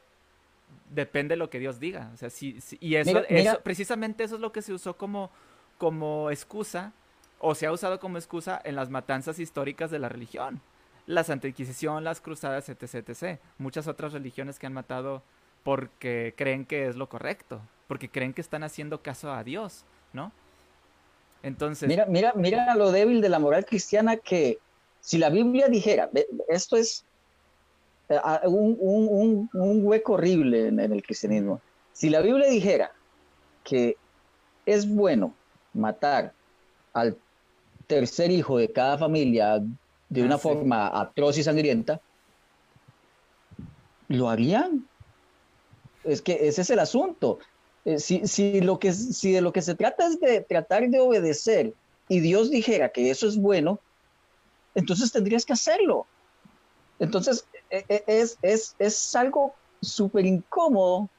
depende 0.90 1.34
de 1.34 1.38
lo 1.38 1.50
que 1.50 1.60
Dios 1.60 1.80
diga. 1.80 2.10
O 2.14 2.18
sea, 2.18 2.30
si, 2.30 2.60
y 2.80 2.96
eso, 2.96 3.24
eso, 3.28 3.60
precisamente 3.62 4.24
eso 4.24 4.36
es 4.36 4.42
lo 4.42 4.52
que 4.52 4.62
se 4.62 4.74
usó 4.74 4.98
como, 4.98 5.30
como 5.78 6.32
excusa 6.32 6.94
o 7.40 7.56
se 7.56 7.66
ha 7.66 7.72
usado 7.72 8.00
como 8.00 8.18
excusa 8.18 8.60
en 8.64 8.76
las 8.76 8.90
matanzas 8.90 9.40
históricas 9.40 9.92
de 9.92 10.00
la 10.00 10.10
religión. 10.10 10.62
La 11.06 11.24
Santa 11.24 11.48
Inquisición, 11.48 12.04
las 12.04 12.22
cruzadas, 12.22 12.70
etc, 12.70 13.10
etc. 13.10 13.40
Muchas 13.58 13.88
otras 13.88 14.14
religiones 14.14 14.60
que 14.60 14.68
han 14.68 14.74
matado 14.74 15.24
porque 15.64 16.34
creen 16.38 16.66
que 16.66 16.88
es 16.88 16.96
lo 16.96 17.10
correcto, 17.10 17.62
porque 17.90 18.08
creen 18.08 18.34
que 18.34 18.42
están 18.42 18.64
haciendo 18.64 19.02
caso 19.02 19.34
a 19.34 19.44
Dios, 19.44 19.84
¿no? 20.14 20.32
Entonces... 21.42 21.90
Mira, 21.90 22.06
mira, 22.06 22.34
mira 22.36 22.76
lo 22.76 22.92
débil 22.92 23.20
de 23.20 23.30
la 23.30 23.40
moral 23.40 23.66
cristiana 23.66 24.16
que 24.16 24.60
si 25.02 25.18
la 25.18 25.32
Biblia 25.32 25.68
dijera, 25.70 26.08
esto 26.50 26.78
es 26.78 27.04
eh, 28.10 28.20
un, 28.46 29.50
hueco 29.52 30.14
horrible 30.14 30.68
en 30.68 30.80
el 30.80 31.02
cristianismo, 31.02 31.62
si 31.92 32.12
la 32.12 32.22
Biblia 32.22 32.48
dijera 32.48 32.92
que 33.64 33.98
es 34.68 34.88
bueno 34.88 35.34
matar 35.74 36.32
al 36.94 37.18
tercer 37.88 38.30
hijo 38.30 38.60
de 38.60 38.72
cada 38.72 39.00
familia 39.00 39.64
de 40.10 40.22
una 40.22 40.36
ah, 40.36 40.38
forma 40.38 41.02
atroz 41.02 41.40
y 41.40 41.44
sangrienta, 41.44 42.00
lo 44.10 44.30
harían. 44.30 44.88
Es 46.04 46.22
que 46.22 46.48
ese 46.48 46.62
es 46.62 46.70
el 46.70 46.80
asunto. 46.80 47.40
Eh, 47.90 47.98
si, 48.00 48.62
lo 48.62 48.78
que, 48.78 48.94
si 48.94 49.32
de 49.32 49.42
lo 49.42 49.52
que 49.52 49.64
se 49.64 49.74
trata 49.74 50.06
es 50.06 50.20
de 50.20 50.42
tratar 50.42 50.88
de 50.90 51.00
obedecer 51.00 51.74
y 52.08 52.20
Dios 52.20 52.52
dijera 52.52 52.90
que 52.90 53.10
eso 53.10 53.28
es 53.28 53.36
bueno, 53.36 53.80
entonces 54.76 55.12
tendrías 55.12 55.44
que 55.44 55.54
hacerlo. 55.54 56.06
Entonces, 57.00 57.46
e, 57.72 57.84
e, 57.90 58.04
es, 58.06 58.38
es, 58.44 58.76
es 58.78 59.16
algo 59.16 59.56
súper 59.82 60.28
incómodo 60.28 61.10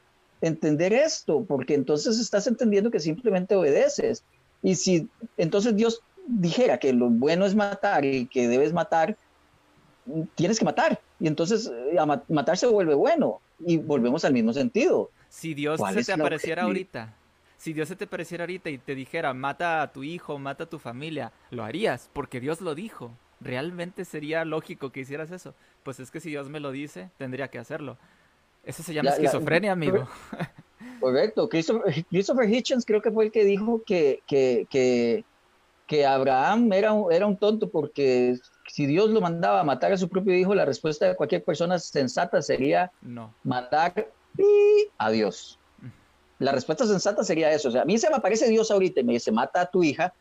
entender 0.41 0.93
esto, 0.93 1.45
porque 1.45 1.75
entonces 1.75 2.21
estás 2.21 2.47
entendiendo 2.47 2.91
que 2.91 3.01
simplemente 3.01 3.57
obedeces. 3.57 4.23
Y 4.63 4.77
si 4.77 5.09
entonces 5.37 5.75
Dios 5.75 6.01
dijera 6.25 6.79
que 6.79 6.93
lo 6.93 7.11
bueno 7.11 7.47
es 7.47 7.57
matar 7.57 8.05
y 8.05 8.27
que 8.27 8.47
debes 8.47 8.73
matar, 8.73 9.17
tienes 10.37 10.61
que 10.61 10.65
matar. 10.65 11.01
Y 11.19 11.27
entonces 11.27 11.67
eh, 11.67 11.99
matar 12.29 12.57
se 12.57 12.69
vuelve 12.69 12.95
bueno 12.95 13.41
y 13.59 13.77
volvemos 13.77 14.25
al 14.25 14.35
mismo 14.35 14.53
sentido. 14.53 15.11
Si 15.31 15.55
Dios 15.55 15.81
se 15.95 16.05
te 16.05 16.13
apareciera 16.13 16.65
ahorita, 16.65 17.15
si 17.57 17.73
Dios 17.73 17.89
se 17.89 17.97
te 17.97 18.05
apareciera 18.05 18.43
ahorita 18.45 18.69
y 18.69 18.79
te 18.79 18.95
dijera, 18.95 19.33
mata 19.33 19.81
a 19.81 19.93
tu 19.93 20.03
hijo, 20.03 20.39
mata 20.39 20.65
a 20.65 20.69
tu 20.69 20.79
familia, 20.79 21.33
lo 21.51 21.65
harías 21.65 22.11
porque 22.13 22.41
Dios 22.41 22.61
lo 22.61 22.75
dijo. 22.75 23.13
¿Realmente 23.41 24.05
sería 24.05 24.45
lógico 24.45 24.93
que 24.93 25.01
hicieras 25.01 25.31
eso? 25.31 25.55
Pues 25.83 25.99
es 25.99 26.11
que 26.11 26.21
si 26.21 26.29
Dios 26.29 26.51
me 26.51 26.61
lo 26.61 26.73
dice, 26.73 27.11
tendría 27.17 27.49
que 27.49 27.59
hacerlo. 27.59 27.97
Eso 28.65 28.83
se 28.83 28.93
llama 28.93 29.11
esquizofrenia, 29.11 29.73
amigo. 29.73 30.07
Correcto. 31.01 31.49
Christopher, 31.49 32.51
Hitchens 32.51 32.85
creo 32.85 33.01
que 33.01 33.11
fue 33.11 33.25
el 33.25 33.33
que 33.33 33.45
dijo 33.45 33.83
que, 33.87 34.23
que, 34.27 34.67
que 34.69 35.25
que 35.91 36.07
Abraham 36.07 36.73
era 36.73 36.93
un, 36.93 37.13
era 37.13 37.27
un 37.27 37.37
tonto 37.37 37.69
porque 37.69 38.39
si 38.69 38.87
Dios 38.87 39.11
lo 39.11 39.21
mandaba 39.21 39.59
a 39.59 39.65
matar 39.65 39.93
a 39.93 39.97
su 39.97 40.09
propio 40.09 40.37
hijo, 40.37 40.55
la 40.55 40.65
respuesta 40.65 41.09
de 41.09 41.17
cualquier 41.17 41.43
persona 41.43 41.81
sensata 41.81 42.41
sería 42.43 42.93
no. 43.03 43.35
mandar 43.43 44.09
a 44.99 45.11
Dios. 45.11 45.59
la 46.39 46.53
respuesta 46.53 46.87
sensata 46.87 47.25
sería 47.25 47.53
eso. 47.53 47.69
O 47.69 47.73
sea, 47.73 47.83
a 47.83 47.85
mí 47.85 47.99
se 47.99 48.09
me 48.09 48.17
aparece 48.17 48.49
Dios 48.49 48.71
ahorita 48.71 49.01
y 49.01 49.05
me 49.05 49.13
dice, 49.15 49.33
mata 49.33 49.63
a 49.63 49.71
tu 49.71 49.83
hija, 49.83 50.13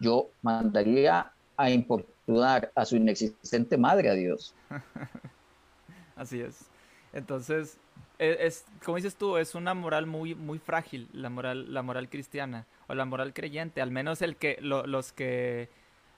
yo 0.00 0.30
mandaría 0.42 1.32
a 1.56 1.70
importunar 1.70 2.70
a 2.74 2.84
su 2.84 2.96
inexistente 2.96 3.76
madre 3.76 4.10
a 4.10 4.14
Dios. 4.14 4.54
Así 6.16 6.40
es. 6.40 6.66
Entonces, 7.12 7.78
e, 8.18 8.36
es, 8.40 8.64
como 8.84 8.96
dices 8.96 9.16
tú, 9.16 9.36
es 9.36 9.54
una 9.54 9.74
moral 9.74 10.06
muy, 10.06 10.34
muy 10.34 10.58
frágil, 10.58 11.08
la 11.12 11.30
moral, 11.30 11.72
la 11.72 11.82
moral 11.82 12.08
cristiana 12.08 12.66
o 12.88 12.94
la 12.94 13.04
moral 13.04 13.32
creyente. 13.32 13.82
Al 13.82 13.90
menos 13.90 14.22
el 14.22 14.36
que 14.36 14.58
los 14.60 15.12
que 15.12 15.68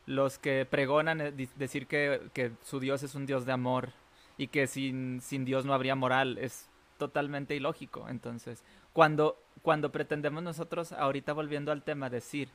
los 0.06 0.39
que 0.39 0.66
pregonan 0.68 1.20
eh, 1.20 1.48
decir 1.56 1.86
que, 1.86 2.31
que, 2.32 2.52
su 2.62 2.78
Dios 2.81 3.02
es 3.02 3.14
un 3.14 3.27
Dios 3.27 3.44
de 3.44 3.52
amor 3.52 3.90
y 4.39 4.48
que 4.48 4.66
sin, 4.68 5.20
sin 5.20 5.44
Dios 5.44 5.64
no 5.64 5.74
habría 5.74 5.97
moral 5.97 6.39
es 6.39 6.68
totalmente 6.97 7.55
ilógico. 7.55 8.09
Entonces, 8.09 8.62
cuando, 8.93 9.36
cuando 9.62 9.93
pretendemos 9.93 10.43
nosotros, 10.43 10.93
ahorita 10.93 11.32
volviendo 11.32 11.73
al 11.73 11.82
tema, 11.82 12.10
decir 12.10 12.48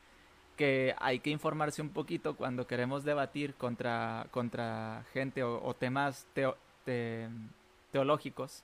que 0.57 0.95
hay 0.99 1.19
que 1.19 1.29
informarse 1.29 1.81
un 1.81 1.89
poquito 1.89 2.35
cuando 2.35 2.67
queremos 2.67 3.03
debatir 3.03 3.55
contra, 3.55 4.27
contra 4.31 5.05
gente 5.13 5.43
o, 5.43 5.73
temas 5.73 6.27
teológicos, 7.91 8.63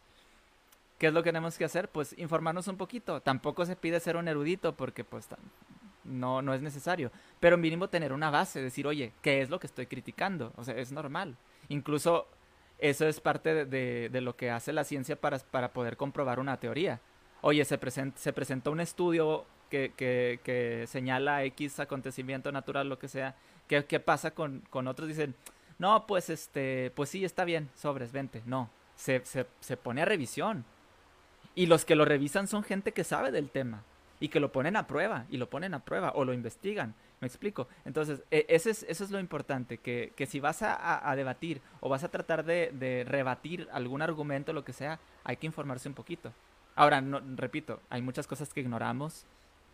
¿qué 0.98 1.08
es 1.08 1.14
lo 1.14 1.24
que 1.24 1.30
tenemos 1.30 1.58
que 1.58 1.66
hacer? 1.66 1.90
Pues 1.90 2.18
informarnos 2.18 2.68
un 2.68 2.78
poquito. 2.78 3.22
Tampoco 3.22 3.66
se 3.66 3.76
pide 3.76 4.00
ser 4.00 4.18
un 4.18 4.28
erudito 4.28 4.76
porque 4.76 5.04
pues 5.04 5.28
no, 6.04 6.42
no 6.42 6.54
es 6.54 6.62
necesario. 6.62 7.12
Pero 7.40 7.58
mínimo 7.58 7.90
tener 7.90 8.14
una 8.14 8.30
base, 8.30 8.62
decir, 8.62 8.88
oye, 8.88 9.12
¿qué 9.22 9.42
es 9.42 9.50
lo 9.50 9.60
que 9.60 9.68
estoy 9.68 9.88
criticando? 9.88 10.54
O 10.56 10.64
sea, 10.64 10.76
es 10.76 10.92
normal. 10.92 11.36
Incluso 11.70 12.28
eso 12.80 13.08
es 13.08 13.20
parte 13.20 13.66
de, 13.66 14.10
de, 14.10 14.22
lo 14.22 14.36
que 14.36 14.52
hace 14.52 14.72
la 14.74 14.84
ciencia 14.84 15.20
para, 15.20 15.40
para, 15.40 15.74
poder 15.74 15.98
comprobar 15.98 16.40
una 16.40 16.60
teoría. 16.60 17.00
Oye, 17.42 17.64
se, 17.66 17.80
se 18.16 18.34
presentó 18.34 18.72
un 18.72 18.80
estudio 18.80 19.46
que, 19.70 19.94
que, 19.96 20.40
que, 20.44 20.86
señala 20.88 21.44
X 21.44 21.80
acontecimiento 21.80 22.52
natural, 22.52 22.90
lo 22.90 23.00
que 23.00 23.08
sea. 23.08 23.36
¿Qué, 23.68 23.86
qué 23.86 24.00
pasa 24.00 24.32
con, 24.32 24.64
con, 24.70 24.88
otros? 24.88 25.08
Dicen, 25.08 25.36
no, 25.80 26.06
pues 26.08 26.30
este, 26.30 26.92
pues 26.96 27.10
sí, 27.10 27.26
está 27.26 27.46
bien, 27.46 27.70
sobres, 27.76 28.12
vente. 28.12 28.44
No, 28.46 28.70
se, 28.96 29.26
se, 29.26 29.48
se 29.60 29.78
pone 29.78 30.02
a 30.02 30.06
revisión. 30.06 30.64
Y 31.56 31.66
los 31.66 31.86
que 31.86 31.96
lo 31.96 32.06
revisan 32.06 32.48
son 32.48 32.64
gente 32.64 32.92
que 32.92 33.04
sabe 33.04 33.32
del 33.32 33.50
tema 33.50 33.84
y 34.20 34.30
que 34.30 34.40
lo 34.40 34.52
ponen 34.52 34.76
a 34.76 34.88
prueba 34.88 35.26
y 35.30 35.38
lo 35.38 35.50
ponen 35.50 35.74
a 35.74 35.84
prueba 35.84 36.12
o 36.16 36.26
lo 36.26 36.34
investigan. 36.34 36.94
¿Me 37.20 37.28
explico? 37.28 37.68
Entonces, 37.86 38.22
e, 38.30 38.46
ese 38.50 38.70
es, 38.70 38.84
eso 38.84 39.04
es 39.04 39.10
lo 39.10 39.20
importante, 39.20 39.80
que, 39.80 40.14
que 40.16 40.28
si 40.28 40.40
vas 40.40 40.62
a, 40.62 41.10
a, 41.10 41.16
debatir 41.16 41.62
o 41.80 41.90
vas 41.90 42.04
a 42.04 42.10
tratar 42.10 42.46
de, 42.46 42.72
de, 42.74 43.04
rebatir 43.06 43.68
algún 43.72 44.02
argumento, 44.02 44.54
lo 44.54 44.64
que 44.64 44.74
sea, 44.74 45.00
hay 45.24 45.38
que 45.38 45.48
informarse 45.48 45.90
un 45.90 45.96
poquito. 45.96 46.32
Ahora, 46.76 47.04
repito, 47.36 47.80
hay 47.90 48.04
muchas 48.04 48.28
cosas 48.28 48.54
que 48.54 48.60
ignoramos. 48.60 49.26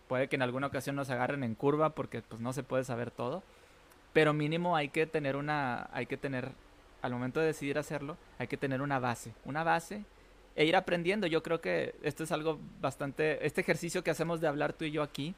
Puede 0.08 0.30
que 0.30 0.38
en 0.38 0.42
alguna 0.42 0.68
ocasión 0.68 0.96
nos 0.96 1.10
agarren 1.10 1.44
en 1.44 1.56
curva 1.56 1.90
porque 1.90 2.22
pues 2.22 2.40
no 2.40 2.54
se 2.54 2.64
puede 2.64 2.86
saber 2.86 3.12
todo. 3.12 3.44
Pero 4.14 4.32
mínimo 4.32 4.78
hay 4.78 4.88
que 4.90 5.06
tener 5.06 5.36
una, 5.36 5.90
hay 5.92 6.06
que 6.06 6.16
tener, 6.16 6.52
al 7.02 7.12
momento 7.12 7.42
de 7.42 7.48
decidir 7.48 7.78
hacerlo, 7.78 8.16
hay 8.40 8.48
que 8.48 8.56
tener 8.56 8.82
una 8.82 9.00
base. 9.00 9.34
Una 9.44 9.64
base 9.64 10.06
e 10.56 10.66
ir 10.66 10.78
aprendiendo. 10.78 11.28
Yo 11.28 11.44
creo 11.44 11.60
que 11.60 11.96
esto 12.04 12.24
es 12.24 12.32
algo 12.32 12.58
bastante, 12.80 13.46
este 13.46 13.60
ejercicio 13.60 14.02
que 14.02 14.12
hacemos 14.12 14.40
de 14.40 14.48
hablar 14.48 14.72
tú 14.72 14.86
y 14.86 14.92
yo 14.92 15.04
aquí 15.04 15.36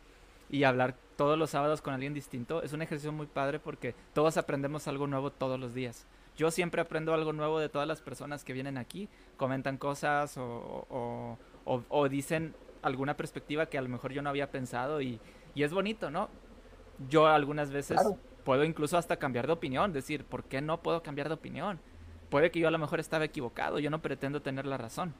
y 0.49 0.63
hablar 0.63 0.95
todos 1.15 1.37
los 1.37 1.49
sábados 1.49 1.81
con 1.81 1.93
alguien 1.93 2.13
distinto 2.13 2.61
es 2.61 2.73
un 2.73 2.81
ejercicio 2.81 3.11
muy 3.11 3.27
padre 3.27 3.59
porque 3.59 3.95
todos 4.13 4.37
aprendemos 4.37 4.87
algo 4.87 5.07
nuevo 5.07 5.31
todos 5.31 5.59
los 5.59 5.73
días. 5.73 6.05
Yo 6.35 6.51
siempre 6.51 6.81
aprendo 6.81 7.13
algo 7.13 7.31
nuevo 7.31 7.59
de 7.59 7.69
todas 7.69 7.87
las 7.87 8.01
personas 8.01 8.43
que 8.43 8.53
vienen 8.53 8.77
aquí, 8.77 9.07
comentan 9.37 9.77
cosas 9.77 10.37
o, 10.37 10.85
o, 10.89 11.83
o, 11.87 12.09
dicen 12.09 12.53
alguna 12.81 13.15
perspectiva 13.15 13.67
que 13.67 13.77
a 13.77 13.81
lo 13.81 13.89
mejor 13.89 14.11
yo 14.11 14.21
no 14.21 14.29
había 14.29 14.51
pensado 14.51 15.01
y, 15.01 15.19
y 15.55 15.63
es 15.63 15.73
bonito, 15.73 16.11
¿no? 16.11 16.29
Yo 17.09 17.27
algunas 17.27 17.71
veces 17.71 17.99
puedo 18.43 18.65
incluso 18.65 18.97
hasta 18.97 19.17
cambiar 19.17 19.47
de 19.47 19.53
opinión, 19.53 19.93
decir, 19.93 20.25
¿por 20.25 20.43
qué 20.43 20.61
no 20.61 20.81
puedo 20.81 21.01
cambiar 21.01 21.29
de 21.29 21.35
opinión? 21.35 21.79
puede 22.35 22.51
que 22.51 22.59
yo 22.59 22.67
a 22.67 22.71
lo 22.71 22.79
mejor 22.79 22.99
estaba 22.99 23.25
equivocado, 23.25 23.79
yo 23.79 23.89
no 23.89 24.01
pretendo 24.01 24.41
tener 24.41 24.65
la 24.65 24.77
razón. 24.77 25.13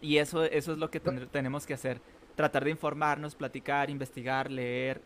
Y 0.00 0.18
eso, 0.18 0.44
eso 0.44 0.72
es 0.72 0.78
lo 0.78 0.90
que 0.90 1.00
tenemos 1.00 1.66
que 1.66 1.74
hacer, 1.74 2.00
tratar 2.36 2.64
de 2.64 2.70
informarnos, 2.70 3.34
platicar, 3.34 3.90
investigar, 3.90 4.50
leer, 4.50 5.00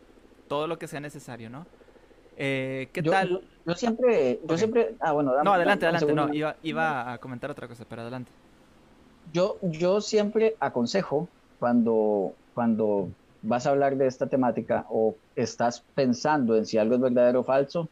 todo 0.47 0.67
lo 0.67 0.77
que 0.77 0.87
sea 0.87 0.99
necesario, 0.99 1.49
¿no? 1.49 1.65
Eh, 2.37 2.89
¿Qué 2.93 3.01
tal? 3.01 3.41
Yo, 3.65 3.73
siempre, 3.73 4.39
yo 4.47 4.57
siempre, 4.57 4.95
ah, 4.99 5.13
bueno, 5.13 5.31
no, 5.43 5.53
adelante, 5.53 5.85
adelante, 5.85 6.13
no, 6.13 6.33
iba, 6.33 6.55
iba 6.61 7.13
a 7.13 7.17
comentar 7.17 7.49
otra 7.49 7.67
cosa, 7.67 7.85
pero 7.87 8.01
adelante. 8.01 8.31
Yo, 9.31 9.57
yo 9.61 10.01
siempre 10.01 10.55
aconsejo 10.59 11.29
cuando, 11.59 12.33
cuando 12.53 13.09
vas 13.43 13.65
a 13.65 13.69
hablar 13.69 13.95
de 13.95 14.07
esta 14.07 14.27
temática 14.27 14.85
o 14.89 15.15
estás 15.35 15.83
pensando 15.95 16.55
en 16.57 16.65
si 16.65 16.77
algo 16.77 16.95
es 16.95 17.01
verdadero 17.01 17.41
o 17.41 17.43
falso, 17.43 17.87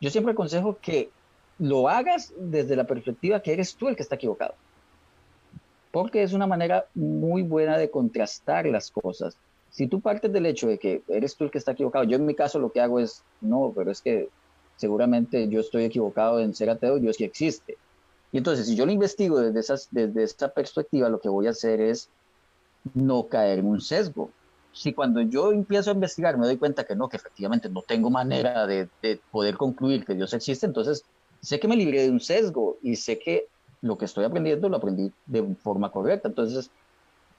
yo 0.00 0.10
siempre 0.10 0.32
aconsejo 0.32 0.78
que 0.80 1.10
lo 1.58 1.88
hagas 1.88 2.34
desde 2.36 2.76
la 2.76 2.84
perspectiva 2.84 3.40
que 3.40 3.52
eres 3.52 3.76
tú 3.76 3.88
el 3.88 3.96
que 3.96 4.02
está 4.02 4.16
equivocado. 4.16 4.54
Porque 5.94 6.24
es 6.24 6.32
una 6.32 6.48
manera 6.48 6.86
muy 6.96 7.44
buena 7.44 7.78
de 7.78 7.88
contrastar 7.88 8.66
las 8.66 8.90
cosas. 8.90 9.36
Si 9.70 9.86
tú 9.86 10.00
partes 10.00 10.32
del 10.32 10.44
hecho 10.44 10.66
de 10.66 10.76
que 10.76 11.02
eres 11.06 11.36
tú 11.36 11.44
el 11.44 11.52
que 11.52 11.58
está 11.58 11.70
equivocado, 11.70 12.04
yo 12.04 12.16
en 12.16 12.26
mi 12.26 12.34
caso 12.34 12.58
lo 12.58 12.72
que 12.72 12.80
hago 12.80 12.98
es, 12.98 13.22
no, 13.40 13.72
pero 13.76 13.92
es 13.92 14.02
que 14.02 14.28
seguramente 14.76 15.48
yo 15.48 15.60
estoy 15.60 15.84
equivocado 15.84 16.40
en 16.40 16.52
ser 16.52 16.68
ateo, 16.68 16.98
Dios 16.98 17.16
que 17.16 17.26
existe. 17.26 17.78
Y 18.32 18.38
entonces, 18.38 18.66
si 18.66 18.74
yo 18.74 18.86
lo 18.86 18.90
investigo 18.90 19.38
desde, 19.38 19.60
esas, 19.60 19.86
desde 19.92 20.24
esa 20.24 20.48
perspectiva, 20.48 21.08
lo 21.08 21.20
que 21.20 21.28
voy 21.28 21.46
a 21.46 21.50
hacer 21.50 21.80
es 21.80 22.08
no 22.92 23.28
caer 23.28 23.60
en 23.60 23.66
un 23.66 23.80
sesgo. 23.80 24.30
Si 24.72 24.94
cuando 24.94 25.20
yo 25.20 25.52
empiezo 25.52 25.92
a 25.92 25.94
investigar 25.94 26.36
me 26.36 26.46
doy 26.46 26.56
cuenta 26.56 26.82
que 26.82 26.96
no, 26.96 27.08
que 27.08 27.18
efectivamente 27.18 27.68
no 27.68 27.82
tengo 27.82 28.10
manera 28.10 28.66
de, 28.66 28.88
de 29.00 29.20
poder 29.30 29.56
concluir 29.56 30.04
que 30.04 30.16
Dios 30.16 30.34
existe, 30.34 30.66
entonces 30.66 31.04
sé 31.40 31.60
que 31.60 31.68
me 31.68 31.76
libré 31.76 32.02
de 32.02 32.10
un 32.10 32.18
sesgo 32.18 32.78
y 32.82 32.96
sé 32.96 33.20
que 33.20 33.46
lo 33.84 33.98
que 33.98 34.06
estoy 34.06 34.24
aprendiendo 34.24 34.68
lo 34.70 34.78
aprendí 34.78 35.12
de 35.26 35.54
forma 35.56 35.92
correcta. 35.92 36.28
Entonces, 36.28 36.70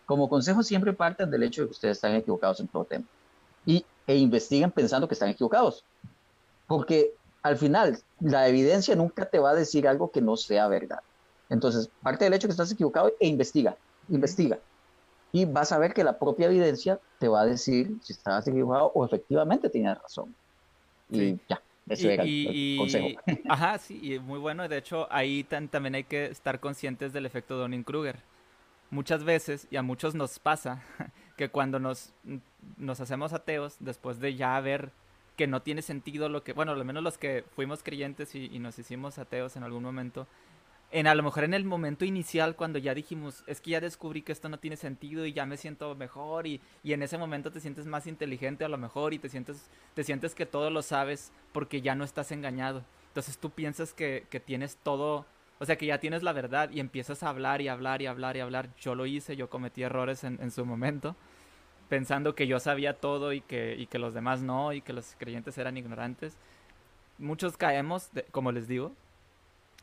como 0.06 0.30
consejo, 0.30 0.62
siempre 0.62 0.94
partan 0.94 1.32
del 1.32 1.42
hecho 1.42 1.62
de 1.62 1.68
que 1.68 1.72
ustedes 1.72 1.98
están 1.98 2.14
equivocados 2.14 2.60
en 2.60 2.68
todo 2.68 2.86
tema 2.86 3.06
y, 3.66 3.84
e 4.06 4.16
investiguen 4.16 4.70
pensando 4.70 5.08
que 5.08 5.16
están 5.16 5.30
equivocados. 5.30 5.84
Porque 6.68 7.16
al 7.42 7.58
final, 7.58 7.98
la 8.20 8.48
evidencia 8.48 8.96
nunca 8.96 9.26
te 9.26 9.40
va 9.40 9.50
a 9.52 9.56
decir 9.56 9.88
algo 9.88 10.12
que 10.12 10.22
no 10.22 10.38
sea 10.38 10.68
verdad. 10.68 11.00
Entonces, 11.50 11.90
parte 12.04 12.26
del 12.26 12.36
hecho 12.36 12.48
de 12.48 12.50
que 12.50 12.62
estás 12.62 12.72
equivocado 12.72 13.12
e 13.20 13.28
investiga, 13.28 13.76
investiga. 14.10 14.60
Y 15.32 15.46
vas 15.46 15.72
a 15.72 15.80
ver 15.80 15.96
que 15.96 16.04
la 16.04 16.20
propia 16.20 16.46
evidencia 16.46 17.00
te 17.18 17.28
va 17.28 17.42
a 17.42 17.46
decir 17.46 17.98
si 18.04 18.14
estás 18.14 18.48
equivocado 18.48 18.92
o 18.94 19.04
efectivamente 19.04 19.70
tienes 19.70 20.00
razón. 20.00 20.36
Y 21.10 21.40
ya 21.50 21.60
y, 21.88 22.78
consejo. 22.78 23.08
Ajá, 23.50 23.78
sí, 23.78 24.00
y 24.02 24.20
muy 24.20 24.40
bueno. 24.40 24.68
De 24.68 24.78
hecho, 24.78 25.08
ahí 25.12 25.44
también 25.44 25.96
hay 25.96 26.04
que 26.04 26.26
estar 26.26 26.60
conscientes 26.60 27.14
del 27.14 27.26
efecto 27.26 27.58
Donning-Kruger. 27.58 28.18
Muchas 28.90 29.24
veces, 29.24 29.68
y 29.72 29.78
a 29.78 29.82
muchos 29.82 30.16
nos 30.16 30.40
pasa, 30.40 30.84
que 31.38 31.50
cuando 31.50 31.80
nos, 31.80 32.14
nos 32.78 33.00
hacemos 33.00 33.34
ateos, 33.34 33.78
después 33.80 34.20
de 34.20 34.36
ya 34.36 34.60
ver 34.62 34.92
que 35.36 35.48
no 35.48 35.62
tiene 35.62 35.82
sentido 35.82 36.30
lo 36.30 36.44
que, 36.44 36.54
bueno, 36.54 36.72
al 36.72 36.86
menos 36.86 37.04
los 37.04 37.18
que 37.18 37.44
fuimos 37.56 37.84
creyentes 37.84 38.36
y 38.36 38.58
nos 38.60 38.80
hicimos 38.80 39.18
ateos 39.18 39.58
en 39.58 39.64
algún 39.64 39.84
momento, 39.84 40.28
en 40.96 41.08
a 41.08 41.14
lo 41.14 41.24
mejor 41.24 41.44
en 41.44 41.54
el 41.54 41.66
momento 41.66 42.06
inicial 42.06 42.56
cuando 42.56 42.80
ya 42.80 42.94
dijimos, 42.94 43.44
es 43.48 43.60
que 43.60 43.72
ya 43.72 43.82
descubrí 43.82 44.22
que 44.22 44.32
esto 44.32 44.48
no 44.48 44.60
tiene 44.60 44.78
sentido 44.78 45.26
y 45.26 45.34
ya 45.34 45.46
me 45.46 45.58
siento 45.58 45.94
mejor 45.94 46.48
y, 46.48 46.62
y, 46.84 46.94
en 46.94 47.04
ese 47.04 47.18
momento 47.18 47.52
te 47.52 47.60
sientes 47.60 47.86
más 47.86 48.08
inteligente 48.08 48.64
a 48.64 48.70
lo 48.70 48.78
mejor 48.78 49.14
y 49.14 49.20
te 49.20 49.28
sientes, 49.28 49.70
te 49.94 50.06
sientes 50.06 50.34
que 50.34 50.46
todo 50.46 50.70
lo 50.70 50.82
sabes 50.82 51.34
porque 51.52 51.82
ya 51.82 51.96
no 51.96 52.06
estás 52.06 52.32
engañado. 52.32 52.82
Entonces 53.10 53.38
tú 53.38 53.50
piensas 53.50 53.94
que, 53.94 54.26
que 54.30 54.40
tienes 54.40 54.78
todo, 54.78 55.26
o 55.60 55.66
sea 55.66 55.78
que 55.78 55.86
ya 55.86 56.00
tienes 56.00 56.24
la 56.24 56.32
verdad 56.32 56.70
y 56.72 56.80
empiezas 56.80 57.24
a 57.24 57.30
hablar 57.30 57.60
y 57.60 57.68
hablar 57.68 58.02
y 58.02 58.06
hablar 58.06 58.38
y 58.38 58.40
hablar. 58.40 58.70
Yo 58.80 58.96
lo 58.96 59.06
hice, 59.06 59.36
yo 59.36 59.50
cometí 59.50 59.84
errores 59.84 60.24
en, 60.24 60.40
en 60.42 60.50
su 60.50 60.66
momento 60.66 61.18
pensando 61.90 62.36
que 62.36 62.48
yo 62.48 62.62
sabía 62.62 62.94
todo 62.94 63.34
y 63.34 63.42
que, 63.42 63.76
y 63.78 63.88
que 63.88 64.00
los 64.00 64.14
demás 64.14 64.42
no 64.42 64.72
y 64.72 64.80
que 64.80 64.94
los 64.94 65.14
creyentes 65.20 65.58
eran 65.58 65.76
ignorantes. 65.76 66.38
Muchos 67.18 67.58
caemos, 67.58 68.12
como 68.32 68.54
les 68.54 68.70
digo. 68.70 68.94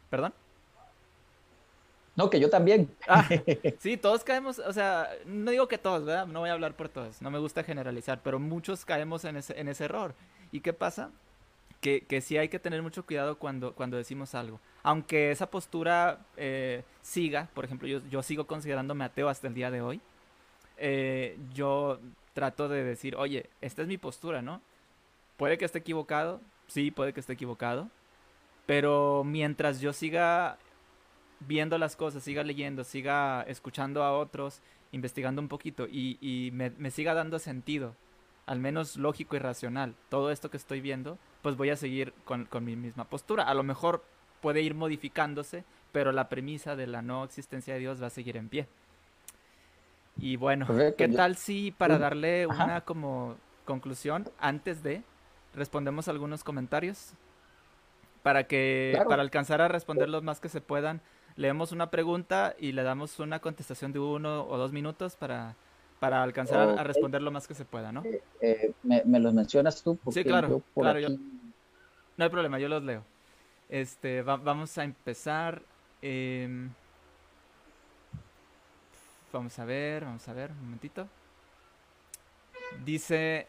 ¿Perdón? 0.09 0.33
No, 2.15 2.29
que 2.31 2.41
yo 2.41 2.51
también. 2.51 2.89
Ah, 3.09 3.29
sí, 3.79 3.97
todos 3.97 4.25
caemos, 4.25 4.59
o 4.59 4.73
sea, 4.73 5.11
no 5.27 5.51
digo 5.51 5.69
que 5.69 5.79
todos, 5.79 6.05
¿verdad? 6.05 6.27
No 6.27 6.41
voy 6.41 6.51
a 6.51 6.53
hablar 6.53 6.75
por 6.75 6.89
todos, 6.89 7.21
no 7.23 7.31
me 7.31 7.39
gusta 7.39 7.65
generalizar, 7.65 8.21
pero 8.23 8.39
muchos 8.39 8.85
caemos 8.85 9.25
en 9.25 9.37
ese, 9.37 9.59
en 9.59 9.69
ese 9.69 9.85
error. 9.85 10.15
¿Y 10.51 10.61
qué 10.61 10.73
pasa? 10.73 11.11
Que, 11.81 12.03
que 12.03 12.21
sí 12.21 12.39
hay 12.39 12.49
que 12.49 12.59
tener 12.61 12.81
mucho 12.83 13.05
cuidado 13.05 13.39
cuando, 13.39 13.75
cuando 13.75 13.97
decimos 13.97 14.35
algo. 14.35 14.61
Aunque 14.83 15.31
esa 15.31 15.51
postura 15.51 16.21
eh, 16.37 16.85
siga, 17.03 17.49
por 17.55 17.65
ejemplo, 17.65 17.89
yo, 17.89 18.01
yo 18.09 18.23
sigo 18.23 18.47
considerándome 18.47 19.05
ateo 19.05 19.29
hasta 19.29 19.49
el 19.49 19.55
día 19.55 19.71
de 19.71 19.83
hoy, 19.83 20.01
eh, 20.79 21.39
yo 21.55 21.99
trato 22.33 22.69
de 22.69 22.83
decir, 22.83 23.17
oye, 23.17 23.51
esta 23.61 23.83
es 23.83 23.89
mi 23.89 23.99
postura, 23.99 24.43
¿no? 24.43 24.61
Puede 25.37 25.59
que 25.59 25.65
esté 25.65 25.79
equivocado, 25.79 26.41
sí, 26.67 26.91
puede 26.91 27.13
que 27.13 27.21
esté 27.21 27.35
equivocado, 27.35 27.89
pero 28.67 29.23
mientras 29.25 29.81
yo 29.81 29.93
siga 29.93 30.59
viendo 31.47 31.79
las 31.79 31.97
cosas, 31.97 32.23
siga 32.23 32.43
leyendo, 32.43 32.85
siga 32.85 33.43
escuchando 33.43 34.03
a 34.03 34.13
otros 34.13 34.63
investigando 34.93 35.41
un 35.41 35.49
poquito 35.49 35.87
y, 35.91 36.51
me, 36.53 36.91
siga 36.91 37.15
dando 37.15 37.39
sentido, 37.39 37.97
al 38.47 38.61
menos 38.61 38.97
lógico 38.97 39.37
y 39.37 39.39
racional, 39.39 39.95
todo 40.11 40.31
esto 40.31 40.51
que 40.51 40.59
estoy 40.59 40.81
viendo, 40.81 41.19
pues 41.41 41.57
voy 41.57 41.71
a 41.71 41.77
seguir 41.77 42.13
con, 42.25 42.47
mi 42.61 42.77
misma 42.77 43.05
postura. 43.05 43.45
A 43.45 43.55
lo 43.55 43.63
mejor 43.63 44.05
puede 44.41 44.61
ir 44.61 44.75
modificándose, 44.75 45.65
pero 45.91 46.13
la 46.13 46.29
premisa 46.29 46.77
de 46.77 46.87
la 46.87 47.03
no 47.03 47.25
existencia 47.25 47.75
de 47.75 47.81
Dios 47.81 48.03
va 48.03 48.07
a 48.07 48.11
seguir 48.11 48.37
en 48.37 48.49
pie. 48.49 48.69
Y 50.19 50.37
bueno, 50.37 50.67
¿qué 50.97 51.09
tal 51.09 51.37
si 51.37 51.71
para 51.71 51.99
darle 51.99 52.47
una 52.47 52.83
como 52.83 53.37
conclusión, 53.65 54.29
antes 54.39 54.83
de, 54.83 55.03
respondemos 55.55 56.07
algunos 56.09 56.45
comentarios? 56.45 57.15
Para 58.23 58.45
que, 58.45 59.03
para 59.09 59.23
alcanzar 59.23 59.63
a 59.63 59.69
responder 59.69 60.09
los 60.09 60.23
más 60.23 60.39
que 60.39 60.49
se 60.49 60.61
puedan, 60.61 61.01
leemos 61.37 61.73
una 61.73 61.91
pregunta 61.91 62.55
y 62.59 62.73
le 62.73 62.83
damos 62.83 63.19
una 63.19 63.41
contestación 63.41 63.93
de 63.93 63.99
uno 63.99 64.47
o 64.47 64.57
dos 64.57 64.73
minutos 64.73 65.17
para, 65.17 65.57
para 66.01 66.23
alcanzar 66.23 66.79
a 66.79 66.85
responder 66.85 67.23
lo 67.23 67.31
más 67.31 67.47
que 67.47 67.55
se 67.55 67.65
pueda, 67.65 67.93
¿no? 67.93 68.05
Eh, 68.05 68.23
eh, 68.41 68.73
me, 68.83 69.21
los 69.21 69.33
mencionas 69.33 69.83
tú? 69.83 69.99
sí, 70.11 70.25
claro, 70.25 70.63
claro 70.75 70.99
no 72.17 72.25
hay 72.25 72.31
problema, 72.31 72.59
yo 72.59 72.69
los 72.69 72.83
leo. 72.83 73.05
Este, 73.69 74.23
vamos 74.23 74.77
a 74.77 74.85
empezar. 74.85 75.63
Em, 76.03 76.71
vamos 79.33 79.59
a 79.59 79.65
ver, 79.65 80.05
vamos 80.05 80.29
a 80.29 80.33
ver, 80.33 80.51
un 80.51 80.63
momentito. 80.63 81.09
Dice 82.85 83.49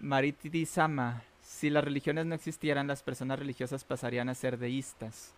Maritidi 0.00 0.66
Sama, 0.66 1.22
si 1.42 1.70
las 1.70 1.82
religiones 1.82 2.26
no 2.26 2.34
existieran, 2.34 2.86
las 2.86 3.02
personas 3.02 3.38
religiosas 3.38 3.84
pasarían 3.84 4.28
a 4.28 4.34
ser 4.34 4.58
deístas. 4.58 5.34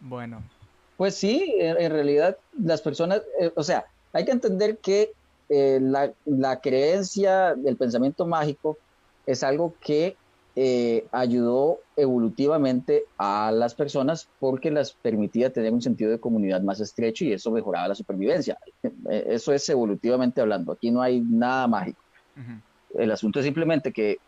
Bueno. 0.00 0.42
Pues 0.96 1.14
sí, 1.14 1.54
en, 1.58 1.92
realidad 1.92 2.36
las 2.60 2.82
personas, 2.82 3.22
eh, 3.40 3.52
o 3.54 3.62
sea, 3.62 3.86
hay 4.12 4.24
que 4.24 4.32
entender 4.32 4.78
que 4.78 5.12
eh, 5.48 5.78
la, 5.80 6.60
creencia 6.60 7.54
del 7.54 7.76
pensamiento 7.76 8.26
mágico 8.26 8.76
es 9.24 9.44
algo 9.44 9.74
que 9.80 10.16
eh, 10.56 11.06
ayudó 11.12 11.78
evolutivamente 11.94 13.04
a 13.16 13.52
las 13.52 13.74
personas 13.74 14.28
porque 14.40 14.72
las 14.72 14.92
permitía 14.92 15.52
tener 15.52 15.72
un 15.72 15.80
sentido 15.80 16.10
de 16.10 16.18
comunidad 16.18 16.62
más 16.62 16.80
estrecho 16.80 17.24
y 17.24 17.32
eso 17.32 17.52
mejoraba 17.52 17.88
la 17.88 17.94
supervivencia. 17.94 18.58
Eso 19.08 19.52
es 19.52 19.68
evolutivamente 19.68 20.40
hablando, 20.40 20.72
aquí 20.72 20.90
no 20.90 21.00
hay 21.00 21.20
nada 21.20 21.68
mágico. 21.68 22.00
El 22.94 23.10
asunto 23.12 23.38
es 23.38 23.44
simplemente 23.44 23.92
que 23.92 24.18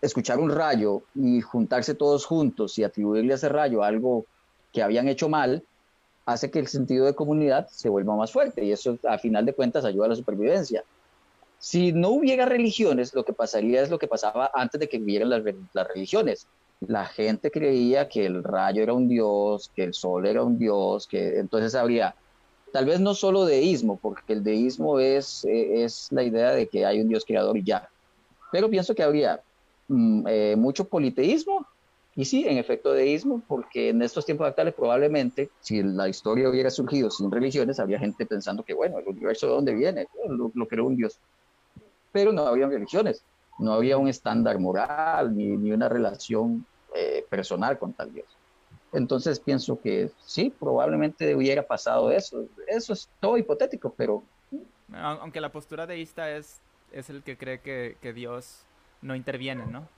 escuchar 0.00 0.38
un 0.38 0.50
rayo 0.50 1.02
y 1.14 1.40
juntarse 1.40 1.94
todos 1.94 2.24
juntos 2.24 2.78
y 2.78 2.84
atribuirle 2.84 3.32
a 3.32 3.36
ese 3.36 3.48
rayo 3.48 3.82
algo 3.82 4.26
que 4.74 4.82
habían 4.82 5.08
hecho 5.08 5.30
mal, 5.30 5.62
hace 6.26 6.50
que 6.50 6.58
el 6.58 6.66
sentido 6.66 7.06
de 7.06 7.14
comunidad 7.14 7.68
se 7.68 7.88
vuelva 7.88 8.16
más 8.16 8.32
fuerte 8.32 8.64
y 8.64 8.72
eso 8.72 8.98
a 9.08 9.18
final 9.18 9.46
de 9.46 9.54
cuentas 9.54 9.84
ayuda 9.84 10.06
a 10.06 10.08
la 10.10 10.16
supervivencia. 10.16 10.84
Si 11.58 11.92
no 11.92 12.10
hubiera 12.10 12.44
religiones, 12.44 13.14
lo 13.14 13.24
que 13.24 13.32
pasaría 13.32 13.82
es 13.82 13.88
lo 13.88 13.98
que 13.98 14.08
pasaba 14.08 14.50
antes 14.52 14.80
de 14.80 14.88
que 14.88 14.98
hubieran 14.98 15.30
las, 15.30 15.42
religiones. 15.88 16.46
La 16.80 17.06
gente 17.06 17.50
creía 17.50 18.08
que 18.08 18.26
el 18.26 18.42
rayo 18.42 18.82
era 18.82 18.92
un 18.92 19.08
dios, 19.08 19.70
que 19.74 19.84
el 19.84 19.94
sol 19.94 20.26
era 20.26 20.42
un 20.42 20.58
dios, 20.58 21.06
que 21.06 21.38
entonces 21.38 21.74
habría 21.74 22.14
tal 22.72 22.86
vez 22.86 22.98
no 22.98 23.14
solo 23.14 23.44
deísmo, 23.44 23.98
porque 24.02 24.32
el 24.32 24.42
deísmo 24.42 24.98
es, 24.98 25.44
eh, 25.44 25.84
es 25.84 26.08
la 26.10 26.24
idea 26.24 26.50
de 26.50 26.66
que 26.66 26.84
hay 26.84 27.00
un 27.00 27.08
dios 27.08 27.24
creador 27.24 27.56
y 27.56 27.62
ya, 27.62 27.88
pero 28.50 28.68
pienso 28.68 28.96
que 28.96 29.04
habría 29.04 29.40
mm, 29.86 30.26
eh, 30.26 30.56
mucho 30.56 30.88
politeísmo 30.88 31.64
y 32.16 32.24
sí, 32.24 32.46
en 32.46 32.58
efecto 32.58 32.92
deísmo, 32.92 33.42
porque 33.48 33.88
en 33.88 34.00
estos 34.00 34.24
tiempos 34.24 34.46
actuales 34.46 34.74
probablemente, 34.74 35.50
si 35.60 35.82
la 35.82 36.08
historia 36.08 36.48
hubiera 36.48 36.70
surgido 36.70 37.10
sin 37.10 37.30
religiones, 37.30 37.80
habría 37.80 37.98
gente 37.98 38.24
pensando 38.24 38.62
que, 38.62 38.72
bueno, 38.72 38.98
el 38.98 39.08
universo 39.08 39.46
de 39.48 39.52
dónde 39.52 39.74
viene, 39.74 40.06
lo, 40.28 40.68
creó 40.68 40.86
un 40.86 40.96
Dios. 40.96 41.18
Pero 42.12 42.32
no 42.32 42.46
habría 42.46 42.68
religiones, 42.68 43.24
no 43.58 43.72
había 43.72 43.98
un 43.98 44.06
estándar 44.06 44.60
moral 44.60 45.36
ni, 45.36 45.56
ni 45.56 45.72
una 45.72 45.88
relación 45.88 46.64
eh, 46.94 47.26
personal 47.28 47.78
con 47.78 47.92
tal 47.92 48.12
Dios. 48.12 48.28
Entonces 48.92 49.40
pienso 49.40 49.80
que 49.80 50.08
sí, 50.24 50.54
probablemente 50.56 51.34
hubiera 51.34 51.66
pasado 51.66 52.12
eso. 52.12 52.46
Eso 52.68 52.92
es 52.92 53.08
todo 53.18 53.36
hipotético, 53.36 53.92
pero... 53.96 54.22
Aunque 54.92 55.40
la 55.40 55.50
postura 55.50 55.84
deísta 55.84 56.30
es, 56.30 56.60
es 56.92 57.10
el 57.10 57.24
que 57.24 57.36
cree 57.36 57.58
que, 57.58 57.96
que 58.00 58.12
Dios 58.12 58.62
no 59.02 59.16
interviene, 59.16 59.66
¿no? 59.66 59.88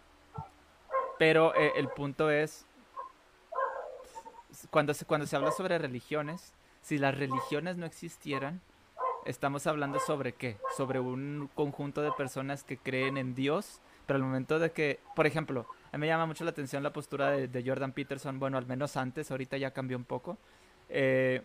Pero 1.18 1.54
eh, 1.54 1.72
el 1.76 1.88
punto 1.88 2.30
es, 2.30 2.66
cuando 4.70 4.94
se, 4.94 5.04
cuando 5.04 5.26
se 5.26 5.36
habla 5.36 5.50
sobre 5.50 5.78
religiones, 5.78 6.52
si 6.82 6.98
las 6.98 7.16
religiones 7.16 7.76
no 7.76 7.86
existieran, 7.86 8.60
estamos 9.24 9.66
hablando 9.66 9.98
sobre 9.98 10.32
qué? 10.32 10.56
Sobre 10.76 11.00
un 11.00 11.50
conjunto 11.54 12.02
de 12.02 12.12
personas 12.12 12.64
que 12.64 12.76
creen 12.76 13.16
en 13.16 13.34
Dios, 13.34 13.80
pero 14.06 14.18
al 14.18 14.22
momento 14.22 14.58
de 14.58 14.70
que, 14.70 15.00
por 15.14 15.26
ejemplo, 15.26 15.66
a 15.92 15.96
mí 15.96 16.02
me 16.02 16.06
llama 16.06 16.26
mucho 16.26 16.44
la 16.44 16.50
atención 16.50 16.82
la 16.82 16.92
postura 16.92 17.30
de, 17.30 17.64
Jordan 17.64 17.92
Peterson, 17.92 18.38
bueno, 18.38 18.58
al 18.58 18.66
menos 18.66 18.96
antes, 18.96 19.30
ahorita 19.30 19.56
ya 19.56 19.72
cambió 19.72 19.96
un 19.96 20.04
poco, 20.04 20.38
eh, 20.88 21.42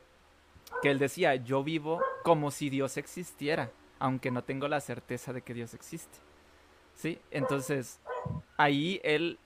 que 0.82 0.92
él 0.92 1.00
decía, 1.00 1.36
yo 1.36 1.64
vivo 1.64 2.02
como 2.24 2.52
si 2.52 2.70
Dios 2.70 2.98
existiera, 2.98 3.72
aunque 4.00 4.32
no 4.32 4.44
tengo 4.44 4.68
la 4.68 4.80
certeza 4.80 5.34
de 5.34 5.42
que 5.42 5.54
Dios 5.54 5.74
existe. 5.74 6.20
¿Sí? 6.96 7.20
Entonces, 7.32 8.00
ahí 8.58 9.00
él 9.04 9.40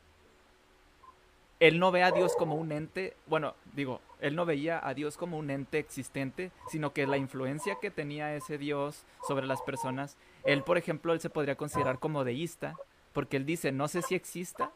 él 1.59 1.79
no 1.79 1.91
ve 1.91 2.03
a 2.03 2.11
Dios 2.11 2.35
como 2.35 2.55
un 2.55 2.71
ente, 2.71 3.15
bueno, 3.27 3.55
digo, 3.73 4.01
él 4.19 4.35
no 4.35 4.45
veía 4.45 4.85
a 4.85 4.93
Dios 4.93 5.17
como 5.17 5.37
un 5.37 5.49
ente 5.49 5.79
existente, 5.79 6.51
sino 6.67 6.91
que 6.93 7.07
la 7.07 7.17
influencia 7.17 7.77
que 7.81 7.91
tenía 7.91 8.35
ese 8.35 8.57
Dios 8.57 9.05
sobre 9.27 9.45
las 9.45 9.61
personas, 9.61 10.17
él, 10.43 10.63
por 10.63 10.77
ejemplo, 10.77 11.13
él 11.13 11.19
se 11.19 11.29
podría 11.29 11.55
considerar 11.55 11.99
como 11.99 12.23
deísta, 12.23 12.75
porque 13.13 13.37
él 13.37 13.45
dice, 13.45 13.71
no 13.71 13.87
sé 13.87 14.01
si 14.01 14.15
exista, 14.15 14.71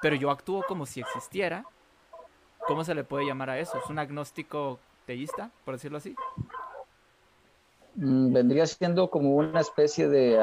pero 0.00 0.16
yo 0.16 0.30
actúo 0.30 0.64
como 0.66 0.86
si 0.86 1.00
existiera. 1.00 1.64
¿Cómo 2.66 2.84
se 2.84 2.94
le 2.94 3.02
puede 3.02 3.26
llamar 3.26 3.50
a 3.50 3.58
eso? 3.58 3.78
¿Es 3.78 3.90
un 3.90 3.98
agnóstico 3.98 4.78
teísta, 5.06 5.50
por 5.64 5.74
decirlo 5.74 5.98
así? 5.98 6.14
Mm, 7.96 8.32
vendría 8.32 8.66
siendo 8.66 9.10
como 9.10 9.34
una 9.36 9.60
especie 9.60 10.08
de 10.08 10.38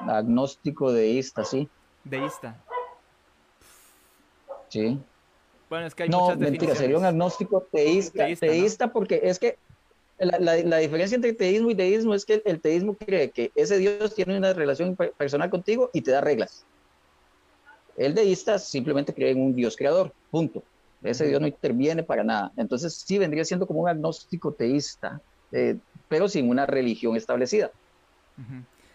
agnóstico 0.00 0.92
deísta, 0.92 1.44
sí. 1.44 1.68
Deísta. 2.04 2.62
Sí. 4.74 4.98
Bueno, 5.70 5.86
es 5.86 5.94
que 5.94 6.02
hay 6.02 6.08
no, 6.08 6.22
muchas 6.22 6.38
mentira, 6.38 6.74
sería 6.74 6.98
un 6.98 7.04
agnóstico 7.04 7.64
teísta. 7.70 8.26
Teísta, 8.34 8.92
porque 8.92 9.20
es 9.22 9.38
que 9.38 9.56
la, 10.18 10.78
diferencia 10.78 11.14
entre 11.14 11.32
teísmo 11.32 11.70
y 11.70 11.74
deísmo 11.74 12.12
es 12.12 12.24
que 12.24 12.42
el, 12.44 12.60
teísmo 12.60 12.96
cree 12.96 13.30
que 13.30 13.52
ese 13.54 13.78
Dios 13.78 14.16
tiene 14.16 14.36
una 14.36 14.52
relación 14.52 14.96
personal 14.96 15.48
contigo 15.48 15.90
y 15.92 16.00
te 16.00 16.10
da 16.10 16.20
reglas. 16.20 16.64
El 17.96 18.14
deísta 18.14 18.58
simplemente 18.58 19.14
cree 19.14 19.30
en 19.30 19.40
un 19.40 19.54
Dios 19.54 19.76
creador, 19.76 20.12
punto. 20.32 20.64
Ese 21.04 21.28
Dios 21.28 21.40
no 21.40 21.46
interviene 21.46 22.02
para 22.02 22.24
nada. 22.24 22.50
Entonces 22.56 22.94
sí 22.94 23.16
vendría 23.18 23.44
siendo 23.44 23.68
como 23.68 23.82
un 23.82 23.88
agnóstico 23.88 24.50
teísta, 24.50 25.20
eh, 25.52 25.76
pero 26.08 26.28
sin 26.28 26.50
una 26.50 26.66
religión 26.66 27.14
establecida. 27.14 27.70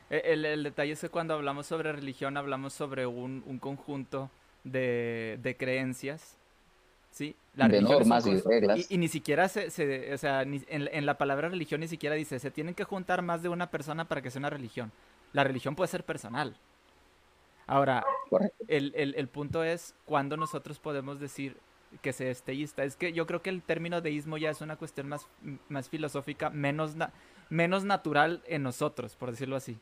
E, 0.10 0.34
el, 0.34 0.64
detalle 0.64 0.92
es 0.92 1.00
que 1.00 1.08
cuando 1.08 1.36
hablamos 1.36 1.68
sobre 1.68 1.94
religión 1.94 2.36
hablamos 2.36 2.74
sobre 2.74 3.06
un, 3.06 3.44
un 3.48 3.60
conjunto 3.60 4.30
de, 4.64 5.56
creencias, 5.57 6.38
¿sí? 7.11 7.36
La 7.56 7.68
de 7.68 7.81
normas 7.81 8.26
y 8.27 8.40
reglas. 8.40 8.90
Y, 8.90 8.98
ni 8.98 9.07
siquiera 9.07 9.48
se, 9.49 10.14
o 10.14 10.18
sea, 10.18 10.41
en, 10.44 11.06
la 11.06 11.18
palabra 11.18 11.49
religión 11.49 11.81
ni 11.81 11.88
siquiera 11.88 12.15
dice, 12.15 12.40
se 12.40 12.52
tienen 12.52 12.76
que 12.76 12.84
juntar 12.84 13.22
más 13.22 13.41
de 13.41 13.49
una 13.49 13.69
persona 13.69 14.07
para 14.07 14.22
que 14.22 14.31
sea 14.31 14.40
una 14.40 14.49
religión. 14.49 14.91
La 15.34 15.44
religión 15.44 15.76
puede 15.76 15.90
ser 15.90 16.03
personal. 16.03 16.56
Ahora, 17.68 18.03
el, 18.68 18.94
el, 18.95 19.27
punto 19.27 19.64
es 19.64 19.94
cuando 20.06 20.38
nosotros 20.38 20.80
podemos 20.80 21.19
decir 21.19 21.57
que 22.02 22.14
se 22.14 22.31
es 22.31 22.44
teísta. 22.44 22.84
Es 22.84 22.95
que 22.95 23.14
yo 23.14 23.27
creo 23.27 23.41
que 23.41 23.49
el 23.49 23.61
término 23.61 24.02
deísmo 24.02 24.38
ya 24.38 24.49
es 24.49 24.61
una 24.61 24.76
cuestión 24.76 25.07
más, 25.07 25.27
más 25.68 25.90
filosófica, 25.90 26.49
menos, 26.49 26.95
menos 27.49 27.84
natural 27.84 28.41
en 28.48 28.64
nosotros, 28.64 29.15
por 29.15 29.31
decirlo 29.31 29.56
así. 29.56 29.77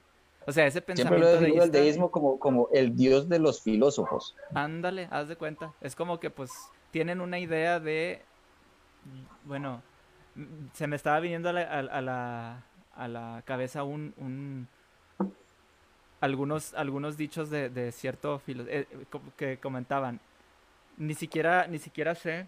O 0.47 0.51
sea, 0.53 0.65
ese 0.65 0.81
pensamiento 0.81 1.27
Siempre 1.27 1.39
lo 1.39 1.45
he 1.45 1.51
deísta, 1.51 1.65
el 1.65 1.71
deísmo 1.71 2.09
como, 2.09 2.39
como 2.39 2.69
el 2.71 2.95
dios 2.95 3.27
de 3.27 3.37
los 3.37 3.61
filósofos. 3.61 4.33
Ándale, 4.53 5.09
haz 5.11 5.27
de 5.27 5.35
cuenta. 5.35 5.73
Es 5.81 5.93
como 5.93 6.21
que 6.21 6.29
pues 6.29 6.51
tienen 6.89 7.19
una 7.19 7.37
idea 7.37 7.81
de, 7.81 8.21
bueno, 9.43 9.83
se 10.71 10.87
me 10.87 10.95
estaba 10.95 11.19
viniendo 11.19 11.49
a 11.49 11.53
la, 11.53 11.61
a, 11.63 12.01
la, 12.01 12.63
a 12.95 13.07
la 13.09 13.43
cabeza 13.43 13.83
un, 13.83 14.13
un, 14.15 14.69
algunos, 16.21 16.73
algunos 16.75 17.17
dichos 17.17 17.49
de, 17.49 17.69
de 17.69 17.91
cierto 17.91 18.39
filósofo 18.39 18.73
eh, 18.73 18.87
que 19.35 19.57
comentaban. 19.57 20.21
Ni 20.95 21.13
siquiera, 21.13 21.67
ni 21.67 21.77
siquiera 21.77 22.15
sé 22.15 22.47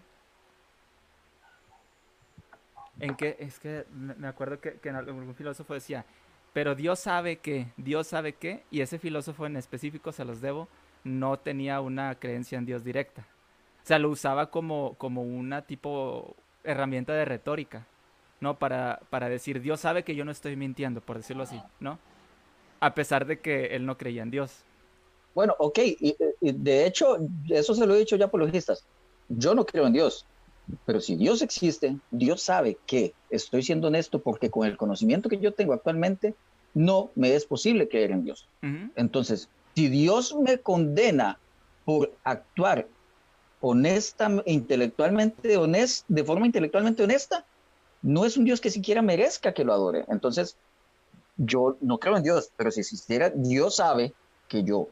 en 2.98 3.14
qué, 3.14 3.36
es 3.38 3.58
que 3.58 3.84
me 3.92 4.26
acuerdo 4.26 4.58
que, 4.58 4.74
que 4.74 4.88
algún 4.88 5.34
filósofo 5.34 5.74
decía, 5.74 6.04
pero 6.52 6.74
Dios 6.74 7.00
sabe 7.00 7.38
que, 7.38 7.68
Dios 7.76 8.06
sabe 8.06 8.34
que, 8.34 8.64
y 8.70 8.80
ese 8.80 8.98
filósofo 8.98 9.46
en 9.46 9.56
específico, 9.56 10.12
se 10.12 10.24
los 10.24 10.40
debo, 10.40 10.68
no 11.04 11.38
tenía 11.38 11.80
una 11.80 12.14
creencia 12.16 12.58
en 12.58 12.66
Dios 12.66 12.84
directa. 12.84 13.26
O 13.82 13.86
sea, 13.86 13.98
lo 13.98 14.10
usaba 14.10 14.50
como, 14.50 14.94
como 14.98 15.22
una 15.22 15.62
tipo 15.62 16.36
herramienta 16.64 17.14
de 17.14 17.24
retórica. 17.24 17.86
¿no? 18.40 18.58
Para, 18.58 19.00
para 19.10 19.28
decir, 19.28 19.60
Dios 19.60 19.80
sabe 19.80 20.02
que 20.02 20.14
yo 20.14 20.24
no 20.24 20.32
estoy 20.32 20.56
mintiendo, 20.56 21.00
por 21.00 21.18
decirlo 21.18 21.42
así, 21.42 21.60
¿no? 21.78 21.98
A 22.80 22.94
pesar 22.94 23.26
de 23.26 23.38
que 23.38 23.66
él 23.76 23.84
no 23.84 23.98
creía 23.98 24.22
en 24.22 24.30
Dios. 24.30 24.64
Bueno, 25.34 25.54
ok, 25.58 25.78
y, 25.82 26.16
de 26.40 26.86
hecho, 26.86 27.18
eso 27.48 27.74
se 27.74 27.86
lo 27.86 27.94
he 27.94 27.98
dicho 27.98 28.16
ya 28.16 28.24
apologistas. 28.24 28.84
Yo 29.28 29.54
no 29.54 29.64
creo 29.64 29.86
en 29.86 29.92
Dios, 29.92 30.26
pero 30.84 31.00
si 31.00 31.16
Dios 31.16 31.42
existe, 31.42 31.96
Dios 32.10 32.42
sabe 32.42 32.78
que 32.86 33.14
estoy 33.30 33.62
siendo 33.62 33.88
honesto 33.88 34.20
porque 34.20 34.50
con 34.50 34.66
el 34.66 34.76
conocimiento 34.76 35.28
que 35.28 35.38
yo 35.38 35.52
tengo 35.52 35.72
actualmente, 35.72 36.34
no 36.74 37.10
me 37.14 37.34
es 37.34 37.44
posible 37.44 37.88
creer 37.88 38.12
en 38.12 38.24
Dios. 38.24 38.48
Entonces, 38.96 39.48
si 39.74 39.88
Dios 39.88 40.36
me 40.36 40.58
condena 40.58 41.38
por 41.84 42.12
actuar 42.24 42.86
honesta, 43.60 44.42
intelectualmente 44.46 45.56
honest, 45.56 46.04
de 46.08 46.24
forma 46.24 46.46
intelectualmente 46.46 47.02
honesta, 47.02 47.44
no 48.02 48.24
es 48.24 48.36
un 48.36 48.44
Dios 48.44 48.60
que 48.60 48.70
siquiera 48.70 49.02
merezca 49.02 49.52
que 49.52 49.64
lo 49.64 49.72
adore. 49.72 50.04
Entonces, 50.08 50.56
yo 51.36 51.76
no 51.80 51.98
creo 51.98 52.16
en 52.16 52.22
Dios, 52.22 52.50
pero 52.56 52.70
si 52.70 52.80
existiera, 52.80 53.30
Dios 53.30 53.76
sabe 53.76 54.12
que 54.48 54.62
yo 54.62 54.88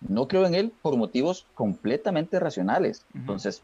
no 0.00 0.28
creo 0.28 0.46
en 0.46 0.54
Él 0.54 0.72
por 0.82 0.96
motivos 0.96 1.46
completamente 1.54 2.38
racionales. 2.38 3.04
Entonces. 3.14 3.62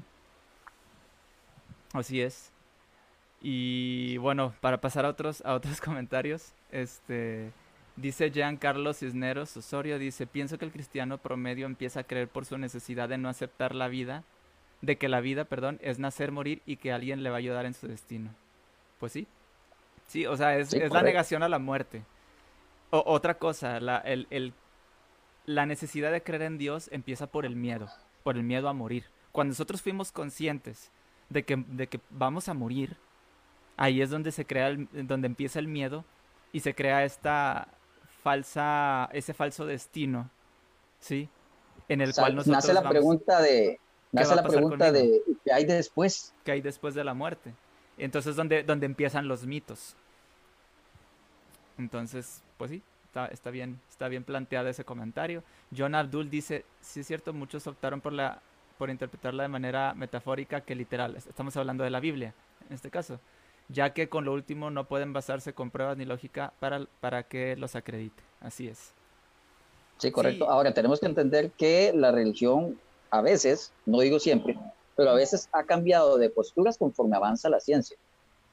Así 1.99 2.21
es. 2.21 2.53
Y 3.41 4.17
bueno, 4.19 4.55
para 4.61 4.81
pasar 4.81 5.05
a 5.05 5.11
otros, 5.11 5.43
a 5.45 5.55
otros 5.55 5.81
comentarios, 5.81 6.53
este. 6.71 7.53
Dice 7.97 8.31
Jean 8.31 8.59
Carlos 8.59 8.99
Cisneros 8.99 9.57
Osorio, 9.57 9.99
dice, 9.99 10.27
pienso 10.27 10.59
que 10.59 10.67
el 10.67 10.71
cristiano 10.71 11.17
promedio 11.17 11.65
empieza 11.65 12.01
a 12.01 12.05
creer 12.05 12.29
por 12.29 12.45
su 12.45 12.59
necesidad 12.59 13.09
de 13.09 13.17
no 13.17 13.31
aceptar 13.31 13.75
la 13.75 13.89
vida, 13.89 14.23
de 14.83 14.99
que 14.99 15.09
la 15.09 15.23
vida, 15.23 15.47
perdón, 15.47 15.79
es 15.81 15.99
nacer, 15.99 16.31
morir 16.31 16.61
y 16.67 16.77
que 16.77 16.93
alguien 16.93 17.23
le 17.23 17.31
va 17.31 17.37
a 17.37 17.39
ayudar 17.39 17.65
en 17.65 17.73
su 17.73 17.89
destino. 17.89 18.35
Pues 19.01 19.13
sí. 19.13 19.27
Sí, 20.09 20.27
o 20.27 20.37
sea, 20.37 20.59
es, 20.59 20.75
la 20.75 21.03
negación 21.03 21.43
a 21.43 21.49
la 21.49 21.59
muerte. 21.59 22.03
O, 22.91 23.03
otra 23.07 23.39
cosa, 23.39 23.81
la, 23.81 23.97
el, 23.99 24.53
la 25.47 25.65
necesidad 25.65 26.13
de 26.13 26.23
creer 26.23 26.43
en 26.43 26.59
Dios 26.59 26.91
empieza 26.93 27.29
por 27.29 27.47
el 27.47 27.57
miedo, 27.57 27.89
por 28.25 28.37
el 28.37 28.43
miedo 28.43 28.69
a 28.69 28.75
morir. 28.75 29.05
Cuando 29.33 29.53
nosotros 29.53 29.81
fuimos 29.81 30.13
conscientes 30.13 30.93
de 31.29 31.45
que, 31.45 31.57
de 31.57 31.87
que 31.87 32.01
vamos 32.11 32.49
a 32.49 32.55
morir, 32.55 32.97
ahí 33.77 34.01
es 34.01 34.11
donde 34.11 34.33
se 34.33 34.45
crea, 34.45 34.77
donde 34.93 35.27
empieza 35.27 35.59
el 35.59 35.69
miedo 35.69 36.05
y 36.53 36.61
se 36.61 36.75
crea 36.75 37.05
esta 37.05 37.69
falsa, 38.23 39.09
ese 39.13 39.35
falso 39.35 39.67
destino, 39.67 40.31
¿sí? 41.01 41.29
En 41.89 42.01
el 42.01 42.13
cual 42.15 42.35
nosotros 42.35 42.57
nace 42.57 42.73
la 42.73 42.89
pregunta 42.89 43.41
de, 43.41 43.79
nace 44.13 44.35
la 44.35 44.43
pregunta 44.43 44.91
de 44.91 45.23
¿qué 45.45 45.53
hay 45.53 45.65
después? 45.65 46.33
¿Qué 46.45 46.53
hay 46.53 46.61
después 46.61 46.95
de 46.95 47.05
la 47.05 47.15
muerte? 47.15 47.55
Entonces, 47.99 48.37
donde, 48.37 48.63
donde 48.63 48.87
empiezan 48.87 49.29
los 49.29 49.47
mitos. 49.47 49.97
Entonces, 51.79 52.43
pues 52.57 52.71
sí, 52.71 52.83
está, 53.05 53.27
está, 53.27 53.51
bien, 53.51 53.81
está 53.89 54.09
bien 54.09 54.25
planteado 54.25 54.69
ese 54.69 54.85
comentario. 54.85 55.43
John 55.77 55.95
Abdul 55.95 56.29
dice, 56.31 56.65
sí 56.81 57.01
es 57.01 57.07
cierto, 57.07 57.33
muchos 57.33 57.67
optaron 57.67 58.01
por 58.01 58.13
la 58.13 58.43
por 58.79 58.91
interpretarla 58.91 59.45
de 59.45 59.49
manera 59.49 59.95
metafórica 59.95 60.61
que 60.61 60.75
literal. 60.75 61.17
Estamos 61.17 61.57
hablando 61.57 61.85
de 61.85 61.91
la 61.91 62.01
Biblia, 62.01 62.35
en 62.69 62.75
este 62.75 62.91
caso, 62.91 63.21
ya 63.69 63.93
que 63.93 64.09
con 64.09 64.25
lo 64.25 64.33
último 64.33 64.71
no 64.71 64.85
pueden 64.85 65.13
basarse 65.13 65.53
con 65.53 65.71
pruebas 65.71 65.97
ni 65.97 66.05
lógica 66.05 66.53
para, 66.61 66.87
para 67.01 67.23
que 67.25 67.57
los 67.57 67.77
acredite. 67.77 68.23
Así 68.41 68.69
es. 68.69 68.93
Sí, 69.99 70.11
correcto. 70.11 70.51
Ahora 70.51 70.75
tenemos 70.75 71.01
que 71.01 71.07
entender 71.07 71.51
que 71.53 71.93
la 71.95 72.13
religión 72.13 72.79
a 73.11 73.21
veces, 73.23 73.73
no 73.87 74.01
digo 74.01 74.19
siempre, 74.19 74.59
pero 74.95 75.11
a 75.11 75.15
veces 75.15 75.49
ha 75.53 75.65
cambiado 75.65 76.19
de 76.19 76.31
posturas 76.31 76.79
conforme 76.79 77.17
avanza 77.17 77.49
la 77.49 77.61
ciencia. 77.61 77.97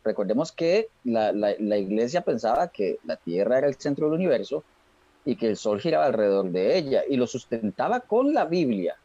Recordemos 0.03 0.51
que 0.51 0.89
la, 1.03 1.31
iglesia 1.77 2.21
pensaba 2.21 2.67
que 2.67 2.99
la 3.05 3.15
Tierra 3.15 3.57
era 3.57 3.67
el 3.67 3.75
centro 3.75 4.07
del 4.07 4.15
universo 4.15 4.63
y 5.25 5.37
que 5.37 5.47
el 5.47 5.57
Sol 5.57 5.79
giraba 5.79 6.05
alrededor 6.05 6.51
de 6.51 6.77
ella 6.77 7.03
y 7.07 7.15
lo 7.15 7.25
sustentaba 7.25 8.01
con 8.01 8.33
la 8.33 8.45
Biblia. 8.45 8.97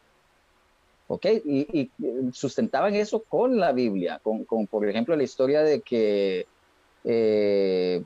¿Ok? 1.11 1.25
Y, 1.43 1.91
sustentaban 2.31 2.95
eso 2.95 3.23
con 3.23 3.57
la 3.57 3.71
Biblia, 3.71 4.21
con, 4.23 4.45
por 4.45 4.87
ejemplo 4.87 5.15
la 5.15 5.23
historia 5.23 5.63
de 5.63 5.81
que, 5.81 6.45
eh, 7.03 8.03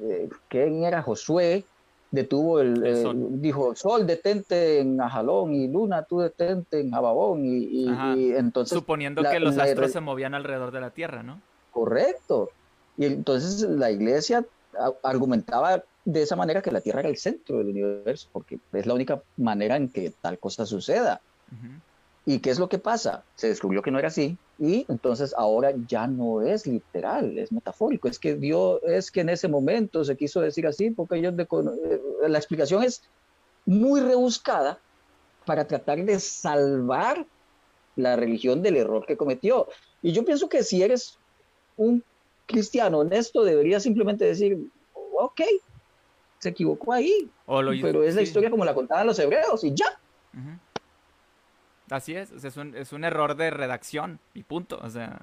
eh, 0.00 0.28
¿quién 0.48 0.84
era 0.84 1.02
Josué? 1.02 1.64
detuvo 2.10 2.60
el, 2.60 3.38
dijo 3.42 3.76
sol 3.76 4.06
detente 4.06 4.78
en 4.78 4.98
Ajalón 4.98 5.52
y 5.54 5.68
luna 5.68 6.04
tú 6.04 6.20
detente 6.20 6.80
en 6.80 6.90
Jababón 6.90 7.44
y, 7.44 7.86
entonces 8.34 8.78
suponiendo 8.78 9.22
que 9.22 9.38
los 9.38 9.58
astros 9.58 9.92
se 9.92 10.00
movían 10.00 10.34
alrededor 10.34 10.70
de 10.70 10.80
la 10.80 10.88
tierra 10.88 11.22
no 11.22 11.38
correcto. 11.70 12.50
Y 12.96 13.04
entonces 13.04 13.60
la 13.62 13.90
iglesia 13.90 14.44
argumentaba 15.02 15.84
de 16.04 16.22
esa 16.22 16.34
manera 16.34 16.62
que 16.62 16.72
la 16.72 16.80
tierra 16.80 17.00
era 17.00 17.08
el 17.08 17.18
centro 17.18 17.58
del 17.58 17.68
universo 17.68 18.28
porque 18.32 18.58
es 18.72 18.86
la 18.86 18.94
única 18.94 19.22
manera 19.36 19.76
en 19.76 19.88
que 19.88 20.10
tal 20.22 20.38
cosa 20.38 20.64
suceda 20.64 21.20
¿Y 22.28 22.40
qué 22.40 22.50
es 22.50 22.58
lo 22.58 22.68
que 22.68 22.78
pasa? 22.78 23.24
Se 23.36 23.48
descubrió 23.48 23.80
que 23.80 23.90
no 23.90 23.98
era 23.98 24.08
así 24.08 24.36
y 24.58 24.84
entonces 24.90 25.34
ahora 25.34 25.72
ya 25.86 26.06
no 26.06 26.42
es 26.42 26.66
literal, 26.66 27.38
es 27.38 27.50
metafórico. 27.50 28.06
Es 28.06 28.18
que 28.18 28.34
Dios, 28.34 28.82
es 28.82 29.10
que 29.10 29.22
en 29.22 29.30
ese 29.30 29.48
momento 29.48 30.04
se 30.04 30.14
quiso 30.14 30.42
decir 30.42 30.66
así 30.66 30.90
porque 30.90 31.16
ellos, 31.16 31.32
eh, 31.38 32.00
la 32.28 32.36
explicación 32.36 32.82
es 32.82 33.02
muy 33.64 34.02
rebuscada 34.02 34.78
para 35.46 35.66
tratar 35.66 36.04
de 36.04 36.20
salvar 36.20 37.24
la 37.96 38.14
religión 38.16 38.60
del 38.60 38.76
error 38.76 39.06
que 39.06 39.16
cometió. 39.16 39.66
Y 40.02 40.12
yo 40.12 40.22
pienso 40.22 40.50
que 40.50 40.62
si 40.62 40.82
eres 40.82 41.16
un 41.78 42.04
cristiano 42.44 42.98
honesto, 42.98 43.42
deberías 43.42 43.84
simplemente 43.84 44.26
decir, 44.26 44.68
ok, 45.18 45.40
se 46.40 46.50
equivocó 46.50 46.92
ahí, 46.92 47.30
pero 47.80 48.02
es 48.02 48.14
la 48.14 48.20
historia 48.20 48.50
como 48.50 48.66
la 48.66 48.74
contaban 48.74 49.06
los 49.06 49.18
hebreos 49.18 49.64
y 49.64 49.72
ya. 49.72 49.98
Así 51.90 52.14
es, 52.14 52.32
es, 52.32 52.56
un, 52.56 52.76
es 52.76 52.92
un 52.92 53.04
error 53.04 53.36
de 53.36 53.50
redacción 53.50 54.18
y 54.34 54.42
punto. 54.42 54.78
O 54.82 54.90
sea, 54.90 55.18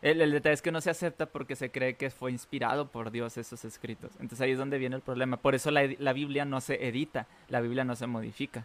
el, 0.00 0.20
el, 0.20 0.32
detalle 0.32 0.54
es 0.54 0.62
que 0.62 0.72
no 0.72 0.80
se 0.80 0.90
acepta 0.90 1.26
porque 1.26 1.56
se 1.56 1.70
cree 1.70 1.94
que 1.94 2.10
fue 2.10 2.30
inspirado 2.30 2.88
por 2.88 3.10
Dios 3.10 3.36
esos 3.36 3.64
escritos. 3.64 4.12
Entonces 4.14 4.40
ahí 4.40 4.52
es 4.52 4.58
donde 4.58 4.78
viene 4.78 4.96
el 4.96 5.02
problema. 5.02 5.36
Por 5.36 5.54
eso 5.54 5.70
la, 5.70 5.88
la 5.98 6.12
Biblia 6.12 6.44
no 6.44 6.60
se 6.60 6.86
edita, 6.86 7.26
la 7.48 7.60
Biblia 7.60 7.84
no 7.84 7.96
se 7.96 8.06
modifica. 8.06 8.64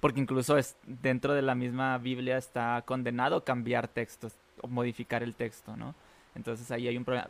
Porque 0.00 0.20
incluso 0.20 0.56
es, 0.56 0.76
dentro 0.84 1.34
de 1.34 1.42
la 1.42 1.54
misma 1.54 1.98
Biblia 1.98 2.36
está 2.36 2.82
condenado 2.86 3.42
cambiar 3.42 3.88
textos 3.88 4.34
o 4.60 4.68
modificar 4.68 5.22
el 5.22 5.34
texto, 5.34 5.76
¿no? 5.76 5.94
Entonces 6.34 6.70
ahí 6.70 6.86
hay 6.86 6.96
un 6.96 7.04
problema. 7.04 7.28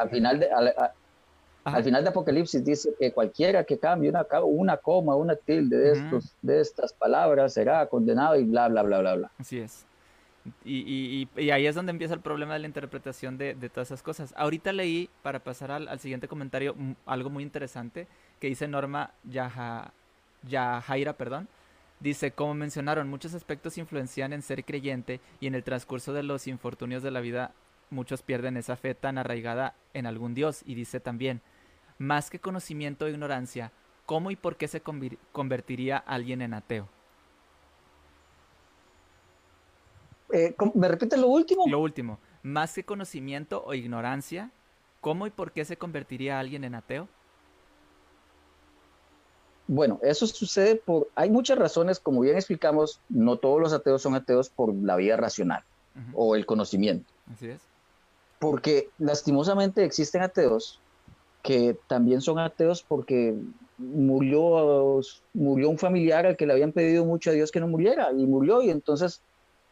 al 0.00 0.10
final 0.10 0.40
de, 0.40 0.50
al 0.50 0.74
final 1.84 2.02
de 2.02 2.10
Apocalipsis 2.10 2.64
dice 2.64 2.90
que 2.98 3.12
cualquiera 3.12 3.64
que 3.64 3.78
cambie 3.78 4.08
una, 4.08 4.26
una 4.44 4.76
coma, 4.76 5.14
una 5.14 5.36
tilde 5.36 5.76
de, 5.76 5.92
estos, 5.92 6.34
de 6.42 6.60
estas 6.60 6.92
palabras 6.92 7.52
será 7.52 7.86
condenado 7.86 8.36
y 8.36 8.44
bla, 8.44 8.68
bla, 8.68 8.82
bla, 8.82 9.00
bla, 9.00 9.14
bla. 9.16 9.30
Así 9.38 9.58
es. 9.58 9.86
Y, 10.64 11.28
y, 11.36 11.50
ahí 11.50 11.66
es 11.66 11.74
donde 11.74 11.90
empieza 11.90 12.14
el 12.14 12.20
problema 12.20 12.54
de 12.54 12.60
la 12.60 12.66
interpretación 12.66 13.36
de, 13.36 13.54
de 13.54 13.68
todas 13.68 13.88
esas 13.88 14.02
cosas. 14.02 14.32
Ahorita 14.36 14.72
leí, 14.72 15.10
para 15.22 15.40
pasar 15.40 15.70
al, 15.70 16.00
siguiente 16.00 16.28
comentario, 16.28 16.74
algo 17.04 17.28
muy 17.28 17.42
interesante 17.42 18.06
que 18.40 18.46
dice 18.46 18.66
Norma 18.66 19.12
Yaha, 19.24 19.92
Yahaira, 20.48 21.12
perdón. 21.12 21.48
Dice, 22.00 22.30
como 22.30 22.54
mencionaron, 22.54 23.10
muchos 23.10 23.34
aspectos 23.34 23.76
influencian 23.76 24.32
en 24.32 24.40
ser 24.40 24.64
creyente 24.64 25.20
y 25.40 25.46
en 25.46 25.54
el 25.54 25.62
transcurso 25.62 26.14
de 26.14 26.22
los 26.22 26.46
infortunios 26.46 27.02
de 27.02 27.10
la 27.10 27.20
vida 27.20 27.52
muchos 27.90 28.22
pierden 28.22 28.56
esa 28.56 28.76
fe 28.76 28.94
tan 28.94 29.18
arraigada 29.18 29.74
en 29.92 30.06
algún 30.06 30.34
Dios. 30.34 30.62
Y 30.64 30.74
dice 30.74 31.00
también, 31.00 31.42
más 32.00 32.30
que 32.30 32.40
conocimiento 32.40 33.04
o 33.04 33.08
ignorancia, 33.08 33.72
¿cómo 34.06 34.30
y 34.30 34.36
por 34.36 34.56
qué 34.56 34.66
se 34.68 34.80
convertiría 34.80 35.98
alguien 35.98 36.40
en 36.40 36.54
ateo? 36.54 36.88
Eh, 40.32 40.56
¿Me 40.74 40.88
repite 40.88 41.18
lo 41.18 41.28
último? 41.28 41.66
Lo 41.68 41.78
último, 41.78 42.18
más 42.42 42.72
que 42.74 42.84
conocimiento 42.84 43.62
o 43.64 43.74
ignorancia, 43.74 44.50
¿cómo 45.02 45.26
y 45.26 45.30
por 45.30 45.52
qué 45.52 45.66
se 45.66 45.76
convertiría 45.76 46.40
alguien 46.40 46.64
en 46.64 46.74
ateo? 46.74 47.06
Bueno, 49.66 50.00
eso 50.02 50.26
sucede 50.26 50.76
por, 50.76 51.08
hay 51.14 51.28
muchas 51.28 51.58
razones, 51.58 52.00
como 52.00 52.22
bien 52.22 52.36
explicamos, 52.36 53.00
no 53.10 53.36
todos 53.36 53.60
los 53.60 53.74
ateos 53.74 54.00
son 54.00 54.14
ateos 54.14 54.48
por 54.48 54.74
la 54.74 54.96
vía 54.96 55.18
racional 55.18 55.62
o 56.14 56.34
el 56.34 56.46
conocimiento. 56.46 57.12
Así 57.30 57.48
es 57.48 57.60
porque 58.40 58.88
lastimosamente 58.98 59.84
existen 59.84 60.22
ateos 60.22 60.80
que 61.42 61.76
también 61.88 62.20
son 62.20 62.38
ateos 62.38 62.84
porque 62.86 63.34
murió, 63.78 65.00
murió 65.32 65.70
un 65.70 65.78
familiar 65.78 66.26
al 66.26 66.36
que 66.36 66.46
le 66.46 66.52
habían 66.52 66.72
pedido 66.72 67.04
mucho 67.04 67.30
a 67.30 67.32
Dios 67.32 67.50
que 67.50 67.60
no 67.60 67.68
muriera 67.68 68.10
y 68.12 68.26
murió 68.26 68.62
y 68.62 68.70
entonces 68.70 69.22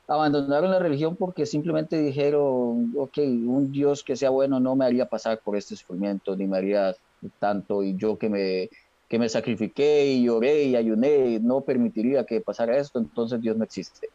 abandonaron 0.07 0.71
la 0.71 0.79
religión 0.79 1.17
porque 1.17 1.45
simplemente 1.45 2.01
dijeron, 2.01 2.93
ok, 2.97 3.19
un 3.19 3.71
Dios 3.71 4.03
que 4.03 4.17
sea 4.17 4.31
bueno 4.31 4.59
no 4.59 4.75
me 4.75 4.87
haría 4.87 5.07
pasar 5.07 5.41
por 5.45 5.57
este 5.57 5.77
sufrimiento, 5.77 6.35
ni 6.35 6.47
me 6.47 6.57
haría 6.57 6.95
tanto, 7.39 7.83
y 7.83 7.95
yo 7.97 8.19
que 8.19 8.31
me, 8.31 8.71
que 9.09 9.19
me 9.19 9.29
sacrifiqué 9.29 10.07
y 10.07 10.25
lloré 10.25 10.65
y 10.65 10.77
ayuné, 10.77 11.39
no 11.41 11.61
permitiría 11.61 12.25
que 12.25 12.41
pasara 12.41 12.79
esto, 12.79 12.99
entonces 12.99 13.41
Dios 13.43 13.57
no 13.59 13.65
existe. 13.65 14.09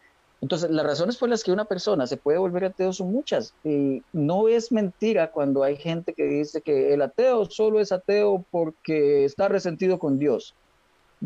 Entonces, 0.43 0.69
las 0.71 0.85
razones 0.85 1.15
por 1.15 1.29
las 1.29 1.41
que 1.41 1.53
una 1.53 1.63
persona 1.63 2.05
se 2.05 2.17
puede 2.17 2.37
volver 2.37 2.65
ateo 2.65 2.91
son 2.91 3.13
muchas. 3.13 3.53
Y 3.63 4.03
no 4.11 4.49
es 4.49 4.73
mentira 4.73 5.31
cuando 5.31 5.63
hay 5.63 5.77
gente 5.77 6.13
que 6.13 6.25
dice 6.25 6.59
que 6.61 6.93
el 6.93 7.01
ateo 7.01 7.45
solo 7.49 7.79
es 7.79 7.93
ateo 7.93 8.43
porque 8.51 9.23
está 9.23 9.47
resentido 9.47 9.99
con 9.99 10.19
Dios. 10.19 10.53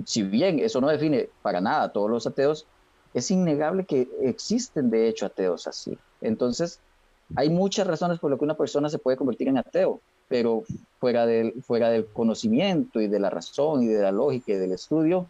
Si 0.06 0.22
bien 0.22 0.60
eso 0.60 0.82
no 0.82 0.88
define 0.90 1.30
para 1.42 1.60
nada 1.62 1.86
a 1.86 1.92
todos 1.92 2.12
los 2.12 2.28
ateos, 2.28 2.68
es 3.16 3.32
innegable 3.32 3.86
que 3.86 4.08
existen 4.22 4.92
de 4.92 5.08
hecho 5.08 5.26
ateos 5.26 5.66
así. 5.66 5.98
Entonces, 6.22 6.80
hay 7.36 7.50
muchas 7.50 7.88
razones 7.88 8.20
por 8.20 8.30
las 8.30 8.38
que 8.38 8.46
una 8.46 8.56
persona 8.56 8.88
se 8.88 9.00
puede 9.00 9.18
convertir 9.18 9.48
en 9.48 9.58
ateo, 9.58 10.00
pero 10.28 10.64
fuera 11.00 11.26
del, 11.26 11.64
fuera 11.64 11.90
del 11.90 12.06
conocimiento 12.06 13.02
y 13.02 13.08
de 13.08 13.20
la 13.20 13.32
razón 13.32 13.82
y 13.82 13.88
de 13.88 14.04
la 14.04 14.12
lógica 14.12 14.52
y 14.52 14.58
del 14.58 14.74
estudio, 14.74 15.26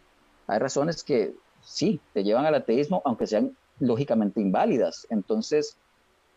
hay 0.46 0.58
razones 0.58 1.02
que 1.02 1.32
sí 1.62 2.02
te 2.12 2.22
llevan 2.22 2.44
al 2.44 2.54
ateísmo, 2.54 3.00
aunque 3.06 3.26
sean 3.26 3.56
lógicamente 3.80 4.40
inválidas. 4.40 5.06
Entonces, 5.10 5.76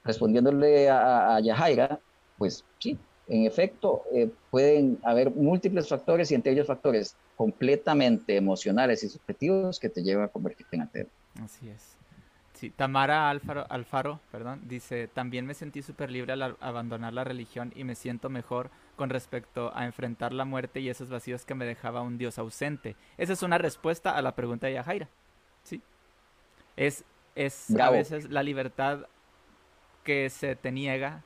respondiéndole 0.04 0.90
a, 0.90 1.36
a 1.36 1.40
Yajaira, 1.40 2.00
pues 2.38 2.66
sí, 2.80 2.98
en 3.28 3.46
efecto, 3.46 4.04
eh, 4.14 4.30
pueden 4.50 5.00
haber 5.04 5.32
múltiples 5.32 5.88
factores 5.88 6.32
y 6.32 6.36
entre 6.36 6.52
ellos 6.52 6.68
factores 6.68 7.16
completamente 7.38 8.36
emocionales 8.36 9.04
y 9.04 9.10
subjetivos 9.10 9.80
que 9.80 9.90
te 9.90 10.04
llevan 10.04 10.26
a 10.26 10.28
convertirte 10.28 10.76
en 10.76 10.82
ateo. 10.82 11.08
Así 11.42 11.70
es. 11.70 11.98
Sí, 12.54 12.70
Tamara 12.70 13.30
Alfaro, 13.30 13.66
Alfaro 13.70 14.20
perdón, 14.32 14.62
dice, 14.68 15.08
también 15.08 15.46
me 15.46 15.54
sentí 15.54 15.82
súper 15.82 16.12
libre 16.12 16.34
al 16.34 16.58
abandonar 16.60 17.14
la 17.14 17.24
religión 17.24 17.72
y 17.76 17.86
me 17.86 17.96
siento 17.96 18.30
mejor 18.30 18.70
con 18.98 19.10
respecto 19.10 19.72
a 19.74 19.86
enfrentar 19.86 20.34
la 20.34 20.46
muerte 20.46 20.80
y 20.80 20.90
esos 20.90 21.10
vacíos 21.10 21.46
que 21.46 21.56
me 21.56 21.66
dejaba 21.66 22.02
un 22.02 22.18
Dios 22.18 22.38
ausente. 22.38 22.96
Esa 23.18 23.34
es 23.34 23.42
una 23.42 23.58
respuesta 23.58 24.12
a 24.12 24.22
la 24.22 24.36
pregunta 24.36 24.68
de 24.68 24.74
Yajaira. 24.74 25.10
¿sí? 25.64 25.82
Es 26.76 27.06
es 27.36 27.74
a 27.80 27.90
veces 27.90 28.30
la 28.30 28.44
libertad 28.44 29.06
que 30.04 30.30
se 30.30 30.56
te 30.56 30.72
niega 30.72 31.24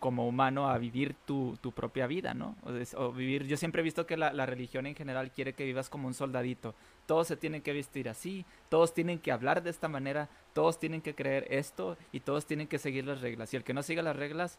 como 0.00 0.26
humano 0.26 0.68
a 0.68 0.78
vivir 0.78 1.14
tu, 1.26 1.56
propia 1.74 2.06
vida, 2.06 2.32
¿no? 2.34 2.56
O, 2.96 3.12
vivir, 3.12 3.46
yo 3.46 3.56
siempre 3.56 3.82
he 3.82 3.84
visto 3.84 4.06
que 4.06 4.16
la, 4.16 4.46
religión 4.46 4.86
en 4.86 4.94
general 4.96 5.30
quiere 5.30 5.52
que 5.52 5.64
vivas 5.64 5.90
como 5.90 6.08
un 6.08 6.14
soldadito. 6.14 6.74
Todos 7.06 7.28
se 7.28 7.36
tienen 7.36 7.62
que 7.62 7.72
vestir 7.72 8.08
así, 8.08 8.44
todos 8.70 8.94
tienen 8.94 9.18
que 9.18 9.30
hablar 9.30 9.62
de 9.62 9.70
esta 9.70 9.88
manera, 9.88 10.28
todos 10.54 10.80
tienen 10.80 11.02
que 11.02 11.14
creer 11.14 11.46
esto 11.50 11.96
y 12.12 12.20
todos 12.20 12.46
tienen 12.46 12.66
que 12.66 12.78
seguir 12.78 13.06
las 13.06 13.20
reglas. 13.20 13.52
Y 13.52 13.58
el 13.58 13.64
que 13.64 13.74
no 13.74 13.82
siga 13.82 14.02
las 14.02 14.16
reglas, 14.16 14.58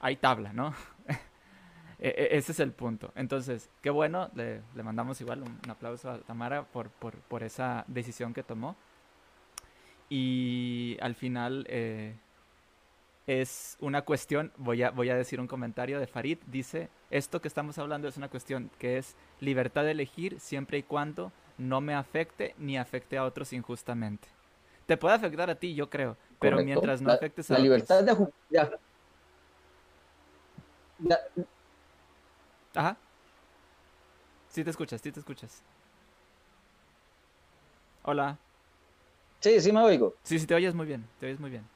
hay 0.00 0.16
tabla, 0.16 0.52
¿no? 0.52 0.74
E, 2.00 2.08
e, 2.08 2.36
ese 2.36 2.52
es 2.52 2.60
el 2.60 2.72
punto. 2.72 3.12
Entonces, 3.14 3.70
qué 3.80 3.88
bueno, 3.88 4.28
le, 4.34 4.62
mandamos 4.74 5.20
igual 5.20 5.42
un, 5.42 5.58
aplauso 5.70 6.10
a 6.10 6.18
Tamara 6.18 6.64
por, 6.64 6.90
por, 6.90 7.14
por 7.14 7.44
esa 7.44 7.84
decisión 7.86 8.34
que 8.34 8.42
tomó. 8.42 8.76
Y 10.08 10.96
al 11.00 11.14
final 11.14 11.66
eh, 11.68 12.14
es 13.26 13.76
una 13.80 14.02
cuestión, 14.02 14.52
voy 14.56 14.82
a, 14.82 14.90
voy 14.90 15.10
a 15.10 15.16
decir 15.16 15.40
un 15.40 15.46
comentario 15.46 15.98
de 15.98 16.06
Farid, 16.06 16.38
dice, 16.46 16.88
esto 17.10 17.40
que 17.40 17.48
estamos 17.48 17.78
hablando 17.78 18.06
es 18.06 18.16
una 18.16 18.28
cuestión 18.28 18.70
que 18.78 18.98
es 18.98 19.16
libertad 19.40 19.84
de 19.84 19.92
elegir 19.92 20.40
siempre 20.40 20.78
y 20.78 20.82
cuando 20.82 21.32
no 21.56 21.80
me 21.80 21.94
afecte 21.94 22.54
ni 22.58 22.76
afecte 22.76 23.16
a 23.16 23.24
otros 23.24 23.52
injustamente. 23.52 24.28
Te 24.86 24.96
puede 24.96 25.14
afectar 25.14 25.48
a 25.48 25.54
ti, 25.54 25.74
yo 25.74 25.88
creo, 25.88 26.16
pero 26.38 26.62
mientras 26.62 27.00
no 27.00 27.10
afectes 27.10 27.50
a 27.50 27.54
la 27.54 27.60
libertad 27.60 28.04
de 28.04 28.12
Ajá. 32.74 32.96
Sí 34.50 34.62
te 34.62 34.70
escuchas, 34.70 35.00
sí 35.00 35.10
te 35.10 35.20
escuchas. 35.20 35.62
Hola. 38.02 38.38
Sí, 39.44 39.60
sí 39.60 39.72
me 39.72 39.80
oigo. 39.80 40.14
Sí, 40.22 40.38
sí, 40.38 40.46
te 40.46 40.54
oyes 40.54 40.74
muy 40.74 40.86
bien, 40.86 41.06
te 41.20 41.26
oyes 41.26 41.38
muy 41.38 41.50
bien. 41.50 41.68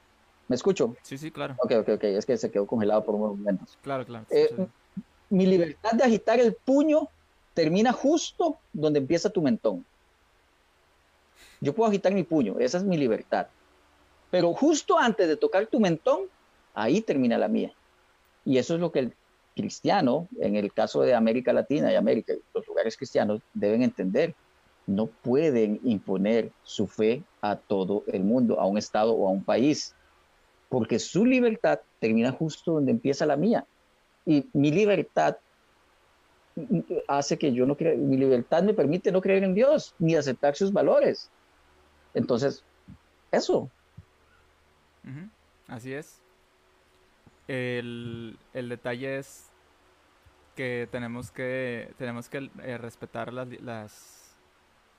¿Me 0.47 0.55
escucho? 0.55 0.95
Sí, 1.03 1.19
sí, 1.19 1.29
claro. 1.29 1.55
Ok, 1.59 1.71
ok, 1.81 1.89
ok, 1.89 2.03
es 2.05 2.25
que 2.25 2.35
se 2.35 2.49
quedó 2.49 2.65
congelado 2.65 3.05
por 3.05 3.13
unos 3.13 3.37
momentos. 3.37 3.77
Claro, 3.83 4.03
claro. 4.07 4.25
Eh, 4.31 4.49
mi 5.29 5.45
libertad 5.45 5.91
de 5.91 6.03
agitar 6.03 6.39
el 6.39 6.55
puño 6.55 7.09
termina 7.53 7.93
justo 7.93 8.57
donde 8.73 8.97
empieza 8.97 9.29
tu 9.29 9.43
mentón. 9.43 9.85
Yo 11.61 11.75
puedo 11.75 11.87
agitar 11.87 12.11
mi 12.11 12.23
puño, 12.23 12.57
esa 12.57 12.79
es 12.79 12.83
mi 12.83 12.97
libertad. 12.97 13.45
Pero 14.31 14.51
justo 14.55 14.97
antes 14.97 15.27
de 15.27 15.37
tocar 15.37 15.67
tu 15.67 15.79
mentón, 15.79 16.21
ahí 16.73 17.01
termina 17.01 17.37
la 17.37 17.49
mía. 17.49 17.71
Y 18.45 18.57
eso 18.57 18.73
es 18.73 18.79
lo 18.79 18.91
que 18.91 18.97
el 18.97 19.13
cristiano, 19.55 20.27
en 20.39 20.55
el 20.55 20.73
caso 20.73 21.01
de 21.01 21.13
América 21.13 21.53
Latina 21.53 21.93
y 21.93 21.95
América, 21.95 22.33
los 22.51 22.65
lugares 22.65 22.97
cristianos, 22.97 23.41
deben 23.53 23.83
entender 23.83 24.33
no 24.89 25.05
pueden 25.05 25.79
imponer 25.83 26.51
su 26.63 26.87
fe 26.87 27.23
a 27.41 27.55
todo 27.55 28.03
el 28.07 28.23
mundo, 28.23 28.59
a 28.59 28.65
un 28.65 28.77
Estado 28.77 29.13
o 29.13 29.27
a 29.27 29.31
un 29.31 29.43
país, 29.43 29.95
porque 30.67 30.97
su 30.97 31.25
libertad 31.25 31.79
termina 31.99 32.31
justo 32.31 32.73
donde 32.73 32.91
empieza 32.91 33.27
la 33.27 33.37
mía. 33.37 33.65
Y 34.25 34.47
mi 34.51 34.71
libertad 34.71 35.37
hace 37.07 37.37
que 37.37 37.53
yo 37.53 37.67
no 37.67 37.77
crea, 37.77 37.95
mi 37.95 38.17
libertad 38.17 38.63
me 38.63 38.73
permite 38.73 39.11
no 39.11 39.21
creer 39.21 39.43
en 39.43 39.53
Dios 39.53 39.93
ni 39.99 40.15
aceptar 40.15 40.55
sus 40.55 40.73
valores. 40.73 41.29
Entonces, 42.15 42.63
eso. 43.31 43.69
Así 45.67 45.93
es. 45.93 46.19
El, 47.47 48.37
detalle 48.53 49.19
es 49.19 49.51
que 50.55 50.87
tenemos 50.91 51.29
que, 51.29 51.93
tenemos 51.99 52.27
que 52.27 52.49
eh, 52.63 52.77
respetar 52.79 53.31
las 53.31 54.18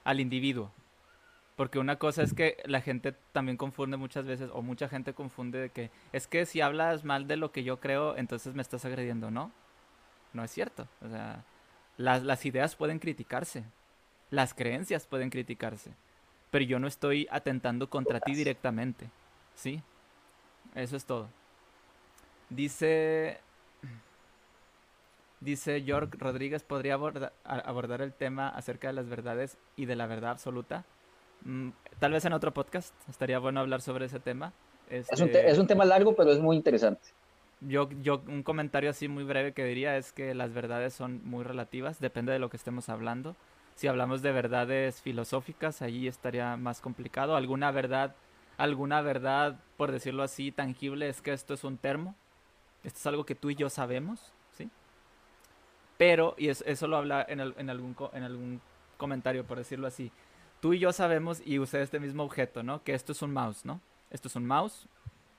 al 0.04 0.20
individuo. 0.20 0.70
Porque 1.56 1.78
una 1.78 1.96
cosa 1.96 2.22
es 2.22 2.32
que 2.32 2.56
la 2.64 2.80
gente 2.80 3.12
también 3.32 3.58
confunde 3.58 3.96
muchas 3.98 4.24
veces, 4.24 4.48
o 4.52 4.62
mucha 4.62 4.88
gente 4.88 5.12
confunde 5.12 5.58
de 5.58 5.68
que 5.70 5.90
es 6.12 6.26
que 6.26 6.46
si 6.46 6.62
hablas 6.62 7.04
mal 7.04 7.26
de 7.26 7.36
lo 7.36 7.52
que 7.52 7.64
yo 7.64 7.80
creo, 7.80 8.16
entonces 8.16 8.54
me 8.54 8.62
estás 8.62 8.84
agrediendo. 8.84 9.30
No, 9.30 9.52
no 10.32 10.42
es 10.42 10.50
cierto. 10.50 10.88
O 11.04 11.08
sea, 11.08 11.44
las, 11.98 12.22
las 12.22 12.46
ideas 12.46 12.76
pueden 12.76 12.98
criticarse, 12.98 13.64
las 14.30 14.54
creencias 14.54 15.06
pueden 15.06 15.28
criticarse, 15.28 15.90
pero 16.50 16.64
yo 16.64 16.78
no 16.78 16.86
estoy 16.86 17.28
atentando 17.30 17.90
contra 17.90 18.20
ti 18.20 18.34
directamente. 18.34 19.10
¿Sí? 19.54 19.82
Eso 20.74 20.96
es 20.96 21.04
todo. 21.04 21.28
Dice 22.48 23.40
Dice 25.40 25.82
York 25.82 26.16
Rodríguez, 26.18 26.62
¿podría 26.62 26.94
abordar 26.94 28.02
el 28.02 28.12
tema 28.12 28.50
acerca 28.50 28.88
de 28.88 28.92
las 28.92 29.08
verdades 29.08 29.56
y 29.74 29.86
de 29.86 29.96
la 29.96 30.06
verdad 30.06 30.32
absoluta? 30.32 30.84
Mm, 31.44 31.70
tal 31.98 32.12
vez 32.12 32.26
en 32.26 32.34
otro 32.34 32.52
podcast, 32.52 32.94
estaría 33.08 33.38
bueno 33.38 33.60
hablar 33.60 33.80
sobre 33.80 34.04
ese 34.04 34.20
tema. 34.20 34.52
Es, 34.90 35.08
un 35.18 35.28
este, 35.28 35.50
es, 35.50 35.58
un 35.58 35.66
tema 35.66 35.86
largo, 35.86 36.14
pero 36.14 36.30
es 36.30 36.40
muy 36.40 36.56
interesante. 36.56 37.08
Yo, 37.62 37.88
yo, 38.02 38.22
un 38.26 38.42
comentario 38.42 38.90
así 38.90 39.08
muy 39.08 39.24
breve 39.24 39.54
que 39.54 39.64
diría 39.64 39.96
es 39.96 40.12
que 40.12 40.34
las 40.34 40.52
verdades 40.52 40.92
son 40.92 41.22
muy 41.24 41.42
relativas, 41.42 42.00
depende 42.00 42.32
de 42.32 42.38
lo 42.38 42.50
que 42.50 42.58
estemos 42.58 42.90
hablando. 42.90 43.34
Si 43.76 43.86
hablamos 43.86 44.20
de 44.20 44.32
verdades 44.32 45.00
filosóficas, 45.00 45.80
ahí 45.80 46.06
estaría 46.06 46.58
más 46.58 46.82
complicado. 46.82 47.34
Alguna 47.34 47.70
verdad, 47.70 48.14
alguna 48.58 49.00
verdad, 49.00 49.58
por 49.78 49.90
decirlo 49.90 50.22
así, 50.22 50.52
tangible, 50.52 51.08
es 51.08 51.22
que 51.22 51.32
esto 51.32 51.54
es 51.54 51.64
un 51.64 51.78
termo. 51.78 52.14
Esto 52.84 52.98
es 52.98 53.06
algo 53.06 53.24
que 53.24 53.34
tú 53.34 53.48
y 53.48 53.54
yo 53.54 53.70
sabemos 53.70 54.34
pero, 56.00 56.34
y 56.38 56.48
eso, 56.48 56.86
lo 56.86 56.96
habla 56.96 57.26
en, 57.28 57.40
algún, 57.40 57.94
en 58.14 58.22
algún 58.22 58.62
comentario, 58.96 59.44
por 59.44 59.58
decirlo 59.58 59.86
así, 59.86 60.10
tú 60.60 60.72
y 60.72 60.78
yo 60.78 60.94
sabemos 60.94 61.42
y 61.44 61.58
usé 61.58 61.82
este 61.82 62.00
mismo 62.00 62.22
objeto, 62.22 62.62
¿no? 62.62 62.82
Que 62.82 62.94
esto 62.94 63.12
es 63.12 63.20
un 63.20 63.34
mouse, 63.34 63.66
¿no? 63.66 63.82
Esto 64.10 64.28
es 64.28 64.34
un 64.34 64.46
mouse, 64.46 64.88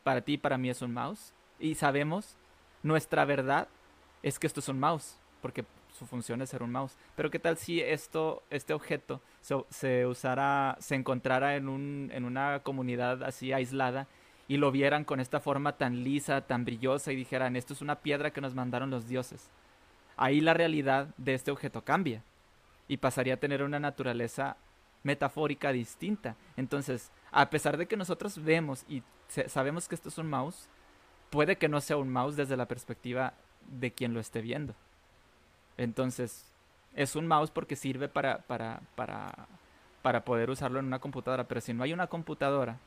para 0.04 0.22
ti 0.22 0.34
y 0.34 0.38
para 0.38 0.60
mí 0.60 0.70
es 0.70 0.84
un 0.84 0.94
mouse, 0.94 1.34
y 1.60 1.74
sabemos, 1.74 2.38
nuestra 2.84 3.26
verdad 3.26 3.70
es 4.22 4.38
que 4.38 4.46
esto 4.46 4.60
es 4.60 4.68
un 4.70 4.80
mouse, 4.80 5.18
porque 5.42 5.66
su 5.98 6.06
función 6.06 6.44
es 6.44 6.50
ser 6.52 6.62
un 6.62 6.72
mouse. 6.72 6.96
Pero 7.16 7.32
qué 7.32 7.40
tal 7.40 7.58
si 7.58 7.82
esto, 7.82 8.44
este 8.52 8.76
objeto 8.76 9.20
se, 9.40 10.06
usara, 10.06 10.78
se 10.80 10.94
encontrara 10.94 11.56
en, 11.56 11.70
un, 11.70 12.12
en 12.14 12.24
una 12.24 12.60
comunidad 12.60 13.24
así 13.24 13.52
aislada 13.52 14.06
y 14.48 14.58
lo 14.58 14.72
vieran 14.72 15.06
con 15.06 15.22
esta 15.22 15.40
forma 15.40 15.78
tan 15.78 16.04
lisa, 16.04 16.42
tan 16.42 16.66
brillosa 16.66 17.12
y 17.12 17.16
dijeran, 17.16 17.56
esto 17.56 17.74
es 17.74 17.82
una 17.82 17.96
piedra 17.96 18.30
que 18.30 18.42
nos 18.42 18.54
mandaron 18.54 18.92
los 18.92 19.08
dioses 19.08 19.50
ahí 20.22 20.40
la 20.40 20.54
realidad 20.54 21.08
de 21.18 21.34
este 21.34 21.50
objeto 21.50 21.84
cambia 21.84 22.24
y 22.88 22.98
pasaría 22.98 23.34
a 23.34 23.40
tener 23.40 23.64
una 23.64 23.80
naturaleza 23.80 24.56
metafórica 25.02 25.72
distinta. 25.72 26.36
Entonces, 26.58 27.12
a 27.32 27.50
pesar 27.50 27.76
de 27.76 27.88
que 27.88 27.98
nosotros 27.98 28.44
vemos 28.44 28.86
y 28.88 29.02
sabemos 29.48 29.88
que 29.88 29.96
esto 29.96 30.10
es 30.10 30.20
un 30.20 30.30
mouse, 30.30 30.70
puede 31.32 31.58
que 31.58 31.68
no 31.68 31.82
sea 31.82 31.98
un 31.98 32.12
mouse 32.12 32.36
desde 32.36 32.56
la 32.56 32.68
perspectiva 32.68 33.34
de 33.68 33.94
quien 33.94 34.14
lo 34.14 34.20
esté 34.20 34.42
viendo. 34.42 34.76
Entonces, 35.78 36.46
es 36.94 37.16
un 37.16 37.26
mouse 37.26 37.50
porque 37.50 37.76
sirve 37.76 38.08
para, 38.08 38.44
para, 38.44 38.82
para, 38.96 39.48
para 40.04 40.24
poder 40.24 40.52
usarlo 40.52 40.80
en 40.80 40.86
una 40.86 41.00
computadora, 41.00 41.48
pero 41.48 41.62
si 41.62 41.74
no 41.74 41.82
hay 41.82 41.94
una 41.94 42.08
computadora, 42.08 42.78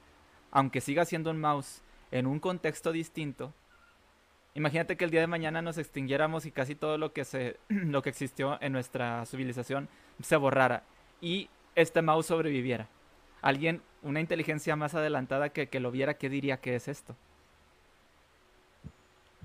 aunque 0.52 0.81
siga 0.81 1.05
siendo 1.05 1.32
un 1.32 1.40
mouse 1.40 1.82
en 2.12 2.28
un 2.28 2.39
contexto 2.39 2.93
distinto, 2.93 3.52
Imagínate 4.55 4.97
que 4.97 5.05
el 5.05 5.10
día 5.10 5.20
de 5.20 5.26
mañana 5.26 5.62
nos 5.62 5.78
extinguiéramos 5.78 6.47
y 6.47 6.51
casi 6.51 6.74
todo 6.74 6.98
lo 6.98 7.12
que 7.12 7.24
se 7.24 7.56
lo 7.68 8.02
que 8.02 8.10
existió 8.10 8.59
en 8.60 8.72
nuestra 8.72 9.24
civilización 9.26 9.89
se 10.22 10.36
borrara 10.36 10.85
y 11.20 11.48
este 11.74 12.02
mouse 12.02 12.26
sobreviviera. 12.26 12.89
Alguien 13.43 13.82
una 14.02 14.20
inteligencia 14.20 14.76
más 14.76 14.94
adelantada 14.94 15.48
que, 15.48 15.68
que 15.68 15.81
lo 15.81 15.90
viera, 15.90 16.14
¿qué 16.14 16.28
diría 16.28 16.59
que 16.59 16.76
es 16.76 16.89
esto? 16.89 17.16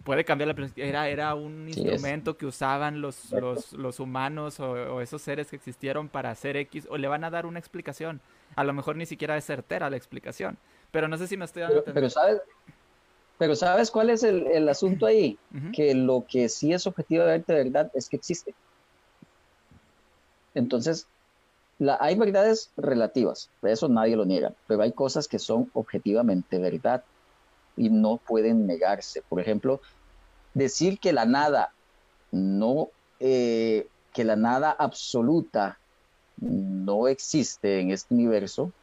puede 0.10 0.26
cambiar 0.26 0.48
la 0.48 0.56
perspectiva. 0.56 0.88
Era, 0.88 1.08
era 1.08 1.36
un 1.36 1.68
instrumento 1.68 2.36
que 2.36 2.48
usaban 2.48 3.00
los, 3.00 3.32
los, 3.32 4.00
humanos 4.00 4.60
o, 4.60 5.02
esos 5.02 5.22
seres 5.22 5.52
que 5.52 5.56
existieron 5.56 6.10
para 6.10 6.32
hacer 6.32 6.58
X, 6.58 6.88
o 6.90 6.98
le 6.98 7.08
van 7.08 7.24
a 7.24 7.30
dar 7.30 7.46
una 7.46 7.60
explicación. 7.60 8.20
A 8.56 8.64
lo 8.64 8.74
mejor 8.74 8.96
ni 8.96 9.06
siquiera 9.06 9.38
es 9.38 9.46
certera 9.46 9.88
la 9.88 9.98
explicación. 9.98 10.58
Pero 10.92 11.08
no 11.08 11.16
sé 11.18 11.28
si 11.28 11.38
me 11.38 11.46
estoy 11.46 11.62
dando 11.62 11.84
pero, 11.84 11.94
pero 11.94 12.10
sabes, 12.10 12.42
pero 13.40 13.56
¿sabes 13.56 13.90
cuál 13.90 14.10
es 14.10 14.24
el, 14.24 14.68
asunto 14.68 15.06
ahí? 15.06 15.40
Que 15.74 15.96
lo 15.96 16.26
que 16.30 16.50
sí 16.50 16.74
es 16.74 16.86
objetivamente 16.86 17.54
verdad 17.54 17.90
es 17.94 18.10
que 18.10 18.18
existe. 18.18 18.54
Entonces, 20.54 21.08
la, 21.80 21.98
hay 22.02 22.16
verdades 22.16 22.70
relativas, 22.76 23.50
eso 23.62 23.88
nadie 23.88 24.18
lo 24.18 24.26
niega, 24.26 24.52
pero 24.68 24.82
hay 24.82 24.92
cosas 24.92 25.30
que 25.30 25.40
son 25.40 25.72
objetivamente 25.74 26.60
verdad 26.60 27.02
y 27.78 27.90
no 27.90 28.18
pueden 28.18 28.68
negarse. 28.68 29.24
Por 29.30 29.40
ejemplo, 29.40 29.80
decir 30.54 31.00
que 31.00 31.14
la 31.14 31.26
nada 31.26 31.72
no, 32.34 32.90
eh, 33.22 33.88
que 34.12 34.26
la 34.26 34.36
nada 34.36 34.76
absoluta 34.78 35.80
no 36.42 37.08
existe 37.08 37.80
en 37.80 37.92
este 37.92 38.14
universo, 38.14 38.74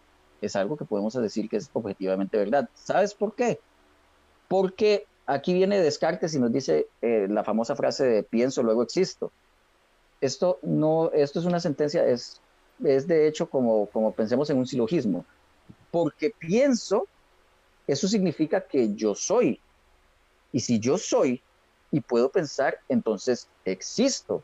es 0.41 0.57
algo 0.57 0.78
que 0.78 0.87
podemos 0.87 1.12
decir 1.12 1.47
que 1.51 1.59
es 1.59 1.69
objetivamente 1.74 2.39
verdad. 2.39 2.70
¿Sabes 2.73 3.12
por 3.12 3.35
qué? 3.35 3.59
Porque 4.48 5.06
aquí 5.27 5.55
viene 5.55 5.81
Descartes 5.81 6.35
y 6.35 6.39
nos 6.39 6.52
dice 6.52 6.86
eh, 7.02 7.27
la 7.28 7.44
famosa 7.44 7.77
frase 7.77 8.06
de 8.06 8.23
pienso, 8.23 8.62
luego 8.62 8.82
existo. 8.82 9.32
Esto 10.20 10.59
no, 10.62 11.10
esto 11.12 11.40
es 11.40 11.44
una 11.44 11.60
sentencia, 11.60 12.06
es, 12.06 12.40
es 12.82 13.06
de 13.06 13.27
hecho 13.27 13.51
como, 13.51 13.86
como 13.86 14.12
pensemos 14.12 14.48
en 14.51 14.59
un 14.59 14.66
silogismo. 14.66 15.24
Porque 15.90 16.32
pienso, 16.39 17.06
eso 17.86 18.09
significa 18.09 18.60
que 18.60 18.94
yo 18.94 19.14
soy. 19.14 19.60
Y 20.52 20.60
si 20.60 20.78
yo 20.78 20.97
soy 20.97 21.43
y 21.90 22.01
puedo 22.01 22.31
pensar, 22.31 22.78
entonces 22.89 23.48
existo. 23.64 24.43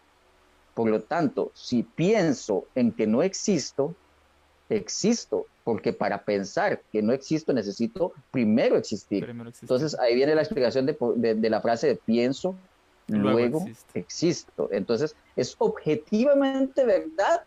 Por 0.74 0.89
lo 0.89 1.03
tanto, 1.03 1.51
si 1.55 1.83
pienso 1.83 2.66
en 2.74 2.93
que 2.93 3.07
no 3.07 3.23
existo, 3.23 3.95
existo, 4.69 5.47
porque 5.65 5.93
para 5.93 6.25
pensar 6.25 6.83
que 6.93 7.03
no 7.03 7.13
existo 7.13 7.53
necesito 7.53 8.13
primero 8.31 8.77
existir. 8.77 9.29
Entonces 9.61 9.99
ahí 9.99 10.15
viene 10.15 10.35
la 10.35 10.43
explicación 10.43 10.87
de, 10.87 11.51
la 11.51 11.61
frase 11.61 11.87
de 11.89 11.97
pienso, 11.97 12.57
luego, 13.09 13.65
existo. 13.95 14.69
Entonces 14.73 15.15
es 15.37 15.55
objetivamente 15.59 16.85
verdad 16.85 17.43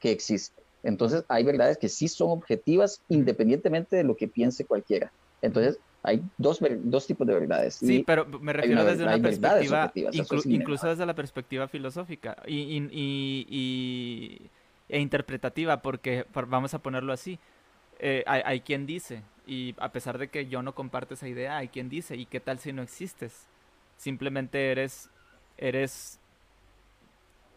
que 0.00 0.10
existe. 0.10 0.62
Entonces 0.82 1.24
hay 1.28 1.44
verdades 1.44 1.78
que 1.78 1.88
sí 1.88 2.08
son 2.08 2.30
objetivas 2.30 3.00
independientemente 3.08 3.96
de 3.96 4.04
lo 4.04 4.16
que 4.16 4.28
piense 4.28 4.64
cualquiera. 4.64 5.12
Entonces, 5.40 5.78
hay 6.04 6.22
dos, 6.38 6.58
dos 6.82 7.06
tipos 7.06 7.26
de 7.26 7.34
verdades. 7.34 7.74
Sí, 7.74 8.02
pero 8.06 8.26
me 8.26 8.52
refiero 8.52 8.84
desde 8.84 9.04
una 9.04 9.18
perspectiva, 9.18 9.92
incluso 10.44 10.88
desde 10.88 11.06
la 11.06 11.14
perspectiva 11.14 11.68
filosófica 11.68 12.36
y, 12.46 12.88
y, 12.90 14.50
e 14.92 15.00
interpretativa, 15.00 15.80
porque 15.80 16.26
vamos 16.34 16.74
a 16.74 16.78
ponerlo 16.78 17.14
así. 17.14 17.38
Eh, 17.98 18.22
hay, 18.26 18.42
hay, 18.44 18.60
quien 18.60 18.84
dice, 18.84 19.22
y 19.46 19.74
a 19.78 19.90
pesar 19.90 20.18
de 20.18 20.28
que 20.28 20.46
yo 20.48 20.62
no 20.62 20.74
comparto 20.74 21.14
esa 21.14 21.26
idea, 21.26 21.56
hay 21.56 21.68
quien 21.68 21.88
dice, 21.88 22.14
¿y 22.14 22.26
qué 22.26 22.40
tal 22.40 22.58
si 22.58 22.74
no 22.74 22.82
existes? 22.82 23.46
Simplemente 23.96 24.70
eres, 24.70 25.08
eres, 25.56 26.20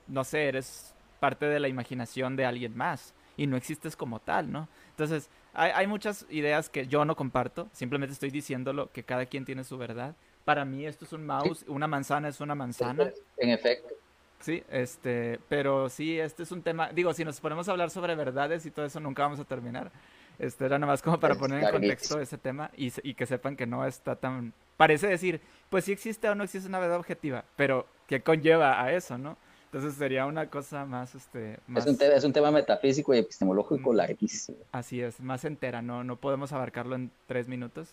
no 0.07 0.23
sé, 0.23 0.47
eres 0.47 0.95
parte 1.19 1.45
de 1.45 1.59
la 1.59 1.67
imaginación 1.67 2.37
de 2.37 2.45
alguien 2.45 2.77
más 2.77 3.13
y 3.35 3.47
no 3.47 3.57
existes 3.57 3.97
como 3.97 4.21
tal, 4.21 4.49
¿no? 4.49 4.69
Entonces, 4.91 5.29
hay, 5.53 5.87
muchas 5.87 6.25
ideas 6.29 6.69
que 6.69 6.87
yo 6.87 7.03
no 7.03 7.17
comparto, 7.17 7.67
simplemente 7.73 8.13
estoy 8.13 8.29
diciéndolo 8.29 8.91
que 8.93 9.03
cada 9.03 9.25
quien 9.25 9.43
tiene 9.43 9.65
su 9.65 9.77
verdad. 9.77 10.15
Para 10.45 10.63
mí 10.63 10.85
esto 10.85 11.03
es 11.03 11.11
un 11.11 11.25
mouse, 11.25 11.65
una 11.67 11.87
manzana 11.87 12.29
es 12.29 12.39
una 12.39 12.55
manzana. 12.55 13.11
En 13.37 13.49
efecto. 13.49 13.93
Sí, 14.39 14.63
este, 14.69 15.39
pero 15.49 15.89
sí, 15.89 16.19
este 16.19 16.43
es 16.43 16.51
un 16.51 16.61
tema, 16.61 16.89
digo, 16.91 17.13
si 17.13 17.25
nos 17.25 17.39
ponemos 17.39 17.67
a 17.67 17.71
hablar 17.71 17.89
sobre 17.89 18.15
verdades 18.15 18.65
y 18.65 18.71
todo 18.71 18.85
eso, 18.85 18.99
nunca 18.99 19.23
vamos 19.23 19.39
a 19.39 19.45
terminar. 19.45 19.91
Este 20.37 20.65
era 20.65 20.77
nada 20.77 20.91
más 20.91 21.01
como 21.01 21.19
para 21.19 21.35
poner 21.35 21.63
en 21.63 21.71
contexto 21.71 22.19
ese 22.19 22.37
tema 22.37 22.69
y, 22.75 22.91
y 23.03 23.13
que 23.13 23.25
sepan 23.25 23.55
que 23.55 23.65
no 23.65 23.85
está 23.85 24.15
tan... 24.15 24.53
Parece 24.77 25.07
decir, 25.07 25.39
pues 25.69 25.85
sí 25.85 25.93
existe 25.93 26.27
o 26.29 26.35
no 26.35 26.43
existe 26.43 26.67
una 26.67 26.79
verdad 26.79 26.97
objetiva, 26.97 27.45
pero 27.55 27.87
¿qué 28.07 28.21
conlleva 28.21 28.81
a 28.83 28.91
eso, 28.91 29.17
no? 29.17 29.37
Entonces 29.65 29.95
sería 29.97 30.25
una 30.25 30.49
cosa 30.49 30.85
más, 30.85 31.15
este... 31.15 31.59
Es, 31.75 31.85
un 31.85 31.97
es, 31.99 32.23
un 32.23 32.33
tema 32.33 32.51
metafísico 32.51 33.13
y 33.13 33.19
epistemológico 33.19 33.93
larguísimo. 33.93 34.57
Así 34.71 35.01
es, 35.01 35.19
más 35.19 35.43
entera, 35.43 35.81
no, 35.81 36.03
no 36.03 36.17
podemos 36.17 36.53
abarcarlo 36.53 36.95
en 36.95 37.11
tres 37.27 37.47
minutos. 37.47 37.89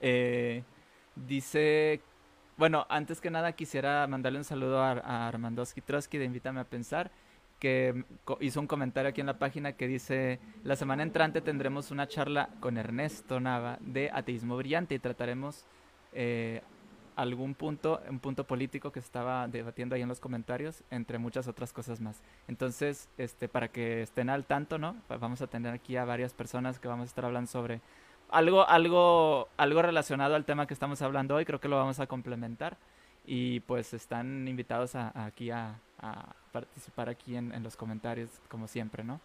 Eh, 0.00 0.62
dice, 1.14 2.00
bueno, 2.58 2.86
antes 2.90 3.20
que 3.20 3.30
nada 3.30 3.52
quisiera 3.52 4.06
mandarle 4.06 4.38
un 4.38 4.44
saludo 4.44 4.82
a, 4.82 4.92
a 4.92 5.28
Armandowski 5.28 5.80
Trotsky 5.80 6.18
de 6.18 6.26
Invítame 6.26 6.60
a 6.60 6.64
Pensar, 6.64 7.10
que 7.58 8.04
hizo 8.40 8.60
un 8.60 8.66
comentario 8.66 9.08
aquí 9.08 9.20
en 9.20 9.26
la 9.26 9.38
página 9.38 9.72
que 9.72 9.88
dice, 9.88 10.38
la 10.62 10.76
semana 10.76 11.02
entrante 11.02 11.40
tendremos 11.40 11.90
una 11.90 12.06
charla 12.06 12.50
con 12.60 12.76
Ernesto 12.76 13.40
Nava 13.40 13.78
de 13.80 14.10
Ateísmo 14.12 14.56
Brillante 14.56 14.94
y 14.94 14.98
trataremos... 14.98 15.64
Eh, 16.12 16.62
algún 17.18 17.54
punto, 17.54 18.00
un 18.08 18.20
punto 18.20 18.44
político 18.44 18.92
que 18.92 19.00
estaba 19.00 19.48
debatiendo 19.48 19.96
ahí 19.96 20.02
en 20.02 20.08
los 20.08 20.20
comentarios, 20.20 20.84
entre 20.88 21.18
muchas 21.18 21.48
otras 21.48 21.72
cosas 21.72 22.00
más. 22.00 22.22
Entonces, 22.46 23.08
este, 23.18 23.48
para 23.48 23.66
que 23.66 24.02
estén 24.02 24.30
al 24.30 24.44
tanto, 24.44 24.78
¿no? 24.78 24.94
Vamos 25.08 25.42
a 25.42 25.48
tener 25.48 25.74
aquí 25.74 25.96
a 25.96 26.04
varias 26.04 26.32
personas 26.32 26.78
que 26.78 26.86
vamos 26.86 27.02
a 27.02 27.08
estar 27.08 27.24
hablando 27.24 27.50
sobre 27.50 27.80
algo, 28.30 28.68
algo, 28.68 29.48
algo 29.56 29.82
relacionado 29.82 30.34
al 30.34 30.44
tema 30.44 30.66
que 30.66 30.74
estamos 30.74 31.02
hablando 31.02 31.34
hoy, 31.34 31.44
creo 31.44 31.60
que 31.60 31.68
lo 31.68 31.76
vamos 31.76 32.00
a 32.00 32.06
complementar. 32.06 32.76
Y 33.26 33.60
pues 33.60 33.92
están 33.92 34.48
invitados 34.48 34.94
a, 34.94 35.12
aquí 35.26 35.50
a, 35.50 35.78
participar 36.52 37.08
aquí 37.08 37.36
en, 37.36 37.52
en, 37.52 37.62
los 37.62 37.76
comentarios, 37.76 38.30
como 38.48 38.66
siempre, 38.68 39.04
¿no? 39.04 39.20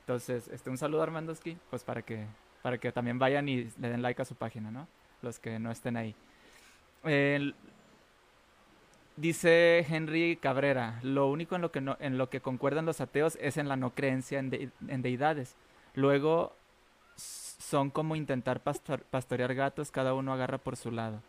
Entonces, 0.00 0.48
este, 0.48 0.70
un 0.70 0.78
saludo 0.78 1.00
a 1.00 1.04
Armandoski, 1.04 1.56
pues 1.68 1.82
para 1.82 2.02
que, 2.02 2.26
para 2.62 2.78
que 2.78 2.92
también 2.92 3.18
vayan 3.18 3.48
y 3.48 3.64
le 3.78 3.88
den 3.90 4.02
like 4.02 4.22
a 4.22 4.24
su 4.24 4.34
página, 4.36 4.70
¿no? 4.70 4.86
Los 5.22 5.38
que 5.38 5.58
no 5.58 5.70
estén 5.70 5.96
ahí 5.96 6.14
dice 9.20 9.84
Henry 9.88 10.36
Cabrera, 10.36 10.98
lo 11.02 11.28
único 11.28 11.54
en 11.54 11.62
lo, 11.62 11.70
que 11.70 11.80
no, 11.80 11.96
en 12.00 12.18
lo 12.18 12.30
que 12.30 12.40
concuerdan 12.40 12.86
los 12.86 13.00
ateos 13.00 13.36
es 13.40 13.56
en 13.56 13.68
la 13.68 13.76
no 13.76 13.94
creencia 13.94 14.38
en, 14.38 14.72
en 14.88 15.02
deidades. 15.02 15.56
Luego 15.94 16.54
son 17.70 17.90
como 17.90 18.16
intentar 18.16 18.60
pastorear 18.60 19.54
gatos, 19.54 19.90
cada 19.90 20.12
uno 20.14 20.32
agarra 20.32 20.58
por 20.58 20.76
su 20.76 20.90
lado. 20.90 21.22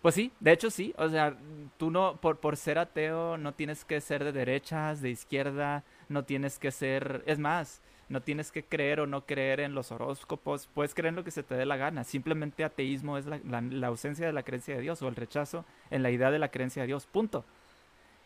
Pues 0.00 0.14
sí, 0.14 0.32
de 0.40 0.52
hecho 0.52 0.70
sí, 0.70 0.94
o 0.96 1.08
sea, 1.08 1.36
tú 1.76 1.90
no, 1.90 2.16
por, 2.20 2.38
por 2.38 2.56
ser 2.56 2.78
ateo 2.78 3.36
no 3.36 3.52
tienes 3.52 3.84
que 3.84 4.00
ser 4.00 4.24
de 4.24 4.32
derechas, 4.32 5.02
de 5.02 5.10
izquierda, 5.10 5.84
no 6.08 6.24
tienes 6.24 6.58
que 6.58 6.70
ser, 6.70 7.24
es 7.26 7.38
más, 7.38 7.82
no 8.08 8.22
tienes 8.22 8.50
que 8.50 8.64
creer 8.64 9.00
o 9.00 9.06
no 9.06 9.26
creer 9.26 9.60
en 9.60 9.74
los 9.74 9.92
horóscopos, 9.92 10.68
puedes 10.72 10.94
creer 10.94 11.10
en 11.10 11.16
lo 11.16 11.24
que 11.24 11.30
se 11.30 11.42
te 11.42 11.54
dé 11.54 11.66
la 11.66 11.76
gana. 11.76 12.04
Simplemente 12.04 12.64
ateísmo 12.64 13.18
es 13.18 13.26
la, 13.26 13.86
ausencia 13.86 14.26
de 14.26 14.32
la 14.32 14.44
creencia 14.44 14.76
de 14.76 14.82
Dios 14.82 15.02
o 15.02 15.08
el 15.08 15.16
rechazo 15.16 15.64
en 15.90 16.02
la 16.02 16.10
idea 16.10 16.30
de 16.30 16.38
la 16.38 16.50
creencia 16.50 16.82
de 16.82 16.86
Dios, 16.86 17.06
punto. 17.06 17.44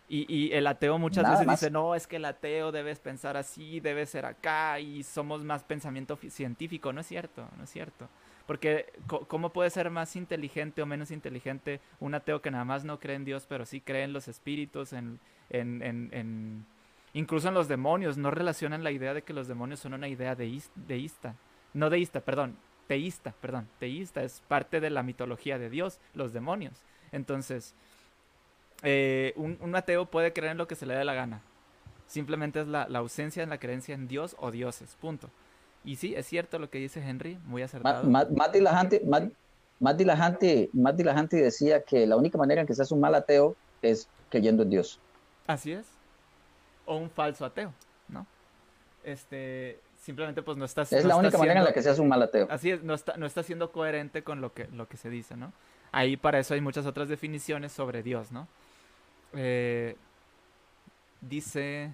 Y, 0.09 0.53
el 0.53 0.67
ateo 0.67 0.99
muchas 0.99 1.31
veces 1.31 1.49
dice, 1.49 1.71
no, 1.71 1.95
es 1.95 2.07
que 2.07 2.17
el 2.17 2.27
ateo 2.27 2.71
debes 2.71 2.99
pensar 2.99 3.39
así, 3.39 3.81
debe 3.81 4.05
ser 4.05 4.27
acá 4.27 4.79
y 4.79 5.03
somos 5.03 5.43
más 5.43 5.65
pensamiento 5.65 6.19
científico. 6.29 6.93
No 6.93 7.01
es 7.01 7.07
cierto, 7.07 7.49
no 7.57 7.65
es 7.65 7.71
cierto. 7.71 8.09
Porque 8.47 8.93
¿cómo 9.07 9.51
puede 9.51 9.71
ser 9.71 9.89
más 9.89 10.15
inteligente 10.17 10.83
o 10.83 10.87
menos 10.87 11.11
inteligente 11.11 11.81
un 11.99 12.15
ateo 12.15 12.43
que 12.43 12.51
nada 12.51 12.65
más 12.67 12.85
no 12.85 12.99
cree 13.01 13.17
en 13.17 13.25
Dios, 13.25 13.47
pero 13.49 13.65
sí 13.65 13.81
cree 13.81 14.03
en 14.03 14.13
los 14.13 14.29
espíritus, 14.29 14.93
en, 14.93 15.19
en 15.49 16.67
Incluso 17.15 17.49
en 17.49 17.55
los 17.55 17.69
demonios 17.69 18.17
no 18.17 18.31
relacionan 18.31 18.85
la 18.85 18.91
idea 18.91 19.13
de 19.13 19.23
que 19.23 19.35
los 19.35 19.47
demonios 19.47 19.81
son 19.81 19.95
una 19.95 20.09
idea 20.09 20.35
deísta. 20.35 21.35
No 21.75 21.91
deísta, 21.91 22.21
perdón, 22.21 22.57
teísta, 22.87 23.35
perdón, 23.41 23.69
teísta. 23.79 24.23
Es 24.23 24.43
parte 24.49 24.81
de 24.81 24.91
la 24.91 25.03
mitología 25.03 25.59
de 25.59 25.69
Dios, 25.69 26.01
los 26.15 26.33
demonios. 26.33 26.83
Entonces, 27.13 27.75
eh, 28.83 29.33
un, 29.37 29.75
ateo 29.75 30.07
puede 30.07 30.33
creer 30.33 30.53
en 30.53 30.59
lo 30.59 30.67
que 30.67 30.75
se 30.75 30.87
le 30.87 30.95
dé 30.95 31.05
la 31.05 31.15
gana. 31.15 31.43
Simplemente 32.07 32.61
es 32.61 32.67
la, 32.67 32.83
ausencia 32.83 33.43
en 33.43 33.51
la 33.51 33.59
creencia 33.59 33.95
en 33.95 34.09
Dios 34.09 34.37
o 34.39 34.51
dioses, 34.51 34.97
punto. 35.01 35.31
Y 35.85 35.97
sí, 35.97 36.15
es 36.15 36.27
cierto 36.27 36.59
lo 36.59 36.71
que 36.71 36.79
dice 36.79 37.01
Henry, 37.01 37.39
muy 37.47 37.63
acertado. 37.63 38.05
Matt 38.05 39.97
Dilahante 39.97 41.37
decía 41.37 41.83
que 41.83 42.07
la 42.07 42.17
única 42.17 42.39
manera 42.39 42.61
en 42.61 42.67
que 42.67 42.75
seas 42.75 42.93
un 42.93 43.01
mal 43.01 43.15
ateo 43.15 43.57
es 43.81 44.09
creyendo 44.31 44.63
en 44.63 44.71
Dios. 44.71 45.01
Así 45.47 45.73
es 45.73 45.87
o 46.87 46.97
un 46.97 47.11
falso 47.11 47.45
ateo, 47.45 47.73
¿no? 48.09 48.27
Este, 49.05 49.81
simplemente 50.01 50.43
pues 50.43 50.57
no 50.57 50.65
estás... 50.65 50.93
Es 50.93 51.05
la 51.05 51.17
única 51.17 51.39
manera 51.39 51.61
en 51.61 51.65
la 51.65 51.73
que 51.73 51.83
seas 51.83 51.99
un 51.99 52.09
mal 52.09 52.23
ateo. 52.23 52.47
Así 52.51 52.71
es, 52.71 52.83
no 52.83 52.95
está, 52.95 53.17
no 53.17 53.27
está 53.27 53.43
siendo 53.43 53.73
coherente 53.73 54.23
con 54.23 54.41
lo 54.41 54.53
que, 54.53 54.69
lo 54.69 54.89
que 54.89 54.97
se 54.97 55.11
dice, 55.11 55.37
¿no? 55.37 55.53
Ahí 55.91 56.17
para 56.17 56.39
eso 56.39 56.55
hay 56.55 56.61
muchas 56.61 56.87
otras 56.87 57.09
definiciones 57.09 57.73
sobre 57.73 58.03
Dios, 58.03 58.33
¿no? 58.33 58.49
Eh, 59.35 59.97
dice 61.21 61.93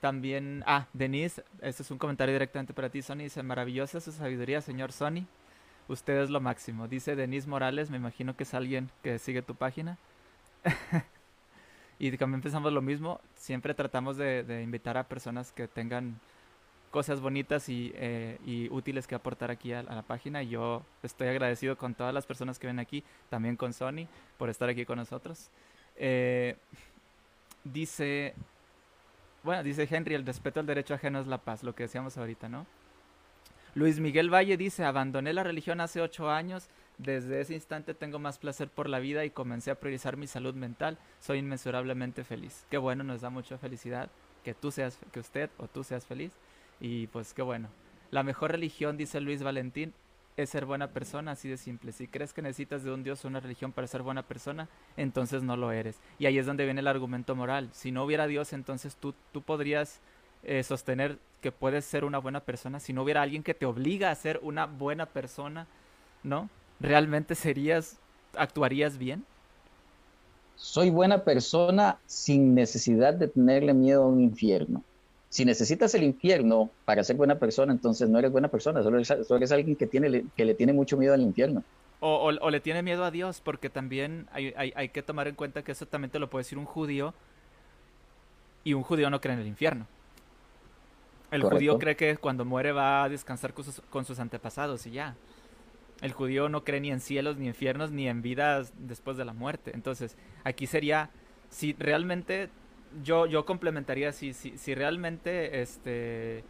También, 0.00 0.62
ah, 0.66 0.86
Denise, 0.92 1.44
este 1.60 1.82
es 1.82 1.90
un 1.90 1.98
comentario 1.98 2.34
directamente 2.34 2.74
para 2.74 2.90
ti, 2.90 3.02
Sony. 3.02 3.18
Dice, 3.18 3.42
maravillosa 3.42 4.00
su 4.00 4.12
sabiduría, 4.12 4.60
señor 4.60 4.92
Sony. 4.92 5.26
Usted 5.88 6.22
es 6.22 6.30
lo 6.30 6.40
máximo. 6.40 6.88
Dice 6.88 7.14
Denise 7.14 7.48
Morales, 7.48 7.90
me 7.90 7.98
imagino 7.98 8.36
que 8.36 8.44
es 8.44 8.54
alguien 8.54 8.90
que 9.02 9.18
sigue 9.18 9.42
tu 9.42 9.54
página. 9.54 9.98
y 11.98 12.16
también 12.16 12.40
pensamos 12.40 12.72
lo 12.72 12.80
mismo. 12.80 13.20
Siempre 13.34 13.74
tratamos 13.74 14.16
de, 14.16 14.62
invitar 14.62 14.96
a 14.96 15.08
personas 15.08 15.52
que 15.52 15.68
tengan 15.68 16.20
cosas 16.90 17.20
bonitas 17.20 17.68
y, 17.68 17.92
eh, 17.96 18.68
útiles 18.70 19.06
que 19.06 19.14
aportar 19.14 19.50
aquí 19.50 19.72
a, 19.72 19.82
la 19.82 20.02
página. 20.02 20.42
Y 20.42 20.50
yo 20.50 20.82
estoy 21.02 21.28
agradecido 21.28 21.76
con 21.76 21.94
todas 21.94 22.14
las 22.14 22.24
personas 22.24 22.58
que 22.58 22.66
ven 22.66 22.78
aquí, 22.78 23.04
también 23.28 23.56
con 23.56 23.72
Sony, 23.74 24.06
por 24.38 24.48
estar 24.48 24.68
aquí 24.68 24.86
con 24.86 24.98
nosotros. 24.98 25.50
Eh, 25.96 26.56
dice 27.64 28.34
bueno, 29.44 29.62
dice 29.62 29.86
Henry, 29.88 30.14
el 30.14 30.24
respeto 30.24 30.60
al 30.60 30.66
derecho 30.66 30.94
ajeno 30.94 31.20
es 31.20 31.26
la 31.26 31.36
paz, 31.36 31.62
lo 31.62 31.74
que 31.74 31.82
decíamos 31.82 32.16
ahorita, 32.16 32.48
¿no? 32.48 32.66
Luis 33.74 34.00
Miguel 34.00 34.32
Valle 34.32 34.56
dice, 34.56 34.84
abandoné 34.84 35.34
la 35.34 35.42
religión 35.42 35.82
hace 35.82 36.00
ocho 36.00 36.30
años, 36.30 36.68
desde 36.96 37.42
ese 37.42 37.52
instante 37.52 37.92
tengo 37.92 38.18
más 38.18 38.38
placer 38.38 38.70
por 38.70 38.88
la 38.88 39.00
vida 39.00 39.22
y 39.22 39.30
comencé 39.30 39.70
a 39.70 39.74
priorizar 39.74 40.16
mi 40.16 40.26
salud 40.26 40.54
mental, 40.54 40.96
soy 41.20 41.40
inmensurablemente 41.40 42.24
feliz. 42.24 42.64
Qué 42.70 42.78
bueno, 42.78 43.04
nos 43.04 43.20
da 43.20 43.28
mucha 43.28 43.58
felicidad 43.58 44.08
que 44.44 44.54
tú 44.54 44.70
seas, 44.70 44.98
que 45.12 45.20
usted 45.20 45.50
o 45.58 45.68
tú 45.68 45.84
seas 45.84 46.06
feliz 46.06 46.32
y 46.80 47.08
pues 47.08 47.34
qué 47.34 47.42
bueno. 47.42 47.68
La 48.10 48.22
mejor 48.22 48.52
religión, 48.52 48.96
dice 48.96 49.20
Luis 49.20 49.42
Valentín, 49.42 49.92
es 50.36 50.50
ser 50.50 50.66
buena 50.66 50.88
persona, 50.88 51.32
así 51.32 51.48
de 51.48 51.56
simple. 51.56 51.92
Si 51.92 52.08
crees 52.08 52.32
que 52.32 52.42
necesitas 52.42 52.82
de 52.82 52.92
un 52.92 53.04
Dios 53.04 53.24
o 53.24 53.28
una 53.28 53.40
religión 53.40 53.72
para 53.72 53.86
ser 53.86 54.02
buena 54.02 54.22
persona, 54.22 54.68
entonces 54.96 55.42
no 55.42 55.56
lo 55.56 55.70
eres. 55.70 56.00
Y 56.18 56.26
ahí 56.26 56.38
es 56.38 56.46
donde 56.46 56.64
viene 56.64 56.80
el 56.80 56.88
argumento 56.88 57.36
moral. 57.36 57.68
Si 57.72 57.92
no 57.92 58.04
hubiera 58.04 58.26
Dios, 58.26 58.52
entonces 58.52 58.96
tú, 58.96 59.14
tú 59.32 59.42
podrías 59.42 60.00
eh, 60.42 60.62
sostener 60.62 61.18
que 61.40 61.52
puedes 61.52 61.84
ser 61.84 62.04
una 62.04 62.18
buena 62.18 62.40
persona. 62.40 62.80
Si 62.80 62.92
no 62.92 63.02
hubiera 63.02 63.22
alguien 63.22 63.42
que 63.42 63.54
te 63.54 63.66
obliga 63.66 64.10
a 64.10 64.14
ser 64.14 64.40
una 64.42 64.66
buena 64.66 65.06
persona, 65.06 65.66
¿no? 66.22 66.48
¿Realmente 66.80 67.34
serías, 67.34 67.98
actuarías 68.36 68.98
bien? 68.98 69.24
Soy 70.56 70.90
buena 70.90 71.24
persona 71.24 71.98
sin 72.06 72.54
necesidad 72.54 73.14
de 73.14 73.28
tenerle 73.28 73.74
miedo 73.74 74.04
a 74.04 74.08
un 74.08 74.20
infierno 74.20 74.82
si 75.34 75.44
necesitas 75.44 75.92
el 75.96 76.04
infierno 76.04 76.70
para 76.84 77.02
ser 77.02 77.16
buena 77.16 77.40
persona, 77.40 77.72
entonces 77.72 78.08
no 78.08 78.20
eres 78.20 78.30
buena 78.30 78.46
persona, 78.46 78.84
solo 78.84 78.98
eres, 78.98 79.50
alguien 79.50 79.74
que, 79.74 79.88
tiene, 79.88 80.26
que 80.36 80.44
le 80.44 80.54
tiene 80.54 80.72
mucho 80.72 80.96
miedo 80.96 81.12
al 81.12 81.22
infierno. 81.22 81.64
O, 81.98 82.30
le 82.30 82.60
tiene 82.60 82.84
miedo 82.84 83.04
a 83.04 83.10
Dios, 83.10 83.40
porque 83.40 83.68
también 83.68 84.28
hay, 84.32 84.88
que 84.90 85.02
tomar 85.02 85.26
en 85.26 85.34
cuenta 85.34 85.64
que 85.64 85.72
eso 85.72 85.86
también 85.86 86.12
te 86.12 86.20
lo 86.20 86.30
puede 86.30 86.44
decir 86.44 86.56
un 86.56 86.66
judío, 86.66 87.14
y 88.62 88.74
un 88.74 88.84
judío 88.84 89.10
no 89.10 89.20
cree 89.20 89.34
en 89.34 89.40
el 89.40 89.48
infierno. 89.48 89.88
El 91.32 91.42
judío 91.42 91.80
cree 91.80 91.96
que 91.96 92.16
cuando 92.16 92.44
muere 92.44 92.70
va 92.70 93.02
a 93.02 93.08
descansar 93.08 93.54
con 93.54 93.64
sus, 93.64 93.80
con 93.90 94.04
sus 94.04 94.20
antepasados 94.20 94.86
y 94.86 94.92
ya. 94.92 95.16
El 96.00 96.12
judío 96.12 96.48
no 96.48 96.62
cree 96.62 96.80
ni 96.80 96.92
en 96.92 97.00
cielos, 97.00 97.38
ni 97.38 97.48
infiernos, 97.48 97.90
ni 97.90 98.06
en 98.06 98.22
vidas 98.22 98.72
después 98.78 99.16
de 99.16 99.24
la 99.24 99.32
muerte. 99.32 99.72
Entonces, 99.74 100.16
aquí 100.44 100.68
sería, 100.68 101.10
si 101.50 101.72
realmente 101.72 102.50
yo, 103.02 103.26
yo 103.26 103.44
complementaría 103.44 104.12
si, 104.12 104.32
si, 104.32 104.56
si 104.56 104.74
realmente 104.74 105.60
este, 105.62 106.44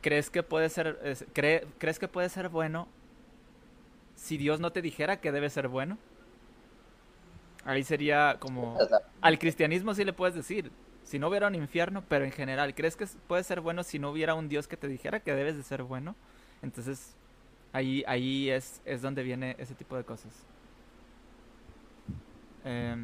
crees 0.00 0.30
que 0.30 0.42
puede 0.42 0.68
ser, 0.68 0.98
crees 1.32 1.98
que 1.98 2.08
puede 2.08 2.28
ser 2.28 2.48
bueno 2.48 2.88
si 4.14 4.36
Dios 4.36 4.60
no 4.60 4.72
te 4.72 4.82
dijera 4.82 5.20
que 5.20 5.32
debe 5.32 5.50
ser 5.50 5.68
bueno. 5.68 5.98
Ahí 7.64 7.82
sería 7.82 8.36
como... 8.38 8.78
Al 9.20 9.38
cristianismo 9.38 9.94
sí 9.94 10.04
le 10.04 10.12
puedes 10.12 10.34
decir, 10.34 10.70
si 11.02 11.18
no 11.18 11.28
hubiera 11.28 11.46
un 11.46 11.54
infierno, 11.54 12.04
pero 12.08 12.24
en 12.24 12.32
general, 12.32 12.74
¿crees 12.74 12.96
que 12.96 13.06
puede 13.26 13.44
ser 13.44 13.60
bueno 13.60 13.82
si 13.82 13.98
no 13.98 14.10
hubiera 14.10 14.34
un 14.34 14.48
Dios 14.48 14.68
que 14.68 14.76
te 14.76 14.88
dijera 14.88 15.20
que 15.20 15.34
debes 15.34 15.56
de 15.56 15.62
ser 15.62 15.82
bueno? 15.82 16.14
Entonces, 16.62 17.16
ahí, 17.72 18.04
ahí 18.06 18.50
es, 18.50 18.82
es 18.84 19.02
donde 19.02 19.22
viene 19.22 19.56
ese 19.58 19.74
tipo 19.74 19.96
de 19.96 20.04
cosas. 20.04 20.32
Eh, 22.64 22.96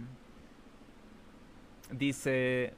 Dice. 1.92 2.72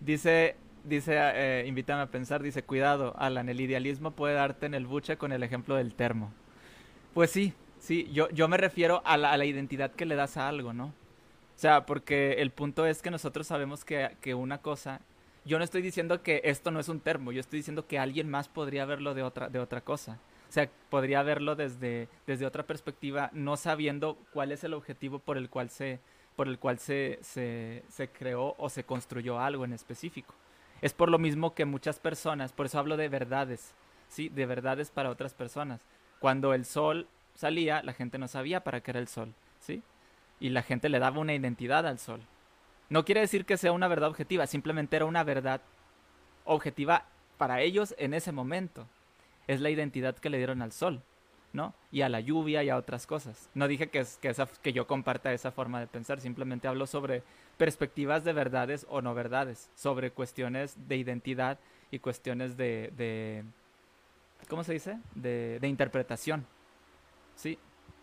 Dice. 0.00 0.56
Dice, 0.84 1.14
eh, 1.18 1.64
invítame 1.66 2.02
a 2.02 2.06
pensar, 2.06 2.42
dice, 2.42 2.62
cuidado, 2.62 3.14
Alan, 3.18 3.50
el 3.50 3.60
idealismo 3.60 4.12
puede 4.12 4.34
darte 4.34 4.64
en 4.64 4.72
el 4.72 4.86
buche 4.86 5.18
con 5.18 5.32
el 5.32 5.42
ejemplo 5.42 5.74
del 5.74 5.94
termo. 5.94 6.32
Pues 7.12 7.30
sí, 7.30 7.52
sí, 7.78 8.08
yo, 8.10 8.30
yo 8.30 8.48
me 8.48 8.56
refiero 8.56 9.02
a 9.04 9.18
la, 9.18 9.44
identidad 9.44 9.90
que 9.90 10.06
le 10.06 10.14
das 10.14 10.38
a 10.38 10.48
algo, 10.48 10.72
¿no? 10.72 10.86
O 10.86 11.60
sea, 11.60 11.84
porque 11.84 12.34
el 12.38 12.52
punto 12.52 12.86
es 12.86 13.02
que 13.02 13.10
nosotros 13.10 13.46
sabemos 13.46 13.84
que, 13.84 14.16
que, 14.22 14.34
una 14.34 14.58
cosa, 14.58 15.00
yo 15.44 15.58
no 15.58 15.64
estoy 15.64 15.82
diciendo 15.82 16.22
que 16.22 16.40
esto 16.44 16.70
no 16.70 16.80
es 16.80 16.88
un 16.88 17.00
termo, 17.00 17.32
yo 17.32 17.40
estoy 17.40 17.58
diciendo 17.58 17.86
que 17.86 17.98
alguien 17.98 18.30
más 18.30 18.48
podría 18.48 18.86
verlo 18.86 19.12
de 19.12 19.24
otra, 19.24 19.48
de 19.50 19.58
otra 19.58 19.82
cosa. 19.82 20.18
O 20.48 20.52
sea, 20.52 20.70
podría 20.88 21.22
verlo 21.22 21.56
desde, 21.56 22.08
desde 22.26 22.46
otra 22.46 22.62
perspectiva, 22.62 23.30
no 23.34 23.56
sabiendo 23.58 24.16
cuál 24.32 24.52
es 24.52 24.64
el 24.64 24.72
objetivo 24.72 25.18
por 25.18 25.36
el 25.36 25.50
cual 25.50 25.68
se, 25.68 26.00
por 26.38 26.46
el 26.46 26.60
cual 26.60 26.78
se, 26.78 27.18
se, 27.20 28.08
creó 28.16 28.54
o 28.58 28.68
se 28.68 28.84
construyó 28.84 29.40
algo 29.40 29.64
en 29.64 29.72
específico. 29.72 30.36
Es 30.80 30.92
por 30.92 31.10
lo 31.10 31.18
mismo 31.18 31.52
que 31.52 31.64
muchas 31.64 31.98
personas, 31.98 32.52
por 32.52 32.66
eso 32.66 32.78
hablo 32.78 32.96
de 32.96 33.08
verdades, 33.08 33.74
¿sí? 34.08 34.28
De 34.28 34.46
verdades 34.46 34.92
para 34.92 35.10
otras 35.10 35.34
personas. 35.34 35.80
Cuando 36.20 36.54
el 36.54 36.64
sol 36.64 37.08
salía, 37.34 37.82
la 37.82 37.92
gente 37.92 38.18
no 38.18 38.28
sabía 38.28 38.62
para 38.62 38.80
qué 38.80 38.92
era 38.92 39.00
el 39.00 39.08
sol, 39.08 39.34
¿sí? 39.58 39.82
Y 40.38 40.50
la 40.50 40.62
gente 40.62 40.88
le 40.88 41.00
daba 41.00 41.18
una 41.18 41.34
identidad 41.34 41.84
al 41.88 41.98
sol. 41.98 42.20
No 42.88 43.04
quiere 43.04 43.22
decir 43.22 43.44
que 43.44 43.56
sea 43.56 43.72
una 43.72 43.88
verdad 43.88 44.08
objetiva, 44.08 44.46
simplemente 44.46 44.94
era 44.94 45.06
una 45.06 45.24
verdad 45.24 45.60
objetiva 46.44 47.06
para 47.36 47.62
ellos 47.62 47.96
en 47.98 48.14
ese 48.14 48.30
momento. 48.30 48.86
Es 49.48 49.60
la 49.60 49.70
identidad 49.70 50.14
que 50.14 50.30
le 50.30 50.38
dieron 50.38 50.62
al 50.62 50.70
sol. 50.70 51.02
¿No? 51.52 51.74
Y 51.90 52.02
a 52.02 52.08
la 52.08 52.20
lluvia 52.20 52.62
y 52.62 52.68
a 52.68 52.76
otras 52.76 53.06
cosas. 53.06 53.48
No 53.54 53.68
dije 53.68 53.88
que, 53.88 54.04
que, 54.20 54.28
esa, 54.28 54.46
que 54.62 54.72
yo 54.72 54.86
comparta 54.86 55.32
esa 55.32 55.50
forma 55.50 55.80
de 55.80 55.86
pensar, 55.86 56.20
simplemente 56.20 56.68
hablo 56.68 56.86
sobre 56.86 57.22
perspectivas 57.56 58.24
de 58.24 58.32
verdades 58.32 58.86
o 58.88 59.02
no 59.02 59.14
verdades, 59.14 59.70
sobre 59.74 60.10
cuestiones 60.10 60.76
de 60.88 60.96
identidad 60.96 61.58
y 61.90 61.98
cuestiones 61.98 62.56
de, 62.56 62.92
de 62.96 63.44
¿cómo 64.48 64.64
se 64.64 64.74
dice? 64.74 64.98
De, 65.14 65.58
de 65.60 65.68
interpretación. 65.68 66.46
Sí, 67.34 67.58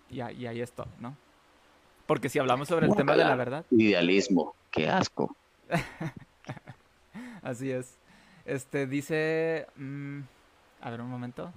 y, 0.09 0.15
y, 0.17 0.47
ahí 0.47 0.61
es 0.61 0.72
todo, 0.72 0.88
¿no? 0.99 1.15
Porque 2.05 2.30
si 2.30 2.39
hablamos 2.39 2.67
sobre 2.67 2.85
el 2.85 2.95
tema 2.95 3.15
de 3.15 3.23
la 3.23 3.35
verdad. 3.35 3.65
Idealismo, 3.72 4.55
qué 4.72 4.88
asco. 4.88 5.35
Así 7.41 7.72
es. 7.72 7.97
Este 8.45 8.85
dice. 8.85 9.65
Mm, 9.76 10.22
a 10.81 10.89
ver 10.91 11.01
un 11.01 11.09
momento. 11.09 11.51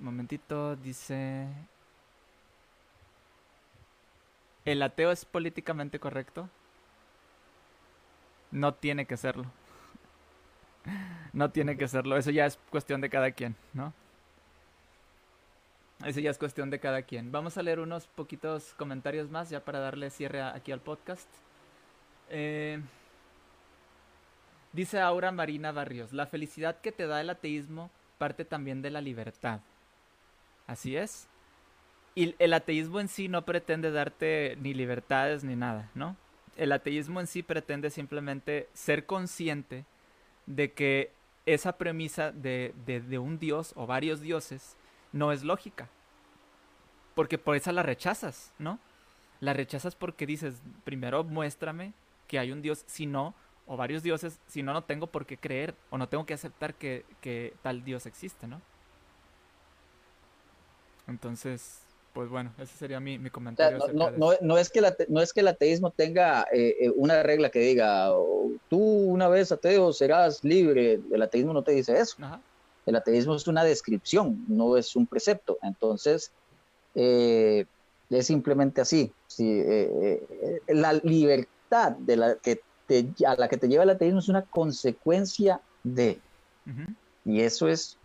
Momentito, 0.00 0.76
dice... 0.76 1.46
¿El 4.64 4.82
ateo 4.82 5.10
es 5.10 5.24
políticamente 5.24 5.98
correcto? 5.98 6.48
No 8.50 8.74
tiene 8.74 9.06
que 9.06 9.16
serlo. 9.16 9.46
No 11.34 11.50
tiene 11.50 11.76
que 11.76 11.86
serlo. 11.86 12.16
Eso 12.16 12.30
ya 12.30 12.46
es 12.46 12.58
cuestión 12.70 13.02
de 13.02 13.10
cada 13.10 13.30
quien, 13.32 13.54
¿no? 13.74 13.92
Eso 16.04 16.20
ya 16.20 16.30
es 16.30 16.38
cuestión 16.38 16.70
de 16.70 16.80
cada 16.80 17.02
quien. 17.02 17.32
Vamos 17.32 17.58
a 17.58 17.62
leer 17.62 17.80
unos 17.80 18.06
poquitos 18.06 18.74
comentarios 18.74 19.30
más 19.30 19.50
ya 19.50 19.64
para 19.64 19.80
darle 19.80 20.10
cierre 20.10 20.40
aquí 20.42 20.72
al 20.72 20.80
podcast. 20.80 21.28
Eh, 22.30 22.80
dice 24.72 25.00
Aura 25.00 25.32
Marina 25.32 25.72
Barrios, 25.72 26.12
la 26.12 26.26
felicidad 26.26 26.80
que 26.80 26.92
te 26.92 27.06
da 27.06 27.20
el 27.20 27.30
ateísmo 27.30 27.90
parte 28.16 28.44
también 28.44 28.80
de 28.80 28.90
la 28.90 29.00
libertad. 29.00 29.60
Así 30.68 30.96
es. 30.96 31.26
Y 32.14 32.36
el 32.38 32.52
ateísmo 32.52 33.00
en 33.00 33.08
sí 33.08 33.26
no 33.28 33.44
pretende 33.44 33.90
darte 33.90 34.56
ni 34.60 34.74
libertades 34.74 35.42
ni 35.42 35.56
nada, 35.56 35.90
¿no? 35.94 36.16
El 36.56 36.72
ateísmo 36.72 37.20
en 37.20 37.26
sí 37.26 37.42
pretende 37.42 37.90
simplemente 37.90 38.68
ser 38.74 39.06
consciente 39.06 39.86
de 40.46 40.72
que 40.72 41.12
esa 41.46 41.78
premisa 41.78 42.32
de, 42.32 42.74
de, 42.84 43.18
un 43.18 43.38
dios 43.38 43.72
o 43.76 43.86
varios 43.86 44.20
dioses 44.20 44.76
no 45.12 45.32
es 45.32 45.42
lógica. 45.42 45.88
Porque 47.14 47.38
por 47.38 47.56
esa 47.56 47.72
la 47.72 47.82
rechazas, 47.82 48.52
¿no? 48.58 48.78
La 49.40 49.54
rechazas 49.54 49.94
porque 49.94 50.26
dices, 50.26 50.60
primero 50.84 51.24
muéstrame 51.24 51.94
que 52.26 52.38
hay 52.38 52.52
un 52.52 52.60
dios, 52.60 52.84
si 52.86 53.06
no, 53.06 53.34
o 53.66 53.76
varios 53.76 54.02
dioses, 54.02 54.38
si 54.48 54.62
no, 54.62 54.72
no 54.72 54.82
tengo 54.82 55.06
por 55.06 55.24
qué 55.24 55.38
creer 55.38 55.74
o 55.88 55.96
no 55.96 56.08
tengo 56.08 56.26
que 56.26 56.34
aceptar 56.34 56.74
que, 56.74 57.06
que 57.22 57.54
tal 57.62 57.84
dios 57.84 58.04
existe, 58.04 58.46
¿no? 58.46 58.60
Entonces, 61.08 61.80
pues 62.12 62.28
bueno, 62.28 62.52
ese 62.58 62.76
sería 62.76 63.00
mi, 63.00 63.18
comentario. 63.30 63.78
no, 63.92 64.10
no, 64.10 64.32
no, 64.40 64.58
es 64.58 64.70
que 64.70 64.82
no 65.08 65.20
es 65.20 65.32
que 65.32 65.40
el 65.40 65.48
ateísmo 65.48 65.90
tenga 65.90 66.46
eh, 66.52 66.76
eh, 66.80 66.90
una 66.96 67.22
regla 67.22 67.50
que 67.50 67.60
diga, 67.60 68.10
tú 68.68 68.78
una 68.78 69.28
vez 69.28 69.52
ateo 69.52 69.92
serás 69.92 70.42
libre. 70.44 71.00
El 71.12 71.22
ateísmo 71.22 71.52
no 71.52 71.62
te 71.62 71.72
dice 71.72 71.98
eso. 71.98 72.16
El 72.86 72.96
ateísmo 72.96 73.34
es 73.34 73.46
una 73.46 73.64
descripción, 73.64 74.44
no 74.48 74.76
es 74.76 74.96
un 74.96 75.06
precepto. 75.06 75.58
Entonces, 75.62 76.32
eh, 76.94 77.66
es 78.10 78.26
simplemente 78.26 78.80
así. 78.80 79.12
la 80.66 80.94
dificultad 80.94 81.92
de 81.98 82.16
la 82.16 82.34
que 82.34 82.60
te, 82.86 83.06
a 83.26 83.36
la 83.36 83.48
que 83.48 83.58
te 83.58 83.68
lleva 83.68 83.84
el 83.84 83.90
ateísmo 83.90 84.18
es 84.18 84.28
una 84.28 84.42
consecuencia 84.42 85.60
de. 85.84 86.18
Y 87.24 87.40
eso 87.42 87.68
es... 87.68 87.96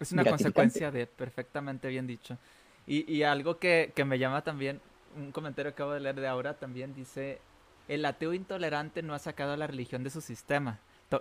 Es 0.00 0.12
una 0.12 0.24
consecuencia 0.24 0.90
de, 0.90 1.06
perfectamente 1.06 1.88
bien 1.88 2.06
dicho. 2.06 2.38
Y, 2.86 3.10
y 3.12 3.22
algo 3.22 3.58
que, 3.58 3.92
que, 3.94 4.04
me 4.04 4.18
llama 4.18 4.42
también, 4.42 4.80
un 5.16 5.32
comentario 5.32 5.72
que 5.72 5.76
acabo 5.76 5.92
de 5.92 6.00
leer 6.00 6.20
de 6.20 6.28
ahora 6.28 6.54
también 6.54 6.94
dice, 6.94 7.40
el 7.88 8.04
ateo 8.04 8.32
intolerante 8.32 9.02
no 9.02 9.14
ha 9.14 9.18
sacado 9.18 9.52
a 9.52 9.56
la 9.56 9.66
religión 9.66 10.04
de 10.04 10.10
su 10.10 10.20
sistema. 10.20 10.78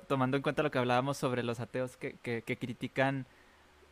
tomando 0.07 0.37
en 0.37 0.43
cuenta 0.43 0.63
lo 0.63 0.71
que 0.71 0.77
hablábamos 0.77 1.17
sobre 1.17 1.43
los 1.43 1.59
ateos 1.59 1.97
que, 1.97 2.15
que, 2.21 2.41
que 2.43 2.57
critican 2.57 3.25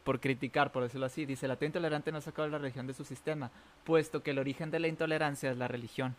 por 0.04 0.20
criticar, 0.20 0.72
por 0.72 0.84
decirlo 0.84 1.08
así. 1.08 1.26
Dice, 1.26 1.48
el 1.48 1.52
ateo 1.52 1.68
intolerante 1.68 2.12
no 2.12 2.20
ha 2.20 2.22
sacado 2.22 2.48
a 2.48 2.52
la 2.52 2.58
religión 2.60 2.88
de 2.88 2.94
su 2.94 3.04
sistema, 3.04 3.52
puesto 3.84 4.24
que 4.24 4.32
el 4.32 4.40
origen 4.40 4.72
de 4.72 4.80
la 4.80 4.88
intolerancia 4.88 5.52
es 5.52 5.58
la 5.58 5.68
religión. 5.68 6.16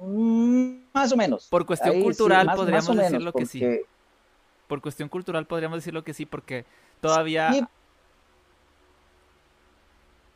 Mm, 0.00 0.84
más 0.94 1.12
o 1.12 1.16
menos. 1.16 1.48
Por 1.48 1.66
cuestión 1.66 2.00
cultural 2.00 2.50
podríamos 2.54 2.96
decirlo 2.96 3.32
que 3.32 3.44
sí. 3.44 3.62
Por 4.70 4.80
cuestión 4.80 5.08
cultural 5.08 5.46
podríamos 5.46 5.78
decirlo 5.78 6.04
que 6.04 6.14
sí, 6.14 6.26
porque 6.26 6.64
todavía... 7.00 7.50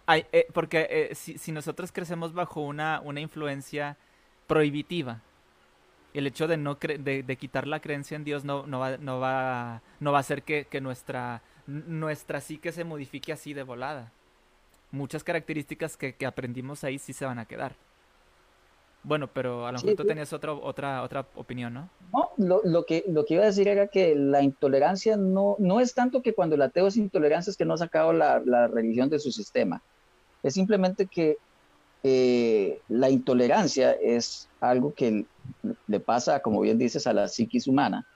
Hay, 0.06 0.26
eh, 0.32 0.48
porque 0.52 0.88
eh, 0.90 1.14
si, 1.14 1.38
si, 1.38 1.52
nosotros 1.52 1.92
crecemos 1.92 2.34
bajo 2.34 2.60
una, 2.60 3.00
una 3.04 3.20
influencia 3.20 3.96
prohibitiva, 4.48 5.20
el 6.14 6.26
hecho 6.26 6.48
de 6.48 6.56
no 6.56 6.74
de, 6.74 7.22
de, 7.22 7.36
quitar 7.36 7.68
la 7.68 7.78
creencia 7.78 8.16
en 8.16 8.24
Dios 8.24 8.44
no, 8.44 8.66
no, 8.66 8.80
va, 8.80 8.96
no, 8.96 9.20
va, 9.20 9.82
no 10.00 10.10
va 10.10 10.18
a 10.18 10.20
hacer 10.20 10.42
que, 10.42 10.64
que 10.64 10.80
nuestra, 10.80 11.40
nuestra 11.68 12.40
psique 12.40 12.72
se 12.72 12.82
modifique 12.82 13.32
así 13.32 13.54
de 13.54 13.62
volada. 13.62 14.10
Muchas 14.90 15.22
características 15.22 15.96
que, 15.96 16.16
que 16.16 16.26
aprendimos 16.26 16.82
ahí 16.82 16.98
sí 16.98 17.12
se 17.12 17.24
van 17.24 17.38
a 17.38 17.44
quedar. 17.44 17.76
Bueno, 19.04 19.28
pero 19.32 19.66
a 19.66 19.72
lo 19.72 19.78
mejor 19.78 19.96
tú 19.96 20.04
tenías 20.04 20.32
otra, 20.32 20.52
otra, 20.52 21.02
otra 21.02 21.26
opinión, 21.36 21.74
¿no? 21.74 21.90
No, 22.12 22.30
lo, 22.38 22.62
lo, 22.64 22.86
que, 22.86 23.04
lo 23.06 23.24
que 23.24 23.34
iba 23.34 23.42
a 23.42 23.46
decir 23.46 23.68
era 23.68 23.86
que 23.86 24.14
la 24.14 24.42
intolerancia 24.42 25.16
no, 25.16 25.56
no 25.58 25.78
es 25.78 25.94
tanto 25.94 26.22
que 26.22 26.34
cuando 26.34 26.54
el 26.54 26.62
ateo 26.62 26.86
es 26.86 26.96
intolerancia 26.96 27.50
es 27.50 27.56
que 27.56 27.66
no 27.66 27.74
ha 27.74 27.78
sacado 27.78 28.12
la, 28.12 28.42
la 28.44 28.66
religión 28.66 29.10
de 29.10 29.18
su 29.18 29.30
sistema. 29.30 29.82
Es 30.42 30.54
simplemente 30.54 31.06
que 31.06 31.36
eh, 32.02 32.80
la 32.88 33.10
intolerancia 33.10 33.92
es 33.92 34.48
algo 34.60 34.92
que 34.94 35.24
le 35.86 36.00
pasa, 36.00 36.40
como 36.40 36.60
bien 36.60 36.78
dices, 36.78 37.06
a 37.06 37.12
la 37.12 37.28
psiquis 37.28 37.66
humana 37.66 38.06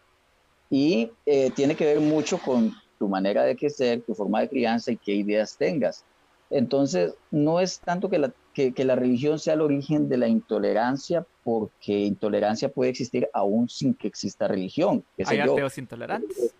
y 0.71 1.11
eh, 1.25 1.51
tiene 1.53 1.75
que 1.75 1.87
ver 1.87 2.01
mucho 2.01 2.39
con 2.39 2.75
tu 2.99 3.09
manera 3.09 3.45
de 3.45 3.57
crecer, 3.57 4.03
tu 4.03 4.15
forma 4.15 4.41
de 4.41 4.49
crianza 4.49 4.93
y 4.93 4.97
qué 4.97 5.15
ideas 5.15 5.57
tengas. 5.57 6.05
Entonces, 6.51 7.15
no 7.31 7.61
es 7.61 7.81
tanto 7.81 8.09
que 8.09 8.19
la, 8.19 8.33
que, 8.73 8.85
la 8.85 8.97
religión 8.97 9.39
sea 9.39 9.55
el 9.55 9.61
origen 9.61 10.09
de 10.09 10.17
la 10.17 10.27
intolerancia, 10.27 11.25
porque 11.45 11.93
intolerancia 11.93 12.69
puede 12.69 12.91
existir 12.91 13.29
aún 13.33 13.69
sin 13.69 13.95
que 13.95 14.09
exista 14.09 14.49
religión. 14.49 15.05
¿Hay 15.25 15.39
ateos 15.39 15.79
intolerantes? 15.79 16.55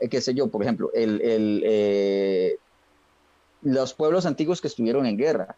Eh, 0.00 0.08
qué 0.08 0.20
sé 0.20 0.34
yo, 0.34 0.48
por 0.48 0.62
ejemplo, 0.62 0.90
el, 0.92 1.20
el, 1.20 1.62
eh, 1.64 2.56
los 3.62 3.94
pueblos 3.94 4.26
antiguos 4.26 4.60
que 4.60 4.68
estuvieron 4.68 5.06
en 5.06 5.16
guerra. 5.16 5.56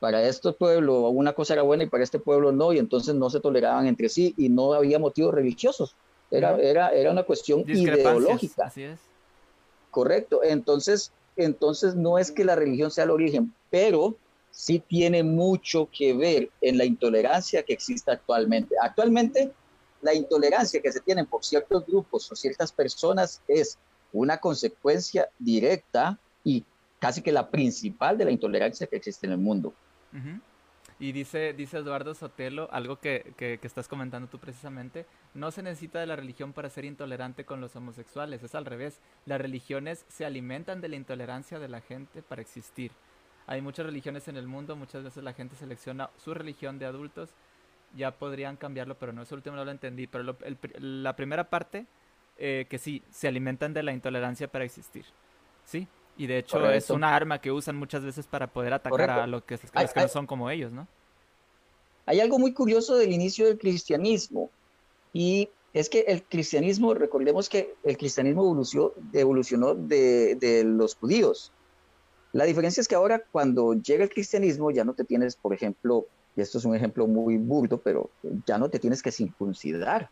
Para 0.00 0.26
este 0.26 0.52
pueblo 0.52 1.08
una 1.08 1.32
cosa 1.32 1.54
era 1.54 1.62
buena 1.62 1.84
y 1.84 1.88
para 1.88 2.04
este 2.04 2.18
pueblo 2.18 2.52
no, 2.52 2.72
y 2.72 2.78
entonces 2.78 3.14
no 3.14 3.30
se 3.30 3.40
toleraban 3.40 3.86
entre 3.86 4.08
sí 4.08 4.34
y 4.36 4.48
no 4.48 4.72
había 4.72 4.98
motivos 4.98 5.34
religiosos. 5.34 5.94
Era, 6.30 6.58
era, 6.58 6.90
era 6.90 7.10
una 7.10 7.22
cuestión 7.22 7.64
ideológica. 7.66 8.66
Así 8.66 8.82
es. 8.82 8.98
Correcto. 9.90 10.42
Entonces, 10.42 11.12
entonces 11.36 11.94
no 11.94 12.18
es 12.18 12.30
que 12.30 12.44
la 12.44 12.56
religión 12.56 12.90
sea 12.90 13.04
el 13.04 13.10
origen, 13.10 13.54
pero 13.70 14.16
sí 14.56 14.78
tiene 14.78 15.22
mucho 15.22 15.86
que 15.92 16.14
ver 16.14 16.50
en 16.62 16.78
la 16.78 16.86
intolerancia 16.86 17.62
que 17.62 17.74
existe 17.74 18.10
actualmente. 18.10 18.74
Actualmente, 18.80 19.52
la 20.00 20.14
intolerancia 20.14 20.80
que 20.80 20.90
se 20.90 21.00
tiene 21.00 21.26
por 21.26 21.44
ciertos 21.44 21.84
grupos 21.84 22.32
o 22.32 22.34
ciertas 22.34 22.72
personas 22.72 23.42
es 23.48 23.78
una 24.14 24.38
consecuencia 24.38 25.28
directa 25.38 26.18
y 26.42 26.64
casi 26.98 27.20
que 27.20 27.32
la 27.32 27.50
principal 27.50 28.16
de 28.16 28.24
la 28.24 28.30
intolerancia 28.30 28.86
que 28.86 28.96
existe 28.96 29.26
en 29.26 29.32
el 29.32 29.38
mundo. 29.38 29.74
Y 30.98 31.12
dice, 31.12 31.52
dice 31.52 31.76
Eduardo 31.76 32.14
Sotelo, 32.14 32.70
algo 32.72 32.98
que, 32.98 33.34
que, 33.36 33.60
estás 33.62 33.88
comentando 33.88 34.26
tú 34.28 34.38
precisamente, 34.38 35.04
no 35.34 35.50
se 35.50 35.62
necesita 35.62 36.00
de 36.00 36.06
la 36.06 36.16
religión 36.16 36.54
para 36.54 36.70
ser 36.70 36.86
intolerante 36.86 37.44
con 37.44 37.60
los 37.60 37.76
homosexuales, 37.76 38.42
es 38.42 38.54
al 38.54 38.64
revés, 38.64 39.00
las 39.26 39.38
religiones 39.38 40.06
se 40.08 40.24
alimentan 40.24 40.80
de 40.80 40.88
la 40.88 40.96
intolerancia 40.96 41.58
de 41.58 41.68
la 41.68 41.82
gente 41.82 42.22
para 42.22 42.40
existir. 42.40 42.92
Hay 43.46 43.60
muchas 43.62 43.86
religiones 43.86 44.26
en 44.28 44.36
el 44.36 44.46
mundo, 44.46 44.76
muchas 44.76 45.04
veces 45.04 45.22
la 45.22 45.32
gente 45.32 45.54
selecciona 45.56 46.10
su 46.16 46.34
religión 46.34 46.78
de 46.78 46.86
adultos, 46.86 47.30
ya 47.96 48.10
podrían 48.10 48.56
cambiarlo, 48.56 48.96
pero 48.98 49.12
no, 49.12 49.22
eso 49.22 49.34
último 49.34 49.56
no 49.56 49.64
lo 49.64 49.70
entendí, 49.70 50.06
pero 50.06 50.36
la 50.78 51.14
primera 51.14 51.48
parte, 51.48 51.86
eh, 52.38 52.66
que 52.68 52.78
sí, 52.78 53.02
se 53.10 53.28
alimentan 53.28 53.72
de 53.72 53.82
la 53.82 53.92
intolerancia 53.92 54.48
para 54.48 54.64
existir, 54.64 55.04
¿sí? 55.64 55.86
Y 56.18 56.26
de 56.26 56.38
hecho 56.38 56.70
es 56.70 56.90
una 56.90 57.14
arma 57.14 57.40
que 57.40 57.52
usan 57.52 57.76
muchas 57.76 58.02
veces 58.02 58.26
para 58.26 58.46
poder 58.46 58.72
atacar 58.72 59.10
a 59.10 59.26
los 59.26 59.44
que, 59.44 59.58
los 59.74 59.92
que 59.92 60.00
no 60.00 60.08
son 60.08 60.26
como 60.26 60.50
ellos, 60.50 60.72
¿no? 60.72 60.88
Hay 62.06 62.20
algo 62.20 62.38
muy 62.38 62.52
curioso 62.52 62.96
del 62.96 63.12
inicio 63.12 63.46
del 63.46 63.58
cristianismo 63.58 64.50
y 65.12 65.50
es 65.72 65.90
que 65.90 66.00
el 66.08 66.22
cristianismo, 66.22 66.94
recordemos 66.94 67.48
que 67.48 67.74
el 67.84 67.98
cristianismo 67.98 68.42
evolucionó, 68.44 68.92
evolucionó 69.12 69.74
de, 69.74 70.36
de, 70.36 70.64
los 70.64 70.94
judíos. 70.94 71.52
La 72.36 72.44
diferencia 72.44 72.82
es 72.82 72.86
que 72.86 72.94
ahora 72.94 73.22
cuando 73.32 73.72
llega 73.72 74.04
el 74.04 74.10
cristianismo 74.10 74.70
ya 74.70 74.84
no 74.84 74.92
te 74.92 75.04
tienes, 75.04 75.36
por 75.36 75.54
ejemplo, 75.54 76.04
y 76.36 76.42
esto 76.42 76.58
es 76.58 76.66
un 76.66 76.76
ejemplo 76.76 77.06
muy 77.06 77.38
burdo, 77.38 77.80
pero 77.80 78.10
ya 78.46 78.58
no 78.58 78.68
te 78.68 78.78
tienes 78.78 79.02
que 79.02 79.10
circuncidar. 79.10 80.10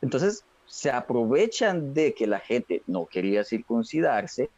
Entonces 0.00 0.44
se 0.66 0.92
aprovechan 0.92 1.92
de 1.92 2.14
que 2.14 2.28
la 2.28 2.38
gente 2.38 2.84
no 2.86 3.06
quería 3.06 3.42
circuncidarse 3.42 4.48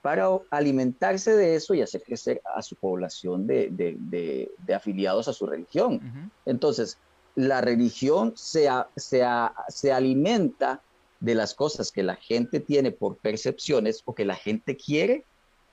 para 0.00 0.30
alimentarse 0.48 1.36
de 1.36 1.54
eso 1.54 1.74
y 1.74 1.82
hacer 1.82 2.02
crecer 2.02 2.40
a 2.54 2.62
su 2.62 2.76
población 2.76 3.46
de, 3.46 3.68
de, 3.70 4.48
de, 4.64 4.74
afiliados 4.74 5.28
a 5.28 5.34
su 5.34 5.46
religión. 5.46 6.00
Entonces, 6.46 6.96
la 7.34 7.60
religión 7.60 8.32
se, 8.36 8.70
se, 8.96 9.22
se 9.68 9.92
alimenta 9.92 10.80
de 11.20 11.34
las 11.34 11.52
cosas 11.52 11.92
que 11.92 12.02
la 12.02 12.16
gente 12.16 12.58
tiene 12.60 12.90
por 12.90 13.18
percepciones 13.18 14.00
o 14.06 14.14
que 14.14 14.24
la 14.24 14.36
gente 14.36 14.78
quiere 14.78 15.26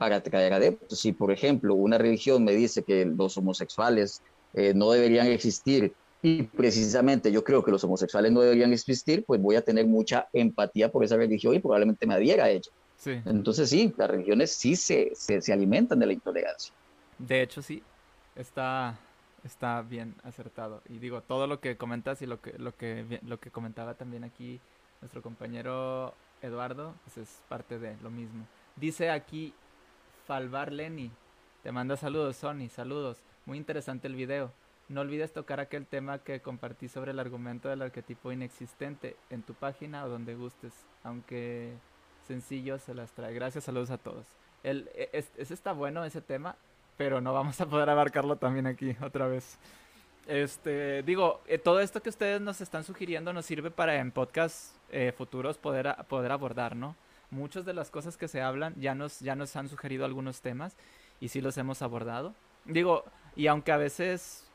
para 0.04 0.18
atraer 0.18 0.52
adeptos. 0.52 1.00
Si, 1.00 1.14
por 1.14 1.32
ejemplo, 1.32 1.76
una 1.76 1.98
religión 1.98 2.44
me 2.44 2.52
dice 2.52 2.84
que 2.84 3.06
los 3.06 3.38
homosexuales 3.38 4.22
eh, 4.54 4.74
no 4.76 4.92
deberían 4.92 5.28
existir 5.28 5.94
y 6.22 6.44
precisamente 6.44 7.32
yo 7.32 7.42
creo 7.42 7.64
que 7.64 7.72
los 7.72 7.86
homosexuales 7.86 8.30
no 8.34 8.42
deberían 8.42 8.74
existir, 8.74 9.24
pues 9.24 9.42
voy 9.42 9.56
a 9.56 9.62
tener 9.62 9.88
mucha 9.88 10.28
empatía 10.34 10.92
por 10.92 11.06
esa 11.06 11.16
religión 11.16 11.56
y 11.56 11.60
probablemente 11.60 12.06
me 12.06 12.16
adhiera 12.16 12.44
a 12.44 12.50
ella. 12.50 12.70
Entonces 13.06 13.70
sí, 13.70 13.94
las 13.96 14.10
religiones 14.10 14.52
sí 14.52 14.76
se, 14.76 15.14
se, 15.16 15.54
alimentan 15.54 16.00
de 16.00 16.06
la 16.06 16.14
intolerancia. 16.14 16.74
De 17.18 17.42
hecho, 17.42 17.62
sí, 17.62 17.82
está, 18.36 19.00
está 19.46 19.82
bien 19.84 20.16
acertado. 20.24 20.82
Y 20.90 20.98
digo, 20.98 21.22
todo 21.22 21.48
lo 21.48 21.62
que 21.62 21.78
comentas 21.78 22.22
y 22.22 22.26
lo 22.26 22.42
que, 22.42 22.58
lo 22.58 22.76
que, 22.76 23.22
lo 23.26 23.40
que 23.40 23.52
comentaba 23.52 23.94
también 23.94 24.26
aquí 24.26 24.60
nuestro 25.00 25.22
compañero 25.22 26.14
Eduardo, 26.42 26.94
pues 27.06 27.18
es 27.18 27.42
parte 27.48 27.80
de 27.80 27.96
lo 28.04 28.10
mismo. 28.10 28.46
Dice 28.76 29.10
aquí 29.10 29.54
Falvar 30.26 30.72
Lenny, 30.72 31.12
te 31.64 31.72
manda 31.72 31.98
saludos, 31.98 32.38
Sony, 32.38 32.70
saludos. 32.70 33.22
Muy 33.46 33.58
interesante 33.58 34.08
el 34.08 34.16
video. 34.16 34.52
No 34.88 35.02
olvides 35.02 35.34
tocar 35.34 35.60
aquel 35.60 35.86
tema 35.86 36.20
que 36.20 36.42
compartí 36.42 36.88
sobre 36.88 37.12
el 37.12 37.20
argumento 37.20 37.70
del 37.70 37.82
arquetipo 37.82 38.32
inexistente 38.32 39.16
en 39.30 39.42
tu 39.44 39.54
página 39.54 40.06
o 40.06 40.10
donde 40.10 40.36
gustes, 40.36 40.74
aunque 41.04 41.74
sencillo 42.28 42.80
se 42.80 42.94
las 42.94 43.12
trae. 43.12 43.34
Gracias, 43.34 43.66
saludos 43.66 43.92
a 43.92 43.98
todos. 43.98 44.26
El, 44.64 44.90
e, 44.94 45.10
es, 45.12 45.52
está 45.52 45.74
bueno 45.74 46.06
ese 46.06 46.22
tema, 46.22 46.56
pero 46.98 47.20
no 47.20 47.34
vamos 47.34 47.60
a 47.60 47.66
poder 47.66 47.90
abarcarlo 47.90 48.38
también 48.38 48.68
aquí 48.68 48.96
otra 49.02 49.28
vez. 49.28 49.58
Este, 50.28 51.04
digo, 51.04 51.42
eh, 51.48 51.58
todo 51.58 51.82
esto 51.82 52.02
que 52.02 52.10
ustedes 52.10 52.40
nos 52.40 52.62
están 52.62 52.86
sugiriendo 52.86 53.34
nos 53.34 53.46
sirve 53.46 53.72
para 53.72 53.96
en 53.96 54.12
podcasts 54.12 54.80
eh, 54.90 55.14
futuros 55.18 55.58
poder, 55.58 55.96
poder 56.08 56.32
abordar, 56.32 56.78
¿no? 56.78 56.96
Muchas 57.34 57.66
de 57.66 57.74
las 57.74 57.90
cosas 57.90 58.16
que 58.16 58.28
se 58.28 58.42
hablan 58.42 58.74
ya 58.78 58.96
nos, 58.96 59.20
ya 59.20 59.36
nos 59.36 59.56
han 59.56 59.68
sugerido 59.68 60.06
algunos 60.06 60.42
temas 60.42 60.76
y 61.20 61.30
sí 61.30 61.42
los 61.42 61.58
hemos 61.58 61.82
abordado. 61.82 62.34
Digo, 62.66 63.04
y 63.36 63.48
aunque 63.48 63.72
a 63.72 63.78
veces 63.78 64.48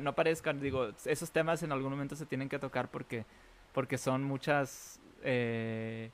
no 0.00 0.14
parezcan, 0.14 0.60
digo, 0.60 0.88
esos 1.04 1.30
temas 1.30 1.62
en 1.62 1.72
algún 1.72 1.90
momento 1.90 2.16
se 2.16 2.26
tienen 2.26 2.48
que 2.48 2.58
tocar 2.58 2.90
porque, 2.90 3.24
porque 3.72 3.98
son 3.98 4.24
muchas... 4.24 5.00
Eh, 5.22 6.10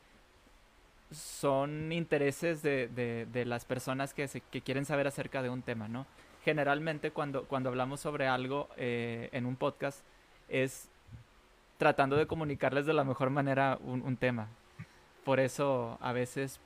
son 1.10 1.93
intereses 1.93 2.62
de, 2.62 2.89
de, 2.89 3.44
las 3.44 3.66
personas 3.66 4.14
que, 4.14 4.28
se, 4.28 4.40
que 4.40 4.62
quieren 4.62 4.86
saber 4.86 5.06
acerca 5.06 5.43
de 5.43 5.51
un 5.51 5.60
tema, 5.60 5.86
¿no? 5.86 6.06
Generalmente 6.43 7.10
cuando, 7.10 7.44
cuando 7.44 7.68
hablamos 7.68 8.01
sobre 8.01 8.26
algo 8.26 8.68
eh, 8.76 9.28
en 9.32 9.44
un 9.44 9.56
podcast 9.56 10.01
es 10.48 10.89
tratando 11.82 12.16
de 12.16 12.26
comunicarles 12.26 12.86
de 12.86 12.93
la 12.93 13.02
mejor 13.02 13.30
manera 13.30 13.78
un, 13.82 14.16
tema. 14.16 14.48
Por 15.24 15.40
eso 15.40 15.99
a 16.01 16.12
veces 16.12 16.61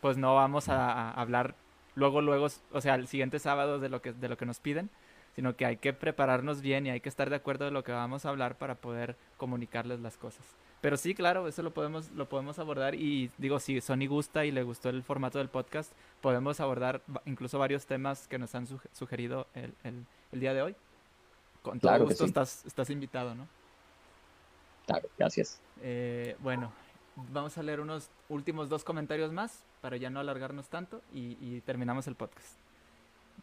pues 0.00 0.16
no 0.16 0.34
vamos 0.34 0.68
a, 0.68 1.10
hablar 1.10 1.54
luego, 1.94 2.20
luego, 2.20 2.46
o 2.72 2.80
sea, 2.80 2.94
el 2.94 3.08
siguiente 3.08 3.38
sábado 3.38 3.78
de 3.80 3.88
lo 3.88 4.02
que, 4.02 4.12
de 4.12 4.28
lo 4.28 4.36
que 4.36 4.46
nos 4.46 4.60
piden, 4.60 4.90
sino 5.34 5.56
que 5.56 5.66
hay 5.66 5.78
que 5.78 5.92
prepararnos 5.92 6.60
bien 6.60 6.86
y 6.86 6.90
hay 6.90 7.00
que 7.00 7.08
estar 7.08 7.28
de 7.28 7.36
acuerdo 7.36 7.64
de 7.64 7.70
lo 7.70 7.82
que 7.84 7.92
vamos 7.92 8.24
a 8.24 8.28
hablar 8.28 8.56
para 8.56 8.76
poder 8.76 9.16
comunicarles 9.36 10.00
las 10.00 10.16
cosas. 10.16 10.44
Pero 10.80 10.96
sí, 10.96 11.14
claro, 11.14 11.48
eso 11.48 11.62
lo 11.62 11.72
podemos, 11.72 12.10
lo 12.12 12.28
podemos 12.28 12.58
abordar 12.58 12.94
y 12.94 13.30
digo, 13.38 13.58
si 13.58 13.80
Sony 13.80 14.06
gusta 14.08 14.44
y 14.44 14.52
le 14.52 14.62
gustó 14.62 14.90
el 14.90 15.02
formato 15.02 15.38
del 15.38 15.48
podcast, 15.48 15.92
podemos 16.20 16.60
abordar 16.60 17.00
incluso 17.24 17.58
varios 17.58 17.86
temas 17.86 18.28
que 18.28 18.38
nos 18.38 18.54
han 18.54 18.66
sugerido 18.92 19.46
el, 19.54 19.72
el, 19.82 20.40
día 20.40 20.54
de 20.54 20.62
hoy. 20.62 20.76
Con 21.62 21.80
todo 21.80 22.04
gusto 22.04 22.24
estás, 22.24 22.64
estás 22.66 22.90
invitado, 22.90 23.34
¿no? 23.34 23.48
Claro, 24.86 25.08
gracias. 25.18 25.60
Eh, 25.82 26.36
bueno, 26.38 26.72
vamos 27.16 27.56
a 27.58 27.62
leer 27.62 27.80
unos 27.80 28.10
últimos 28.28 28.68
dos 28.68 28.84
comentarios 28.84 29.32
más 29.32 29.64
para 29.80 29.96
ya 29.96 30.10
no 30.10 30.20
alargarnos 30.20 30.68
tanto 30.68 31.02
y, 31.12 31.60
terminamos 31.62 32.06
el 32.06 32.14
podcast. 32.14 32.56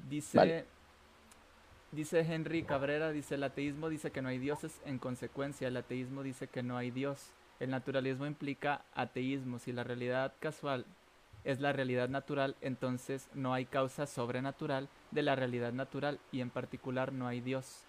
Dice, 0.09 0.65
dice 1.91 2.19
Henry 2.21 2.63
Cabrera, 2.63 3.11
dice 3.11 3.35
el 3.35 3.43
ateísmo 3.43 3.89
dice 3.89 4.11
que 4.11 4.21
no 4.21 4.29
hay 4.29 4.37
dioses, 4.37 4.79
en 4.85 4.99
consecuencia 4.99 5.67
el 5.67 5.77
ateísmo 5.77 6.23
dice 6.23 6.47
que 6.47 6.63
no 6.63 6.77
hay 6.77 6.91
Dios. 6.91 7.31
El 7.59 7.69
naturalismo 7.69 8.25
implica 8.25 8.81
ateísmo. 8.93 9.59
Si 9.59 9.71
la 9.71 9.83
realidad 9.83 10.33
casual 10.39 10.85
es 11.43 11.59
la 11.59 11.71
realidad 11.73 12.09
natural, 12.09 12.55
entonces 12.61 13.29
no 13.33 13.53
hay 13.53 13.65
causa 13.65 14.05
sobrenatural 14.05 14.89
de 15.11 15.21
la 15.21 15.35
realidad 15.35 15.71
natural 15.71 16.19
y 16.31 16.41
en 16.41 16.49
particular 16.49 17.13
no 17.13 17.27
hay 17.27 17.41
Dios. 17.41 17.85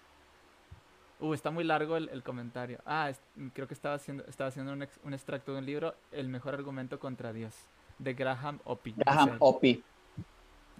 Uh, 1.19 1.33
está 1.33 1.49
muy 1.49 1.63
largo 1.63 1.95
el, 1.97 2.23
comentario. 2.23 2.79
Ah, 2.85 3.11
creo 3.53 3.67
que 3.67 3.73
estaba 3.73 3.95
haciendo, 3.95 4.25
estaba 4.27 4.49
haciendo 4.49 4.73
un, 4.73 4.85
un, 5.03 5.13
extracto 5.13 5.53
de 5.53 5.59
un 5.59 5.65
libro, 5.65 5.95
El 6.11 6.27
mejor 6.27 6.53
argumento 6.53 6.99
contra 6.99 7.31
Dios, 7.31 7.53
de 7.99 8.13
Graham 8.13 8.59
Oppy. 8.65 8.93
Graham 8.97 9.37
Oppy. 9.39 9.81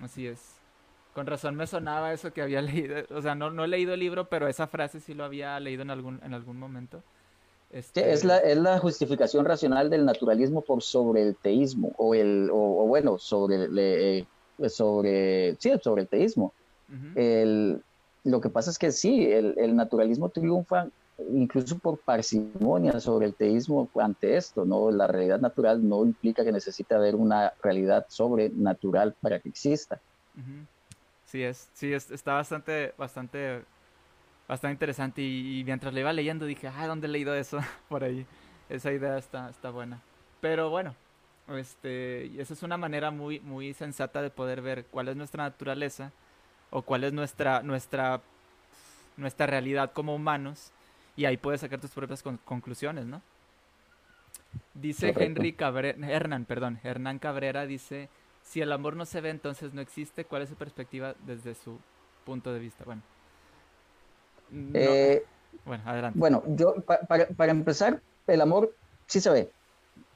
Así 0.02 0.28
es. 0.28 0.56
Con 1.14 1.26
razón 1.26 1.56
me 1.56 1.66
sonaba 1.66 2.12
eso 2.12 2.34
que 2.34 2.42
había 2.42 2.62
leído. 2.62 2.98
O 3.12 3.22
sea, 3.22 3.36
no, 3.36 3.50
no 3.50 3.64
he 3.64 3.68
leído 3.68 3.94
el 3.94 4.00
libro, 4.02 4.28
pero 4.28 4.48
esa 4.48 4.68
frase 4.68 5.00
sí 5.00 5.14
lo 5.14 5.24
había 5.24 5.58
leído 5.60 5.84
en 5.84 5.92
algún, 5.92 6.20
en 6.24 6.34
algún 6.34 6.60
momento. 6.60 7.02
Este... 7.72 8.12
es, 8.12 8.24
la, 8.24 8.38
es 8.38 8.58
la 8.58 8.78
justificación 8.80 9.46
racional 9.46 9.90
del 9.90 10.06
naturalismo 10.06 10.62
por 10.62 10.84
sobre 10.84 11.24
el 11.24 11.36
teísmo, 11.36 11.94
o, 11.98 12.14
el, 12.14 12.50
o, 12.52 12.86
bueno, 12.86 13.18
sobre, 13.18 13.68
eh, 13.76 14.26
sobre, 14.70 15.56
sí, 15.60 15.72
sobre 15.82 16.04
el 16.04 16.08
teísmo. 16.08 16.54
el, 17.16 17.82
lo 18.26 18.42
que 18.42 18.50
pasa 18.50 18.72
es 18.72 18.80
que 18.80 18.92
sí, 18.92 19.32
el, 19.32 19.76
naturalismo 19.76 20.30
triunfa 20.30 20.88
incluso 21.32 21.78
por 21.78 22.00
parsimonia 22.00 23.00
sobre 23.00 23.28
el 23.28 23.36
teísmo 23.36 23.90
ante 23.96 24.36
esto, 24.36 24.66
¿no? 24.66 24.92
La 24.92 25.08
realidad 25.08 25.40
natural 25.40 25.88
no 25.88 26.04
implica 26.04 26.44
que 26.44 26.52
necesite 26.52 26.94
haber 26.94 27.16
una 27.16 27.54
realidad 27.64 28.06
sobrenatural 28.10 29.16
para 29.22 29.40
que 29.40 29.48
exista. 29.48 30.02
Sí, 31.26 31.44
es, 31.44 31.70
sí, 31.74 31.94
es, 31.94 32.12
está 32.12 32.34
bastante, 32.34 32.94
bastante, 32.98 33.64
bastante 34.48 34.74
interesante 34.74 35.22
y, 35.22 35.64
mientras 35.64 35.94
le 35.94 36.02
iba 36.02 36.12
leyendo 36.12 36.46
dije, 36.46 36.68
ah, 36.68 36.88
¿dónde 36.88 37.08
he 37.08 37.12
leído 37.12 37.34
eso? 37.36 37.60
por 37.88 38.04
ahí. 38.04 38.26
Esa 38.68 38.92
idea 38.92 39.18
está, 39.18 39.50
está 39.50 39.70
buena. 39.70 40.02
Pero 40.42 40.72
bueno, 40.72 40.96
este, 41.50 42.42
esa 42.42 42.54
es 42.56 42.64
una 42.64 42.76
manera 42.76 43.12
muy, 43.12 43.40
muy 43.40 43.74
sensata 43.74 44.22
de 44.24 44.32
poder 44.32 44.62
ver 44.62 44.86
cuál 44.86 45.10
es 45.10 45.16
nuestra 45.16 45.44
naturaleza 45.44 46.12
o 46.76 46.82
cuál 46.82 47.06
es 47.06 47.14
nuestra, 47.14 47.64
nuestra, 47.64 48.20
nuestra 49.16 49.46
realidad 49.48 49.94
como 49.94 50.14
humanos 50.14 50.74
y 51.16 51.24
ahí 51.24 51.38
puedes 51.38 51.62
sacar 51.62 51.80
tus 51.80 51.92
propias 51.92 52.22
conclusiones, 52.22 53.06
¿no? 53.06 53.22
Dice 54.74 55.14
Henry 55.18 55.54
Cabrera, 55.54 56.06
Hernán, 56.06 56.44
perdón, 56.44 56.78
Hernán 56.84 57.18
Cabrera 57.20 57.66
dice, 57.66 58.10
si 58.44 58.60
el 58.60 58.74
amor 58.74 58.98
no 58.98 59.06
se 59.06 59.22
ve, 59.22 59.30
entonces 59.30 59.74
no 59.74 59.80
existe. 59.80 60.26
¿Cuál 60.26 60.42
es 60.42 60.50
su 60.50 60.56
perspectiva 60.56 61.16
desde 61.26 61.56
su 61.56 61.80
punto 62.26 62.52
de 62.52 62.60
vista? 62.60 62.84
Bueno. 62.84 63.02
Eh, 64.74 65.24
bueno, 65.64 65.84
adelante. 65.86 66.20
Bueno, 66.20 66.44
yo, 66.46 66.76
para, 66.82 67.28
para 67.28 67.52
empezar, 67.54 68.02
el 68.28 68.42
amor 68.42 68.76
sí 69.08 69.22
se 69.22 69.30
ve. 69.30 69.50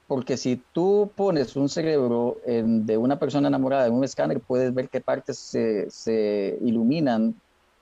Porque 0.10 0.38
si 0.38 0.60
tú 0.74 1.12
pones 1.16 1.56
un 1.56 1.70
cerebro 1.70 2.38
de 2.44 2.98
una 2.98 3.20
persona 3.20 3.48
enamorada 3.48 3.86
en 3.86 3.94
un 3.94 4.04
escáner, 4.04 4.40
puedes 4.40 4.74
ver 4.74 4.90
qué 4.90 5.02
partes 5.02 5.38
se, 5.38 6.58
iluminan 6.64 7.36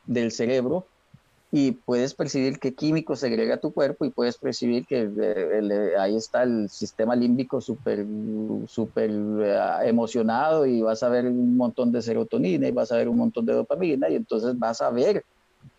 del 0.05 0.33
cerebro 0.33 0.85
y 1.53 1.71
puedes 1.71 2.13
percibir 2.13 2.59
qué 2.59 2.73
químico 2.73 3.15
se 3.15 3.27
agrega 3.27 3.55
a 3.55 3.61
tu 3.61 3.71
cuerpo 3.71 4.03
y 4.03 4.09
puedes 4.09 4.37
percibir 4.37 4.85
que 4.85 5.09
eh, 5.21 5.93
ahí 5.97 6.17
está 6.17 6.43
el 6.43 6.67
sistema 6.69 7.15
límbico 7.15 7.61
súper 7.61 8.05
super, 8.67 9.09
eh, 9.09 9.87
emocionado 9.87 10.65
y 10.65 10.81
vas 10.81 11.03
a 11.03 11.09
ver 11.09 11.27
un 11.27 11.55
montón 11.55 11.93
de 11.93 12.01
serotonina 12.01 12.67
y 12.67 12.71
vas 12.71 12.91
a 12.91 12.97
ver 12.97 13.07
un 13.07 13.19
montón 13.19 13.45
de 13.45 13.53
dopamina 13.53 14.09
y 14.09 14.15
entonces 14.15 14.59
vas 14.59 14.81
a 14.81 14.89
ver, 14.89 15.23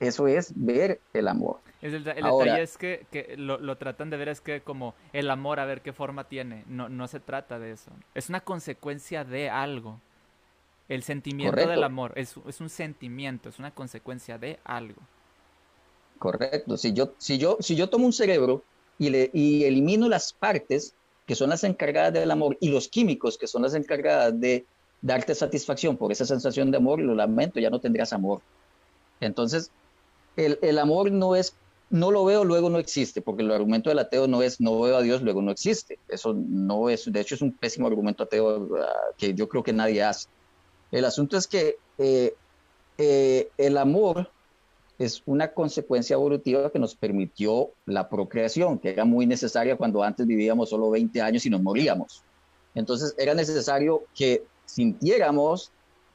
eso 0.00 0.28
es 0.28 0.52
ver 0.54 1.00
el 1.12 1.28
amor. 1.28 1.60
Es 1.80 1.94
el, 1.94 2.02
detalle 2.02 2.62
es 2.62 2.76
que, 2.76 3.06
que 3.12 3.36
lo, 3.36 3.58
lo, 3.58 3.76
tratan 3.76 4.10
de 4.10 4.16
ver 4.16 4.28
es 4.28 4.40
que 4.40 4.60
como 4.60 4.94
el 5.12 5.30
amor 5.30 5.60
a 5.60 5.64
ver 5.64 5.80
qué 5.80 5.92
forma 5.92 6.24
tiene. 6.24 6.64
No, 6.66 6.88
no 6.88 7.06
se 7.06 7.20
trata 7.20 7.58
de 7.58 7.72
eso. 7.72 7.90
Es 8.14 8.28
una 8.28 8.40
consecuencia 8.40 9.24
de 9.24 9.48
algo. 9.48 10.00
El 10.88 11.02
sentimiento 11.02 11.68
del 11.68 11.84
amor 11.84 12.12
es, 12.16 12.34
es, 12.48 12.60
un 12.60 12.70
sentimiento, 12.70 13.50
es 13.50 13.58
una 13.58 13.70
consecuencia 13.70 14.38
de 14.38 14.58
algo. 14.64 15.02
Correcto. 16.18 16.76
Si 16.76 16.92
yo, 16.92 17.12
si 17.18 17.38
yo, 17.38 17.58
si 17.60 17.76
yo 17.76 17.90
tomo 17.90 18.06
un 18.06 18.12
cerebro 18.12 18.64
y, 18.98 19.10
le, 19.10 19.30
y 19.32 19.64
elimino 19.64 20.08
las 20.08 20.32
partes 20.32 20.94
que 21.26 21.34
son 21.34 21.50
las 21.50 21.62
encargadas 21.62 22.14
del 22.14 22.30
amor 22.30 22.56
y 22.58 22.70
los 22.70 22.88
químicos 22.88 23.36
que 23.36 23.46
son 23.46 23.62
las 23.62 23.74
encargadas 23.74 24.40
de 24.40 24.64
darte 25.02 25.34
satisfacción 25.34 25.96
por 25.96 26.10
esa 26.10 26.24
sensación 26.24 26.70
de 26.70 26.78
amor, 26.78 26.98
lo 27.00 27.14
lamento, 27.14 27.60
ya 27.60 27.70
no 27.70 27.80
tendrás 27.80 28.12
amor. 28.12 28.40
Entonces, 29.20 29.70
el, 30.36 30.58
el 30.62 30.78
amor 30.78 31.10
no 31.10 31.34
es 31.34 31.54
no 31.90 32.10
lo 32.10 32.24
veo, 32.24 32.44
luego 32.44 32.68
no 32.68 32.78
existe, 32.78 33.22
porque 33.22 33.42
el 33.42 33.50
argumento 33.50 33.88
del 33.88 33.98
ateo 33.98 34.26
no 34.26 34.42
es 34.42 34.60
no 34.60 34.78
veo 34.80 34.96
a 34.96 35.02
Dios, 35.02 35.22
luego 35.22 35.40
no 35.40 35.50
existe. 35.50 35.98
Eso 36.08 36.34
no 36.34 36.90
es, 36.90 37.10
de 37.10 37.20
hecho 37.20 37.34
es 37.34 37.42
un 37.42 37.52
pésimo 37.52 37.86
argumento 37.86 38.24
ateo 38.24 38.68
ah, 38.76 39.14
que 39.16 39.34
yo 39.34 39.48
creo 39.48 39.62
que 39.62 39.72
nadie 39.72 40.02
hace. 40.02 40.28
El 40.90 41.04
asunto 41.04 41.36
es 41.36 41.46
que 41.46 41.76
eh, 41.98 42.34
eh, 42.98 43.50
el 43.56 43.78
amor 43.78 44.30
es 44.98 45.22
una 45.26 45.52
consecuencia 45.52 46.14
evolutiva 46.14 46.70
que 46.70 46.78
nos 46.78 46.94
permitió 46.94 47.70
la 47.86 48.08
procreación, 48.08 48.78
que 48.78 48.90
era 48.90 49.04
muy 49.04 49.26
necesaria 49.26 49.76
cuando 49.76 50.02
antes 50.02 50.26
vivíamos 50.26 50.70
solo 50.70 50.90
20 50.90 51.22
años 51.22 51.46
y 51.46 51.50
nos 51.50 51.62
moríamos. 51.62 52.22
Entonces 52.74 53.14
era 53.16 53.32
necesario 53.34 54.02
que 54.14 54.42
sintiéramos 54.66 55.70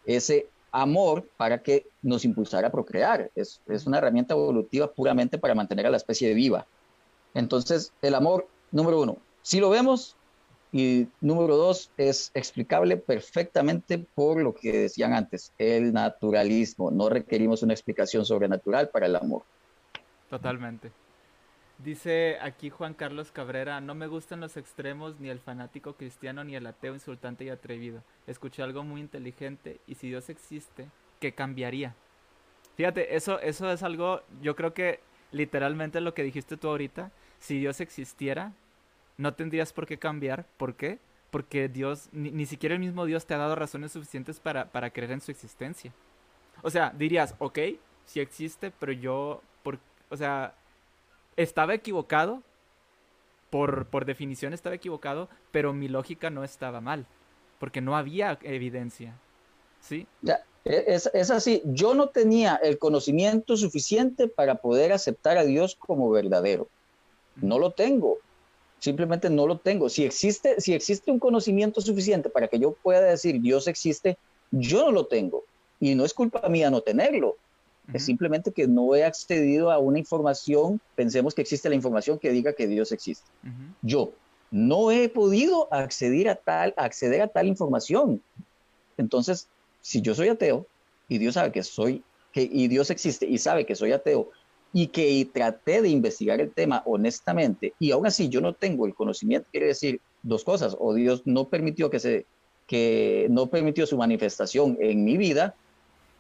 ese 0.06 0.48
amor 0.74 1.30
para 1.38 1.62
que 1.62 1.88
nos 2.02 2.26
impulsara 2.26 2.68
a 2.68 2.72
procrear. 2.72 3.32
Es, 3.36 3.62
una 3.86 4.00
herramienta 4.00 4.34
evolutiva 4.34 4.92
puramente 4.92 5.38
para 5.38 5.56
mantener 5.56 5.88
a 5.88 5.92
la 5.92 5.98
especie 5.98 6.34
viva. 6.34 6.66
Entonces, 7.34 7.94
el 8.02 8.16
amor, 8.16 8.48
número 8.72 9.00
uno, 9.00 9.18
si 9.42 9.60
lo 9.60 9.70
vemos, 9.70 10.18
y 10.72 11.08
número 11.22 11.56
dos, 11.56 11.92
es 11.98 12.32
explicable 12.34 12.98
perfectamente 12.98 14.00
por 14.00 14.42
lo 14.42 14.56
que 14.56 14.72
decían 14.72 15.14
antes, 15.14 15.54
el 15.60 15.94
naturalismo. 15.94 16.90
No 16.90 17.10
requerimos 17.10 17.62
una 17.62 17.74
explicación 17.74 18.26
sobrenatural 18.26 18.90
para 18.90 19.06
el 19.06 19.16
amor. 19.16 19.44
Totalmente. 20.30 20.92
Dice 21.84 22.38
aquí 22.42 22.70
Juan 22.70 22.94
Carlos 22.94 23.32
Cabrera, 23.34 23.82
no 23.82 23.94
me 23.94 24.08
gustan 24.08 24.40
los 24.40 24.56
extremos, 24.56 25.20
ni 25.20 25.30
el 25.30 25.40
fanático 25.40 25.96
cristiano, 25.96 26.46
ni 26.46 26.56
el 26.56 26.66
ateo 26.66 26.94
insultante 26.94 27.44
y 27.44 27.50
atrevido. 27.50 28.04
Escuché 28.26 28.64
algo 28.64 28.84
muy 28.84 29.02
inteligente 29.02 29.82
y 29.86 29.96
si 29.96 30.08
Dios 30.08 30.30
existe, 30.30 30.88
¿qué 31.20 31.34
cambiaría? 31.34 31.94
Fíjate, 32.78 33.18
eso, 33.18 33.38
eso 33.42 33.70
es 33.70 33.84
algo, 33.84 34.22
yo 34.42 34.56
creo 34.56 34.74
que 34.74 35.02
literalmente 35.32 36.00
lo 36.00 36.14
que 36.14 36.24
dijiste 36.24 36.56
tú 36.56 36.70
ahorita, 36.70 37.12
si 37.40 37.60
Dios 37.60 37.82
existiera, 37.82 38.54
no 39.18 39.34
tendrías 39.34 39.74
por 39.74 39.86
qué 39.86 39.98
cambiar. 40.00 40.46
¿Por 40.56 40.76
qué? 40.76 41.00
Porque 41.32 41.68
Dios, 41.68 42.08
ni, 42.14 42.46
siquiera 42.46 42.76
el 42.76 42.80
mismo 42.80 43.06
Dios 43.06 43.26
te 43.26 43.34
ha 43.34 43.38
dado 43.38 43.56
razones 43.56 43.92
suficientes 43.92 44.40
para, 44.40 44.72
para 44.72 44.92
creer 44.92 45.12
en 45.12 45.22
su 45.22 45.32
existencia. 45.32 45.92
O 46.62 46.70
sea, 46.70 46.92
dirías, 46.92 47.36
ok, 47.40 47.60
sí 48.06 48.22
existe, 48.22 48.72
pero 48.72 48.94
yo, 48.94 49.42
por, 49.64 49.80
o 50.10 50.16
sea, 50.16 50.56
estaba 51.38 51.74
equivocado, 51.74 52.42
por, 53.50 53.86
por 53.88 54.06
definición 54.06 54.54
estaba 54.54 54.76
equivocado, 54.76 55.30
pero 55.52 55.74
mi 55.74 55.88
lógica 55.88 56.30
no 56.30 56.44
estaba 56.44 56.82
mal, 56.82 57.06
porque 57.60 57.82
no 57.82 57.96
había 57.96 58.38
evidencia. 58.42 59.16
¿Sí? 59.80 60.08
Ya, 60.22 60.44
e, 60.66 60.86
es, 60.88 61.10
es, 61.14 61.30
así, 61.30 61.62
yo 61.66 61.94
no 61.94 62.08
tenía 62.08 62.56
el 62.56 62.78
conocimiento 62.80 63.58
suficiente 63.58 64.28
para 64.28 64.56
poder 64.56 64.94
aceptar 64.94 65.38
a 65.38 65.44
Dios 65.44 65.76
como 65.76 66.10
verdadero. 66.10 66.68
No 67.36 67.60
lo 67.60 67.72
tengo, 67.72 68.20
simplemente 68.80 69.30
no 69.30 69.48
lo 69.48 69.58
tengo. 69.58 69.90
Si 69.90 70.04
existe, 70.04 70.60
si 70.60 70.74
existe 70.74 71.12
un 71.12 71.20
conocimiento 71.20 71.82
suficiente 71.82 72.30
para 72.30 72.48
que 72.48 72.60
yo 72.60 72.74
pueda 72.74 73.02
decir 73.02 73.40
Dios 73.42 73.68
existe, 73.68 74.18
yo 74.52 74.86
no 74.86 74.92
lo 74.92 75.06
tengo. 75.08 75.44
Y 75.80 75.96
no 75.96 76.06
es 76.06 76.14
culpa 76.14 76.48
mía 76.50 76.70
no 76.70 76.82
tenerlo. 76.82 77.38
Es 77.92 78.06
simplemente 78.06 78.52
que 78.54 78.68
no 78.68 78.96
he 78.96 79.04
accedido 79.04 79.70
a 79.70 79.78
una 79.78 80.00
información, 80.00 80.80
pensemos 80.96 81.36
que 81.36 81.42
existe 81.42 81.68
la 81.68 81.76
información 81.76 82.18
que 82.18 82.32
diga 82.32 82.54
que 82.54 82.68
Dios 82.68 82.92
existe. 82.94 83.30
Yo 83.82 84.14
no 84.52 84.92
he 84.92 85.10
podido 85.10 85.68
acceder 85.74 86.30
a 86.30 86.36
tal, 86.36 86.74
acceder 86.78 87.22
a 87.22 87.28
tal 87.28 87.48
información. 87.48 88.22
Entonces, 88.98 89.50
si 89.82 90.02
yo 90.02 90.16
soy 90.16 90.30
ateo 90.30 90.66
y 91.10 91.18
Dios 91.18 91.34
sabe 91.34 91.52
que 91.52 91.64
soy 91.64 92.04
que, 92.32 92.48
y 92.50 92.68
Dios 92.68 92.90
existe 92.90 93.26
y 93.26 93.38
sabe 93.38 93.66
que 93.66 93.76
soy 93.76 93.92
ateo 93.92 94.30
y 94.72 94.88
que 94.88 95.30
traté 95.32 95.82
de 95.82 95.90
investigar 95.90 96.40
el 96.40 96.52
tema 96.52 96.82
honestamente 96.86 97.74
y 97.80 97.92
aún 97.92 98.08
así 98.08 98.30
yo 98.30 98.42
no 98.42 98.54
tengo 98.54 98.88
el 98.88 98.96
conocimiento, 98.96 99.48
quiere 99.52 99.68
decir 99.68 100.02
dos 100.24 100.44
cosas, 100.44 100.76
o 100.80 100.94
Dios 100.94 101.24
no 101.26 101.50
permitió 101.50 101.90
que 101.90 102.00
se 102.00 102.26
que 102.66 103.28
no 103.30 103.48
permitió 103.48 103.86
su 103.86 103.98
manifestación 103.98 104.78
en 104.80 105.04
mi 105.04 105.18
vida 105.18 105.54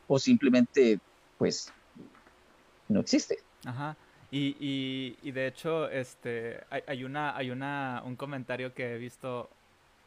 o 0.08 0.20
simplemente 0.20 1.00
pues 1.38 1.72
no 2.90 3.00
existe. 3.00 3.40
Ajá. 3.66 3.96
Y, 4.32 4.58
y, 4.60 5.18
y 5.22 5.32
de 5.32 5.46
hecho, 5.46 5.90
este, 5.90 6.62
hay, 6.88 7.04
una, 7.04 7.38
hay 7.38 7.52
una, 7.52 8.02
un 8.04 8.16
comentario 8.16 8.74
que 8.74 8.96
he 8.96 8.98
visto 8.98 9.50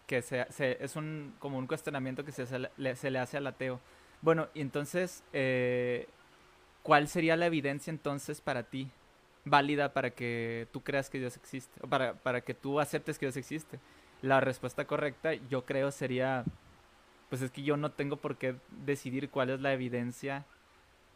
que 0.06 0.20
se, 0.20 0.46
se, 0.50 0.82
es 0.82 0.96
un, 0.96 1.34
como 1.38 1.58
un 1.58 1.66
cuestionamiento 1.66 2.24
que 2.24 2.32
se, 2.32 2.46
se, 2.46 2.58
le, 2.76 2.96
se 2.96 3.10
le 3.10 3.18
hace 3.20 3.36
al 3.36 3.46
ateo. 3.46 3.80
Bueno, 4.22 4.48
y 4.52 4.62
entonces, 4.62 5.22
eh, 5.32 6.08
¿cuál 6.82 7.06
sería 7.06 7.36
la 7.36 7.46
evidencia 7.46 7.90
entonces 7.90 8.40
para 8.40 8.64
ti 8.64 8.90
válida 9.44 9.92
para 9.92 10.10
que 10.10 10.66
tú 10.72 10.82
creas 10.82 11.08
que 11.08 11.20
Dios 11.20 11.36
existe? 11.36 11.78
O 11.82 11.88
para, 11.88 12.14
para 12.14 12.40
que 12.40 12.54
tú 12.54 12.80
aceptes 12.80 13.18
que 13.18 13.26
Dios 13.26 13.36
existe. 13.36 13.78
La 14.22 14.40
respuesta 14.40 14.86
correcta, 14.86 15.34
yo 15.34 15.64
creo, 15.64 15.92
sería, 15.92 16.44
pues 17.28 17.42
es 17.42 17.52
que 17.52 17.62
yo 17.62 17.76
no 17.76 17.92
tengo 17.92 18.16
por 18.16 18.38
qué 18.38 18.56
decidir 18.84 19.30
cuál 19.30 19.50
es 19.50 19.60
la 19.60 19.72
evidencia 19.72 20.44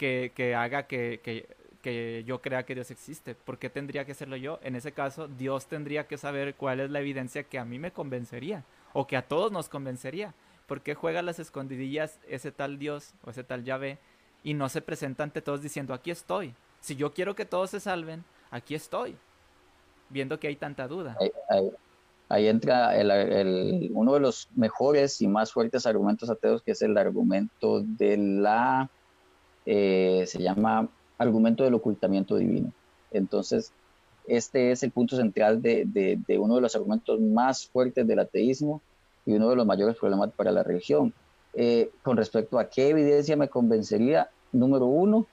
que, 0.01 0.55
haga 0.57 0.87
que, 0.87 1.21
que, 1.23 1.47
que 1.83 2.25
yo 2.27 2.41
crea 2.41 2.65
que 2.65 2.75
Dios 2.75 2.91
existe. 2.91 3.35
¿Por 3.35 3.59
qué 3.59 3.69
tendría 3.69 4.05
que 4.05 4.13
hacerlo 4.13 4.37
yo? 4.37 4.59
En 4.63 4.75
ese 4.75 4.93
caso, 4.93 5.29
Dios 5.29 5.67
tendría 5.67 6.07
que 6.07 6.17
saber 6.17 6.55
cuál 6.55 6.81
es 6.81 6.91
la 6.91 7.01
evidencia 7.01 7.45
que 7.45 7.59
a 7.59 7.65
mí 7.65 7.79
me 7.79 7.93
convencería 7.93 8.65
o 8.95 9.07
que 9.07 9.17
a 9.17 9.29
todos 9.29 9.53
nos 9.53 9.69
convencería. 9.69 10.35
¿Por 10.67 10.81
qué 10.81 10.95
juega 10.95 11.21
las 11.21 11.39
escondidillas 11.39 12.19
ese 12.29 12.51
tal 12.51 12.79
Dios 12.79 13.13
o 13.25 13.31
ese 13.31 13.45
tal 13.45 13.65
Yahvé 13.65 13.99
y 14.43 14.55
no 14.55 14.69
se 14.69 14.81
presenta 14.81 15.23
ante 15.23 15.43
todos 15.43 15.61
diciendo, 15.61 15.93
aquí 15.93 16.11
estoy? 16.11 16.55
Si 16.81 16.97
yo 16.97 17.13
quiero 17.13 17.35
que 17.35 17.45
todos 17.45 17.71
se 17.71 17.81
salven, 17.81 18.25
aquí 18.51 18.75
estoy. 18.75 19.17
Viendo 20.09 20.41
que 20.41 20.49
hay 20.49 20.57
tanta 20.57 20.89
duda. 20.89 21.19
Ahí, 22.29 22.47
entra 22.47 22.93
uno 23.91 24.15
de 24.15 24.21
los 24.21 24.49
mejores 24.55 25.21
y 25.21 25.29
más 25.29 25.53
fuertes 25.53 25.85
argumentos 25.87 26.31
ateos, 26.31 26.63
que 26.63 26.73
es 26.73 26.83
el 26.83 26.97
argumento 26.97 27.81
de 27.81 28.17
la, 28.17 28.89
eh, 29.67 30.25
se 30.27 30.39
llama 30.43 30.89
argumento 31.19 31.65
del 31.65 31.75
ocultamiento 31.75 32.37
divino. 32.37 32.73
Entonces, 33.11 33.73
este 34.27 34.71
es 34.73 34.83
el 34.83 34.91
punto 34.91 35.17
central 35.17 35.61
de, 35.61 36.19
uno 36.39 36.57
de 36.57 36.61
los 36.61 36.75
argumentos 36.75 37.21
más 37.21 37.67
fuertes 37.67 38.07
del 38.07 38.21
ateísmo 38.21 38.81
y 39.27 39.33
uno 39.33 39.51
de 39.51 39.57
los 39.57 39.67
mayores 39.67 39.97
problemas 39.97 40.31
para 40.33 40.53
la 40.53 40.63
religión. 40.63 41.13
Eh, 41.53 41.91
con 42.03 42.17
respecto 42.17 42.59
a 42.59 42.69
qué 42.69 42.91
evidencia 42.91 43.37
me 43.37 43.49
convencería, 43.49 44.31
número 44.53 44.87
uno, 44.87 45.27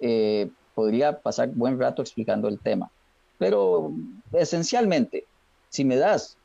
eh, 0.00 0.50
podría 0.74 1.18
pasar 1.18 1.48
buen 1.48 1.78
rato 1.78 2.02
explicando 2.02 2.48
el 2.48 2.58
tema, 2.58 2.90
pero 3.38 3.92
esencialmente, 4.32 5.24
si 5.68 5.84
me 5.84 5.96
das, 5.96 6.36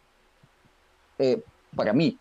para 1.75 1.93
mí, 1.93 2.17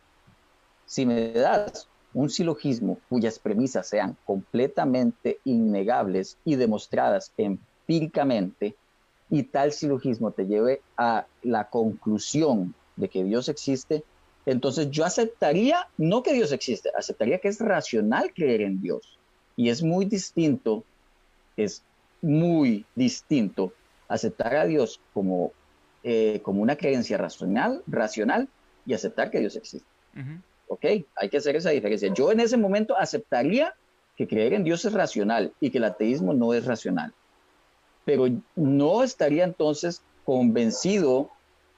si 0.86 1.04
me 1.04 1.32
das 1.32 1.88
un 2.16 2.30
silogismo 2.30 2.98
cuyas 3.10 3.38
premisas 3.38 3.86
sean 3.86 4.16
completamente 4.24 5.38
innegables 5.44 6.38
y 6.46 6.56
demostradas 6.56 7.30
empíricamente, 7.36 8.74
y 9.28 9.42
tal 9.42 9.72
silogismo 9.72 10.30
te 10.30 10.46
lleve 10.46 10.80
a 10.96 11.26
la 11.42 11.68
conclusión 11.68 12.74
de 12.96 13.10
que 13.10 13.22
Dios 13.22 13.50
existe, 13.50 14.02
entonces 14.46 14.90
yo 14.90 15.04
aceptaría, 15.04 15.88
no 15.98 16.22
que 16.22 16.32
Dios 16.32 16.52
existe, 16.52 16.90
aceptaría 16.96 17.38
que 17.38 17.48
es 17.48 17.60
racional 17.60 18.32
creer 18.32 18.62
en 18.62 18.80
Dios. 18.80 19.18
Y 19.54 19.68
es 19.68 19.82
muy 19.82 20.06
distinto, 20.06 20.84
es 21.54 21.82
muy 22.22 22.86
distinto 22.94 23.74
aceptar 24.08 24.56
a 24.56 24.64
Dios 24.64 25.00
como, 25.12 25.52
eh, 26.02 26.40
como 26.42 26.62
una 26.62 26.76
creencia 26.76 27.18
racional, 27.18 27.82
racional 27.86 28.48
y 28.86 28.94
aceptar 28.94 29.30
que 29.30 29.40
Dios 29.40 29.54
existe. 29.56 29.86
Uh. 30.14 30.40
¿Ok? 30.68 30.84
Hay 31.16 31.28
que 31.30 31.36
hacer 31.36 31.56
esa 31.56 31.70
diferencia. 31.70 32.12
Yo 32.12 32.32
en 32.32 32.40
ese 32.40 32.56
momento 32.56 32.96
aceptaría 32.96 33.74
que 34.16 34.26
creer 34.26 34.54
en 34.54 34.64
Dios 34.64 34.84
es 34.84 34.92
racional 34.92 35.52
y 35.60 35.70
que 35.70 35.78
el 35.78 35.84
ateísmo 35.84 36.32
no 36.32 36.54
es 36.54 36.64
racional. 36.64 37.12
Pero 38.04 38.26
no 38.54 39.02
estaría 39.02 39.44
entonces 39.44 40.02
convencido 40.24 41.30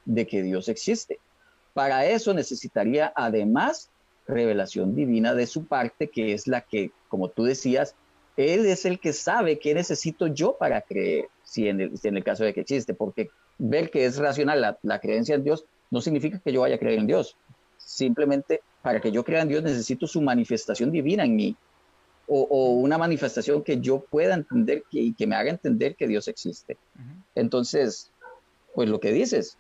de 0.05 0.27
que 0.27 0.43
Dios 0.43 0.69
existe. 0.69 1.19
Para 1.75 2.07
eso 2.07 2.33
necesitaría 2.33 3.13
además 3.15 3.91
revelación 4.27 4.95
divina 4.95 5.35
de 5.35 5.47
su 5.47 5.67
parte, 5.67 6.09
que 6.09 6.33
es 6.33 6.47
la 6.47 6.61
que, 6.61 6.91
como 7.09 7.29
tú 7.29 7.45
decías, 7.45 7.95
Él 8.37 8.67
es 8.67 8.85
el 8.85 9.01
que 9.01 9.13
sabe 9.13 9.59
qué 9.59 9.75
necesito 9.75 10.27
yo 10.27 10.57
para 10.57 10.83
creer, 10.83 11.29
si 11.43 11.69
en 11.69 11.81
el, 11.81 11.99
si 11.99 12.09
en 12.09 12.17
el 12.17 12.25
caso 12.25 12.45
de 12.45 12.55
que 12.55 12.61
existe, 12.61 12.95
porque 12.95 13.31
ver 13.59 13.91
que 13.91 14.05
es 14.05 14.19
racional 14.19 14.61
la, 14.61 14.79
la 14.83 15.01
creencia 15.01 15.35
en 15.35 15.45
Dios 15.45 15.65
no 15.91 16.01
significa 16.01 16.39
que 16.39 16.53
yo 16.53 16.61
vaya 16.61 16.77
a 16.77 16.79
creer 16.79 16.99
en 16.99 17.07
Dios. 17.07 17.37
Simplemente 17.89 18.61
para 18.83 19.01
que 19.01 19.11
yo 19.11 19.25
crea 19.25 19.41
en 19.41 19.49
Dios 19.49 19.63
necesito 19.63 20.07
su 20.07 20.21
manifestación 20.21 20.91
divina 20.91 21.25
en 21.25 21.35
mí 21.35 21.57
o, 22.27 22.43
o 22.43 22.73
una 22.73 22.99
manifestación 22.99 23.65
que 23.65 23.81
yo 23.81 24.01
pueda 24.01 24.35
entender 24.35 24.83
que, 24.91 25.01
y 25.01 25.15
que 25.15 25.27
me 25.27 25.37
haga 25.37 25.51
entender 25.51 25.97
que 25.97 26.07
Dios 26.07 26.29
existe. 26.29 26.77
Uh 26.97 27.01
-huh. 27.01 27.23
Entonces, 27.35 28.13
pues 28.75 28.91
lo 28.91 29.01
que 29.01 29.11
dices, 29.11 29.57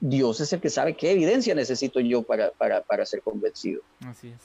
Dios 0.00 0.40
es 0.40 0.52
el 0.52 0.60
que 0.60 0.68
sabe 0.68 0.96
qué 0.96 1.12
evidencia 1.12 1.54
necesito 1.54 2.00
yo 2.00 2.24
para, 2.24 2.50
para, 2.50 2.82
para 2.82 3.06
ser 3.06 3.22
convencido. 3.22 3.82
Así 4.04 4.30
es. 4.30 4.42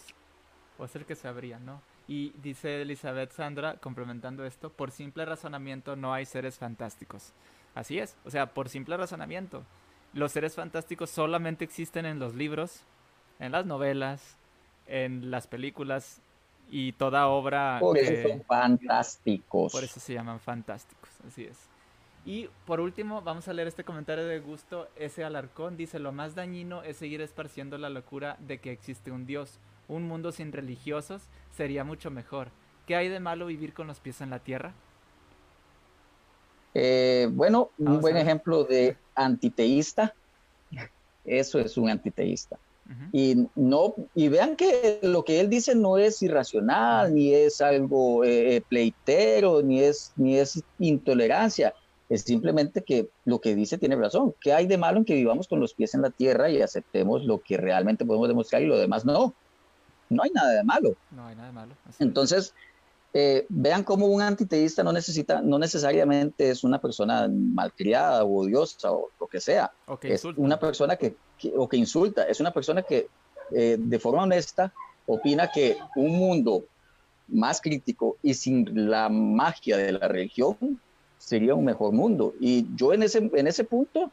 O 0.77 0.85
es 0.85 0.95
el 0.95 1.05
que 1.05 1.15
sabría, 1.15 1.57
¿no? 1.57 1.81
Y 2.07 2.31
dice 2.43 2.83
Elizabeth 2.83 3.31
Sandra, 3.31 3.77
complementando 3.77 4.45
esto, 4.45 4.69
por 4.69 4.91
simple 4.91 5.25
razonamiento 5.25 5.95
no 5.95 6.13
hay 6.13 6.27
seres 6.27 6.59
fantásticos. 6.59 7.33
Así 7.73 7.97
es, 7.97 8.15
o 8.23 8.29
sea, 8.29 8.53
por 8.53 8.69
simple 8.69 8.97
razonamiento. 8.97 9.63
Los 10.13 10.31
seres 10.31 10.53
fantásticos 10.53 11.09
solamente 11.09 11.65
existen 11.65 12.05
en 12.05 12.19
los 12.19 12.35
libros, 12.35 12.83
en 13.39 13.51
las 13.51 13.65
novelas, 13.65 14.35
en 14.87 15.31
las 15.31 15.47
películas 15.47 16.21
y 16.69 16.91
toda 16.93 17.27
obra. 17.27 17.77
Por 17.79 17.97
eso 17.97 18.11
que, 18.11 18.23
son 18.23 18.43
fantásticos. 18.43 19.71
Por 19.71 19.83
eso 19.83 19.99
se 19.99 20.13
llaman 20.13 20.39
fantásticos, 20.39 21.09
así 21.27 21.45
es. 21.45 21.57
Y 22.25 22.49
por 22.65 22.79
último, 22.79 23.21
vamos 23.21 23.47
a 23.47 23.53
leer 23.53 23.67
este 23.67 23.83
comentario 23.83 24.25
de 24.25 24.39
gusto. 24.39 24.87
Ese 24.95 25.23
Alarcón 25.23 25.77
dice: 25.77 25.99
Lo 25.99 26.11
más 26.11 26.35
dañino 26.35 26.83
es 26.83 26.97
seguir 26.97 27.21
esparciendo 27.21 27.77
la 27.77 27.89
locura 27.89 28.37
de 28.39 28.59
que 28.59 28.71
existe 28.71 29.11
un 29.11 29.25
Dios. 29.25 29.59
Un 29.87 30.07
mundo 30.07 30.31
sin 30.31 30.51
religiosos 30.51 31.23
sería 31.55 31.83
mucho 31.83 32.11
mejor. 32.11 32.49
¿Qué 32.85 32.95
hay 32.95 33.09
de 33.09 33.19
malo 33.19 33.47
vivir 33.47 33.73
con 33.73 33.87
los 33.87 33.99
pies 33.99 34.21
en 34.21 34.29
la 34.29 34.39
tierra? 34.39 34.73
Eh, 36.73 37.27
bueno, 37.31 37.71
un 37.79 37.99
buen 37.99 38.17
ejemplo 38.17 38.63
de 38.63 38.95
antiteísta. 39.15 40.13
Eso 41.25 41.59
es 41.59 41.77
un 41.77 41.89
antiteísta. 41.89 42.57
Uh 42.89 42.91
-huh. 42.91 43.09
Y 43.13 43.47
no, 43.55 43.95
y 44.15 44.27
vean 44.27 44.55
que 44.55 44.99
lo 45.03 45.23
que 45.23 45.39
él 45.39 45.49
dice 45.49 45.75
no 45.75 45.97
es 45.97 46.21
irracional, 46.23 47.07
uh 47.07 47.09
-huh. 47.11 47.13
ni 47.13 47.33
es 47.33 47.61
algo 47.61 48.23
eh, 48.23 48.61
pleitero, 48.67 49.61
ni 49.61 49.81
es, 49.81 50.11
ni 50.17 50.37
es 50.37 50.61
intolerancia. 50.79 51.73
Es 52.09 52.23
simplemente 52.23 52.81
que 52.81 53.07
lo 53.25 53.39
que 53.39 53.53
dice 53.55 53.77
tiene 53.77 53.95
razón. 53.95 54.33
¿Qué 54.41 54.51
hay 54.51 54.65
de 54.65 54.79
malo 54.79 54.97
en 54.97 55.05
que 55.05 55.13
vivamos 55.13 55.47
con 55.47 55.59
los 55.59 55.75
pies 55.75 55.93
en 55.93 56.01
la 56.01 56.09
tierra 56.09 56.49
y 56.49 56.59
aceptemos 56.61 57.23
lo 57.23 57.39
que 57.39 57.55
realmente 57.57 58.03
podemos 58.03 58.27
demostrar 58.27 58.63
y 58.63 58.65
lo 58.65 58.79
demás 58.79 59.05
no? 59.05 59.33
No 60.09 60.23
hay 60.23 60.31
nada 60.31 60.53
de 60.53 60.63
malo. 60.63 60.95
No 61.11 61.27
hay 61.27 61.35
nada 61.35 61.47
de 61.49 61.53
malo. 61.53 61.73
Entonces, 61.99 62.55
eh, 63.13 63.45
vean 63.49 63.83
cómo 63.83 64.05
un 64.05 64.21
antiteísta 64.21 64.83
no 64.83 64.93
necesita, 64.93 65.41
no 65.41 65.57
necesariamente 65.57 66.49
es 66.49 66.63
una 66.63 66.79
persona 66.79 67.27
malcriada 67.29 68.23
o 68.23 68.41
odiosa 68.41 68.91
o 68.91 69.09
lo 69.19 69.27
que 69.27 69.39
sea. 69.39 69.71
O 69.87 69.97
que 69.97 70.13
es 70.13 70.23
una 70.25 70.59
persona 70.59 70.95
que, 70.95 71.15
que, 71.37 71.51
o 71.55 71.67
que 71.67 71.77
insulta, 71.77 72.23
es 72.23 72.39
una 72.39 72.51
persona 72.51 72.83
que 72.83 73.07
eh, 73.51 73.77
de 73.79 73.99
forma 73.99 74.23
honesta 74.23 74.71
opina 75.07 75.49
que 75.51 75.77
un 75.95 76.17
mundo 76.17 76.65
más 77.27 77.61
crítico 77.61 78.17
y 78.21 78.35
sin 78.35 78.89
la 78.89 79.09
magia 79.09 79.77
de 79.77 79.91
la 79.93 80.07
religión 80.07 80.79
sería 81.17 81.55
un 81.55 81.65
mejor 81.65 81.93
mundo. 81.93 82.35
Y 82.39 82.67
yo 82.75 82.93
en 82.93 83.03
ese, 83.03 83.29
en 83.33 83.47
ese 83.47 83.63
punto 83.63 84.11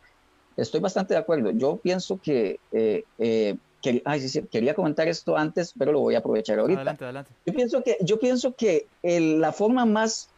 estoy 0.57 0.81
bastante 0.81 1.13
de 1.13 1.21
acuerdo. 1.21 1.51
Yo 1.51 1.77
pienso 1.77 2.19
que, 2.19 2.61
eh, 2.73 3.57
que 3.83 4.03
ay, 4.05 4.21
sí, 4.21 4.29
sí, 4.29 4.43
quería 4.43 4.75
comentar 4.75 5.09
esto 5.09 5.37
antes, 5.37 5.73
pero 5.79 5.93
lo 5.93 6.01
voy 6.01 6.15
a 6.15 6.19
aprovechar 6.19 6.59
ahorita. 6.59 6.81
Adelante, 6.81 7.05
adelante. 7.05 7.31
Yo 7.45 7.53
pienso 7.53 7.83
que, 7.83 7.99
yo 8.01 8.19
pienso 8.19 8.55
que 8.55 8.87
el, 9.03 9.41
la 9.41 9.53
forma 9.53 9.85
más 9.85 10.31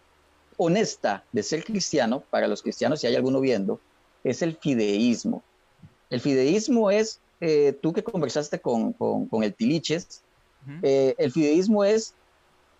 honesta 0.56 1.24
de 1.32 1.42
ser 1.42 1.64
cristiano, 1.64 2.22
para 2.30 2.48
los 2.48 2.62
cristianos, 2.62 3.00
si 3.00 3.06
hay 3.06 3.16
alguno 3.16 3.40
viendo, 3.40 3.80
es 4.24 4.42
el 4.42 4.56
fideísmo. 4.56 5.42
El 6.10 6.20
fideísmo 6.20 6.90
es, 6.90 7.20
eh, 7.40 7.78
tú 7.80 7.92
que 7.92 8.02
conversaste 8.02 8.58
con, 8.60 8.92
con, 8.92 9.26
con 9.26 9.44
el 9.44 9.54
Tiliches, 9.54 10.22
uh 10.66 10.70
-huh. 10.70 11.14
el 11.16 11.30
fideísmo 11.30 11.84
es 11.84 12.14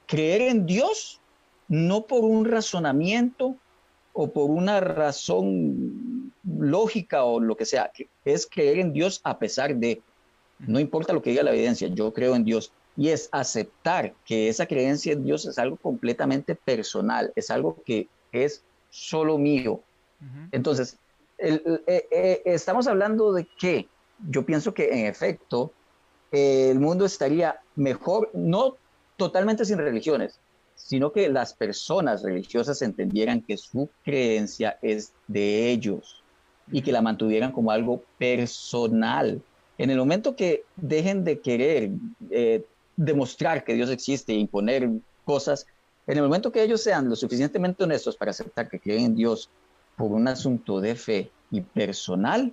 creer 0.06 0.42
en 0.42 0.66
Dios, 0.66 1.20
no 1.68 2.06
por 2.06 2.24
un 2.24 2.44
razonamiento 2.44 3.54
o 4.12 4.32
por 4.32 4.50
una 4.50 4.80
razón 4.80 6.32
lógica 6.44 7.22
o 7.22 7.38
lo 7.38 7.56
que 7.56 7.64
sea, 7.64 7.92
es 8.24 8.48
creer 8.50 8.80
en 8.80 8.92
Dios 8.92 9.20
a 9.22 9.38
pesar 9.38 9.76
de, 9.76 10.02
no 10.58 10.80
importa 10.80 11.12
lo 11.12 11.22
que 11.22 11.30
diga 11.30 11.42
la 11.42 11.52
evidencia, 11.52 11.88
yo 11.88 12.12
creo 12.12 12.34
en 12.34 12.44
Dios. 12.44 12.72
y 12.96 13.10
es 13.10 13.28
aceptar 13.30 14.12
que 14.24 14.48
esa 14.48 14.66
creencia 14.66 15.12
en 15.12 15.22
Dios 15.22 15.46
es 15.46 15.56
algo 15.58 15.76
completamente 15.76 16.56
personal, 16.56 17.32
es 17.36 17.48
algo 17.48 17.80
que 17.84 18.08
es 18.32 18.64
solo 18.90 19.38
mío. 19.38 19.80
Entonces, 20.50 20.98
eh, 21.38 21.62
eh, 21.86 22.42
estamos 22.44 22.88
hablando 22.88 23.32
de 23.32 23.46
que 23.56 23.86
yo 24.28 24.44
pienso 24.44 24.74
que 24.74 24.88
en 24.90 25.06
efecto 25.06 25.72
el 26.32 26.80
mundo 26.80 27.04
estaría 27.04 27.60
mejor, 27.76 28.30
no 28.34 28.76
totalmente 29.16 29.64
sin 29.64 29.78
religiones, 29.78 30.40
sino 30.74 31.12
que 31.12 31.28
las 31.28 31.54
personas 31.54 32.22
religiosas 32.22 32.82
entendieran 32.82 33.42
que 33.42 33.56
su 33.56 33.88
creencia 34.04 34.78
es 34.82 35.12
de 35.26 35.70
ellos 35.70 36.22
y 36.70 36.82
que 36.82 36.92
la 36.92 37.02
mantuvieran 37.02 37.52
como 37.52 37.70
algo 37.70 38.02
personal. 38.18 39.42
En 39.78 39.90
el 39.90 39.98
momento 39.98 40.34
que 40.34 40.64
dejen 40.76 41.24
de 41.24 41.40
querer 41.40 41.90
eh, 42.30 42.64
demostrar 42.96 43.64
que 43.64 43.74
Dios 43.74 43.90
existe 43.90 44.32
e 44.32 44.36
imponer 44.36 44.90
cosas, 45.24 45.66
en 46.06 46.16
el 46.16 46.24
momento 46.24 46.50
que 46.50 46.62
ellos 46.62 46.82
sean 46.82 47.08
lo 47.08 47.14
suficientemente 47.14 47.84
honestos 47.84 48.16
para 48.16 48.32
aceptar 48.32 48.68
que 48.68 48.80
creen 48.80 49.04
en 49.04 49.14
Dios 49.14 49.48
por 49.96 50.10
un 50.10 50.26
asunto 50.26 50.80
de 50.80 50.94
fe 50.94 51.30
y 51.50 51.60
personal, 51.60 52.52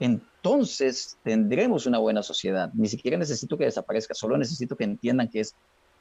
entonces 0.00 1.16
tendremos 1.22 1.86
una 1.86 1.98
buena 1.98 2.22
sociedad. 2.22 2.70
Ni 2.74 2.88
siquiera 2.88 3.16
necesito 3.16 3.56
que 3.56 3.64
desaparezca, 3.64 4.14
solo 4.14 4.36
necesito 4.36 4.76
que 4.76 4.84
entiendan 4.84 5.28
que 5.28 5.40
es 5.40 5.54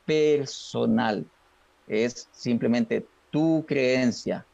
personal, 0.06 1.26
es 1.88 2.28
simplemente 2.32 3.06
tu 3.30 3.64
creencia, 3.68 4.46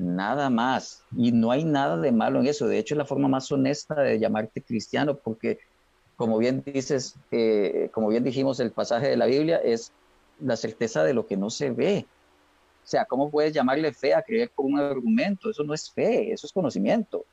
nada 0.00 0.50
más. 0.50 1.04
Y 1.16 1.32
no 1.32 1.50
hay 1.50 1.64
nada 1.64 1.96
de 1.96 2.12
malo 2.12 2.40
en 2.40 2.46
eso. 2.46 2.66
De 2.66 2.78
hecho, 2.78 2.94
es 2.94 2.98
la 2.98 3.04
forma 3.04 3.28
más 3.28 3.50
honesta 3.52 3.94
de 3.94 4.18
llamarte 4.18 4.62
cristiano, 4.62 5.16
porque 5.16 5.58
como 6.16 6.38
bien 6.38 6.62
dices, 6.66 7.14
eh, 7.30 7.88
como 7.92 8.08
bien 8.08 8.24
dijimos, 8.24 8.60
el 8.60 8.72
pasaje 8.72 9.08
de 9.08 9.16
la 9.16 9.26
Biblia 9.26 9.56
es 9.56 9.92
la 10.40 10.56
certeza 10.56 11.04
de 11.04 11.14
lo 11.14 11.26
que 11.26 11.36
no 11.36 11.50
se 11.50 11.70
ve. 11.70 12.06
O 12.84 12.86
sea, 12.86 13.04
¿cómo 13.04 13.30
puedes 13.30 13.52
llamarle 13.52 13.92
fe 13.92 14.14
a 14.14 14.22
creer 14.22 14.50
con 14.50 14.72
un 14.72 14.80
argumento? 14.80 15.50
Eso 15.50 15.62
no 15.62 15.74
es 15.74 15.90
fe, 15.90 16.32
eso 16.32 16.46
es 16.46 16.52
conocimiento. 16.52 17.24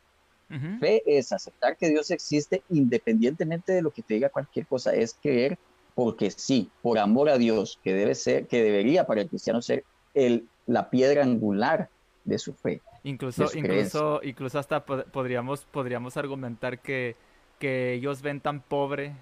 Fe 0.79 1.03
es 1.05 1.33
aceptar 1.33 1.75
que 1.75 1.89
Dios 1.89 2.09
existe 2.09 2.63
independientemente 2.69 3.73
de 3.73 3.81
lo 3.81 3.91
que 3.91 4.01
te 4.01 4.13
diga 4.13 4.29
cualquier 4.29 4.65
cosa, 4.65 4.95
es 4.95 5.13
creer 5.21 5.57
porque 5.93 6.31
sí, 6.31 6.69
por 6.81 6.99
amor 6.99 7.27
a 7.27 7.37
Dios, 7.37 7.79
que 7.83 7.93
debe 7.93 8.15
ser, 8.15 8.47
que 8.47 8.63
debería 8.63 9.05
para 9.05 9.21
el 9.21 9.27
cristiano 9.27 9.61
ser 9.61 9.83
el, 10.13 10.47
la 10.65 10.89
piedra 10.89 11.23
angular 11.23 11.89
de 12.27 12.37
su 12.37 12.53
fe. 12.53 12.81
Incluso, 13.03 13.45
incluso, 13.55 14.19
incluso 14.21 14.59
hasta 14.59 14.85
podríamos, 14.85 15.65
podríamos 15.65 16.15
argumentar 16.15 16.79
que 16.79 17.15
que 17.59 17.93
ellos 17.93 18.21
ven 18.21 18.39
tan 18.39 18.61
pobre 18.61 19.15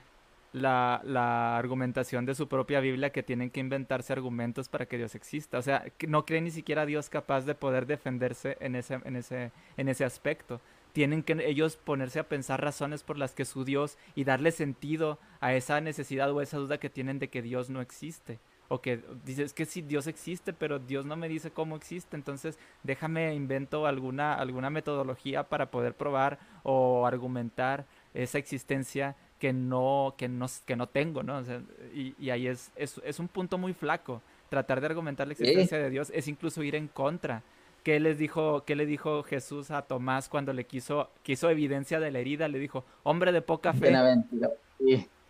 la, 0.53 1.01
la, 1.03 1.57
argumentación 1.57 2.25
de 2.25 2.35
su 2.35 2.47
propia 2.47 2.79
Biblia 2.79 3.11
que 3.11 3.23
tienen 3.23 3.49
que 3.49 3.59
inventarse 3.59 4.13
argumentos 4.13 4.69
para 4.69 4.85
que 4.85 4.97
Dios 4.97 5.15
exista. 5.15 5.57
O 5.57 5.61
sea, 5.61 5.85
que 5.97 6.07
no 6.07 6.25
creen 6.25 6.45
ni 6.45 6.51
siquiera 6.51 6.83
a 6.83 6.85
Dios 6.85 7.09
capaz 7.09 7.45
de 7.45 7.55
poder 7.55 7.85
defenderse 7.85 8.57
en 8.61 8.75
ese, 8.75 8.99
en 9.03 9.15
ese, 9.15 9.51
en 9.77 9.89
ese 9.89 10.05
aspecto. 10.05 10.61
Tienen 10.93 11.23
que 11.23 11.35
ellos 11.45 11.75
ponerse 11.75 12.19
a 12.19 12.29
pensar 12.29 12.61
razones 12.61 13.03
por 13.03 13.17
las 13.17 13.33
que 13.33 13.43
su 13.43 13.65
Dios 13.65 13.97
y 14.15 14.23
darle 14.23 14.51
sentido 14.51 15.19
a 15.41 15.53
esa 15.53 15.81
necesidad 15.81 16.31
o 16.31 16.41
esa 16.41 16.57
duda 16.57 16.77
que 16.77 16.89
tienen 16.89 17.19
de 17.19 17.29
que 17.29 17.41
Dios 17.41 17.69
no 17.69 17.81
existe. 17.81 18.39
O 18.67 18.81
que 18.81 18.99
dices 19.23 19.53
que 19.53 19.65
sí, 19.65 19.81
Dios 19.81 20.07
existe, 20.07 20.53
pero 20.53 20.79
Dios 20.79 21.05
no 21.05 21.15
me 21.15 21.29
dice 21.29 21.51
cómo 21.51 21.75
existe, 21.75 22.15
entonces 22.15 22.57
déjame 22.83 23.33
invento 23.35 23.85
alguna, 23.85 24.33
alguna 24.33 24.69
metodología 24.69 25.43
para 25.43 25.69
poder 25.69 25.93
probar 25.93 26.39
o 26.63 27.05
argumentar 27.05 27.85
esa 28.13 28.37
existencia 28.37 29.15
que 29.39 29.53
no, 29.53 30.15
que 30.17 30.27
no, 30.27 30.47
que 30.65 30.75
no 30.75 30.87
tengo, 30.87 31.21
¿no? 31.21 31.43
y, 31.93 32.29
ahí 32.29 32.47
es, 32.47 32.71
es, 32.75 33.19
un 33.19 33.27
punto 33.27 33.57
muy 33.57 33.73
flaco. 33.73 34.21
Tratar 34.49 34.79
de 34.79 34.87
argumentar 34.87 35.27
la 35.27 35.33
existencia 35.33 35.77
de 35.77 35.89
Dios 35.89 36.11
es 36.13 36.27
incluso 36.27 36.63
ir 36.63 36.75
en 36.75 36.87
contra. 36.87 37.43
¿Qué 37.83 37.99
les 37.99 38.17
dijo, 38.17 38.63
qué 38.65 38.75
le 38.75 38.85
dijo 38.85 39.21
Jesús 39.23 39.69
a 39.69 39.83
Tomás 39.83 40.29
cuando 40.29 40.53
le 40.53 40.65
quiso, 40.65 41.11
quiso 41.21 41.49
evidencia 41.49 41.99
de 41.99 42.09
la 42.09 42.19
herida? 42.19 42.47
Le 42.47 42.57
dijo, 42.57 42.83
hombre 43.03 43.31
de 43.31 43.41
poca 43.41 43.73
fe. 43.73 43.91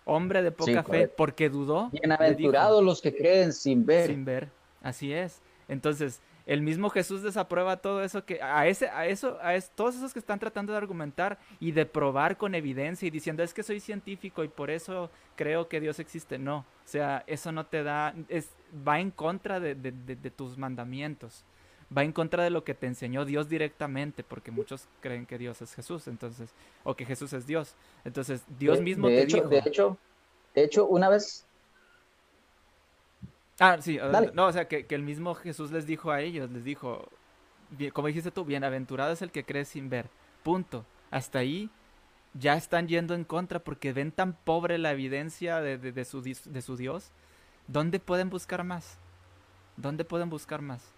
Hombre 0.06 0.44
de 0.44 0.52
poca 0.52 0.84
fe, 0.84 1.08
porque 1.08 1.50
dudó. 1.50 1.90
Bienaventurados 1.90 2.84
los 2.84 3.02
que 3.02 3.16
creen 3.16 3.52
sin 3.52 3.86
ver. 3.86 4.08
Sin 4.08 4.24
ver, 4.24 4.50
así 4.82 5.12
es. 5.12 5.42
Entonces, 5.68 6.22
el 6.46 6.62
mismo 6.62 6.90
Jesús 6.90 7.24
desaprueba 7.24 7.78
todo 7.78 8.04
eso 8.04 8.24
que 8.24 8.42
a 8.42 8.68
ese 8.68 8.88
a 8.90 9.08
eso 9.08 9.40
a 9.42 9.60
todos 9.76 9.96
esos 9.96 10.14
que 10.14 10.20
están 10.20 10.40
tratando 10.40 10.74
de 10.74 10.78
argumentar 10.78 11.40
y 11.60 11.72
de 11.72 11.86
probar 11.86 12.38
con 12.38 12.54
evidencia 12.54 13.08
y 13.08 13.12
diciendo 13.12 13.44
es 13.44 13.54
que 13.54 13.64
soy 13.64 13.80
científico 13.80 14.44
y 14.44 14.48
por 14.48 14.70
eso 14.70 15.10
creo 15.36 15.68
que 15.68 15.80
Dios 15.80 16.00
existe 16.00 16.38
no 16.38 16.58
o 16.58 16.88
sea 16.88 17.24
eso 17.26 17.52
no 17.52 17.66
te 17.66 17.84
da 17.84 18.14
es 18.30 18.52
va 18.88 19.00
en 19.00 19.12
contra 19.12 19.60
de, 19.60 19.76
tus 20.36 20.58
mandamientos 20.58 21.44
va 21.96 22.04
en 22.04 22.12
contra 22.12 22.44
de 22.44 22.50
lo 22.50 22.64
que 22.64 22.74
te 22.74 22.88
enseñó 22.88 23.26
Dios 23.26 23.50
directamente 23.50 24.24
porque 24.24 24.52
muchos 24.52 24.88
creen 25.02 25.26
que 25.26 25.38
Dios 25.38 25.62
es 25.62 25.74
Jesús 25.74 26.08
entonces 26.08 26.50
o 26.84 26.96
que 26.96 27.06
Jesús 27.06 27.34
es 27.34 27.46
Dios 27.46 27.76
entonces 28.04 28.44
Dios 28.58 28.82
mismo 28.82 29.08
te 29.08 29.26
dijo 29.26 29.48
de 29.48 29.60
hecho 29.60 29.98
de 30.54 30.64
hecho 30.64 30.86
una 30.88 31.10
vez 31.10 31.46
Ah, 33.60 33.78
sí, 33.80 33.98
no, 34.34 34.48
o 34.48 34.52
sea, 34.52 34.68
que, 34.68 34.86
el 34.90 35.02
mismo 35.02 35.34
Jesús 35.34 35.72
les 35.72 35.86
dijo 35.86 36.12
a 36.12 36.22
ellos, 36.22 36.50
les 36.52 36.66
dijo, 36.66 37.08
como 37.94 38.08
dijiste 38.08 38.32
tú, 38.32 38.44
bienaventurado 38.44 39.14
es 39.14 39.22
el 39.22 39.32
que 39.32 39.46
cree 39.46 39.64
sin 39.64 39.90
ver, 39.90 40.10
punto. 40.44 40.86
Hasta 41.10 41.40
ahí 41.40 41.70
ya 42.34 42.56
están 42.56 42.88
yendo 42.88 43.14
en 43.14 43.24
contra 43.24 43.60
porque 43.60 43.94
ven 43.94 44.12
tan 44.12 44.34
pobre 44.34 44.78
la 44.78 44.92
evidencia 44.92 45.62
de, 45.62 45.78
de, 45.78 46.06
su, 46.06 46.22
de 46.22 46.62
su 46.62 46.76
Dios. 46.76 47.12
¿Dónde 47.68 48.00
pueden 48.00 48.30
buscar 48.30 48.66
más? 48.66 48.98
¿Dónde 49.78 50.04
pueden 50.04 50.30
buscar 50.30 50.62
más? 50.62 50.95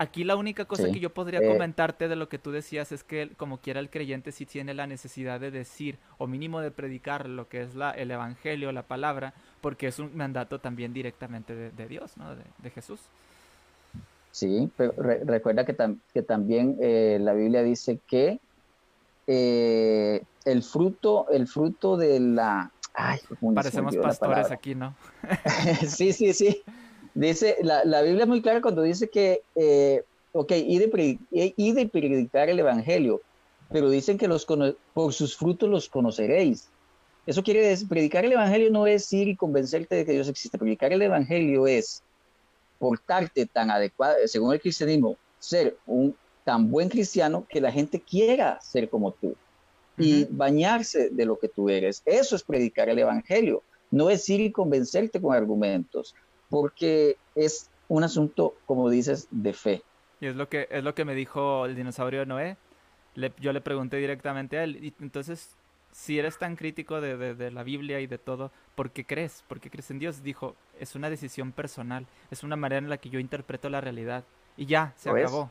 Aquí 0.00 0.22
la 0.22 0.36
única 0.36 0.64
cosa 0.64 0.92
que 0.92 1.00
yo 1.00 1.12
podría 1.12 1.40
eh, 1.40 1.48
comentarte 1.48 2.06
de 2.06 2.14
lo 2.14 2.28
que 2.28 2.38
tú 2.38 2.52
decías 2.52 2.92
es 2.92 3.02
que 3.02 3.30
como 3.36 3.58
quiera 3.58 3.80
el 3.80 3.90
creyente 3.90 4.30
sí 4.30 4.46
tiene 4.46 4.72
la 4.72 4.86
necesidad 4.86 5.40
de 5.40 5.50
decir 5.50 5.98
o 6.18 6.28
mínimo 6.28 6.60
de 6.60 6.70
predicar 6.70 7.28
lo 7.28 7.48
que 7.48 7.62
es 7.62 7.74
la, 7.74 7.90
el 7.90 8.12
evangelio, 8.12 8.70
la 8.70 8.84
palabra, 8.84 9.34
porque 9.60 9.88
es 9.88 9.98
un 9.98 10.16
mandato 10.16 10.60
también 10.60 10.92
directamente 10.92 11.54
de, 11.54 11.88
Dios, 11.88 12.16
¿no? 12.16 12.36
De, 12.36 12.70
Jesús. 12.70 13.00
Sí, 14.30 14.70
pero 14.76 14.92
recuerda 14.96 15.66
que, 15.66 15.76
que 16.14 16.22
también 16.22 16.76
eh, 16.80 17.18
la 17.20 17.32
Biblia 17.32 17.64
dice 17.64 17.98
que 18.06 18.38
eh, 19.26 20.22
el 20.44 20.62
fruto, 20.62 21.28
el 21.30 21.48
fruto 21.48 21.96
de 21.96 22.20
la... 22.20 22.70
Ay, 22.94 23.18
Parecemos 23.52 23.96
pastores 23.96 24.52
aquí, 24.52 24.76
¿no? 24.76 24.94
sí, 25.88 26.12
sí, 26.12 26.32
sí. 26.32 26.62
Dice, 27.14 27.56
la, 27.62 27.84
la, 27.84 28.02
Biblia 28.02 28.22
es 28.22 28.28
muy 28.28 28.42
clara 28.42 28.60
cuando 28.60 28.82
dice 28.82 29.08
que, 29.08 29.42
eh, 29.54 30.02
ok, 30.32 30.52
y 30.52 30.78
de, 30.78 31.88
predicar 31.88 32.48
el 32.48 32.58
Evangelio, 32.58 33.20
pero 33.70 33.90
dicen 33.90 34.18
que 34.18 34.28
los 34.28 34.46
por 34.94 35.12
sus 35.12 35.36
frutos 35.36 35.68
los 35.68 35.88
conoceréis. 35.88 36.68
Eso 37.26 37.42
quiere 37.42 37.66
decir, 37.66 37.88
predicar 37.88 38.24
el 38.24 38.32
Evangelio 38.32 38.70
no 38.70 38.86
es 38.86 39.12
ir 39.12 39.28
y 39.28 39.36
convencerte 39.36 39.96
de 39.96 40.06
que 40.06 40.12
Dios 40.12 40.28
existe. 40.28 40.58
Predicar 40.58 40.92
el 40.92 41.02
Evangelio 41.02 41.66
es 41.66 42.02
portarte 42.78 43.46
tan 43.46 43.70
adecuado, 43.70 44.16
según 44.26 44.54
el 44.54 44.60
cristianismo, 44.60 45.16
ser 45.38 45.76
un 45.86 46.16
tan 46.44 46.70
buen 46.70 46.88
cristiano 46.88 47.46
que 47.48 47.60
la 47.60 47.70
gente 47.70 48.00
quiera 48.00 48.58
ser 48.62 48.88
como 48.88 49.12
tú 49.12 49.34
y 49.98 50.24
bañarse 50.30 51.10
de 51.10 51.26
lo 51.26 51.38
que 51.38 51.48
tú 51.48 51.68
eres. 51.68 52.02
Eso 52.06 52.36
es 52.36 52.42
predicar 52.42 52.88
el 52.88 52.98
Evangelio. 52.98 53.62
No 53.90 54.08
es 54.08 54.28
ir 54.28 54.40
y 54.40 54.52
convencerte 54.52 55.20
con 55.20 55.34
argumentos 55.34 56.14
porque 56.50 57.16
es 57.34 57.70
un 57.88 58.04
asunto, 58.04 58.54
como 58.66 58.88
dices, 58.90 59.28
de 59.30 59.52
fe. 59.52 59.82
Y 60.20 60.26
es 60.26 60.36
lo 60.36 60.48
que, 60.48 60.68
es 60.70 60.84
lo 60.84 60.94
que 60.94 61.04
me 61.04 61.14
dijo 61.14 61.66
el 61.66 61.74
dinosaurio 61.76 62.20
de 62.20 62.26
Noé. 62.26 62.56
yo 63.38 63.52
le 63.52 63.60
pregunté 63.60 63.96
directamente 63.96 64.58
a 64.58 64.64
él, 64.64 64.84
y 64.84 64.94
entonces, 65.00 65.56
si 65.92 66.18
eres 66.18 66.38
tan 66.38 66.56
crítico 66.56 67.00
de, 67.00 67.50
la 67.50 67.62
Biblia 67.62 68.00
y 68.00 68.06
de 68.06 68.18
todo, 68.18 68.50
¿por 68.74 68.90
qué 68.90 69.04
crees? 69.04 69.44
¿Por 69.48 69.60
qué 69.60 69.70
crees 69.70 69.90
en 69.90 69.98
Dios? 69.98 70.22
Dijo, 70.22 70.54
es 70.78 70.94
una 70.94 71.10
decisión 71.10 71.52
personal, 71.52 72.06
es 72.30 72.42
una 72.42 72.56
manera 72.56 72.78
en 72.78 72.90
la 72.90 72.98
que 72.98 73.10
yo 73.10 73.20
interpreto 73.20 73.68
la 73.70 73.80
realidad. 73.80 74.24
Y 74.56 74.66
ya, 74.66 74.92
se 74.96 75.10
acabó. 75.10 75.50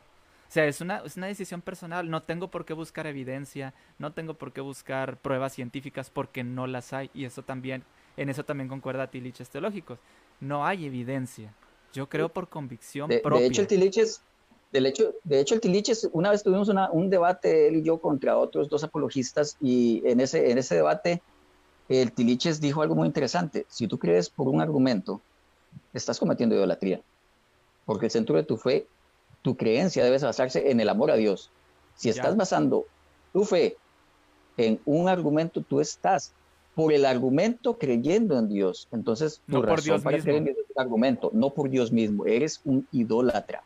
O 0.50 0.50
sea, 0.50 0.66
es 0.66 0.80
una, 0.80 1.00
es 1.00 1.18
una 1.18 1.28
decisión 1.28 1.62
personal. 1.62 2.10
No 2.10 2.24
tengo 2.24 2.50
por 2.50 2.64
qué 2.64 2.74
buscar 2.74 3.06
evidencia, 3.06 3.74
no 4.00 4.14
tengo 4.14 4.34
por 4.36 4.54
qué 4.54 4.62
buscar 4.62 5.18
pruebas 5.18 5.54
científicas 5.54 6.10
porque 6.10 6.44
no 6.46 6.68
las 6.68 6.94
hay. 6.94 7.10
Y 7.14 7.26
eso 7.26 7.44
también, 7.44 7.84
en 8.16 8.30
eso 8.30 8.46
también 8.46 8.70
concuerda 8.70 9.08
Tiliches 9.08 9.50
teológicos 9.50 10.00
no 10.40 10.66
hay 10.66 10.86
evidencia. 10.86 11.54
Yo 11.94 12.08
creo 12.08 12.30
por 12.30 12.50
convicción 12.50 13.10
de, 13.10 13.20
propia. 13.20 13.42
De 13.42 13.48
hecho, 13.48 13.62
el 13.62 13.68
Tiliches, 13.68 14.22
de 14.72 14.80
hecho, 14.88 15.14
de 15.24 15.40
hecho, 15.40 15.56
el 15.56 15.62
Tiliches, 15.62 16.10
una 16.12 16.32
vez 16.32 16.44
tuvimos 16.44 16.70
un 16.92 17.10
debate, 17.10 17.68
él 17.68 17.78
y 17.78 17.84
yo, 17.84 18.00
contra 18.00 18.38
otros 18.38 18.70
dos 18.70 18.84
apologistas, 18.84 19.58
y 19.62 20.04
en 20.06 20.20
ese, 20.20 20.52
en 20.52 20.58
ese 20.58 20.76
debate, 20.76 21.22
el 21.90 22.12
Tiliches 22.12 22.60
dijo 22.60 22.82
algo 22.82 22.96
muy 22.96 23.08
interesante. 23.08 23.66
Si 23.70 23.88
tú 23.88 23.98
crees 23.98 24.30
por 24.30 24.48
un 24.48 24.62
argumento, 24.62 25.22
estás 25.94 26.20
cometiendo 26.20 26.56
idolatría. 26.56 27.02
Porque 27.86 28.08
el 28.08 28.12
centro 28.12 28.36
de 28.36 28.44
tu 28.44 28.58
fe, 28.58 28.86
tu 29.42 29.56
creencia 29.56 30.04
debe 30.04 30.18
basarse 30.18 30.70
en 30.70 30.80
el 30.80 30.90
amor 30.90 31.12
a 31.12 31.16
Dios. 31.16 31.50
Si 31.96 32.10
estás 32.10 32.36
basando 32.36 32.86
tu 33.32 33.46
fe 33.46 33.78
en 34.58 34.80
un 34.86 35.08
argumento, 35.08 35.62
tú 35.62 35.80
estás 35.80 36.34
por 36.78 36.94
el 36.94 37.06
argumento 37.06 37.80
creyendo 37.80 38.38
en 38.38 38.50
Dios. 38.50 38.88
Entonces, 38.92 39.42
no 39.48 39.64
por 39.64 39.82
Dios 39.82 40.04
para 40.04 40.18
mismo. 40.18 40.32
creer 40.32 40.48
en 40.50 40.56
argumento, 40.76 41.32
no 41.34 41.50
por 41.50 41.72
Dios 41.72 41.92
mismo. 41.92 42.28
Eres 42.28 42.62
un 42.66 42.88
idólatra. 42.92 43.64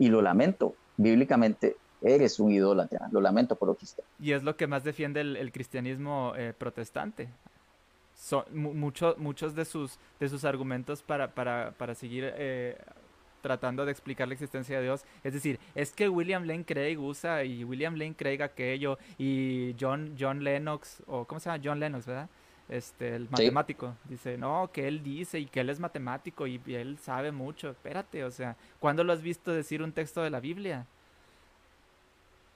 Y 0.00 0.08
lo 0.08 0.20
lamento, 0.20 0.74
bíblicamente 0.96 1.76
eres 2.02 2.40
un 2.40 2.50
idólatra, 2.50 3.08
lo 3.12 3.20
lamento 3.20 3.54
por 3.54 3.68
lo 3.68 3.76
que 3.76 3.84
está. 3.84 4.02
Y 4.18 4.32
es 4.32 4.42
lo 4.42 4.56
que 4.56 4.66
más 4.66 4.82
defiende 4.82 5.20
el, 5.20 5.52
cristianismo 5.52 6.32
eh, 6.36 6.52
protestante. 6.58 7.28
Son, 8.16 8.42
muchos 8.52 9.54
de 9.54 9.64
sus, 9.64 9.96
de 10.18 10.28
sus 10.28 10.44
argumentos 10.44 11.00
para, 11.00 11.30
para, 11.30 11.74
para 11.78 11.94
seguir 11.94 12.24
eh, 12.36 12.76
tratando 13.44 13.84
de 13.84 13.92
explicar 13.92 14.26
la 14.26 14.32
existencia 14.32 14.78
de 14.78 14.84
Dios. 14.84 15.04
Es 15.22 15.34
decir, 15.34 15.60
es 15.74 15.92
que 15.92 16.08
William 16.08 16.44
Lane 16.44 16.64
Craig 16.64 16.96
usa 16.96 17.44
y 17.44 17.62
William 17.62 17.94
Lane 17.94 18.14
Craig 18.16 18.42
aquello 18.42 18.98
y 19.18 19.76
John, 19.78 20.16
John 20.18 20.42
Lennox, 20.42 21.02
o 21.06 21.26
¿cómo 21.26 21.40
se 21.40 21.50
llama? 21.50 21.62
John 21.62 21.78
Lennox, 21.78 22.06
¿verdad? 22.06 22.30
Este, 22.70 23.14
el 23.14 23.28
matemático, 23.28 23.94
dice, 24.08 24.38
no, 24.38 24.70
que 24.72 24.88
él 24.88 25.02
dice 25.02 25.38
y 25.38 25.44
que 25.44 25.60
él 25.60 25.68
es 25.68 25.78
matemático 25.78 26.46
y, 26.46 26.58
él 26.68 26.96
sabe 27.02 27.32
mucho. 27.32 27.68
Espérate, 27.68 28.24
o 28.24 28.30
sea, 28.30 28.56
¿cuándo 28.80 29.04
lo 29.04 29.12
has 29.12 29.20
visto 29.20 29.52
decir 29.52 29.82
un 29.82 29.92
texto 29.92 30.22
de 30.22 30.30
la 30.30 30.40
Biblia? 30.40 30.86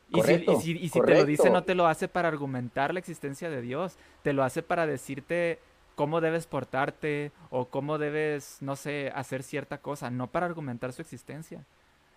y 0.09 0.23
si, 0.23 0.73
y 0.73 0.89
si 0.89 1.01
te 1.02 1.15
lo 1.16 1.24
dice, 1.27 1.51
no 1.51 1.65
te 1.65 1.74
lo 1.74 1.86
hace 1.86 2.09
para 2.09 2.28
argumentar 2.28 2.94
la 2.94 3.01
existencia 3.01 3.51
de 3.51 3.60
Dios, 3.60 3.98
te 4.23 4.32
lo 4.32 4.43
hace 4.43 4.62
para 4.62 4.86
decirte 4.86 5.59
cómo 5.99 6.20
debes 6.20 6.47
portarte 6.47 7.33
o 7.51 7.66
cómo 7.66 7.99
debes, 7.99 8.59
no 8.61 8.77
sé, 8.77 9.12
hacer 9.15 9.43
cierta 9.43 9.79
cosa, 9.79 10.11
no 10.11 10.31
para 10.31 10.47
argumentar 10.47 10.93
su 10.93 11.03
existencia. 11.03 11.66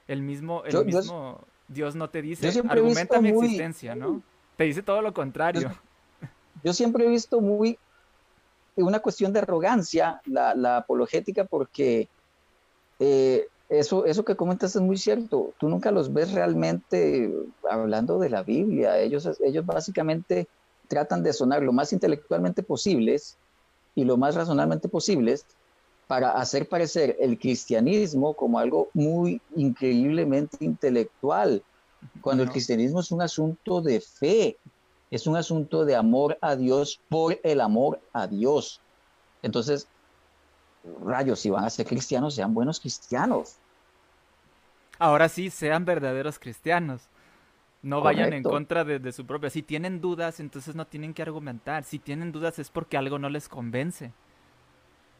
El 0.08 0.22
mismo, 0.22 0.64
el 0.66 0.86
mismo 0.86 1.42
Dios 1.68 1.96
no 1.96 2.10
te 2.10 2.22
dice, 2.22 2.48
argumenta 2.70 3.20
mi 3.20 3.30
existencia, 3.30 3.96
¿no? 3.96 4.22
Te 4.56 4.66
dice 4.66 4.84
todo 4.84 5.02
lo 5.02 5.14
contrario 5.14 5.72
yo 6.64 6.74
siempre 6.74 7.06
he 7.06 7.10
visto 7.10 7.42
muy 7.42 7.78
una 8.76 9.00
cuestión 9.00 9.34
de 9.34 9.40
arrogancia 9.40 10.22
la, 10.26 10.56
la 10.56 10.78
apologética 10.78 11.44
porque 11.44 12.08
eh, 13.00 13.48
eso, 13.70 14.06
eso 14.06 14.26
que 14.26 14.36
comentas 14.36 14.76
es 14.76 14.82
muy 14.82 14.98
cierto. 14.98 15.54
Tú 15.60 15.70
nunca 15.70 15.92
los 15.92 16.14
ves 16.14 16.32
realmente 16.34 17.32
hablando 17.70 18.20
de 18.20 18.30
la 18.30 18.44
Biblia. 18.44 18.98
Ellos, 19.00 19.30
ellos 19.44 19.66
básicamente 19.66 20.48
tratan 20.88 21.24
de 21.24 21.34
sonar 21.34 21.62
lo 21.64 21.72
más 21.72 21.94
intelectualmente 21.94 22.64
posibles 22.64 23.38
y 23.96 24.04
lo 24.06 24.18
más 24.18 24.36
razonablemente 24.36 24.88
posibles 24.88 25.46
para 26.08 26.32
hacer 26.32 26.68
parecer 26.68 27.16
el 27.20 27.40
cristianismo 27.40 28.34
como 28.34 28.60
algo 28.60 28.90
muy 28.94 29.42
increíblemente 29.56 30.58
intelectual, 30.60 31.64
cuando 32.20 32.44
el 32.44 32.50
cristianismo 32.50 33.00
es 33.00 33.12
un 33.12 33.22
asunto 33.22 33.82
de 33.82 34.02
fe, 34.02 34.58
es 35.10 35.28
un 35.28 35.38
asunto 35.38 35.86
de 35.86 35.96
amor 35.96 36.38
a 36.42 36.56
Dios 36.56 37.00
por 37.10 37.40
el 37.44 37.62
amor 37.62 38.02
a 38.12 38.28
Dios. 38.28 38.82
Entonces, 39.42 39.88
rayos, 41.04 41.40
si 41.40 41.50
van 41.50 41.66
a 41.66 41.70
ser 41.70 41.86
cristianos, 41.86 42.36
sean 42.36 42.54
buenos 42.54 42.80
cristianos. 42.80 43.56
Ahora 45.00 45.30
sí, 45.30 45.50
sean 45.50 45.86
verdaderos 45.86 46.40
cristianos. 46.40 47.04
No 47.84 48.02
vayan 48.02 48.34
en 48.34 48.44
contra 48.44 48.84
de, 48.84 49.12
su 49.12 49.26
propia. 49.26 49.50
Si 49.50 49.64
tienen 49.64 50.02
dudas, 50.02 50.40
entonces 50.40 50.76
no 50.76 50.86
tienen 50.86 51.14
que 51.14 51.24
argumentar. 51.24 51.84
Si 51.84 51.98
tienen 51.98 52.32
dudas 52.32 52.60
es 52.60 52.70
porque 52.70 52.98
algo 52.98 53.18
no 53.18 53.30
les 53.30 53.50
convence. 53.50 54.12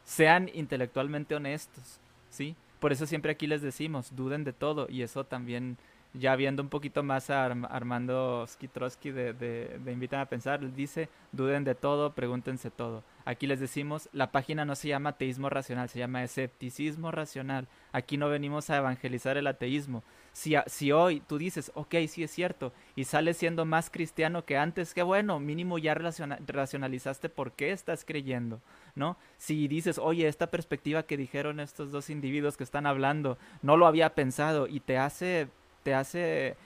Sean 0.04 0.48
intelectualmente 0.52 1.34
honestos, 1.34 2.00
¿sí? 2.28 2.56
Por 2.78 2.92
eso 2.92 3.06
siempre 3.06 3.32
aquí 3.32 3.46
les 3.46 3.62
decimos, 3.62 4.14
duden 4.14 4.44
de 4.44 4.52
todo 4.52 4.86
y 4.88 5.02
eso 5.02 5.24
también 5.24 5.76
ya 6.14 6.36
viendo 6.36 6.62
un 6.62 6.68
poquito 6.68 7.02
más 7.02 7.30
a 7.30 7.46
Armando 7.46 8.44
Skitrosky 8.46 9.10
de, 9.10 9.32
de, 9.32 9.92
Invitan 9.92 10.20
a 10.20 10.26
Pensar, 10.26 10.72
dice, 10.74 11.08
duden 11.32 11.64
de 11.64 11.74
todo, 11.74 12.12
pregúntense 12.12 12.70
todo. 12.70 13.02
Aquí 13.24 13.46
les 13.46 13.60
decimos, 13.60 14.08
la 14.12 14.30
página 14.32 14.64
no 14.64 14.74
se 14.74 14.88
llama 14.88 15.10
ateísmo 15.10 15.48
racional, 15.48 15.88
se 15.88 16.00
llama 16.00 16.24
escepticismo 16.24 17.12
racional. 17.12 17.68
Aquí 17.92 18.16
no 18.16 18.28
venimos 18.28 18.68
a 18.68 18.78
evangelizar 18.78 19.36
el 19.36 19.46
ateísmo. 19.46 20.02
Si, 20.32 20.54
si 20.66 20.92
hoy 20.92 21.20
tú 21.20 21.38
dices, 21.38 21.70
ok, 21.74 21.94
sí 22.08 22.24
es 22.24 22.30
cierto, 22.30 22.72
y 22.96 23.04
sales 23.04 23.36
siendo 23.36 23.64
más 23.64 23.90
cristiano 23.90 24.44
que 24.44 24.56
antes, 24.56 24.94
qué 24.94 25.02
bueno, 25.02 25.38
mínimo 25.40 25.78
ya 25.78 25.94
racionalizaste 25.94 27.28
por 27.28 27.52
qué 27.52 27.70
estás 27.70 28.04
creyendo, 28.04 28.60
¿no? 28.94 29.18
Si 29.36 29.68
dices, 29.68 29.98
oye, 29.98 30.26
esta 30.28 30.48
perspectiva 30.48 31.02
que 31.02 31.18
dijeron 31.18 31.60
estos 31.60 31.92
dos 31.92 32.08
individuos 32.10 32.56
que 32.56 32.64
están 32.64 32.86
hablando, 32.86 33.38
no 33.60 33.76
lo 33.76 33.86
había 33.86 34.14
pensado 34.14 34.66
y 34.66 34.80
te 34.80 34.96
hace 34.96 35.48
te 35.82 35.94
hace 35.94 36.56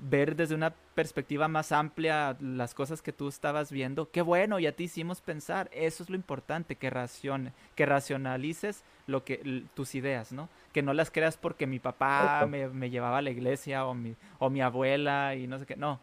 ver 0.00 0.36
desde 0.36 0.54
una 0.54 0.74
perspectiva 0.94 1.48
más 1.48 1.72
amplia 1.72 2.36
las 2.40 2.74
cosas 2.74 3.02
que 3.02 3.12
tú 3.12 3.28
estabas 3.28 3.70
viendo, 3.70 4.10
qué 4.10 4.22
bueno, 4.22 4.58
y 4.58 4.66
a 4.66 4.74
ti 4.74 4.84
hicimos 4.84 5.20
pensar, 5.20 5.68
eso 5.72 6.02
es 6.02 6.10
lo 6.10 6.16
importante, 6.16 6.76
que 6.76 6.90
racione, 6.90 7.52
que 7.74 7.86
racionalices 7.86 8.84
lo 9.06 9.24
que 9.24 9.64
tus 9.74 9.94
ideas, 9.94 10.32
¿no? 10.32 10.48
Que 10.72 10.82
no 10.82 10.92
las 10.92 11.10
creas 11.10 11.36
porque 11.36 11.66
mi 11.66 11.78
papá 11.78 12.46
me, 12.46 12.90
llevaba 12.90 13.18
a 13.18 13.22
la 13.22 13.30
iglesia 13.30 13.86
o 13.86 13.94
mi, 13.94 14.14
o 14.38 14.50
mi 14.50 14.60
abuela 14.60 15.34
y 15.34 15.46
no 15.46 15.58
sé 15.58 15.66
qué, 15.66 15.76
no, 15.76 16.00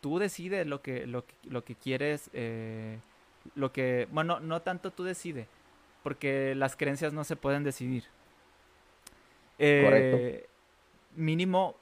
tú 0.00 0.18
decides 0.18 0.66
lo 0.66 0.82
que, 0.82 1.06
lo, 1.06 1.24
lo 1.44 1.64
que 1.64 1.74
quieres, 1.74 2.30
eh, 2.32 2.98
lo 3.54 3.72
que, 3.72 4.08
bueno, 4.10 4.40
no 4.40 4.62
tanto 4.62 4.90
tú 4.90 5.04
decides, 5.04 5.48
porque 6.02 6.54
las 6.54 6.76
creencias 6.76 7.12
no 7.12 7.24
se 7.24 7.36
pueden 7.36 7.64
decidir. 7.64 8.04
Eh, 9.58 10.46
mínimo 11.16 11.74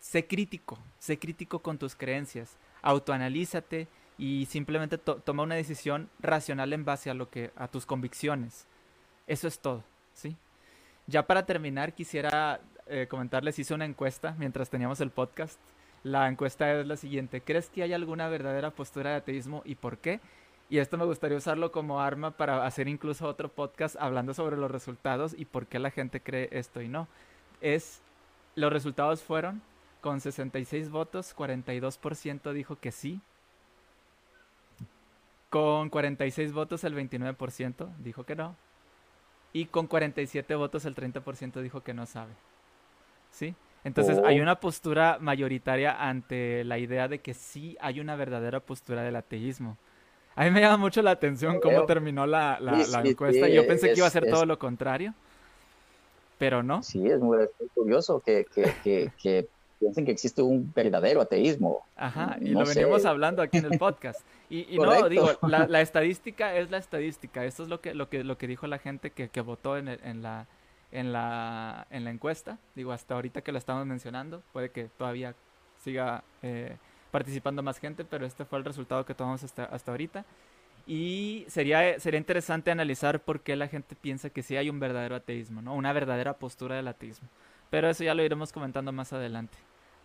sé 0.00 0.26
crítico, 0.26 0.78
sé 0.98 1.18
crítico 1.18 1.60
con 1.60 1.78
tus 1.78 1.94
creencias, 1.94 2.56
autoanalízate 2.82 3.88
y 4.16 4.46
simplemente 4.46 4.98
toma 4.98 5.42
una 5.42 5.54
decisión 5.54 6.08
racional 6.20 6.72
en 6.72 6.84
base 6.84 7.10
a 7.10 7.14
lo 7.14 7.30
que 7.30 7.50
a 7.56 7.68
tus 7.68 7.86
convicciones. 7.86 8.66
Eso 9.26 9.46
es 9.46 9.58
todo, 9.60 9.84
¿sí? 10.14 10.36
Ya 11.06 11.26
para 11.26 11.46
terminar 11.46 11.92
quisiera 11.92 12.60
eh, 12.86 13.06
comentarles 13.08 13.58
hice 13.58 13.74
una 13.74 13.84
encuesta 13.84 14.34
mientras 14.38 14.70
teníamos 14.70 15.00
el 15.00 15.10
podcast. 15.10 15.58
La 16.02 16.28
encuesta 16.28 16.72
es 16.72 16.86
la 16.86 16.96
siguiente: 16.96 17.40
¿Crees 17.40 17.68
que 17.68 17.82
hay 17.82 17.92
alguna 17.92 18.28
verdadera 18.28 18.70
postura 18.70 19.10
de 19.10 19.16
ateísmo 19.16 19.62
y 19.64 19.74
por 19.74 19.98
qué? 19.98 20.20
Y 20.70 20.78
esto 20.78 20.98
me 20.98 21.04
gustaría 21.04 21.38
usarlo 21.38 21.72
como 21.72 22.00
arma 22.00 22.32
para 22.32 22.66
hacer 22.66 22.88
incluso 22.88 23.26
otro 23.26 23.48
podcast 23.48 23.96
hablando 23.98 24.34
sobre 24.34 24.56
los 24.56 24.70
resultados 24.70 25.34
y 25.36 25.46
por 25.46 25.66
qué 25.66 25.78
la 25.78 25.90
gente 25.90 26.20
cree 26.20 26.48
esto 26.52 26.82
y 26.82 26.88
no. 26.88 27.08
Es 27.60 28.02
los 28.54 28.72
resultados 28.72 29.22
fueron 29.22 29.62
con 30.00 30.20
66 30.20 30.90
votos, 30.90 31.34
42% 31.36 32.52
dijo 32.52 32.76
que 32.76 32.92
sí. 32.92 33.20
Con 35.50 35.88
46 35.88 36.52
votos, 36.52 36.84
el 36.84 36.94
29% 36.94 37.88
dijo 37.98 38.24
que 38.24 38.36
no. 38.36 38.54
Y 39.52 39.66
con 39.66 39.86
47 39.86 40.54
votos, 40.54 40.84
el 40.84 40.94
30% 40.94 41.62
dijo 41.62 41.82
que 41.82 41.94
no 41.94 42.06
sabe. 42.06 42.32
¿Sí? 43.30 43.54
Entonces 43.84 44.18
hay 44.24 44.40
oh. 44.40 44.42
una 44.42 44.60
postura 44.60 45.18
mayoritaria 45.20 45.92
ante 45.92 46.64
la 46.64 46.78
idea 46.78 47.08
de 47.08 47.20
que 47.20 47.32
sí 47.32 47.76
hay 47.80 48.00
una 48.00 48.16
verdadera 48.16 48.60
postura 48.60 49.02
del 49.02 49.16
ateísmo. 49.16 49.76
A 50.34 50.44
mí 50.44 50.50
me 50.50 50.60
llama 50.60 50.76
mucho 50.76 51.02
la 51.02 51.12
atención 51.12 51.60
cómo 51.60 51.84
terminó 51.86 52.26
la, 52.26 52.58
encuesta. 53.04 53.48
Yo 53.48 53.66
pensé 53.66 53.88
que 53.88 53.98
iba 53.98 54.06
a 54.06 54.10
ser 54.10 54.30
todo 54.30 54.46
lo 54.46 54.58
contrario, 54.58 55.14
pero 56.38 56.62
no. 56.62 56.82
Sí, 56.82 57.04
es 57.08 57.18
muy, 57.18 57.38
curioso 57.74 58.20
que, 58.20 58.46
que, 58.54 59.10
que 59.20 59.48
piensen 59.78 60.04
que 60.04 60.12
existe 60.12 60.42
un 60.42 60.72
verdadero 60.74 61.20
ateísmo. 61.20 61.84
Ajá, 61.96 62.36
y 62.40 62.50
lo 62.50 62.64
venimos 62.64 63.04
hablando 63.04 63.42
aquí 63.42 63.58
en 63.58 63.72
el 63.72 63.78
podcast. 63.78 64.20
Y, 64.50 64.78
no, 64.78 65.08
digo, 65.08 65.30
la, 65.42 65.80
estadística 65.80 66.56
es 66.56 66.70
la 66.70 66.78
estadística. 66.78 67.44
Esto 67.44 67.62
es 67.62 67.68
lo 67.68 67.80
que, 67.80 67.94
lo 67.94 68.08
que, 68.08 68.24
lo 68.24 68.38
que 68.38 68.46
dijo 68.46 68.66
la 68.66 68.78
gente 68.78 69.10
que, 69.10 69.28
que 69.28 69.40
votó 69.40 69.76
en, 69.76 69.88
en, 69.88 70.22
la, 70.22 70.46
en, 70.90 71.12
la, 71.12 71.86
en 71.90 72.04
la 72.04 72.10
encuesta. 72.10 72.58
Digo, 72.74 72.92
hasta 72.92 73.14
ahorita 73.14 73.42
que 73.42 73.52
lo 73.52 73.58
estamos 73.58 73.86
mencionando, 73.86 74.42
puede 74.52 74.70
que 74.70 74.84
todavía 74.84 75.34
siga 75.78 76.24
eh, 76.42 76.76
participando 77.10 77.62
más 77.62 77.78
gente, 77.78 78.04
pero 78.04 78.26
este 78.26 78.44
fue 78.44 78.58
el 78.58 78.64
resultado 78.64 79.04
que 79.04 79.14
tomamos 79.14 79.44
hasta, 79.44 79.64
hasta 79.64 79.90
ahorita. 79.90 80.24
Y 80.86 81.44
sería, 81.48 82.00
sería 82.00 82.18
interesante 82.18 82.70
analizar 82.70 83.20
por 83.20 83.40
qué 83.40 83.56
la 83.56 83.68
gente 83.68 83.94
piensa 83.94 84.30
que 84.30 84.42
sí 84.42 84.56
hay 84.56 84.70
un 84.70 84.80
verdadero 84.80 85.16
ateísmo, 85.16 85.60
¿no? 85.60 85.74
Una 85.74 85.92
verdadera 85.92 86.32
postura 86.38 86.76
del 86.76 86.88
ateísmo. 86.88 87.28
Pero 87.68 87.90
eso 87.90 88.04
ya 88.04 88.14
lo 88.14 88.22
iremos 88.22 88.52
comentando 88.52 88.90
más 88.92 89.12
adelante. 89.12 89.58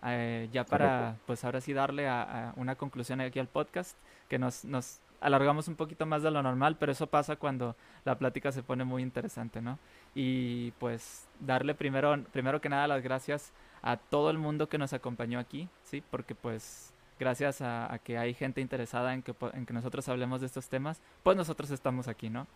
Eh, 0.06 0.50
ya 0.52 0.66
para, 0.66 1.16
pues 1.26 1.44
ahora 1.46 1.62
sí 1.62 1.74
darle 1.74 2.08
a, 2.08 2.54
una 2.58 2.76
conclusión 2.76 3.22
aquí 3.22 3.40
al 3.40 3.48
podcast, 3.48 3.98
que 4.28 4.38
nos, 4.38 4.66
nos 4.66 5.00
alargamos 5.22 5.68
un 5.68 5.76
poquito 5.76 6.06
más 6.06 6.24
de 6.24 6.32
lo 6.32 6.44
normal, 6.44 6.76
pero 6.78 6.92
eso 6.92 7.08
pasa 7.08 7.38
cuando 7.38 7.76
la 8.04 8.18
plática 8.18 8.52
se 8.52 8.64
pone 8.64 8.84
muy 8.84 9.02
interesante, 9.02 9.62
¿no? 9.62 9.80
Y 10.14 10.72
pues 10.72 11.28
darle 11.40 11.74
primero, 11.74 12.22
primero 12.32 12.60
que 12.60 12.70
nada 12.70 12.88
las 12.88 13.02
gracias 13.02 13.54
a 13.82 13.98
todo 13.98 14.30
el 14.30 14.38
mundo 14.38 14.68
que 14.68 14.78
nos 14.78 14.94
acompañó 14.94 15.40
aquí, 15.40 15.70
¿sí? 15.84 16.04
Porque 16.12 16.36
pues 16.36 16.94
gracias 17.20 17.62
a, 17.62 17.98
que 18.04 18.18
hay 18.18 18.34
gente 18.34 18.60
interesada 18.60 19.14
en 19.14 19.22
que, 19.22 19.34
en 19.54 19.66
que 19.66 19.74
nosotros 19.74 20.10
hablemos 20.10 20.42
de 20.42 20.48
estos 20.48 20.68
temas, 20.68 21.02
pues 21.24 21.38
nosotros 21.38 21.72
estamos 21.72 22.10
aquí, 22.10 22.30
¿no? 22.30 22.48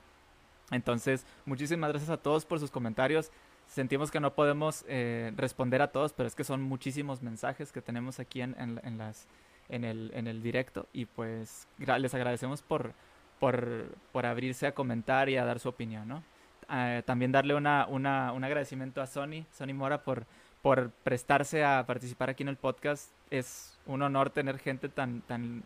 Entonces, 0.71 1.25
muchísimas 1.45 1.89
gracias 1.89 2.09
a 2.09 2.17
todos 2.17 2.45
por 2.45 2.59
sus 2.59 2.71
comentarios 2.71 3.31
sentimos 3.67 4.11
que 4.11 4.19
no 4.19 4.33
podemos 4.33 4.85
eh, 4.87 5.31
responder 5.35 5.81
a 5.81 5.91
todos, 5.91 6.13
pero 6.13 6.27
es 6.27 6.35
que 6.35 6.43
son 6.43 6.61
muchísimos 6.61 7.21
mensajes 7.21 7.71
que 7.71 7.81
tenemos 7.81 8.19
aquí 8.19 8.41
en, 8.41 8.55
en, 8.57 8.97
las, 8.97 9.27
en 9.69 9.83
el, 9.83 10.11
en 10.13 10.27
el 10.27 10.41
directo 10.41 10.87
y 10.93 11.05
pues 11.05 11.67
les 11.77 12.13
agradecemos 12.13 12.61
por, 12.61 12.93
por, 13.39 14.25
abrirse 14.25 14.67
a 14.67 14.73
comentar 14.73 15.29
y 15.29 15.37
a 15.37 15.45
dar 15.45 15.59
su 15.59 15.69
opinión, 15.69 16.07
¿no? 16.07 16.23
Eh, 16.69 17.01
también 17.05 17.31
darle 17.31 17.55
una, 17.55 17.85
una, 17.87 18.33
un 18.33 18.43
agradecimiento 18.43 19.01
a 19.01 19.07
Sony, 19.07 19.45
Sony 19.51 19.73
Mora, 19.73 20.03
por, 20.03 20.25
por 20.61 20.91
prestarse 21.03 21.63
a 21.63 21.85
participar 21.85 22.29
aquí 22.29 22.43
en 22.43 22.49
el 22.49 22.57
podcast. 22.57 23.11
Es 23.29 23.77
un 23.85 24.01
honor 24.01 24.31
tener 24.31 24.57
gente 24.59 24.89
tan, 24.89 25.21
tan 25.21 25.63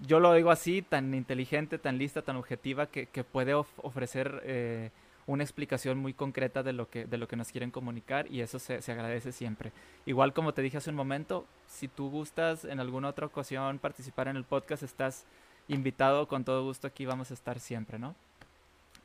yo 0.00 0.20
lo 0.20 0.32
digo 0.32 0.50
así, 0.50 0.82
tan 0.82 1.14
inteligente, 1.14 1.78
tan 1.78 1.98
lista, 1.98 2.22
tan 2.22 2.36
objetiva, 2.36 2.86
que, 2.86 3.06
que 3.06 3.24
puede 3.24 3.54
ofrecer 3.54 4.42
eh, 4.44 4.90
una 5.28 5.44
explicación 5.44 5.98
muy 5.98 6.14
concreta 6.14 6.62
de 6.62 6.72
lo 6.72 6.88
que, 6.88 7.04
de 7.04 7.18
lo 7.18 7.28
que 7.28 7.36
nos 7.36 7.52
quieren 7.52 7.70
comunicar 7.70 8.26
y 8.32 8.40
eso 8.40 8.58
se, 8.58 8.80
se, 8.82 8.92
agradece 8.92 9.30
siempre. 9.30 9.72
Igual 10.06 10.32
como 10.32 10.54
te 10.54 10.62
dije 10.62 10.78
hace 10.78 10.90
un 10.90 10.96
momento, 10.96 11.44
si 11.68 11.86
tú 11.86 12.10
gustas 12.10 12.64
en 12.64 12.80
alguna 12.80 13.08
otra 13.08 13.26
ocasión 13.26 13.78
participar 13.78 14.28
en 14.28 14.36
el 14.36 14.44
podcast, 14.44 14.82
estás 14.82 15.26
invitado 15.68 16.26
con 16.26 16.44
todo 16.44 16.64
gusto 16.64 16.86
aquí, 16.86 17.04
vamos 17.04 17.30
a 17.30 17.34
estar 17.34 17.60
siempre, 17.60 17.98
¿no? 17.98 18.16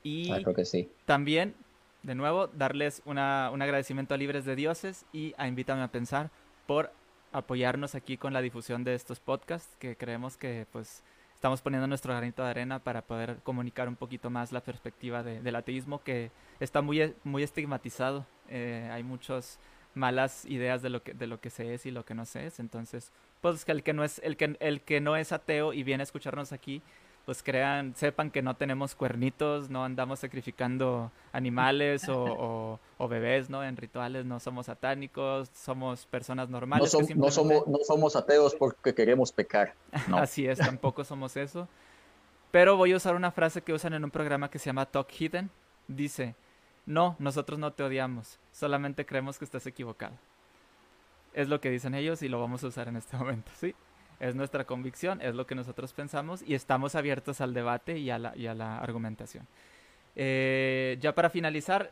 Y 0.01 0.31
ah, 0.31 0.39
creo 0.41 0.55
que 0.55 0.63
sí. 0.63 0.89
también, 1.05 1.55
de 2.03 2.15
nuevo, 2.15 2.47
darles 2.47 3.01
una, 3.05 3.51
un 3.53 3.61
agradecimiento 3.61 4.13
a 4.13 4.17
Libres 4.17 4.45
de 4.45 4.55
Dioses 4.55 5.05
y 5.11 5.33
a 5.37 5.47
Invítame 5.47 5.83
a 5.83 5.89
Pensar 5.89 6.29
por 6.67 6.91
apoyarnos 7.33 7.95
aquí 7.95 8.15
con 8.15 8.31
la 8.31 8.41
difusión 8.41 8.85
de 8.85 8.95
estos 8.95 9.19
podcasts, 9.19 9.75
que 9.77 9.97
creemos 9.97 10.37
que 10.37 10.67
pues 10.71 11.03
estamos 11.43 11.61
poniendo 11.61 11.87
nuestro 11.87 12.13
granito 12.13 12.41
de 12.41 12.51
arena 12.51 12.79
para 12.79 13.01
poder 13.01 13.39
comunicar 13.43 13.89
un 13.89 13.97
poquito 13.97 14.29
más 14.29 14.53
la 14.53 14.63
perspectiva 14.63 15.23
del 15.23 15.53
ateísmo 15.57 16.01
que 16.01 16.31
está 16.61 16.81
muy, 16.81 17.13
muy 17.25 17.43
estigmatizado. 17.43 18.25
Eh, 18.47 18.87
hay 18.89 19.03
muchas 19.03 19.59
malas 19.93 20.45
ideas 20.45 20.81
de 20.81 20.89
lo 20.89 21.03
que 21.03 21.13
de 21.13 21.27
lo 21.27 21.41
que 21.41 21.49
se 21.49 21.73
es 21.73 21.85
y 21.85 21.91
lo 21.91 22.05
que 22.05 22.13
no 22.13 22.25
se 22.25 22.45
es. 22.45 22.61
Entonces, 22.61 23.11
pues 23.41 23.67
el 23.67 23.83
que 23.83 23.91
no 23.91 24.05
es 24.05 24.21
el 24.23 24.37
que 24.37 24.55
el 24.61 24.79
que 24.79 25.01
no 25.01 25.17
es 25.17 25.33
ateo 25.33 25.73
y 25.73 25.83
viene 25.83 26.03
a 26.03 26.05
escucharnos 26.05 26.53
aquí 26.53 26.81
pues 27.25 27.41
crean, 27.41 27.95
sepan 27.95 28.31
que 28.31 28.41
no 28.41 28.55
tenemos 28.55 28.95
cuernitos, 28.95 29.69
no 29.69 29.85
andamos 29.85 30.19
sacrificando 30.19 31.11
animales 31.31 32.05
o, 32.09 32.79
bebés, 33.09 33.49
¿no? 33.49 33.63
En 33.63 33.77
rituales, 33.77 34.25
no 34.25 34.39
somos 34.39 34.65
satánicos, 34.65 35.49
somos 35.53 36.05
personas 36.05 36.49
normales. 36.49 36.93
No, 36.93 37.31
somos, 37.31 37.67
no 37.67 37.77
somos 37.85 38.15
ateos 38.15 38.55
porque 38.55 38.93
queremos 38.93 39.31
pecar. 39.31 39.73
Así 40.13 40.47
es, 40.47 40.59
tampoco 40.59 41.03
somos 41.03 41.37
eso. 41.37 41.67
Pero 42.51 42.77
voy 42.77 42.91
a 42.91 42.97
usar 42.97 43.15
una 43.15 43.31
frase 43.31 43.61
que 43.61 43.73
usan 43.73 43.93
en 43.93 44.03
un 44.03 44.11
programa 44.11 44.49
que 44.49 44.59
se 44.59 44.65
llama 44.65 44.85
Talk 44.85 45.09
Hidden. 45.09 45.49
Dice, 45.87 46.35
no, 46.85 47.15
nosotros 47.19 47.57
no 47.57 47.71
te 47.71 47.83
odiamos, 47.83 48.39
solamente 48.51 49.05
creemos 49.05 49.39
que 49.39 49.45
estás 49.45 49.65
equivocado. 49.65 50.13
Es 51.33 51.47
lo 51.47 51.61
que 51.61 51.69
dicen 51.69 51.95
ellos 51.95 52.21
y 52.21 52.29
lo 52.29 52.39
vamos 52.39 52.63
a 52.63 52.67
usar 52.67 52.87
en 52.89 52.97
este 52.97 53.17
momento, 53.17 53.51
¿sí? 53.55 53.73
Es 54.23 54.35
nuestra 54.35 54.63
convicción, 54.63 55.21
es 55.21 55.35
lo 55.35 55.45
que 55.45 55.53
nosotros 55.53 55.91
pensamos 55.91 56.41
y 56.45 56.55
estamos 56.55 56.95
abiertos 56.95 57.41
al 57.41 57.53
debate 57.53 57.97
y 57.97 58.09
a 58.09 58.17
la, 58.17 58.35
y 58.37 58.47
a 58.47 58.53
la 58.53 58.79
argumentación. 58.79 59.45
Eh, 60.15 60.97
ya 61.01 61.13
para 61.13 61.29
finalizar, 61.29 61.91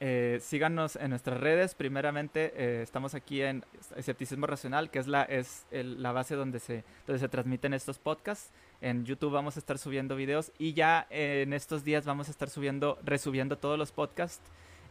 eh, 0.00 0.38
síganos 0.40 0.96
en 0.96 1.10
nuestras 1.10 1.38
redes. 1.38 1.76
Primeramente, 1.76 2.52
eh, 2.56 2.82
estamos 2.82 3.14
aquí 3.14 3.42
en 3.42 3.64
Escepticismo 3.94 4.46
Racional, 4.46 4.90
que 4.90 4.98
es 4.98 5.06
la, 5.06 5.22
es 5.22 5.66
la 5.70 6.10
base 6.10 6.34
donde 6.34 6.58
se, 6.58 6.82
se 7.06 7.28
transmiten 7.28 7.74
estos 7.74 7.98
podcasts. 7.98 8.50
En 8.80 9.04
YouTube 9.04 9.32
vamos 9.32 9.56
a 9.56 9.60
estar 9.60 9.78
subiendo 9.78 10.16
videos 10.16 10.50
y 10.58 10.72
ya 10.72 11.06
en 11.10 11.52
estos 11.52 11.84
días 11.84 12.06
vamos 12.06 12.26
a 12.26 12.30
estar 12.32 12.50
subiendo, 12.50 12.98
resubiendo 13.04 13.56
todos 13.56 13.78
los 13.78 13.92
podcasts 13.92 14.42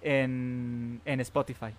en, 0.02 1.02
en 1.04 1.20
Spotify. 1.20 1.74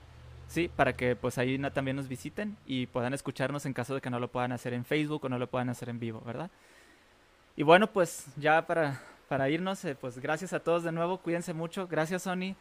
Sí, 0.50 0.68
para 0.68 0.96
que 0.96 1.14
pues 1.14 1.38
ahí 1.38 1.56
también 1.72 1.96
nos 1.96 2.08
visiten 2.08 2.56
y 2.66 2.86
puedan 2.86 3.14
escucharnos 3.14 3.66
en 3.66 3.72
caso 3.72 3.94
de 3.94 4.00
que 4.00 4.10
no 4.10 4.18
lo 4.18 4.26
puedan 4.32 4.50
hacer 4.50 4.74
en 4.74 4.84
Facebook 4.84 5.24
o 5.24 5.28
no 5.28 5.38
lo 5.38 5.46
puedan 5.46 5.68
hacer 5.68 5.88
en 5.88 6.00
vivo, 6.00 6.20
¿verdad? 6.26 6.50
Y 7.56 7.62
bueno, 7.62 7.86
pues 7.86 8.26
ya 8.36 8.66
para, 8.66 9.00
para 9.28 9.48
irnos, 9.48 9.84
eh, 9.84 9.94
pues 9.94 10.18
gracias 10.18 10.52
a 10.52 10.58
todos 10.58 10.82
de 10.82 10.90
nuevo, 10.90 11.18
cuídense 11.18 11.54
mucho, 11.54 11.86
gracias 11.86 12.22
Sony. 12.22 12.56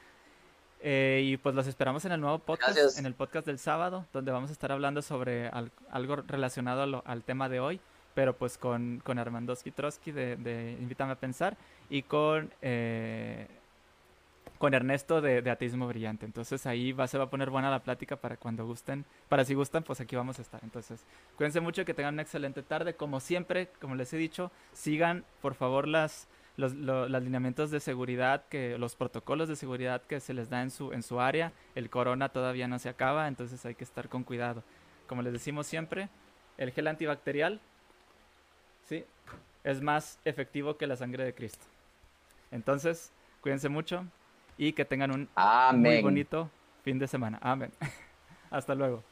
Eh, 0.81 1.23
y 1.25 1.37
pues 1.37 1.55
los 1.55 1.65
esperamos 1.65 2.05
en 2.05 2.11
el 2.11 2.21
nuevo 2.21 2.37
podcast, 2.37 2.99
en 2.99 3.07
el 3.07 3.15
podcast 3.15 3.47
del 3.47 3.57
sábado, 3.57 4.05
donde 4.13 4.31
vamos 4.31 4.51
a 4.51 4.53
estar 4.53 4.71
hablando 4.71 5.01
sobre 5.01 5.49
algo 5.89 6.15
relacionado 6.17 7.01
al 7.03 7.23
tema 7.23 7.49
de 7.49 7.59
hoy, 7.59 7.81
pero 8.13 8.37
pues 8.37 8.59
con, 8.59 9.01
con 9.03 9.17
Armandowski 9.17 9.71
Trotsky 9.71 10.11
de, 10.11 10.35
de 10.37 10.77
Invítame 10.79 11.13
a 11.13 11.15
Pensar 11.15 11.57
y 11.89 12.03
con 12.03 12.53
eh, 12.61 13.47
con 14.59 14.73
Ernesto 14.73 15.21
de, 15.21 15.41
de, 15.41 15.49
Ateísmo 15.49 15.87
Brillante. 15.87 16.25
Entonces 16.25 16.65
ahí 16.67 16.91
va, 16.91 17.07
se 17.07 17.17
va 17.17 17.23
a 17.23 17.29
poner 17.29 17.49
buena 17.49 17.71
la 17.71 17.81
plática 17.81 18.17
para 18.17 18.35
cuando 18.35 18.65
gusten. 18.65 19.05
Para 19.29 19.45
si 19.45 19.53
gustan, 19.55 19.83
pues 19.83 20.01
aquí 20.01 20.17
vamos 20.17 20.37
a 20.37 20.41
estar. 20.41 20.59
Entonces, 20.63 21.05
cuídense 21.37 21.61
mucho, 21.61 21.85
que 21.85 21.93
tengan 21.93 22.13
una 22.15 22.23
excelente 22.23 22.61
tarde. 22.61 22.93
Como 22.93 23.21
siempre, 23.21 23.69
como 23.79 23.95
les 23.95 24.13
he 24.13 24.17
dicho, 24.17 24.51
sigan 24.73 25.23
por 25.41 25.55
favor 25.55 25.87
las, 25.87 26.27
los, 26.57 26.73
lineamientos 26.75 27.71
de 27.71 27.79
seguridad, 27.79 28.43
que 28.49 28.77
los 28.77 28.95
protocolos 28.95 29.47
de 29.47 29.55
seguridad 29.55 30.01
que 30.01 30.19
se 30.19 30.33
les 30.33 30.49
da 30.49 30.61
en 30.61 30.71
su, 30.71 30.91
en 30.91 31.03
su 31.03 31.21
área. 31.21 31.53
El 31.73 31.89
corona 31.89 32.27
todavía 32.27 32.67
no 32.67 32.79
se 32.79 32.89
acaba, 32.89 33.29
entonces 33.29 33.65
hay 33.65 33.75
que 33.75 33.85
estar 33.85 34.09
con 34.09 34.25
cuidado. 34.25 34.63
Como 35.07 35.21
les 35.21 35.31
decimos 35.31 35.67
siempre, 35.67 36.09
el 36.57 36.71
gel 36.71 36.87
antibacterial, 36.87 37.61
¿sí? 38.83 39.05
Es 39.63 39.81
más 39.81 40.19
efectivo 40.25 40.75
que 40.75 40.85
la 40.85 40.97
sangre 40.97 41.23
de 41.23 41.33
Cristo. 41.33 41.65
Entonces, 42.51 43.13
cuídense 43.41 43.69
mucho, 43.69 44.05
y 44.59 44.73
que 44.73 44.83
tengan 44.83 45.11
un 45.11 45.29
muy 45.73 46.01
bonito 46.01 46.51
fin 46.83 46.99
de 46.99 47.07
semana. 47.07 47.39
Amén. 47.41 47.71
Hasta 48.51 48.75
luego. 48.75 49.03